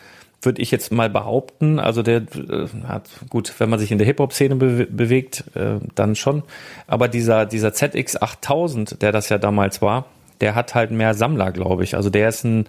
würde 0.40 0.62
ich 0.62 0.70
jetzt 0.70 0.90
mal 0.90 1.10
behaupten. 1.10 1.78
Also 1.78 2.02
der 2.02 2.22
äh, 2.22 2.68
hat 2.89 3.10
gut, 3.28 3.52
wenn 3.59 3.68
man 3.68 3.78
sich 3.78 3.93
in 3.93 3.98
der 3.98 4.06
Hip-Hop-Szene 4.06 4.56
be 4.56 4.86
bewegt, 4.86 5.44
äh, 5.55 5.74
dann 5.94 6.16
schon. 6.16 6.43
Aber 6.86 7.09
dieser, 7.09 7.44
dieser 7.44 7.68
ZX8000, 7.68 8.97
der 8.97 9.12
das 9.12 9.28
ja 9.28 9.36
damals 9.36 9.82
war, 9.82 10.06
der 10.45 10.55
hat 10.55 10.75
halt 10.75 10.91
mehr 10.91 11.15
Sammler, 11.15 11.53
glaube 11.53 11.85
ich. 11.85 11.97
Also 11.97 12.11
der 12.11 12.29
ist 12.29 12.45
ein, 12.45 12.66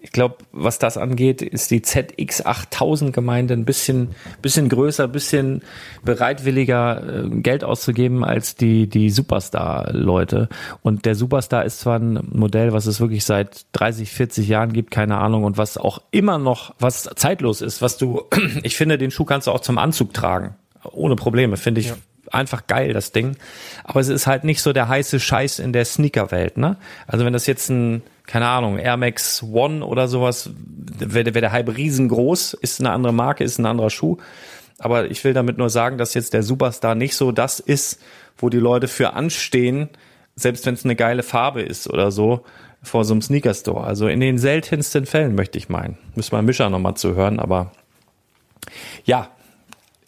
ich 0.00 0.12
glaube, 0.12 0.36
was 0.52 0.78
das 0.78 0.96
angeht, 0.96 1.42
ist 1.42 1.72
die 1.72 1.80
ZX8000 1.80 3.10
Gemeinde 3.10 3.54
ein 3.54 3.64
bisschen, 3.64 4.10
bisschen 4.42 4.68
größer, 4.68 5.08
bisschen 5.08 5.62
bereitwilliger 6.04 7.24
äh, 7.24 7.28
Geld 7.40 7.64
auszugeben 7.64 8.22
als 8.22 8.54
die, 8.54 8.86
die 8.86 9.10
Superstar-Leute. 9.10 10.48
Und 10.82 11.04
der 11.04 11.16
Superstar 11.16 11.64
ist 11.64 11.80
zwar 11.80 11.98
ein 11.98 12.20
Modell, 12.30 12.72
was 12.72 12.86
es 12.86 13.00
wirklich 13.00 13.24
seit 13.24 13.66
30, 13.72 14.08
40 14.12 14.46
Jahren 14.46 14.72
gibt, 14.72 14.92
keine 14.92 15.18
Ahnung, 15.18 15.42
und 15.42 15.58
was 15.58 15.78
auch 15.78 16.00
immer 16.12 16.38
noch, 16.38 16.76
was 16.78 17.10
zeitlos 17.16 17.60
ist, 17.60 17.82
was 17.82 17.98
du, 17.98 18.22
ich 18.62 18.76
finde, 18.76 18.98
den 18.98 19.10
Schuh 19.10 19.24
kannst 19.24 19.48
du 19.48 19.50
auch 19.50 19.60
zum 19.60 19.78
Anzug 19.78 20.14
tragen. 20.14 20.54
Ohne 20.92 21.16
Probleme, 21.16 21.56
finde 21.56 21.80
ich. 21.80 21.88
Ja 21.88 21.96
einfach 22.32 22.66
geil, 22.66 22.92
das 22.92 23.12
Ding. 23.12 23.36
Aber 23.84 24.00
es 24.00 24.08
ist 24.08 24.26
halt 24.26 24.44
nicht 24.44 24.62
so 24.62 24.72
der 24.72 24.88
heiße 24.88 25.20
Scheiß 25.20 25.58
in 25.58 25.72
der 25.72 25.84
Sneaker-Welt, 25.84 26.56
ne? 26.56 26.76
Also 27.06 27.24
wenn 27.24 27.32
das 27.32 27.46
jetzt 27.46 27.68
ein, 27.68 28.02
keine 28.26 28.46
Ahnung, 28.46 28.78
Air 28.78 28.96
Max 28.96 29.42
One 29.42 29.84
oder 29.84 30.08
sowas, 30.08 30.50
wäre 30.98 31.34
wär 31.34 31.40
der 31.40 31.52
Hype 31.52 31.76
riesengroß, 31.76 32.54
ist 32.54 32.80
eine 32.80 32.90
andere 32.90 33.12
Marke, 33.12 33.44
ist 33.44 33.58
ein 33.58 33.66
anderer 33.66 33.90
Schuh. 33.90 34.18
Aber 34.78 35.10
ich 35.10 35.24
will 35.24 35.32
damit 35.32 35.58
nur 35.58 35.70
sagen, 35.70 35.98
dass 35.98 36.14
jetzt 36.14 36.34
der 36.34 36.42
Superstar 36.42 36.94
nicht 36.94 37.16
so 37.16 37.32
das 37.32 37.60
ist, 37.60 38.00
wo 38.36 38.50
die 38.50 38.58
Leute 38.58 38.88
für 38.88 39.14
anstehen, 39.14 39.88
selbst 40.34 40.66
wenn 40.66 40.74
es 40.74 40.84
eine 40.84 40.96
geile 40.96 41.22
Farbe 41.22 41.62
ist 41.62 41.88
oder 41.88 42.10
so, 42.10 42.44
vor 42.82 43.04
so 43.04 43.14
einem 43.14 43.22
Sneaker-Store. 43.22 43.84
Also 43.84 44.06
in 44.06 44.20
den 44.20 44.38
seltensten 44.38 45.06
Fällen 45.06 45.34
möchte 45.34 45.58
ich 45.58 45.68
meinen. 45.68 45.98
Müssen 46.14 46.32
wir 46.32 46.42
Mischer 46.42 46.70
nochmal 46.70 46.94
zuhören, 46.94 47.40
aber 47.40 47.72
ja, 49.04 49.30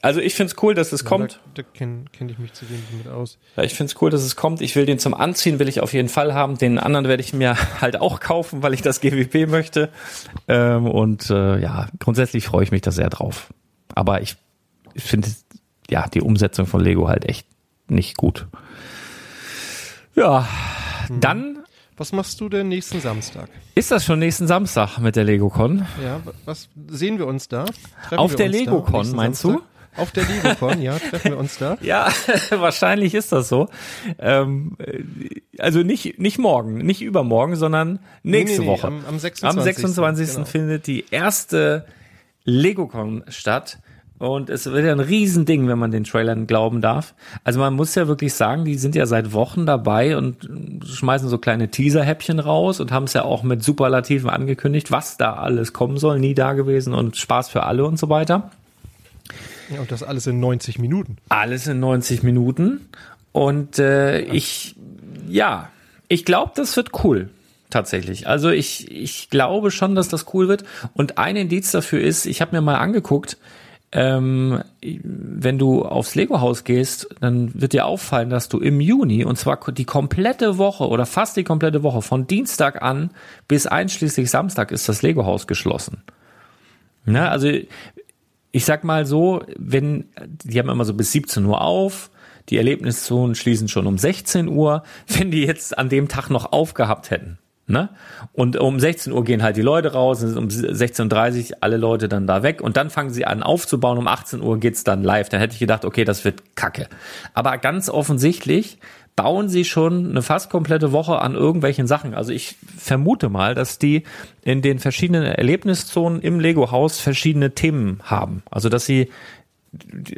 also 0.09 0.20
ich 0.20 0.35
finde 0.35 0.55
es 0.55 0.62
cool, 0.62 0.72
dass 0.72 0.90
es 0.93 1.02
ja, 1.02 1.06
kommt. 1.06 1.39
Da, 1.55 1.60
da 1.60 1.68
kenne 1.74 2.06
kenn 2.10 2.30
ich 2.30 2.39
mich 2.39 2.55
zu 2.55 2.66
wenig 2.70 2.86
mit 2.97 3.09
aus. 3.09 3.36
Ja, 3.56 3.62
ich 3.62 3.74
finde 3.74 3.93
es 3.93 4.01
cool, 4.01 4.09
dass 4.09 4.22
es 4.22 4.36
kommt. 4.36 4.62
Ich 4.62 4.74
will 4.74 4.86
den 4.86 4.98
zum 4.98 5.12
Anziehen, 5.12 5.59
will 5.59 5.68
ich 5.68 5.82
auf 5.82 5.93
jeden 5.93 6.09
Fall 6.09 6.32
haben. 6.32 6.56
Den 6.56 6.78
anderen 6.78 7.09
werde 7.09 7.22
ich 7.22 7.35
mir 7.35 7.59
halt 7.82 8.01
auch 8.01 8.18
kaufen, 8.18 8.62
weil 8.62 8.72
ich 8.72 8.80
das 8.80 9.02
GWP 9.02 9.51
möchte. 9.51 9.90
Ähm, 10.48 10.86
und 10.86 11.28
äh, 11.28 11.60
ja, 11.60 11.89
grundsätzlich 11.98 12.47
freue 12.47 12.62
ich 12.62 12.70
mich 12.70 12.80
da 12.80 12.90
sehr 12.90 13.10
drauf. 13.10 13.52
Aber 13.94 14.22
ich, 14.22 14.36
ich 14.94 15.02
finde 15.02 15.28
ja 15.90 16.09
die 16.09 16.22
Umsetzung 16.22 16.64
von 16.64 16.80
Lego 16.80 17.06
halt 17.06 17.28
echt 17.28 17.47
nicht 17.89 18.16
gut. 18.16 18.47
Ja, 20.14 20.48
hm. 21.09 21.20
dann 21.20 21.59
was 21.98 22.12
machst 22.12 22.40
du 22.40 22.48
denn 22.48 22.68
nächsten 22.68 23.01
Samstag? 23.02 23.51
Ist 23.74 23.90
das 23.90 24.06
schon 24.06 24.20
nächsten 24.20 24.47
Samstag 24.47 24.98
mit 25.01 25.16
der 25.16 25.24
LegoCon? 25.24 25.85
Ja, 26.02 26.20
was 26.47 26.70
sehen 26.86 27.18
wir 27.18 27.26
uns 27.26 27.48
da? 27.48 27.64
Treffen 27.64 28.18
Auf 28.18 28.36
der 28.36 28.48
LegoCon, 28.48 29.10
meinst 29.16 29.43
Samstag? 29.43 29.68
Auf 29.97 30.12
der 30.12 30.24
LegoCon, 30.24 30.81
ja, 30.81 30.98
treffen 30.98 31.32
wir 31.32 31.39
uns 31.39 31.59
da. 31.59 31.77
Ja, 31.82 32.09
wahrscheinlich 32.51 33.15
ist 33.15 33.32
das 33.32 33.48
so. 33.48 33.69
Ähm, 34.19 34.77
also 35.59 35.82
nicht, 35.82 36.19
nicht 36.19 36.39
morgen, 36.39 36.78
nicht 36.78 37.02
übermorgen, 37.02 37.56
sondern 37.56 37.98
nächste 38.23 38.60
nee, 38.60 38.66
nee, 38.66 38.73
Woche. 38.73 38.86
Am, 38.86 39.05
am 39.06 39.19
26. 39.19 39.44
Am 39.44 39.65
26. 39.65 40.35
Genau. 40.35 40.44
findet 40.44 40.86
die 40.86 41.05
erste 41.10 41.86
LegoCon 42.44 43.24
statt. 43.28 43.78
Und 44.19 44.51
es 44.51 44.66
wird 44.66 44.85
ja 44.85 44.93
ein 44.93 45.01
Riesending, 45.01 45.69
wenn 45.69 45.78
man 45.78 45.93
den 45.93 46.02
Trailern 46.02 46.48
glauben 46.48 46.81
darf. 46.81 47.15
Also 47.44 47.60
man 47.60 47.74
muss 47.74 47.94
ja 47.94 48.09
wirklich 48.09 48.35
sagen, 48.35 48.65
die 48.65 48.74
sind 48.74 48.97
ja 48.97 49.06
seit 49.06 49.32
Wochen 49.32 49.65
dabei 49.65 50.16
und 50.16 50.48
schmeißen 50.85 51.28
so 51.28 51.39
kleine 51.39 51.70
Teaser-Häppchen 51.70 52.40
raus 52.40 52.81
und 52.81 52.90
haben 52.90 53.05
es 53.05 53.12
ja 53.12 53.23
auch 53.23 53.44
mit 53.44 53.62
Superlativen 53.62 54.28
angekündigt, 54.28 54.90
was 54.90 55.19
da 55.19 55.35
alles 55.35 55.73
kommen 55.73 55.98
soll, 55.98 56.19
nie 56.19 56.35
da 56.35 56.55
gewesen 56.55 56.94
und 56.94 57.16
Spaß 57.16 57.48
für 57.48 57.62
alle 57.62 57.85
und 57.85 57.97
so 57.97 58.09
weiter. 58.09 58.51
Und 59.70 59.93
das 59.93 60.03
alles 60.03 60.27
in 60.27 60.40
90 60.40 60.78
Minuten. 60.78 61.19
Alles 61.28 61.66
in 61.66 61.81
90 61.81 62.23
Minuten. 62.23 62.89
Und 63.32 63.78
äh, 63.78 64.20
ich, 64.20 64.74
ja, 65.28 65.70
ich 66.09 66.24
glaube, 66.24 66.53
das 66.55 66.77
wird 66.77 67.05
cool. 67.05 67.31
Tatsächlich. 67.70 68.27
Also 68.27 68.49
ich, 68.49 68.90
ich 68.90 69.28
glaube 69.28 69.70
schon, 69.70 69.95
dass 69.95 70.09
das 70.09 70.32
cool 70.32 70.49
wird. 70.49 70.65
Und 70.95 71.19
ein 71.19 71.36
Indiz 71.36 71.70
dafür 71.70 72.01
ist, 72.01 72.24
ich 72.24 72.40
habe 72.40 72.57
mir 72.57 72.62
mal 72.62 72.78
angeguckt, 72.78 73.36
ähm, 73.90 74.62
wenn 74.82 75.59
du 75.59 75.85
aufs 75.85 76.15
Lego-Haus 76.15 76.65
gehst, 76.65 77.09
dann 77.20 77.59
wird 77.59 77.73
dir 77.73 77.86
auffallen, 77.86 78.28
dass 78.28 78.49
du 78.49 78.59
im 78.59 78.81
Juni, 78.81 79.24
und 79.24 79.36
zwar 79.36 79.59
die 79.73 79.86
komplette 79.86 80.59
Woche 80.59 80.86
oder 80.89 81.07
fast 81.07 81.36
die 81.36 81.45
komplette 81.45 81.82
Woche, 81.82 82.03
von 82.03 82.27
Dienstag 82.27 82.82
an 82.82 83.11
bis 83.49 83.66
einschließlich 83.66 84.31
Samstag 84.31 84.73
ist 84.73 84.89
das 84.89 85.01
Lego-Haus 85.03 85.47
geschlossen. 85.47 86.03
Na, 87.07 87.28
also 87.31 87.51
ich 88.53 88.65
sag 88.65 88.85
mal 88.85 89.07
so, 89.07 89.43
wenn, 89.57 90.07
die 90.27 90.59
haben 90.59 90.69
immer 90.69 90.85
so 90.85 90.95
bis 90.95 91.12
17 91.12 91.45
Uhr 91.45 91.61
auf, 91.61 92.11
die 92.49 92.57
Erlebniszonen 92.57 93.35
schließen 93.35 93.69
schon 93.69 93.87
um 93.87 93.99
16 93.99 94.49
Uhr, 94.49 94.83
wenn 95.07 95.31
die 95.31 95.45
jetzt 95.45 95.77
an 95.77 95.89
dem 95.89 96.09
Tag 96.09 96.31
noch 96.31 96.53
aufgehabt 96.53 97.11
hätten. 97.11 97.39
Ne? 97.70 97.91
Und 98.33 98.57
um 98.57 98.81
16 98.81 99.12
Uhr 99.12 99.25
gehen 99.25 99.43
halt 99.43 99.59
die 99.59 99.62
Leute 99.62 99.93
raus, 99.93 100.25
um 100.25 100.49
16.30 100.49 101.51
Uhr 101.51 101.57
alle 101.61 101.77
Leute 101.77 102.09
dann 102.09 102.27
da 102.27 102.43
weg 102.43 102.62
und 102.62 102.79
dann 102.79 102.89
fangen 102.89 103.11
sie 103.11 103.27
an 103.27 103.43
aufzubauen, 103.43 103.99
um 103.99 104.09
18 104.09 104.41
Uhr 104.41 104.59
geht's 104.59 104.85
dann 104.85 105.05
live. 105.05 105.29
Dann 105.29 105.39
hätte 105.39 105.53
ich 105.53 105.59
gedacht, 105.59 105.85
okay, 105.85 106.05
das 106.05 106.25
wird 106.25 106.57
kacke. 106.57 106.89
Aber 107.35 107.59
ganz 107.59 107.91
offensichtlich 107.91 108.79
bauen 109.19 109.49
sie 109.49 109.65
schon 109.65 110.11
eine 110.11 110.23
fast 110.23 110.49
komplette 110.49 110.93
Woche 110.93 111.19
an 111.20 111.35
irgendwelchen 111.35 111.89
Sachen. 111.89 112.15
Also 112.15 112.32
ich 112.32 112.55
vermute 112.77 113.28
mal, 113.28 113.57
dass 113.57 113.81
die 113.81 114.05
in 114.45 114.62
den 114.62 114.78
verschiedenen 114.78 115.24
Erlebniszonen 115.24 116.23
im 116.23 116.39
Lego-Haus 116.39 117.01
verschiedene 117.01 117.53
Themen 117.53 117.99
haben. 118.05 118.45
Also 118.49 118.69
dass 118.69 118.86
sie 118.86 119.11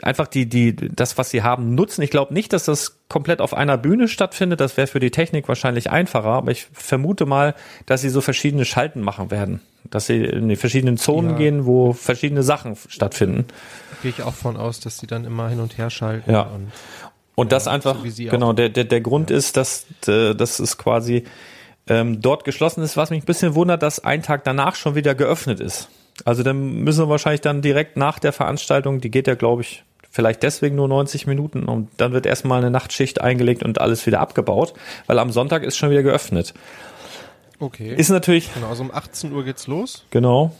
einfach 0.02 0.26
die, 0.26 0.50
die, 0.50 0.76
das, 0.76 1.16
was 1.16 1.30
sie 1.30 1.42
haben, 1.42 1.74
nutzen. 1.74 2.02
Ich 2.02 2.10
glaube 2.10 2.34
nicht, 2.34 2.52
dass 2.52 2.66
das 2.66 2.98
komplett 3.08 3.40
auf 3.40 3.54
einer 3.54 3.78
Bühne 3.78 4.06
stattfindet. 4.06 4.60
Das 4.60 4.76
wäre 4.76 4.86
für 4.86 5.00
die 5.00 5.10
Technik 5.10 5.48
wahrscheinlich 5.48 5.90
einfacher. 5.90 6.28
Aber 6.28 6.50
ich 6.50 6.68
vermute 6.70 7.24
mal, 7.24 7.54
dass 7.86 8.02
sie 8.02 8.10
so 8.10 8.20
verschiedene 8.20 8.66
Schalten 8.66 9.00
machen 9.00 9.30
werden. 9.30 9.62
Dass 9.88 10.06
sie 10.06 10.22
in 10.22 10.50
die 10.50 10.56
verschiedenen 10.56 10.98
Zonen 10.98 11.30
ja. 11.30 11.36
gehen, 11.36 11.64
wo 11.64 11.94
verschiedene 11.94 12.42
Sachen 12.42 12.76
stattfinden. 12.88 13.46
Gehe 14.02 14.10
ich 14.10 14.22
auch 14.22 14.34
von 14.34 14.58
aus, 14.58 14.78
dass 14.78 14.98
sie 14.98 15.06
dann 15.06 15.24
immer 15.24 15.48
hin 15.48 15.60
und 15.60 15.78
her 15.78 15.88
schalten. 15.88 16.30
Ja. 16.30 16.42
Und 16.42 16.70
und 17.40 17.52
das 17.52 17.66
einfach, 17.66 17.96
so 18.04 18.24
genau, 18.24 18.52
der, 18.52 18.68
der, 18.68 18.84
der 18.84 19.00
Grund 19.00 19.30
ist, 19.30 19.56
dass, 19.56 19.86
äh, 20.06 20.34
dass 20.34 20.58
es 20.58 20.76
quasi 20.76 21.24
ähm, 21.86 22.20
dort 22.20 22.44
geschlossen 22.44 22.82
ist, 22.82 22.98
was 22.98 23.08
mich 23.08 23.22
ein 23.22 23.24
bisschen 23.24 23.54
wundert, 23.54 23.82
dass 23.82 24.04
ein 24.04 24.22
Tag 24.22 24.44
danach 24.44 24.74
schon 24.74 24.94
wieder 24.94 25.14
geöffnet 25.14 25.58
ist. 25.58 25.88
Also 26.26 26.42
dann 26.42 26.82
müssen 26.84 27.02
wir 27.02 27.08
wahrscheinlich 27.08 27.40
dann 27.40 27.62
direkt 27.62 27.96
nach 27.96 28.18
der 28.18 28.34
Veranstaltung, 28.34 29.00
die 29.00 29.10
geht 29.10 29.26
ja, 29.26 29.36
glaube 29.36 29.62
ich, 29.62 29.84
vielleicht 30.10 30.42
deswegen 30.42 30.76
nur 30.76 30.86
90 30.86 31.26
Minuten 31.26 31.64
und 31.64 31.88
dann 31.96 32.12
wird 32.12 32.26
erstmal 32.26 32.58
eine 32.58 32.70
Nachtschicht 32.70 33.22
eingelegt 33.22 33.62
und 33.62 33.80
alles 33.80 34.04
wieder 34.04 34.20
abgebaut, 34.20 34.74
weil 35.06 35.18
am 35.18 35.30
Sonntag 35.30 35.62
ist 35.62 35.78
schon 35.78 35.88
wieder 35.88 36.02
geöffnet. 36.02 36.52
Okay. 37.58 37.94
Ist 37.94 38.10
natürlich. 38.10 38.52
Genau, 38.52 38.68
also 38.68 38.82
um 38.82 38.90
18 38.92 39.32
Uhr 39.32 39.44
geht's 39.44 39.66
los. 39.66 40.04
Genau. 40.10 40.54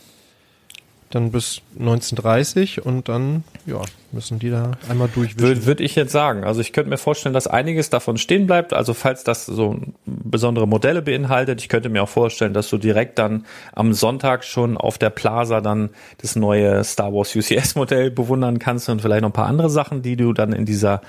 Dann 1.11 1.33
bis 1.33 1.61
1930 1.79 2.87
und 2.87 3.09
dann, 3.09 3.43
ja, 3.67 3.81
müssen 4.13 4.39
die 4.39 4.51
da 4.51 4.73
einmal 4.89 5.09
durchwischen. 5.09 5.41
Würde 5.41 5.67
würd 5.67 5.81
ich 5.81 5.97
jetzt 5.97 6.13
sagen. 6.13 6.45
Also 6.45 6.61
ich 6.61 6.73
könnte 6.73 6.89
mir 6.89 6.99
vorstellen, 6.99 7.33
dass 7.33 7.49
einiges 7.49 7.91
davon 7.91 8.17
stehen 8.17 8.47
bleibt. 8.47 8.73
Also 8.73 8.95
falls 8.95 9.25
das 9.25 9.47
so 9.47 9.77
besondere 10.07 10.69
Modelle 10.69 11.03
beinhaltet, 11.03 11.61
ich 11.61 11.69
könnte 11.69 11.89
mir 11.89 12.05
auch 12.05 12.09
vorstellen, 12.09 12.55
dass 12.55 12.71
du 12.71 12.79
direkt 12.79 13.19
dann 13.19 13.45
am 13.73 13.93
Sonntag 13.93 14.45
schon 14.45 14.77
auf 14.77 14.99
der 14.99 15.11
Plaza 15.11 15.61
dann 15.61 15.91
das 16.19 16.37
neue 16.37 16.83
Star 16.85 17.13
Wars 17.13 17.35
UCS 17.35 17.75
Modell 17.75 18.13
bewundern 18.13 18.61
kannst 18.61 18.89
und 18.89 19.03
vielleicht 19.03 19.23
noch 19.23 19.31
ein 19.31 19.35
paar 19.35 19.49
andere 19.49 19.71
Sachen, 19.71 20.03
die 20.03 20.15
du 20.15 20.33
dann 20.33 20.53
in 20.53 20.65
dieser 20.65 21.01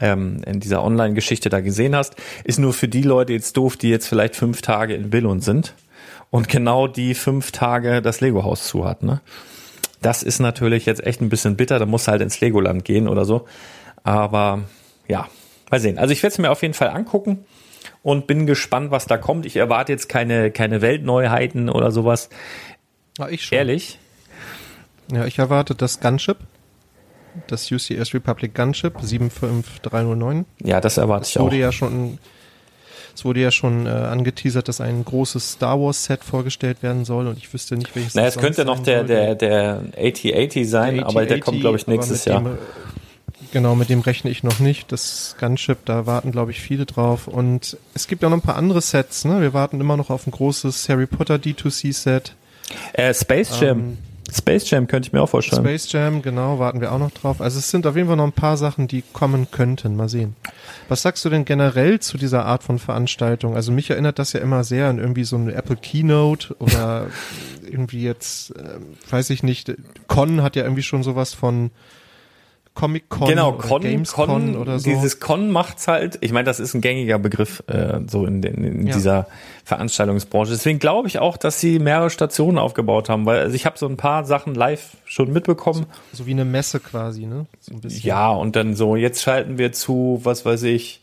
ähm, 0.00 0.42
in 0.46 0.60
dieser 0.60 0.82
Online-Geschichte 0.82 1.50
da 1.50 1.60
gesehen 1.60 1.94
hast, 1.94 2.16
ist 2.44 2.58
nur 2.58 2.72
für 2.72 2.88
die 2.88 3.02
Leute 3.02 3.34
jetzt 3.34 3.56
doof, 3.58 3.76
die 3.76 3.90
jetzt 3.90 4.08
vielleicht 4.08 4.34
fünf 4.34 4.62
Tage 4.62 4.94
in 4.94 5.10
Billund 5.10 5.44
sind 5.44 5.74
und 6.32 6.48
genau 6.48 6.88
die 6.88 7.14
fünf 7.14 7.52
Tage 7.52 8.02
das 8.02 8.20
Lego-Haus 8.20 8.66
zu 8.66 8.86
hat. 8.86 9.04
Ne? 9.04 9.20
Das 10.00 10.24
ist 10.24 10.40
natürlich 10.40 10.86
jetzt 10.86 11.06
echt 11.06 11.20
ein 11.20 11.28
bisschen 11.28 11.56
bitter, 11.56 11.78
da 11.78 11.86
muss 11.86 12.08
halt 12.08 12.22
ins 12.22 12.40
Legoland 12.40 12.84
gehen 12.84 13.06
oder 13.06 13.24
so. 13.24 13.46
Aber 14.02 14.62
ja, 15.06 15.28
mal 15.70 15.78
sehen. 15.78 15.98
Also 15.98 16.12
ich 16.12 16.22
werde 16.22 16.32
es 16.32 16.38
mir 16.38 16.50
auf 16.50 16.62
jeden 16.62 16.74
Fall 16.74 16.88
angucken 16.88 17.44
und 18.02 18.26
bin 18.26 18.46
gespannt, 18.46 18.90
was 18.90 19.04
da 19.06 19.18
kommt. 19.18 19.44
Ich 19.44 19.56
erwarte 19.56 19.92
jetzt 19.92 20.08
keine, 20.08 20.50
keine 20.50 20.80
Weltneuheiten 20.80 21.68
oder 21.68 21.92
sowas. 21.92 22.30
Ja, 23.18 23.28
ich 23.28 23.44
schon. 23.44 23.58
Ehrlich? 23.58 23.98
Ja, 25.12 25.26
ich 25.26 25.38
erwarte 25.38 25.74
das 25.74 26.00
Gunship. 26.00 26.38
Das 27.46 27.70
UCS 27.70 28.14
Republic 28.14 28.54
Gunship 28.54 28.94
75309. 29.00 30.46
Ja, 30.64 30.80
das 30.80 30.96
erwarte 30.96 31.26
ich 31.28 31.38
auch. 31.38 31.44
Das 31.44 31.52
wurde 31.52 31.56
ja 31.58 31.72
schon 31.72 32.18
es 33.14 33.24
wurde 33.24 33.40
ja 33.40 33.50
schon 33.50 33.86
äh, 33.86 33.90
angeteasert, 33.90 34.68
dass 34.68 34.80
ein 34.80 35.04
großes 35.04 35.52
Star 35.52 35.80
Wars 35.80 36.04
Set 36.04 36.24
vorgestellt 36.24 36.82
werden 36.82 37.04
soll 37.04 37.26
und 37.26 37.38
ich 37.38 37.52
wüsste 37.52 37.76
nicht, 37.76 37.94
welches. 37.94 38.14
Na, 38.14 38.26
es 38.26 38.36
könnte 38.36 38.64
noch 38.64 38.80
der, 38.80 39.04
der, 39.04 39.34
der 39.34 39.82
8080 39.96 40.68
sein, 40.68 40.96
der 40.96 41.06
aber 41.06 41.26
der 41.26 41.40
kommt, 41.40 41.60
glaube 41.60 41.76
ich, 41.76 41.86
nächstes 41.86 42.24
Jahr. 42.24 42.42
Dem, 42.42 42.58
genau, 43.52 43.74
mit 43.74 43.88
dem 43.88 44.00
rechne 44.00 44.30
ich 44.30 44.42
noch 44.42 44.58
nicht. 44.58 44.92
Das 44.92 45.36
Gunship, 45.38 45.84
da 45.84 46.06
warten, 46.06 46.32
glaube 46.32 46.50
ich, 46.50 46.60
viele 46.60 46.86
drauf. 46.86 47.28
Und 47.28 47.76
es 47.94 48.08
gibt 48.08 48.24
auch 48.24 48.30
noch 48.30 48.38
ein 48.38 48.42
paar 48.42 48.56
andere 48.56 48.80
Sets, 48.80 49.24
ne? 49.24 49.40
Wir 49.40 49.52
warten 49.52 49.80
immer 49.80 49.96
noch 49.96 50.10
auf 50.10 50.26
ein 50.26 50.30
großes 50.30 50.88
Harry 50.88 51.06
Potter 51.06 51.36
D2C-Set. 51.36 52.34
Äh, 52.94 53.12
Space 53.12 53.60
Jam. 53.60 53.78
Ähm, 53.78 53.98
Space 54.32 54.70
Jam 54.70 54.86
könnte 54.86 55.08
ich 55.08 55.12
mir 55.12 55.20
auch 55.20 55.28
vorstellen. 55.28 55.62
Space 55.62 55.92
Jam, 55.92 56.22
genau, 56.22 56.58
warten 56.58 56.80
wir 56.80 56.92
auch 56.92 56.98
noch 56.98 57.10
drauf. 57.10 57.40
Also 57.40 57.58
es 57.58 57.70
sind 57.70 57.86
auf 57.86 57.96
jeden 57.96 58.08
Fall 58.08 58.16
noch 58.16 58.24
ein 58.24 58.32
paar 58.32 58.56
Sachen, 58.56 58.88
die 58.88 59.02
kommen 59.12 59.50
könnten. 59.50 59.94
Mal 59.94 60.08
sehen. 60.08 60.36
Was 60.88 61.02
sagst 61.02 61.24
du 61.24 61.28
denn 61.28 61.44
generell 61.44 62.00
zu 62.00 62.16
dieser 62.16 62.46
Art 62.46 62.62
von 62.62 62.78
Veranstaltung? 62.78 63.54
Also 63.54 63.72
mich 63.72 63.90
erinnert 63.90 64.18
das 64.18 64.32
ja 64.32 64.40
immer 64.40 64.64
sehr 64.64 64.88
an 64.88 64.98
irgendwie 64.98 65.24
so 65.24 65.36
eine 65.36 65.54
Apple 65.54 65.76
Keynote 65.76 66.56
oder 66.58 67.08
irgendwie 67.62 68.02
jetzt, 68.02 68.56
äh, 68.56 68.78
weiß 69.10 69.30
ich 69.30 69.42
nicht, 69.42 69.74
Con 70.08 70.42
hat 70.42 70.56
ja 70.56 70.62
irgendwie 70.62 70.82
schon 70.82 71.02
sowas 71.02 71.34
von 71.34 71.70
Comic 72.74 73.08
Con 73.08 73.28
genau, 73.28 73.52
Con, 73.52 73.82
Gamescom 73.82 74.26
Con, 74.26 74.56
oder 74.56 74.78
so. 74.78 74.88
Dieses 74.88 75.20
Con 75.20 75.50
macht's 75.50 75.88
halt. 75.88 76.18
Ich 76.22 76.32
meine, 76.32 76.44
das 76.44 76.58
ist 76.58 76.74
ein 76.74 76.80
gängiger 76.80 77.18
Begriff 77.18 77.62
äh, 77.66 78.00
so 78.06 78.24
in, 78.24 78.42
in, 78.42 78.64
in 78.64 78.86
ja. 78.86 78.94
dieser 78.94 79.26
Veranstaltungsbranche. 79.64 80.52
Deswegen 80.52 80.78
glaube 80.78 81.08
ich 81.08 81.18
auch, 81.18 81.36
dass 81.36 81.60
sie 81.60 81.78
mehrere 81.78 82.08
Stationen 82.10 82.58
aufgebaut 82.58 83.08
haben, 83.08 83.26
weil 83.26 83.40
also 83.40 83.54
ich 83.54 83.66
habe 83.66 83.78
so 83.78 83.86
ein 83.86 83.96
paar 83.96 84.24
Sachen 84.24 84.54
live 84.54 84.96
schon 85.04 85.32
mitbekommen. 85.32 85.86
So, 86.12 86.18
so 86.18 86.26
wie 86.26 86.32
eine 86.32 86.46
Messe 86.46 86.80
quasi, 86.80 87.26
ne? 87.26 87.46
So 87.60 87.74
ja, 87.88 88.30
und 88.30 88.56
dann 88.56 88.74
so, 88.74 88.96
jetzt 88.96 89.22
schalten 89.22 89.58
wir 89.58 89.72
zu, 89.72 90.20
was 90.22 90.46
weiß 90.46 90.62
ich, 90.64 91.00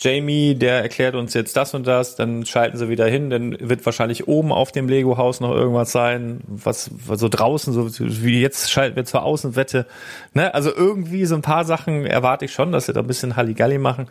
Jamie, 0.00 0.54
der 0.54 0.80
erklärt 0.80 1.16
uns 1.16 1.34
jetzt 1.34 1.56
das 1.56 1.74
und 1.74 1.86
das, 1.86 2.14
dann 2.14 2.46
schalten 2.46 2.76
sie 2.76 2.88
wieder 2.88 3.06
hin, 3.06 3.30
dann 3.30 3.56
wird 3.58 3.84
wahrscheinlich 3.84 4.28
oben 4.28 4.52
auf 4.52 4.70
dem 4.70 4.88
Lego-Haus 4.88 5.40
noch 5.40 5.50
irgendwas 5.50 5.90
sein, 5.90 6.40
was, 6.46 6.90
was 7.06 7.18
so 7.18 7.28
draußen, 7.28 7.72
so 7.72 7.90
wie 7.98 8.40
jetzt 8.40 8.70
schalten 8.70 8.94
wir 8.94 9.04
zur 9.04 9.24
Außenwette. 9.24 9.86
Ne? 10.34 10.54
Also 10.54 10.72
irgendwie 10.74 11.24
so 11.24 11.34
ein 11.34 11.42
paar 11.42 11.64
Sachen 11.64 12.06
erwarte 12.06 12.44
ich 12.44 12.52
schon, 12.52 12.70
dass 12.70 12.86
sie 12.86 12.92
da 12.92 13.00
ein 13.00 13.08
bisschen 13.08 13.34
Halligalli 13.34 13.78
machen. 13.78 14.06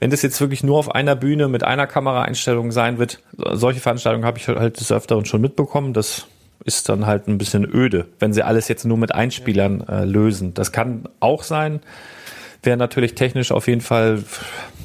Wenn 0.00 0.10
das 0.10 0.20
jetzt 0.20 0.38
wirklich 0.40 0.62
nur 0.62 0.78
auf 0.78 0.94
einer 0.94 1.16
Bühne 1.16 1.48
mit 1.48 1.64
einer 1.64 1.86
Kameraeinstellung 1.86 2.70
sein 2.70 2.98
wird, 2.98 3.20
solche 3.36 3.80
Veranstaltungen 3.80 4.26
habe 4.26 4.38
ich 4.38 4.48
halt 4.48 4.80
des 4.80 4.92
Öfteren 4.92 5.24
schon 5.24 5.40
mitbekommen, 5.40 5.94
das 5.94 6.26
ist 6.64 6.90
dann 6.90 7.06
halt 7.06 7.26
ein 7.26 7.38
bisschen 7.38 7.64
öde, 7.64 8.06
wenn 8.18 8.34
sie 8.34 8.42
alles 8.42 8.68
jetzt 8.68 8.84
nur 8.84 8.98
mit 8.98 9.14
Einspielern 9.14 9.80
äh, 9.88 10.04
lösen. 10.04 10.52
Das 10.54 10.72
kann 10.72 11.08
auch 11.20 11.42
sein, 11.42 11.80
wäre 12.62 12.76
natürlich 12.76 13.14
technisch 13.14 13.52
auf 13.52 13.66
jeden 13.68 13.80
Fall 13.80 14.22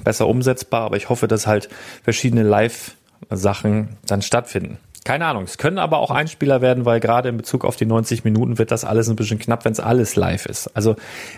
besser 0.04 0.28
umsetzbar, 0.28 0.84
aber 0.84 0.98
ich 0.98 1.10
hoffe, 1.10 1.28
dass 1.28 1.48
halt 1.48 1.70
verschiedene 2.04 2.44
Live-Sachen 2.44 3.98
dann 4.06 4.22
stattfinden. 4.22 4.78
Keine 5.04 5.26
Ahnung, 5.26 5.44
es 5.44 5.58
können 5.58 5.78
aber 5.78 6.00
auch 6.00 6.12
Einspieler 6.12 6.62
werden, 6.62 6.86
weil 6.86 7.00
gerade 7.00 7.30
in 7.30 7.38
Bezug 7.38 7.64
auf 7.64 7.76
die 7.76 7.86
90 7.86 8.24
Minuten 8.24 8.58
wird 8.58 8.72
das 8.72 8.84
alles 8.84 9.10
ein 9.10 9.16
bisschen 9.16 9.40
knapp, 9.40 9.64
wenn 9.64 9.72
es 9.72 9.80
alles 9.80 10.16
live 10.16 10.46
ist. 10.46 10.68
Also 10.76 10.96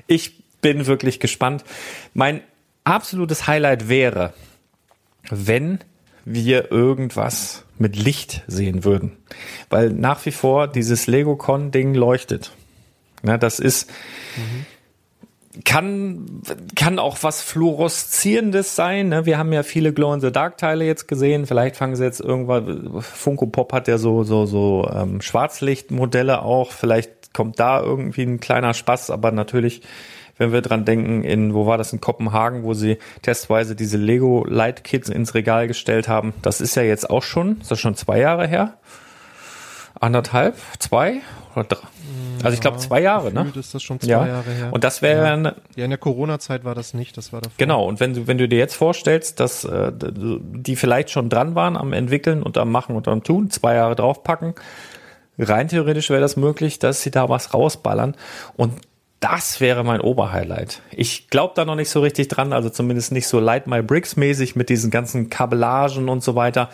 ich 0.07 0.43
bin 0.61 0.87
wirklich 0.87 1.19
gespannt. 1.19 1.63
Mein 2.13 2.41
absolutes 2.83 3.47
Highlight 3.47 3.87
wäre, 3.87 4.33
wenn 5.29 5.79
wir 6.25 6.71
irgendwas 6.71 7.63
mit 7.77 7.95
Licht 7.95 8.43
sehen 8.47 8.83
würden. 8.83 9.17
Weil 9.69 9.91
nach 9.91 10.25
wie 10.25 10.31
vor 10.31 10.67
dieses 10.67 11.07
Lego-Con-Ding 11.07 11.93
leuchtet. 11.93 12.51
Ja, 13.23 13.37
das 13.37 13.59
ist, 13.59 13.89
mhm 14.35 14.65
kann, 15.65 16.41
kann 16.75 16.99
auch 16.99 17.17
was 17.21 17.41
Fluoreszierendes 17.41 18.75
sein. 18.75 19.09
Ne? 19.09 19.25
Wir 19.25 19.37
haben 19.37 19.51
ja 19.51 19.63
viele 19.63 19.93
Glow-in-the-Dark-Teile 19.93 20.85
jetzt 20.85 21.07
gesehen. 21.07 21.45
Vielleicht 21.45 21.75
fangen 21.75 21.95
sie 21.95 22.03
jetzt 22.03 22.21
irgendwann, 22.21 23.01
Funko 23.01 23.47
Pop 23.47 23.73
hat 23.73 23.87
ja 23.87 23.97
so, 23.97 24.23
so, 24.23 24.45
so 24.45 24.89
ähm, 24.93 25.21
Schwarzlichtmodelle 25.21 26.41
auch. 26.41 26.71
Vielleicht 26.71 27.33
kommt 27.33 27.59
da 27.59 27.81
irgendwie 27.81 28.23
ein 28.23 28.39
kleiner 28.39 28.73
Spaß, 28.73 29.11
aber 29.11 29.31
natürlich, 29.31 29.81
wenn 30.37 30.51
wir 30.51 30.61
dran 30.61 30.85
denken, 30.85 31.23
in, 31.23 31.53
wo 31.53 31.65
war 31.65 31.77
das, 31.77 31.93
in 31.93 32.01
Kopenhagen, 32.01 32.63
wo 32.63 32.73
sie 32.73 32.97
testweise 33.21 33.75
diese 33.75 33.97
Lego 33.97 34.45
Light 34.47 34.83
Kits 34.83 35.09
ins 35.09 35.35
Regal 35.35 35.67
gestellt 35.67 36.07
haben. 36.07 36.33
Das 36.41 36.61
ist 36.61 36.75
ja 36.75 36.83
jetzt 36.83 37.09
auch 37.09 37.23
schon, 37.23 37.59
ist 37.61 37.71
das 37.71 37.79
schon 37.79 37.95
zwei 37.95 38.19
Jahre 38.19 38.47
her? 38.47 38.77
Anderthalb? 39.99 40.55
Zwei? 40.79 41.21
Also 41.55 42.53
ich 42.53 42.61
glaube 42.61 42.77
zwei 42.77 43.01
Jahre, 43.01 43.33
ne? 43.33 43.51
ist 43.55 43.73
das 43.73 43.83
schon 43.83 43.99
zwei 43.99 44.07
ja. 44.07 44.27
Jahre 44.27 44.51
her. 44.51 44.69
Und 44.71 44.83
das 44.83 45.01
wäre 45.01 45.25
ja. 45.43 45.53
ja 45.75 45.83
in 45.83 45.89
der 45.89 45.97
Corona-Zeit 45.97 46.63
war 46.63 46.75
das 46.75 46.93
nicht, 46.93 47.17
das 47.17 47.33
war 47.33 47.41
davor. 47.41 47.55
Genau. 47.57 47.85
Und 47.85 47.99
wenn 47.99 48.13
du 48.13 48.27
wenn 48.27 48.37
du 48.37 48.47
dir 48.47 48.59
jetzt 48.59 48.75
vorstellst, 48.75 49.39
dass 49.39 49.63
äh, 49.65 49.91
die 49.93 50.75
vielleicht 50.75 51.09
schon 51.09 51.29
dran 51.29 51.55
waren 51.55 51.75
am 51.75 51.93
entwickeln 51.93 52.43
und 52.43 52.57
am 52.57 52.71
machen 52.71 52.95
und 52.95 53.07
am 53.07 53.23
tun, 53.23 53.49
zwei 53.49 53.75
Jahre 53.75 53.95
draufpacken, 53.95 54.55
rein 55.37 55.67
theoretisch 55.67 56.09
wäre 56.09 56.21
das 56.21 56.37
möglich, 56.37 56.79
dass 56.79 57.01
sie 57.01 57.11
da 57.11 57.29
was 57.29 57.53
rausballern 57.53 58.15
und 58.55 58.73
das 59.19 59.59
wäre 59.59 59.83
mein 59.83 59.99
Oberhighlight. 59.99 60.81
Ich 60.91 61.27
glaube 61.29 61.53
da 61.53 61.65
noch 61.65 61.75
nicht 61.75 61.89
so 61.89 61.99
richtig 61.99 62.29
dran, 62.29 62.53
also 62.53 62.69
zumindest 62.69 63.11
nicht 63.11 63.27
so 63.27 63.41
Light 63.41 63.67
My 63.67 63.81
Bricks 63.81 64.15
mäßig 64.15 64.55
mit 64.55 64.69
diesen 64.69 64.91
ganzen 64.91 65.29
Kabellagen 65.29 66.07
und 66.07 66.23
so 66.23 66.35
weiter. 66.35 66.69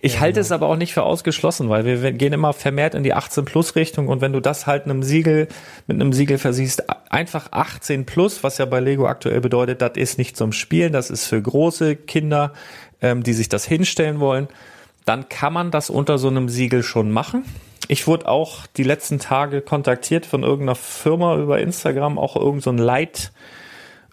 Ich 0.00 0.14
ja, 0.14 0.20
halte 0.20 0.34
genau. 0.34 0.42
es 0.42 0.52
aber 0.52 0.66
auch 0.66 0.76
nicht 0.76 0.92
für 0.92 1.04
ausgeschlossen, 1.04 1.68
weil 1.68 1.84
wir 1.84 2.12
gehen 2.12 2.32
immer 2.32 2.52
vermehrt 2.52 2.96
in 2.96 3.04
die 3.04 3.14
18 3.14 3.44
Plus 3.44 3.76
Richtung 3.76 4.08
und 4.08 4.20
wenn 4.20 4.32
du 4.32 4.40
das 4.40 4.66
halt 4.66 4.84
einem 4.84 5.04
Siegel 5.04 5.46
mit 5.86 6.00
einem 6.00 6.12
Siegel 6.12 6.38
versiehst, 6.38 6.82
einfach 7.10 7.52
18 7.52 8.06
Plus, 8.06 8.42
was 8.42 8.58
ja 8.58 8.64
bei 8.64 8.80
Lego 8.80 9.06
aktuell 9.06 9.40
bedeutet, 9.40 9.80
das 9.80 9.92
ist 9.94 10.18
nicht 10.18 10.36
zum 10.36 10.50
Spielen, 10.50 10.92
das 10.92 11.10
ist 11.10 11.26
für 11.26 11.40
große 11.40 11.94
Kinder, 11.94 12.52
ähm, 13.02 13.22
die 13.22 13.34
sich 13.34 13.48
das 13.48 13.64
hinstellen 13.64 14.18
wollen, 14.18 14.48
dann 15.04 15.28
kann 15.28 15.52
man 15.52 15.70
das 15.70 15.90
unter 15.90 16.18
so 16.18 16.26
einem 16.26 16.48
Siegel 16.48 16.82
schon 16.82 17.12
machen 17.12 17.44
ich 17.88 18.06
wurde 18.06 18.28
auch 18.28 18.66
die 18.66 18.82
letzten 18.82 19.18
Tage 19.18 19.60
kontaktiert 19.60 20.26
von 20.26 20.42
irgendeiner 20.42 20.74
Firma 20.74 21.36
über 21.36 21.60
Instagram, 21.60 22.18
auch 22.18 22.36
irgend 22.36 22.62
so 22.62 22.70
ein 22.70 22.78
Light 22.78 23.32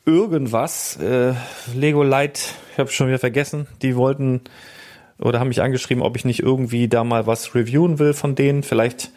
irgendwas, 0.06 0.98
äh, 0.98 1.34
Lego 1.76 2.04
Light, 2.04 2.56
ich 2.72 2.80
habe 2.80 2.90
schon 2.90 3.08
wieder 3.08 3.20
vergessen, 3.20 3.68
die 3.82 3.96
wollten 3.96 4.42
oder 5.20 5.40
haben 5.40 5.50
mich 5.50 5.62
angeschrieben, 5.62 6.04
ob 6.04 6.16
ich 6.16 6.26
nicht 6.26 6.42
irgendwie 6.42 6.88
da 6.88 7.04
mal 7.04 7.28
was 7.28 7.54
reviewen 7.54 8.00
will 8.00 8.14
von 8.14 8.34
denen. 8.34 8.64
Vielleicht 8.64 9.12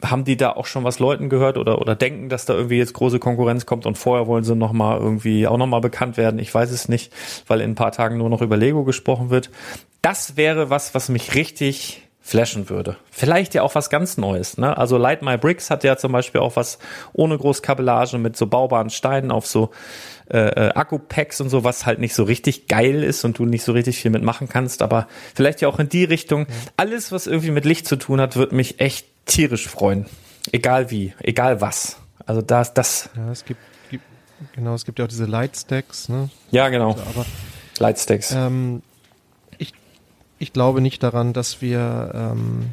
haben 0.00 0.24
die 0.24 0.36
da 0.36 0.52
auch 0.52 0.66
schon 0.66 0.84
was 0.84 1.00
Leuten 1.00 1.28
gehört 1.28 1.58
oder 1.58 1.80
oder 1.80 1.96
denken, 1.96 2.28
dass 2.28 2.44
da 2.44 2.54
irgendwie 2.54 2.78
jetzt 2.78 2.92
große 2.92 3.18
Konkurrenz 3.18 3.66
kommt 3.66 3.84
und 3.84 3.98
vorher 3.98 4.28
wollen 4.28 4.44
sie 4.44 4.54
noch 4.54 4.72
mal 4.72 4.96
irgendwie 4.96 5.48
auch 5.48 5.56
noch 5.56 5.66
mal 5.66 5.80
bekannt 5.80 6.16
werden. 6.16 6.38
Ich 6.38 6.54
weiß 6.54 6.70
es 6.70 6.88
nicht, 6.88 7.12
weil 7.48 7.60
in 7.60 7.72
ein 7.72 7.74
paar 7.74 7.90
Tagen 7.90 8.18
nur 8.18 8.28
noch 8.28 8.42
über 8.42 8.56
Lego 8.56 8.84
gesprochen 8.84 9.30
wird. 9.30 9.50
Das 10.00 10.36
wäre 10.36 10.70
was, 10.70 10.94
was 10.94 11.08
mich 11.08 11.34
richtig 11.34 12.07
flashen 12.28 12.68
würde. 12.68 12.96
Vielleicht 13.10 13.54
ja 13.54 13.62
auch 13.62 13.74
was 13.74 13.88
ganz 13.88 14.18
Neues. 14.18 14.58
Ne? 14.58 14.76
Also 14.76 14.98
Light 14.98 15.22
My 15.22 15.38
Bricks 15.38 15.70
hat 15.70 15.82
ja 15.82 15.96
zum 15.96 16.12
Beispiel 16.12 16.42
auch 16.42 16.56
was 16.56 16.78
ohne 17.14 17.38
Großkabellage 17.38 18.18
mit 18.18 18.36
so 18.36 18.46
baubaren 18.46 18.90
Steinen 18.90 19.30
auf 19.30 19.46
so 19.46 19.70
äh, 20.30 20.66
äh, 20.66 20.68
Akku-Packs 20.74 21.40
und 21.40 21.48
so, 21.48 21.64
was 21.64 21.86
halt 21.86 22.00
nicht 22.00 22.14
so 22.14 22.24
richtig 22.24 22.66
geil 22.66 23.02
ist 23.02 23.24
und 23.24 23.38
du 23.38 23.46
nicht 23.46 23.62
so 23.62 23.72
richtig 23.72 23.96
viel 23.96 24.10
mitmachen 24.10 24.46
kannst. 24.46 24.82
Aber 24.82 25.08
vielleicht 25.34 25.62
ja 25.62 25.68
auch 25.68 25.78
in 25.78 25.88
die 25.88 26.04
Richtung. 26.04 26.46
Alles, 26.76 27.12
was 27.12 27.26
irgendwie 27.26 27.50
mit 27.50 27.64
Licht 27.64 27.88
zu 27.88 27.96
tun 27.96 28.20
hat, 28.20 28.36
wird 28.36 28.52
mich 28.52 28.78
echt 28.78 29.06
tierisch 29.24 29.66
freuen. 29.66 30.04
Egal 30.52 30.90
wie, 30.90 31.14
egal 31.22 31.62
was. 31.62 31.96
Also 32.26 32.42
das, 32.42 32.74
das. 32.74 33.08
Ja, 33.16 33.32
es 33.32 33.46
gibt, 33.46 33.60
gibt 33.88 34.04
genau, 34.52 34.74
es 34.74 34.84
gibt 34.84 34.98
ja 34.98 35.06
auch 35.06 35.08
diese 35.08 35.24
Lightstacks. 35.24 36.10
Ne? 36.10 36.28
Ja, 36.50 36.68
genau. 36.68 36.90
Also, 36.90 37.02
aber 37.04 37.26
Lightstacks. 37.78 38.32
Ähm, 38.32 38.82
ich 40.38 40.52
glaube 40.52 40.80
nicht 40.80 41.02
daran, 41.02 41.32
dass 41.32 41.60
wir 41.60 42.12
ähm, 42.14 42.66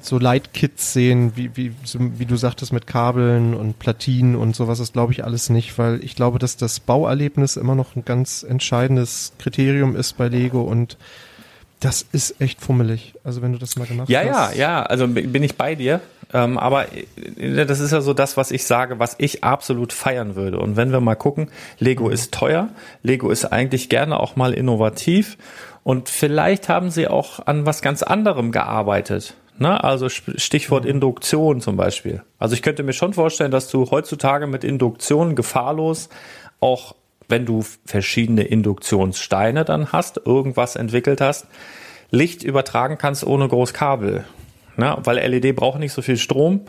so 0.00 0.18
Light-Kits 0.18 0.92
sehen, 0.92 1.32
wie, 1.36 1.56
wie, 1.56 1.72
so, 1.84 1.98
wie 2.00 2.26
du 2.26 2.36
sagtest, 2.36 2.72
mit 2.72 2.86
Kabeln 2.86 3.54
und 3.54 3.78
Platinen 3.78 4.36
und 4.36 4.54
sowas, 4.54 4.78
das 4.78 4.92
glaube 4.92 5.12
ich 5.12 5.24
alles 5.24 5.50
nicht, 5.50 5.78
weil 5.78 6.02
ich 6.04 6.14
glaube, 6.14 6.38
dass 6.38 6.56
das 6.56 6.80
Bauerlebnis 6.80 7.56
immer 7.56 7.74
noch 7.74 7.96
ein 7.96 8.04
ganz 8.04 8.42
entscheidendes 8.42 9.32
Kriterium 9.38 9.96
ist 9.96 10.16
bei 10.16 10.28
Lego 10.28 10.62
und 10.62 10.96
das 11.80 12.04
ist 12.12 12.40
echt 12.40 12.60
fummelig. 12.60 13.14
Also 13.22 13.40
wenn 13.40 13.52
du 13.52 13.58
das 13.58 13.76
mal 13.76 13.86
gemacht 13.86 14.08
ja, 14.08 14.20
hast. 14.20 14.26
Ja, 14.26 14.50
ja, 14.50 14.58
ja, 14.58 14.82
also 14.82 15.06
bin 15.06 15.42
ich 15.42 15.56
bei 15.56 15.74
dir. 15.74 16.00
Ähm, 16.32 16.58
aber 16.58 16.86
äh, 16.92 17.64
das 17.66 17.80
ist 17.80 17.92
ja 17.92 18.00
so 18.00 18.12
das, 18.12 18.36
was 18.36 18.50
ich 18.50 18.64
sage, 18.64 18.98
was 18.98 19.14
ich 19.18 19.44
absolut 19.44 19.92
feiern 19.92 20.34
würde. 20.34 20.58
Und 20.58 20.76
wenn 20.76 20.90
wir 20.90 21.00
mal 21.00 21.14
gucken, 21.14 21.48
Lego 21.78 22.06
mhm. 22.06 22.12
ist 22.12 22.34
teuer, 22.34 22.68
Lego 23.02 23.30
ist 23.30 23.46
eigentlich 23.46 23.88
gerne 23.88 24.18
auch 24.18 24.36
mal 24.36 24.52
innovativ 24.52 25.38
und 25.88 26.10
vielleicht 26.10 26.68
haben 26.68 26.90
sie 26.90 27.08
auch 27.08 27.46
an 27.46 27.64
was 27.64 27.80
ganz 27.80 28.02
anderem 28.02 28.52
gearbeitet. 28.52 29.32
Ne? 29.56 29.82
Also 29.82 30.10
Stichwort 30.10 30.84
mhm. 30.84 30.90
Induktion 30.90 31.62
zum 31.62 31.78
Beispiel. 31.78 32.22
Also 32.38 32.52
ich 32.52 32.60
könnte 32.60 32.82
mir 32.82 32.92
schon 32.92 33.14
vorstellen, 33.14 33.50
dass 33.50 33.70
du 33.70 33.90
heutzutage 33.90 34.46
mit 34.46 34.64
Induktion 34.64 35.34
gefahrlos 35.34 36.10
auch 36.60 36.94
wenn 37.26 37.46
du 37.46 37.64
verschiedene 37.86 38.42
Induktionssteine 38.42 39.64
dann 39.64 39.90
hast, 39.90 40.20
irgendwas 40.26 40.76
entwickelt 40.76 41.22
hast, 41.22 41.46
Licht 42.10 42.42
übertragen 42.42 42.98
kannst 42.98 43.24
ohne 43.24 43.48
groß 43.48 43.72
Kabel. 43.72 44.26
Ne? 44.76 44.94
Weil 45.04 45.26
LED 45.26 45.56
braucht 45.56 45.78
nicht 45.78 45.94
so 45.94 46.02
viel 46.02 46.18
Strom. 46.18 46.66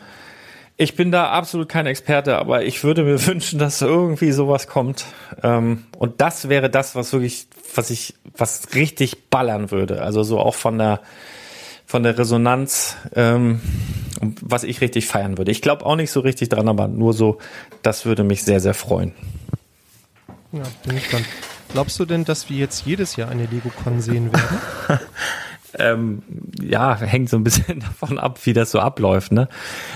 Ich 0.82 0.96
bin 0.96 1.12
da 1.12 1.32
absolut 1.32 1.68
kein 1.68 1.88
Experte, 1.88 2.38
aber 2.38 2.64
ich 2.64 2.86
würde 2.86 3.04
mir 3.04 3.26
wünschen, 3.28 3.60
dass 3.60 3.82
irgendwie 3.82 4.32
sowas 4.32 4.68
kommt. 4.70 5.08
Ähm, 5.44 5.84
und 5.98 6.22
das 6.22 6.48
wäre 6.48 6.70
das, 6.70 6.96
was 6.96 7.12
wirklich, 7.12 7.49
was 7.76 7.90
ich, 7.90 8.16
was 8.36 8.74
richtig 8.76 9.30
ballern 9.30 9.72
würde. 9.72 10.02
Also 10.02 10.24
so 10.24 10.40
auch 10.40 10.56
von 10.56 10.78
der, 10.78 11.02
von 11.86 12.04
der 12.04 12.18
Resonanz, 12.18 12.96
ähm, 13.16 13.62
was 14.42 14.64
ich 14.64 14.82
richtig 14.82 15.08
feiern 15.08 15.38
würde. 15.38 15.52
Ich 15.52 15.62
glaube 15.62 15.86
auch 15.86 15.96
nicht 15.96 16.12
so 16.12 16.20
richtig 16.20 16.50
dran, 16.50 16.68
aber 16.68 16.88
nur 16.88 17.14
so, 17.14 17.40
das 17.82 18.06
würde 18.06 18.24
mich 18.24 18.44
sehr, 18.44 18.60
sehr 18.60 18.74
freuen. 18.74 19.14
Ja, 20.52 20.64
bin 20.86 20.96
gespannt. 20.96 21.26
Glaubst 21.72 22.00
du 22.00 22.06
denn, 22.06 22.26
dass 22.26 22.50
wir 22.50 22.58
jetzt 22.58 22.86
jedes 22.86 23.16
Jahr 23.16 23.30
eine 23.30 23.46
Lego-Con 23.46 24.02
sehen 24.02 24.32
werden? 24.34 24.60
ähm, 25.78 26.24
ja, 26.62 26.96
hängt 26.98 27.30
so 27.30 27.38
ein 27.38 27.44
bisschen 27.44 27.80
davon 27.80 28.18
ab, 28.20 28.40
wie 28.46 28.54
das 28.54 28.72
so 28.72 28.80
abläuft, 28.80 29.32
ne? 29.32 29.48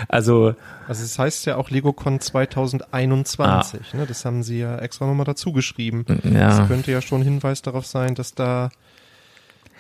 Also. 0.08 0.56
Also 0.88 1.04
es 1.04 1.18
heißt 1.18 1.46
ja 1.46 1.56
auch 1.56 1.70
LegoCon 1.70 2.20
2021, 2.20 3.80
ah. 3.94 3.98
ne? 3.98 4.06
Das 4.06 4.26
haben 4.26 4.44
sie 4.44 4.60
ja 4.60 4.78
extra 4.80 5.08
nochmal 5.08 5.26
dazu 5.26 5.54
geschrieben. 5.54 6.06
Ja. 6.24 6.58
Das 6.58 6.68
könnte 6.68 6.92
ja 6.92 7.02
schon 7.02 7.22
ein 7.22 7.24
Hinweis 7.24 7.62
darauf 7.62 7.86
sein, 7.86 8.16
dass 8.16 8.36
da 8.36 8.70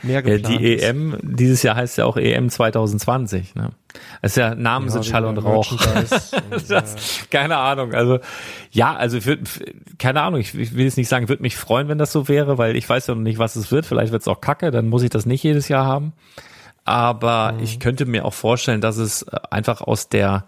mehr 0.03 0.21
geplant 0.21 0.53
ja, 0.53 0.59
Die 0.59 0.79
EM, 0.79 1.17
dieses 1.21 1.63
Jahr 1.63 1.75
heißt 1.75 1.97
ja 1.97 2.05
auch 2.05 2.17
EM 2.17 2.49
2020. 2.49 3.55
Ne? 3.55 3.69
Das 4.21 4.31
ist 4.31 4.37
ja 4.37 4.55
Namen 4.55 4.87
ja, 4.87 4.91
sind 4.93 5.05
Schall 5.05 5.25
und 5.25 5.37
Rauch. 5.37 5.71
und, 6.51 6.69
das, 6.69 7.27
keine 7.29 7.57
Ahnung. 7.57 7.93
Also 7.93 8.19
ja, 8.71 8.95
also 8.95 9.17
ich 9.17 9.25
würd, 9.25 9.39
keine 9.97 10.21
Ahnung, 10.21 10.39
ich, 10.39 10.53
ich 10.55 10.75
will 10.75 10.85
jetzt 10.85 10.97
nicht 10.97 11.09
sagen, 11.09 11.29
würde 11.29 11.41
mich 11.41 11.55
freuen, 11.55 11.87
wenn 11.87 11.97
das 11.97 12.11
so 12.11 12.27
wäre, 12.27 12.57
weil 12.57 12.75
ich 12.75 12.87
weiß 12.87 13.07
ja 13.07 13.15
noch 13.15 13.21
nicht, 13.21 13.39
was 13.39 13.55
es 13.55 13.71
wird. 13.71 13.85
Vielleicht 13.85 14.11
wird 14.11 14.21
es 14.21 14.27
auch 14.27 14.41
kacke, 14.41 14.71
dann 14.71 14.89
muss 14.89 15.03
ich 15.03 15.09
das 15.09 15.25
nicht 15.25 15.43
jedes 15.43 15.67
Jahr 15.67 15.85
haben. 15.85 16.13
Aber 16.85 17.53
mhm. 17.53 17.63
ich 17.63 17.79
könnte 17.79 18.05
mir 18.05 18.25
auch 18.25 18.33
vorstellen, 18.33 18.81
dass 18.81 18.97
es 18.97 19.27
einfach 19.27 19.81
aus 19.81 20.09
der 20.09 20.45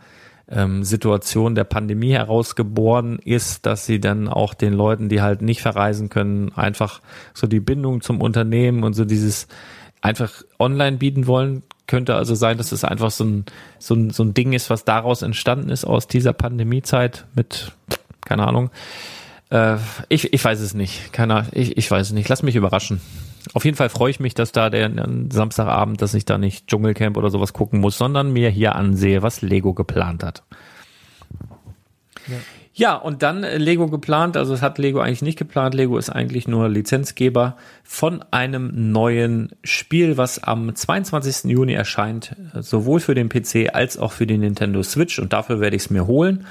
ähm, 0.49 0.83
Situation 0.83 1.55
der 1.55 1.63
Pandemie 1.63 2.11
herausgeboren 2.11 3.19
ist, 3.19 3.65
dass 3.65 3.85
sie 3.85 3.99
dann 3.99 4.27
auch 4.27 4.53
den 4.53 4.73
Leuten, 4.73 5.09
die 5.09 5.21
halt 5.21 5.41
nicht 5.41 5.61
verreisen 5.61 6.09
können, 6.09 6.51
einfach 6.55 7.01
so 7.33 7.47
die 7.47 7.59
Bindung 7.59 8.01
zum 8.01 8.21
Unternehmen 8.21 8.83
und 8.83 8.93
so 8.93 9.05
dieses 9.05 9.47
einfach 10.01 10.43
online 10.59 10.97
bieten 10.97 11.27
wollen. 11.27 11.63
Könnte 11.87 12.15
also 12.15 12.35
sein, 12.35 12.57
dass 12.57 12.71
es 12.71 12.83
einfach 12.83 13.11
so 13.11 13.23
ein, 13.23 13.45
so 13.79 13.95
ein, 13.95 14.09
so 14.09 14.23
ein 14.23 14.33
Ding 14.33 14.53
ist, 14.53 14.69
was 14.69 14.85
daraus 14.85 15.21
entstanden 15.21 15.69
ist 15.69 15.85
aus 15.85 16.07
dieser 16.07 16.33
Pandemiezeit 16.33 17.25
mit, 17.35 17.71
keine 18.25 18.47
Ahnung. 18.47 18.71
Äh, 19.49 19.77
ich, 20.09 20.33
ich 20.33 20.43
weiß 20.43 20.59
es 20.59 20.73
nicht. 20.73 21.13
Keine, 21.13 21.47
ich, 21.51 21.77
ich 21.77 21.89
weiß 21.89 22.07
es 22.07 22.13
nicht. 22.13 22.29
Lass 22.29 22.43
mich 22.43 22.55
überraschen. 22.55 23.01
Auf 23.53 23.65
jeden 23.65 23.77
Fall 23.77 23.89
freue 23.89 24.11
ich 24.11 24.19
mich, 24.19 24.33
dass 24.33 24.51
da 24.51 24.69
der 24.69 24.91
Samstagabend, 25.31 26.01
dass 26.01 26.13
ich 26.13 26.25
da 26.25 26.37
nicht 26.37 26.67
Dschungelcamp 26.67 27.17
oder 27.17 27.29
sowas 27.29 27.53
gucken 27.53 27.79
muss, 27.79 27.97
sondern 27.97 28.31
mir 28.33 28.49
hier 28.49 28.75
ansehe, 28.75 29.21
was 29.21 29.41
Lego 29.41 29.73
geplant 29.73 30.23
hat. 30.23 30.43
Ja. 32.27 32.35
Ja, 32.77 32.95
und 32.95 33.23
dann 33.23 33.45
äh, 33.45 33.57
Lego 33.57 33.87
geplant, 33.87 34.35
also 34.35 34.53
es 34.53 34.61
hat 34.61 34.77
Lego 34.77 34.99
eigentlich 34.99 35.21
nicht 35.21 35.39
geplant. 35.39 35.73
Lego 35.73 35.97
ist 35.97 36.09
eigentlich 36.09 36.45
nur 36.45 36.67
Lizenzgeber 36.67 37.55
von 37.83 38.21
einem 38.31 38.91
neuen 38.91 39.53
Spiel, 39.63 40.17
was 40.17 40.43
am 40.43 40.75
22. 40.75 41.49
Juni 41.49 41.73
erscheint, 41.73 42.35
sowohl 42.59 42.99
für 42.99 43.15
den 43.15 43.29
PC 43.29 43.73
als 43.73 43.97
auch 43.97 44.11
für 44.11 44.27
die 44.27 44.37
Nintendo 44.37 44.83
Switch 44.83 45.19
und 45.19 45.31
dafür 45.31 45.61
werde 45.61 45.77
ich 45.77 45.83
es 45.83 45.89
mir 45.89 46.05
holen. 46.05 46.45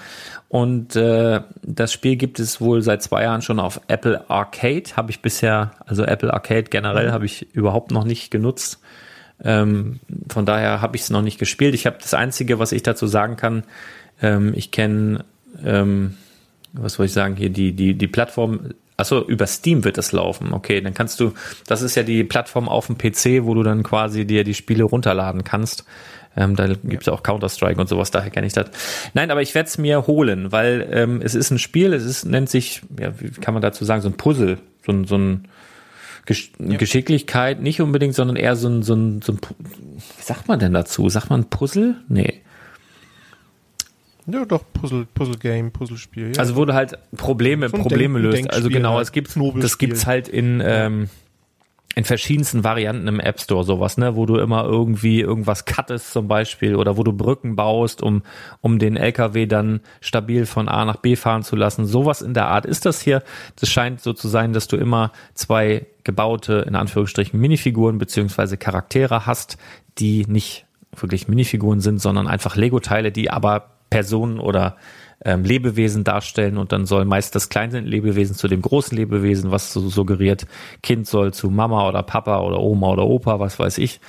Und 0.49 0.97
äh, 0.97 1.43
das 1.63 1.93
Spiel 1.93 2.17
gibt 2.17 2.39
es 2.39 2.59
wohl 2.59 2.81
seit 2.81 3.03
zwei 3.03 3.25
Jahren 3.25 3.43
schon 3.43 3.61
auf 3.61 3.83
Apple 3.89 4.31
Arcade. 4.31 4.97
Habe 4.97 5.11
ich 5.11 5.21
bisher, 5.21 5.73
also 5.85 6.05
Apple 6.05 6.33
Arcade 6.33 6.65
generell 6.65 7.13
habe 7.13 7.27
ich 7.27 7.55
überhaupt 7.55 7.91
noch 7.91 8.05
nicht 8.05 8.31
genutzt. 8.31 8.81
Ähm, 9.43 10.01
von 10.31 10.47
daher 10.47 10.81
habe 10.81 10.97
ich 10.97 11.03
es 11.03 11.11
noch 11.11 11.23
nicht 11.23 11.39
gespielt. 11.39 11.75
Ich 11.75 11.85
habe 11.85 11.99
das 12.01 12.15
Einzige, 12.15 12.59
was 12.59 12.73
ich 12.73 12.83
dazu 12.83 13.07
sagen 13.07 13.37
kann, 13.37 13.65
ähm, 14.23 14.53
ich 14.55 14.71
kenne, 14.71 15.25
ähm, 15.65 16.15
was 16.73 16.95
soll 16.95 17.07
ich 17.07 17.13
sagen, 17.13 17.37
hier 17.37 17.51
die, 17.51 17.73
die, 17.73 17.95
die 17.95 18.09
Plattform 18.09 18.71
Achso, 18.97 19.21
über 19.27 19.49
Steam 19.49 19.83
wird 19.83 19.99
das 19.99 20.13
laufen. 20.13 20.53
Okay, 20.53 20.81
dann 20.81 20.95
kannst 20.95 21.19
du, 21.19 21.33
das 21.67 21.83
ist 21.83 21.97
ja 21.97 22.05
die 22.05 22.23
Plattform 22.23 22.69
auf 22.69 22.87
dem 22.87 22.97
PC, 22.97 23.45
wo 23.45 23.55
du 23.55 23.65
dann 23.65 23.83
quasi 23.83 24.25
dir 24.25 24.45
die 24.45 24.55
Spiele 24.55 24.85
runterladen 24.85 25.43
kannst. 25.43 25.85
Ähm, 26.37 26.55
da 26.55 26.69
gibt's 26.69 27.07
ja 27.07 27.13
auch 27.13 27.23
Counter-Strike 27.23 27.81
und 27.81 27.89
sowas, 27.89 28.11
daher 28.11 28.31
kenne 28.31 28.47
ich 28.47 28.53
das. 28.53 28.71
Nein, 29.13 29.31
aber 29.31 29.43
ich 29.43 29.55
werde 29.55 29.69
es 29.69 29.79
mir 29.79 30.07
holen, 30.07 30.53
weil 30.53 30.89
ähm, 30.93 31.21
es 31.23 31.35
ist 31.35 31.51
ein 31.51 31.59
Spiel, 31.59 31.93
es 31.93 32.05
ist, 32.05 32.25
nennt 32.25 32.49
sich, 32.49 32.83
ja, 32.99 33.13
wie 33.21 33.31
kann 33.31 33.55
man 33.55 33.63
dazu 33.63 33.85
sagen, 33.85 34.03
so 34.03 34.09
ein 34.09 34.17
Puzzle, 34.17 34.59
so 34.85 34.93
ein, 34.93 35.05
so 35.05 35.17
ein 35.17 35.49
Gesch 36.27 36.53
ja. 36.59 36.77
Geschicklichkeit, 36.77 37.61
nicht 37.61 37.81
unbedingt, 37.81 38.15
sondern 38.15 38.37
eher 38.37 38.57
so 38.57 38.69
ein, 38.69 38.83
so 38.83 38.95
ein, 38.95 39.23
so 39.23 39.33
ein, 39.33 39.39
wie 40.17 40.23
sagt 40.23 40.49
man 40.49 40.59
denn 40.59 40.73
dazu? 40.73 41.09
Sagt 41.09 41.31
man 41.31 41.51
Puzzle? 41.51 41.97
Nee. 42.09 42.43
Ja, 44.27 44.45
doch, 44.45 44.63
Puzzle, 44.73 45.07
Puzzle 45.13 45.37
Game, 45.37 45.71
Puzzlespiel. 45.71 46.33
Ja. 46.35 46.39
Also 46.39 46.57
wo 46.57 46.65
du 46.65 46.75
halt 46.75 46.99
Probleme, 47.17 47.69
so 47.69 47.77
Probleme 47.77 48.19
löst. 48.19 48.51
Also 48.51 48.69
genau, 48.69 49.01
es 49.01 49.13
gibt, 49.13 49.37
das 49.57 49.79
gibt's 49.79 50.07
halt 50.07 50.29
in, 50.29 50.63
ähm, 50.65 51.09
in 51.95 52.05
verschiedensten 52.05 52.65
Varianten 52.65 53.07
im 53.07 53.21
App 53.21 53.41
Store 53.41 53.65
sowas, 53.65 53.99
ne, 53.99 54.17
wo 54.17 54.27
du 54.27 54.37
immer 54.37 54.65
irgendwie 54.65 55.21
irgendwas 55.21 55.65
cuttest 55.65 56.13
zum 56.13 56.27
Beispiel 56.27 56.75
oder 56.75 56.97
wo 56.97 57.03
du 57.03 57.13
Brücken 57.13 57.55
baust, 57.55 58.03
um, 58.03 58.23
um 58.61 58.79
den 58.79 58.97
LKW 58.97 59.47
dann 59.47 59.81
stabil 60.01 60.47
von 60.47 60.69
A 60.69 60.85
nach 60.85 60.97
B 60.97 61.17
fahren 61.17 61.43
zu 61.43 61.55
lassen. 61.55 61.85
Sowas 61.85 62.23
in 62.23 62.35
der 62.35 62.49
Art 62.49 62.67
ist 62.67 62.87
das 62.87 63.01
hier. 63.01 63.23
Das 63.57 63.69
scheint 63.69 64.01
so 64.01 64.13
zu 64.13 64.29
sein, 64.29 64.53
dass 64.53 64.67
du 64.67 64.77
immer 64.77 65.13
zwei 65.35 65.87
gebaute, 66.03 66.65
in 66.67 66.75
Anführungsstrichen, 66.75 67.39
Minifiguren 67.39 67.99
beziehungsweise 67.99 68.57
Charaktere 68.57 69.27
hast, 69.27 69.57
die 69.99 70.25
nicht 70.27 70.67
wirklich 70.97 71.29
Minifiguren 71.29 71.81
sind, 71.81 72.01
sondern 72.01 72.27
einfach 72.27 72.57
Lego-Teile, 72.57 73.13
die 73.13 73.31
aber 73.31 73.74
Personen 73.95 74.41
oder 74.41 74.77
ähm, 75.25 75.45
Lebewesen 75.45 76.03
darstellen 76.03 76.59
und 76.59 76.73
dann 76.73 76.85
soll 76.85 77.05
meist 77.05 77.37
das 77.37 77.49
kleine 77.49 77.79
Lebewesen 77.79 78.35
zu 78.35 78.49
dem 78.49 78.61
großen 78.61 78.97
Lebewesen, 78.97 79.53
was 79.53 79.73
so 79.73 79.89
suggeriert, 79.89 80.49
Kind 80.83 81.07
soll 81.07 81.33
zu 81.33 81.49
Mama 81.49 81.89
oder 81.89 82.03
Papa 82.03 82.41
oder 82.41 82.59
Oma 82.59 82.89
oder 82.89 83.07
Opa, 83.07 83.39
was 83.39 83.61
weiß 83.61 83.79
ich. 83.79 84.01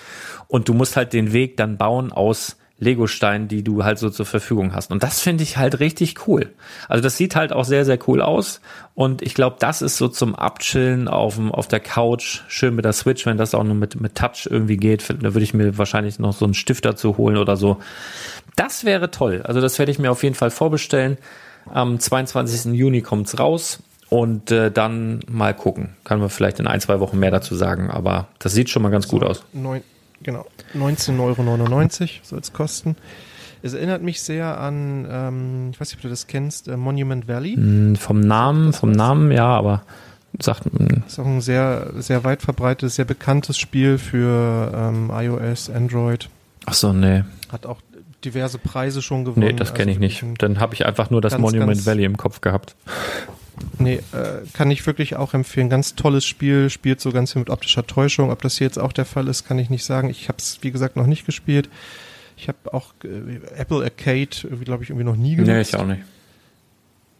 Und 0.47 0.69
du 0.69 0.73
musst 0.73 0.97
halt 0.97 1.13
den 1.13 1.33
Weg 1.33 1.55
dann 1.57 1.77
bauen 1.77 2.11
aus 2.11 2.57
Legosteinen, 2.77 3.47
die 3.47 3.63
du 3.63 3.85
halt 3.85 3.99
so 3.99 4.09
zur 4.09 4.25
Verfügung 4.25 4.73
hast. 4.73 4.91
Und 4.91 5.01
das 5.01 5.21
finde 5.21 5.43
ich 5.43 5.57
halt 5.57 5.79
richtig 5.79 6.27
cool. 6.27 6.53
Also 6.89 7.01
das 7.01 7.15
sieht 7.15 7.35
halt 7.35 7.53
auch 7.53 7.63
sehr, 7.63 7.85
sehr 7.85 7.97
cool 8.07 8.21
aus. 8.21 8.59
Und 8.95 9.21
ich 9.21 9.33
glaube, 9.33 9.55
das 9.59 9.81
ist 9.81 9.97
so 9.97 10.09
zum 10.09 10.35
Abchillen 10.35 11.07
auf, 11.07 11.35
dem, 11.35 11.53
auf 11.53 11.69
der 11.69 11.79
Couch, 11.79 12.41
schön 12.49 12.75
mit 12.75 12.83
der 12.83 12.91
Switch, 12.91 13.25
wenn 13.25 13.37
das 13.37 13.55
auch 13.55 13.63
nur 13.63 13.75
mit, 13.75 14.01
mit 14.01 14.15
Touch 14.15 14.47
irgendwie 14.49 14.75
geht. 14.75 15.09
Da 15.09 15.33
würde 15.33 15.43
ich 15.43 15.53
mir 15.53 15.77
wahrscheinlich 15.77 16.19
noch 16.19 16.33
so 16.33 16.43
einen 16.43 16.53
Stift 16.53 16.83
dazu 16.83 17.17
holen 17.17 17.37
oder 17.37 17.55
so. 17.55 17.77
Das 18.57 18.83
wäre 18.83 19.09
toll. 19.09 19.41
Also 19.43 19.61
das 19.61 19.79
werde 19.79 19.91
ich 19.91 19.99
mir 19.99 20.11
auf 20.11 20.23
jeden 20.23 20.35
Fall 20.35 20.51
vorbestellen. 20.51 21.17
Am 21.71 21.97
22. 21.97 22.73
Juni 22.73 23.01
kommt's 23.01 23.39
raus 23.39 23.79
und 24.09 24.51
äh, 24.51 24.69
dann 24.69 25.21
mal 25.29 25.53
gucken. 25.53 25.95
Kann 26.03 26.19
man 26.19 26.29
vielleicht 26.29 26.59
in 26.59 26.67
ein, 26.67 26.81
zwei 26.81 26.99
Wochen 26.99 27.19
mehr 27.19 27.31
dazu 27.31 27.55
sagen, 27.55 27.89
aber 27.89 28.27
das 28.39 28.53
sieht 28.53 28.69
schon 28.69 28.81
mal 28.83 28.89
ganz 28.89 29.07
gut 29.07 29.23
aus. 29.23 29.43
Neun, 29.53 29.81
genau, 30.21 30.45
19,99 30.75 31.19
Euro 31.19 32.09
soll 32.23 32.39
es 32.39 32.53
kosten. 32.53 32.95
Es 33.61 33.73
erinnert 33.73 34.03
mich 34.03 34.21
sehr 34.21 34.59
an, 34.59 35.07
ähm, 35.09 35.69
ich 35.71 35.79
weiß 35.79 35.89
nicht, 35.89 35.97
ob 35.97 36.01
du 36.03 36.09
das 36.09 36.27
kennst, 36.27 36.67
äh, 36.67 36.77
Monument 36.77 37.27
Valley. 37.27 37.57
Mm, 37.57 37.95
vom 37.95 38.19
Namen, 38.19 38.73
vom 38.73 38.91
Namen, 38.91 39.31
ja, 39.31 39.47
aber 39.47 39.83
sagt. 40.39 40.71
Mm. 40.71 41.01
Das 41.03 41.13
ist 41.13 41.19
auch 41.19 41.25
ein 41.25 41.41
sehr, 41.41 41.91
sehr 41.97 42.23
weit 42.23 42.41
verbreitetes, 42.41 42.95
sehr 42.95 43.05
bekanntes 43.05 43.57
Spiel 43.57 43.97
für 43.97 44.71
ähm, 44.75 45.11
iOS, 45.11 45.69
Android. 45.69 46.29
Ach 46.65 46.73
so, 46.73 46.93
nee. 46.93 47.23
Hat 47.51 47.65
auch 47.65 47.79
diverse 48.23 48.57
Preise 48.57 49.01
schon 49.01 49.25
gewonnen. 49.25 49.45
Nee, 49.45 49.53
das 49.53 49.73
kenne 49.73 49.91
also 49.91 50.03
ich 50.03 50.21
nicht. 50.21 50.41
Dann 50.41 50.59
habe 50.59 50.73
ich 50.73 50.85
einfach 50.85 51.09
nur 51.09 51.21
das 51.21 51.33
ganz, 51.33 51.41
Monument 51.41 51.77
ganz, 51.77 51.85
Valley 51.85 52.05
im 52.05 52.17
Kopf 52.17 52.41
gehabt. 52.41 52.75
Nee, 53.79 54.01
äh, 54.11 54.45
kann 54.53 54.71
ich 54.71 54.85
wirklich 54.85 55.15
auch 55.15 55.33
empfehlen. 55.33 55.69
Ganz 55.69 55.95
tolles 55.95 56.25
Spiel, 56.25 56.69
spielt 56.69 57.01
so 57.01 57.11
ganz 57.11 57.33
viel 57.33 57.39
mit 57.39 57.49
optischer 57.49 57.85
Täuschung. 57.85 58.31
Ob 58.31 58.41
das 58.41 58.57
hier 58.57 58.67
jetzt 58.67 58.79
auch 58.79 58.93
der 58.93 59.05
Fall 59.05 59.27
ist, 59.27 59.47
kann 59.47 59.59
ich 59.59 59.69
nicht 59.69 59.85
sagen. 59.85 60.09
Ich 60.09 60.27
habe 60.27 60.37
es, 60.39 60.59
wie 60.61 60.71
gesagt, 60.71 60.95
noch 60.95 61.07
nicht 61.07 61.25
gespielt. 61.25 61.69
Ich 62.37 62.47
habe 62.47 62.73
auch 62.73 62.93
äh, 63.03 63.39
Apple 63.57 63.83
Arcade, 63.83 64.29
glaube 64.63 64.83
ich, 64.83 64.89
irgendwie 64.89 65.05
noch 65.05 65.15
nie 65.15 65.35
genutzt. 65.35 65.51
Nee, 65.51 65.61
ich 65.61 65.75
auch 65.75 65.87
nicht. 65.87 66.01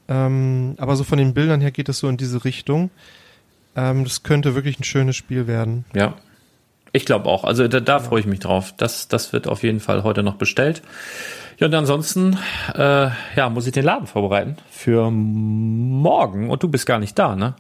Ähm, 0.08 0.76
aber 0.78 0.96
so 0.96 1.04
von 1.04 1.18
den 1.18 1.34
Bildern 1.34 1.62
her 1.62 1.72
geht 1.72 1.90
es 1.90 2.00
so 2.00 2.08
in 2.08 2.18
diese 2.18 2.46
Richtung. 2.46 2.92
Ähm, 3.76 4.04
das 4.04 4.24
könnte 4.24 4.56
wirklich 4.56 4.80
ein 4.80 4.84
schönes 4.84 5.16
Spiel 5.16 5.48
werden. 5.48 5.86
Ja. 5.94 6.16
Ich 6.96 7.06
glaube 7.06 7.28
auch. 7.28 7.44
Also 7.44 7.68
da, 7.68 7.82
da 7.82 8.00
freue 8.00 8.22
ich 8.22 8.26
mich 8.26 8.40
drauf. 8.40 8.74
Das, 8.78 9.10
das 9.10 9.34
wird 9.34 9.50
auf 9.50 9.64
jeden 9.64 9.82
Fall 9.82 10.04
heute 10.04 10.24
noch 10.24 10.36
bestellt. 10.36 10.82
Ja, 11.58 11.68
und 11.68 11.74
ansonsten, 11.74 12.40
äh, 12.74 13.10
ja, 13.36 13.50
muss 13.50 13.68
ich 13.68 13.74
den 13.74 13.84
Laden 13.84 14.08
vorbereiten 14.08 14.56
für 14.72 15.12
morgen. 15.12 16.50
Und 16.50 16.64
du 16.64 16.70
bist 16.70 16.86
gar 16.86 17.00
nicht 17.00 17.20
da, 17.20 17.36
ne? 17.36 17.56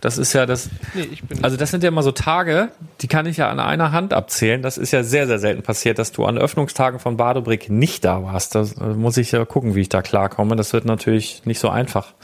Das 0.00 0.18
ist 0.18 0.32
ja 0.32 0.46
das. 0.46 0.68
Nee, 0.94 1.08
ich 1.12 1.22
bin 1.22 1.44
also 1.44 1.56
das 1.56 1.70
sind 1.70 1.84
ja 1.84 1.90
immer 1.90 2.02
so 2.02 2.10
Tage, 2.10 2.70
die 3.02 3.06
kann 3.06 3.26
ich 3.26 3.36
ja 3.36 3.50
an 3.50 3.60
einer 3.60 3.92
Hand 3.92 4.12
abzählen. 4.12 4.62
Das 4.62 4.78
ist 4.78 4.90
ja 4.90 5.04
sehr, 5.04 5.28
sehr 5.28 5.38
selten 5.38 5.62
passiert, 5.62 6.00
dass 6.00 6.10
du 6.10 6.24
an 6.24 6.36
Öffnungstagen 6.36 6.98
von 6.98 7.16
Badobrick 7.16 7.70
nicht 7.70 8.04
da 8.04 8.24
warst. 8.24 8.56
Da 8.56 8.66
muss 8.96 9.16
ich 9.16 9.30
ja 9.30 9.44
gucken, 9.44 9.76
wie 9.76 9.82
ich 9.82 9.90
da 9.90 10.02
klarkomme. 10.02 10.56
Das 10.56 10.72
wird 10.72 10.86
natürlich 10.86 11.42
nicht 11.44 11.60
so 11.60 11.68
einfach. 11.68 12.14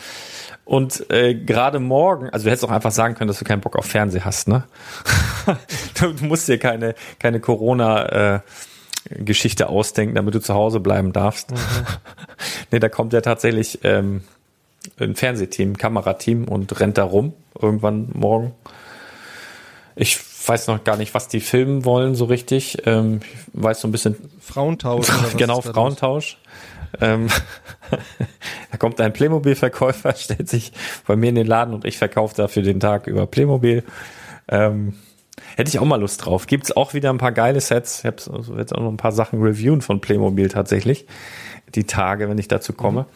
Und 0.67 1.09
äh, 1.11 1.35
gerade 1.35 1.79
morgen, 1.79 2.29
also 2.29 2.45
du 2.45 2.51
hättest 2.51 2.65
auch 2.65 2.71
einfach 2.71 2.91
sagen 2.91 3.15
können, 3.15 3.29
dass 3.29 3.39
du 3.39 3.45
keinen 3.45 3.61
Bock 3.61 3.77
auf 3.77 3.87
Fernseh 3.87 4.21
hast, 4.21 4.49
ne? 4.49 4.65
du, 5.95 6.13
du 6.13 6.25
musst 6.25 6.49
dir 6.49 6.59
keine, 6.59 6.95
keine 7.19 7.41
Corona- 7.41 8.35
äh, 8.35 8.41
Geschichte 9.11 9.69
ausdenken, 9.69 10.15
damit 10.15 10.35
du 10.35 10.41
zu 10.41 10.55
Hause 10.55 10.81
bleiben 10.81 11.13
darfst. 11.13 11.51
Mhm. 11.51 11.57
nee, 12.73 12.79
da 12.79 12.89
kommt 12.89 13.13
ja 13.13 13.21
tatsächlich 13.21 13.81
ähm, 13.85 14.23
ein 14.99 15.15
Fernsehteam, 15.15 15.77
Kamerateam 15.77 16.49
und 16.49 16.81
rennt 16.81 16.99
da 16.99 17.05
rum 17.05 17.33
irgendwann 17.61 18.11
morgen. 18.15 18.53
Ich 19.95 20.19
weiß 20.47 20.67
noch 20.69 20.85
gar 20.85 20.97
nicht, 20.97 21.15
was 21.15 21.29
die 21.29 21.41
filmen 21.41 21.85
wollen 21.85 22.15
so 22.15 22.27
richtig. 22.27 22.79
Ähm, 22.85 23.21
ich 23.23 23.63
weiß 23.63 23.81
so 23.81 23.89
ein 23.89 23.93
bisschen. 23.93 24.17
Frauentausch. 24.41 25.09
genau, 25.37 25.61
Frauentausch. 25.61 26.39
Ähm, 27.01 27.28
da 28.70 28.78
kommt 28.78 29.01
ein 29.01 29.12
Playmobil-Verkäufer, 29.12 30.14
stellt 30.16 30.48
sich 30.48 30.73
bei 31.06 31.16
mir 31.16 31.28
in 31.28 31.35
den 31.35 31.47
Laden 31.47 31.74
und 31.74 31.85
ich 31.85 31.98
verkaufe 31.98 32.35
dafür 32.36 32.62
den 32.62 32.81
Tag 32.81 33.06
über 33.06 33.27
Playmobil. 33.27 33.85
Ähm, 34.48 34.94
hätte 35.56 35.68
ich 35.68 35.78
auch 35.78 35.85
mal 35.85 36.01
Lust 36.01 36.24
drauf. 36.24 36.47
Gibt's 36.47 36.77
auch 36.77 36.94
wieder 36.94 37.10
ein 37.10 37.18
paar 37.18 37.32
geile 37.32 37.60
Sets. 37.60 38.01
Ich 38.01 38.06
habe 38.06 38.16
also 38.32 38.56
jetzt 38.56 38.74
auch 38.74 38.81
noch 38.81 38.90
ein 38.90 38.97
paar 38.97 39.12
Sachen 39.12 39.43
reviewen 39.43 39.81
von 39.81 40.01
Playmobil 40.01 40.48
tatsächlich. 40.48 41.06
Die 41.74 41.85
Tage, 41.85 42.28
wenn 42.28 42.39
ich 42.39 42.48
dazu 42.48 42.73
komme. 42.73 43.02
Mhm. 43.02 43.06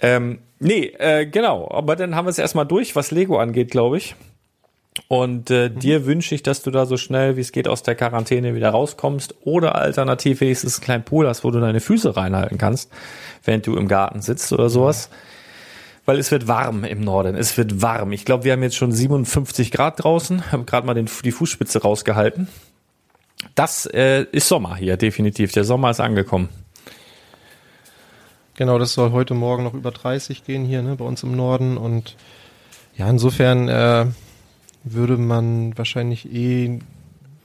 Ähm, 0.00 0.38
nee, 0.58 0.86
äh, 0.98 1.26
genau. 1.26 1.70
Aber 1.70 1.96
dann 1.96 2.14
haben 2.14 2.26
wir 2.26 2.30
es 2.30 2.38
erstmal 2.38 2.66
durch, 2.66 2.96
was 2.96 3.10
Lego 3.10 3.38
angeht, 3.38 3.70
glaube 3.70 3.98
ich. 3.98 4.16
Und 5.08 5.50
äh, 5.50 5.70
mhm. 5.70 5.78
dir 5.80 6.06
wünsche 6.06 6.34
ich, 6.34 6.42
dass 6.42 6.62
du 6.62 6.70
da 6.70 6.86
so 6.86 6.96
schnell 6.96 7.36
wie 7.36 7.40
es 7.40 7.52
geht 7.52 7.66
aus 7.66 7.82
der 7.82 7.94
Quarantäne 7.94 8.54
wieder 8.54 8.70
rauskommst 8.70 9.34
oder 9.42 9.74
alternativ 9.74 10.40
wenigstens 10.40 10.76
einen 10.76 10.84
kleinen 10.84 11.04
Pool 11.04 11.26
hast, 11.26 11.42
wo 11.44 11.50
du 11.50 11.60
deine 11.60 11.80
Füße 11.80 12.16
reinhalten 12.16 12.58
kannst, 12.58 12.90
während 13.42 13.66
du 13.66 13.76
im 13.76 13.88
Garten 13.88 14.22
sitzt 14.22 14.52
oder 14.52 14.68
sowas. 14.68 15.10
Weil 16.06 16.18
es 16.18 16.30
wird 16.30 16.46
warm 16.46 16.84
im 16.84 17.00
Norden. 17.00 17.34
Es 17.34 17.56
wird 17.56 17.80
warm. 17.80 18.12
Ich 18.12 18.24
glaube, 18.24 18.44
wir 18.44 18.52
haben 18.52 18.62
jetzt 18.62 18.76
schon 18.76 18.92
57 18.92 19.70
Grad 19.70 20.04
draußen. 20.04 20.52
Habe 20.52 20.64
gerade 20.64 20.86
mal 20.86 20.94
den, 20.94 21.08
die 21.24 21.32
Fußspitze 21.32 21.80
rausgehalten. 21.82 22.46
Das 23.54 23.86
äh, 23.86 24.26
ist 24.30 24.48
Sommer 24.48 24.76
hier, 24.76 24.96
definitiv. 24.96 25.52
Der 25.52 25.64
Sommer 25.64 25.90
ist 25.90 26.00
angekommen. 26.00 26.50
Genau, 28.56 28.78
das 28.78 28.92
soll 28.92 29.12
heute 29.12 29.34
Morgen 29.34 29.64
noch 29.64 29.74
über 29.74 29.90
30 29.90 30.44
gehen 30.44 30.64
hier 30.64 30.82
ne, 30.82 30.94
bei 30.96 31.04
uns 31.04 31.22
im 31.22 31.34
Norden. 31.34 31.76
Und 31.76 32.16
ja, 32.96 33.08
insofern 33.08 33.68
äh, 33.68 34.06
würde 34.84 35.16
man 35.16 35.76
wahrscheinlich 35.76 36.32
eh 36.32 36.78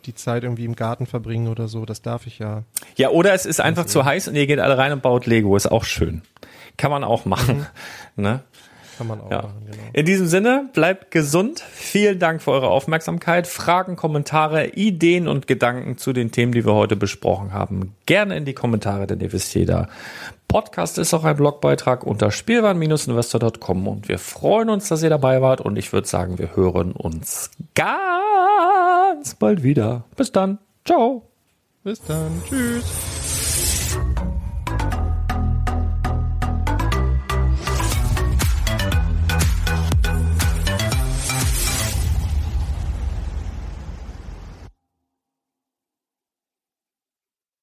die 0.05 0.15
Zeit 0.15 0.43
irgendwie 0.43 0.65
im 0.65 0.75
Garten 0.75 1.05
verbringen 1.05 1.47
oder 1.47 1.67
so. 1.67 1.85
Das 1.85 2.01
darf 2.01 2.27
ich 2.27 2.39
ja. 2.39 2.63
Ja, 2.95 3.09
oder 3.09 3.33
es 3.33 3.45
ist 3.45 3.61
einfach 3.61 3.85
zu 3.85 4.05
heiß 4.05 4.27
und 4.27 4.35
ihr 4.35 4.47
geht 4.47 4.59
alle 4.59 4.77
rein 4.77 4.91
und 4.91 5.01
baut 5.01 5.25
Lego. 5.25 5.55
Ist 5.55 5.71
auch 5.71 5.83
schön. 5.83 6.21
Kann 6.77 6.91
man 6.91 7.03
auch 7.03 7.25
machen. 7.25 7.65
Mhm. 8.15 8.23
Ne? 8.23 8.43
Kann 8.99 9.07
man 9.07 9.21
auch 9.21 9.31
ja. 9.31 9.43
machen, 9.43 9.61
genau. 9.65 9.81
In 9.93 10.05
diesem 10.05 10.27
Sinne, 10.27 10.69
bleibt 10.73 11.09
gesund. 11.09 11.63
Vielen 11.71 12.19
Dank 12.19 12.41
für 12.41 12.51
eure 12.51 12.67
Aufmerksamkeit. 12.67 13.47
Fragen, 13.47 13.95
Kommentare, 13.95 14.71
Ideen 14.71 15.29
und 15.29 15.47
Gedanken 15.47 15.97
zu 15.97 16.11
den 16.11 16.31
Themen, 16.31 16.51
die 16.51 16.65
wir 16.65 16.73
heute 16.73 16.97
besprochen 16.97 17.53
haben, 17.53 17.95
gerne 18.05 18.35
in 18.35 18.43
die 18.43 18.53
Kommentare, 18.53 19.07
denn 19.07 19.21
ihr 19.21 19.31
wisst 19.31 19.55
jeder. 19.55 19.87
Podcast 20.49 20.97
ist 20.97 21.13
auch 21.13 21.23
ein 21.23 21.37
Blogbeitrag 21.37 22.05
unter 22.05 22.29
spielwaren-investor.com 22.29 23.87
und 23.87 24.09
wir 24.09 24.19
freuen 24.19 24.69
uns, 24.69 24.89
dass 24.89 25.01
ihr 25.01 25.09
dabei 25.09 25.41
wart 25.41 25.61
und 25.61 25.77
ich 25.77 25.93
würde 25.93 26.05
sagen, 26.05 26.37
wir 26.37 26.57
hören 26.57 26.91
uns 26.91 27.51
ganz 27.75 29.35
bald 29.39 29.63
wieder. 29.63 30.03
Bis 30.17 30.33
dann. 30.33 30.57
Ciao. 30.83 31.23
Bis 31.85 32.01
dann. 32.01 32.43
Tschüss. 32.49 33.38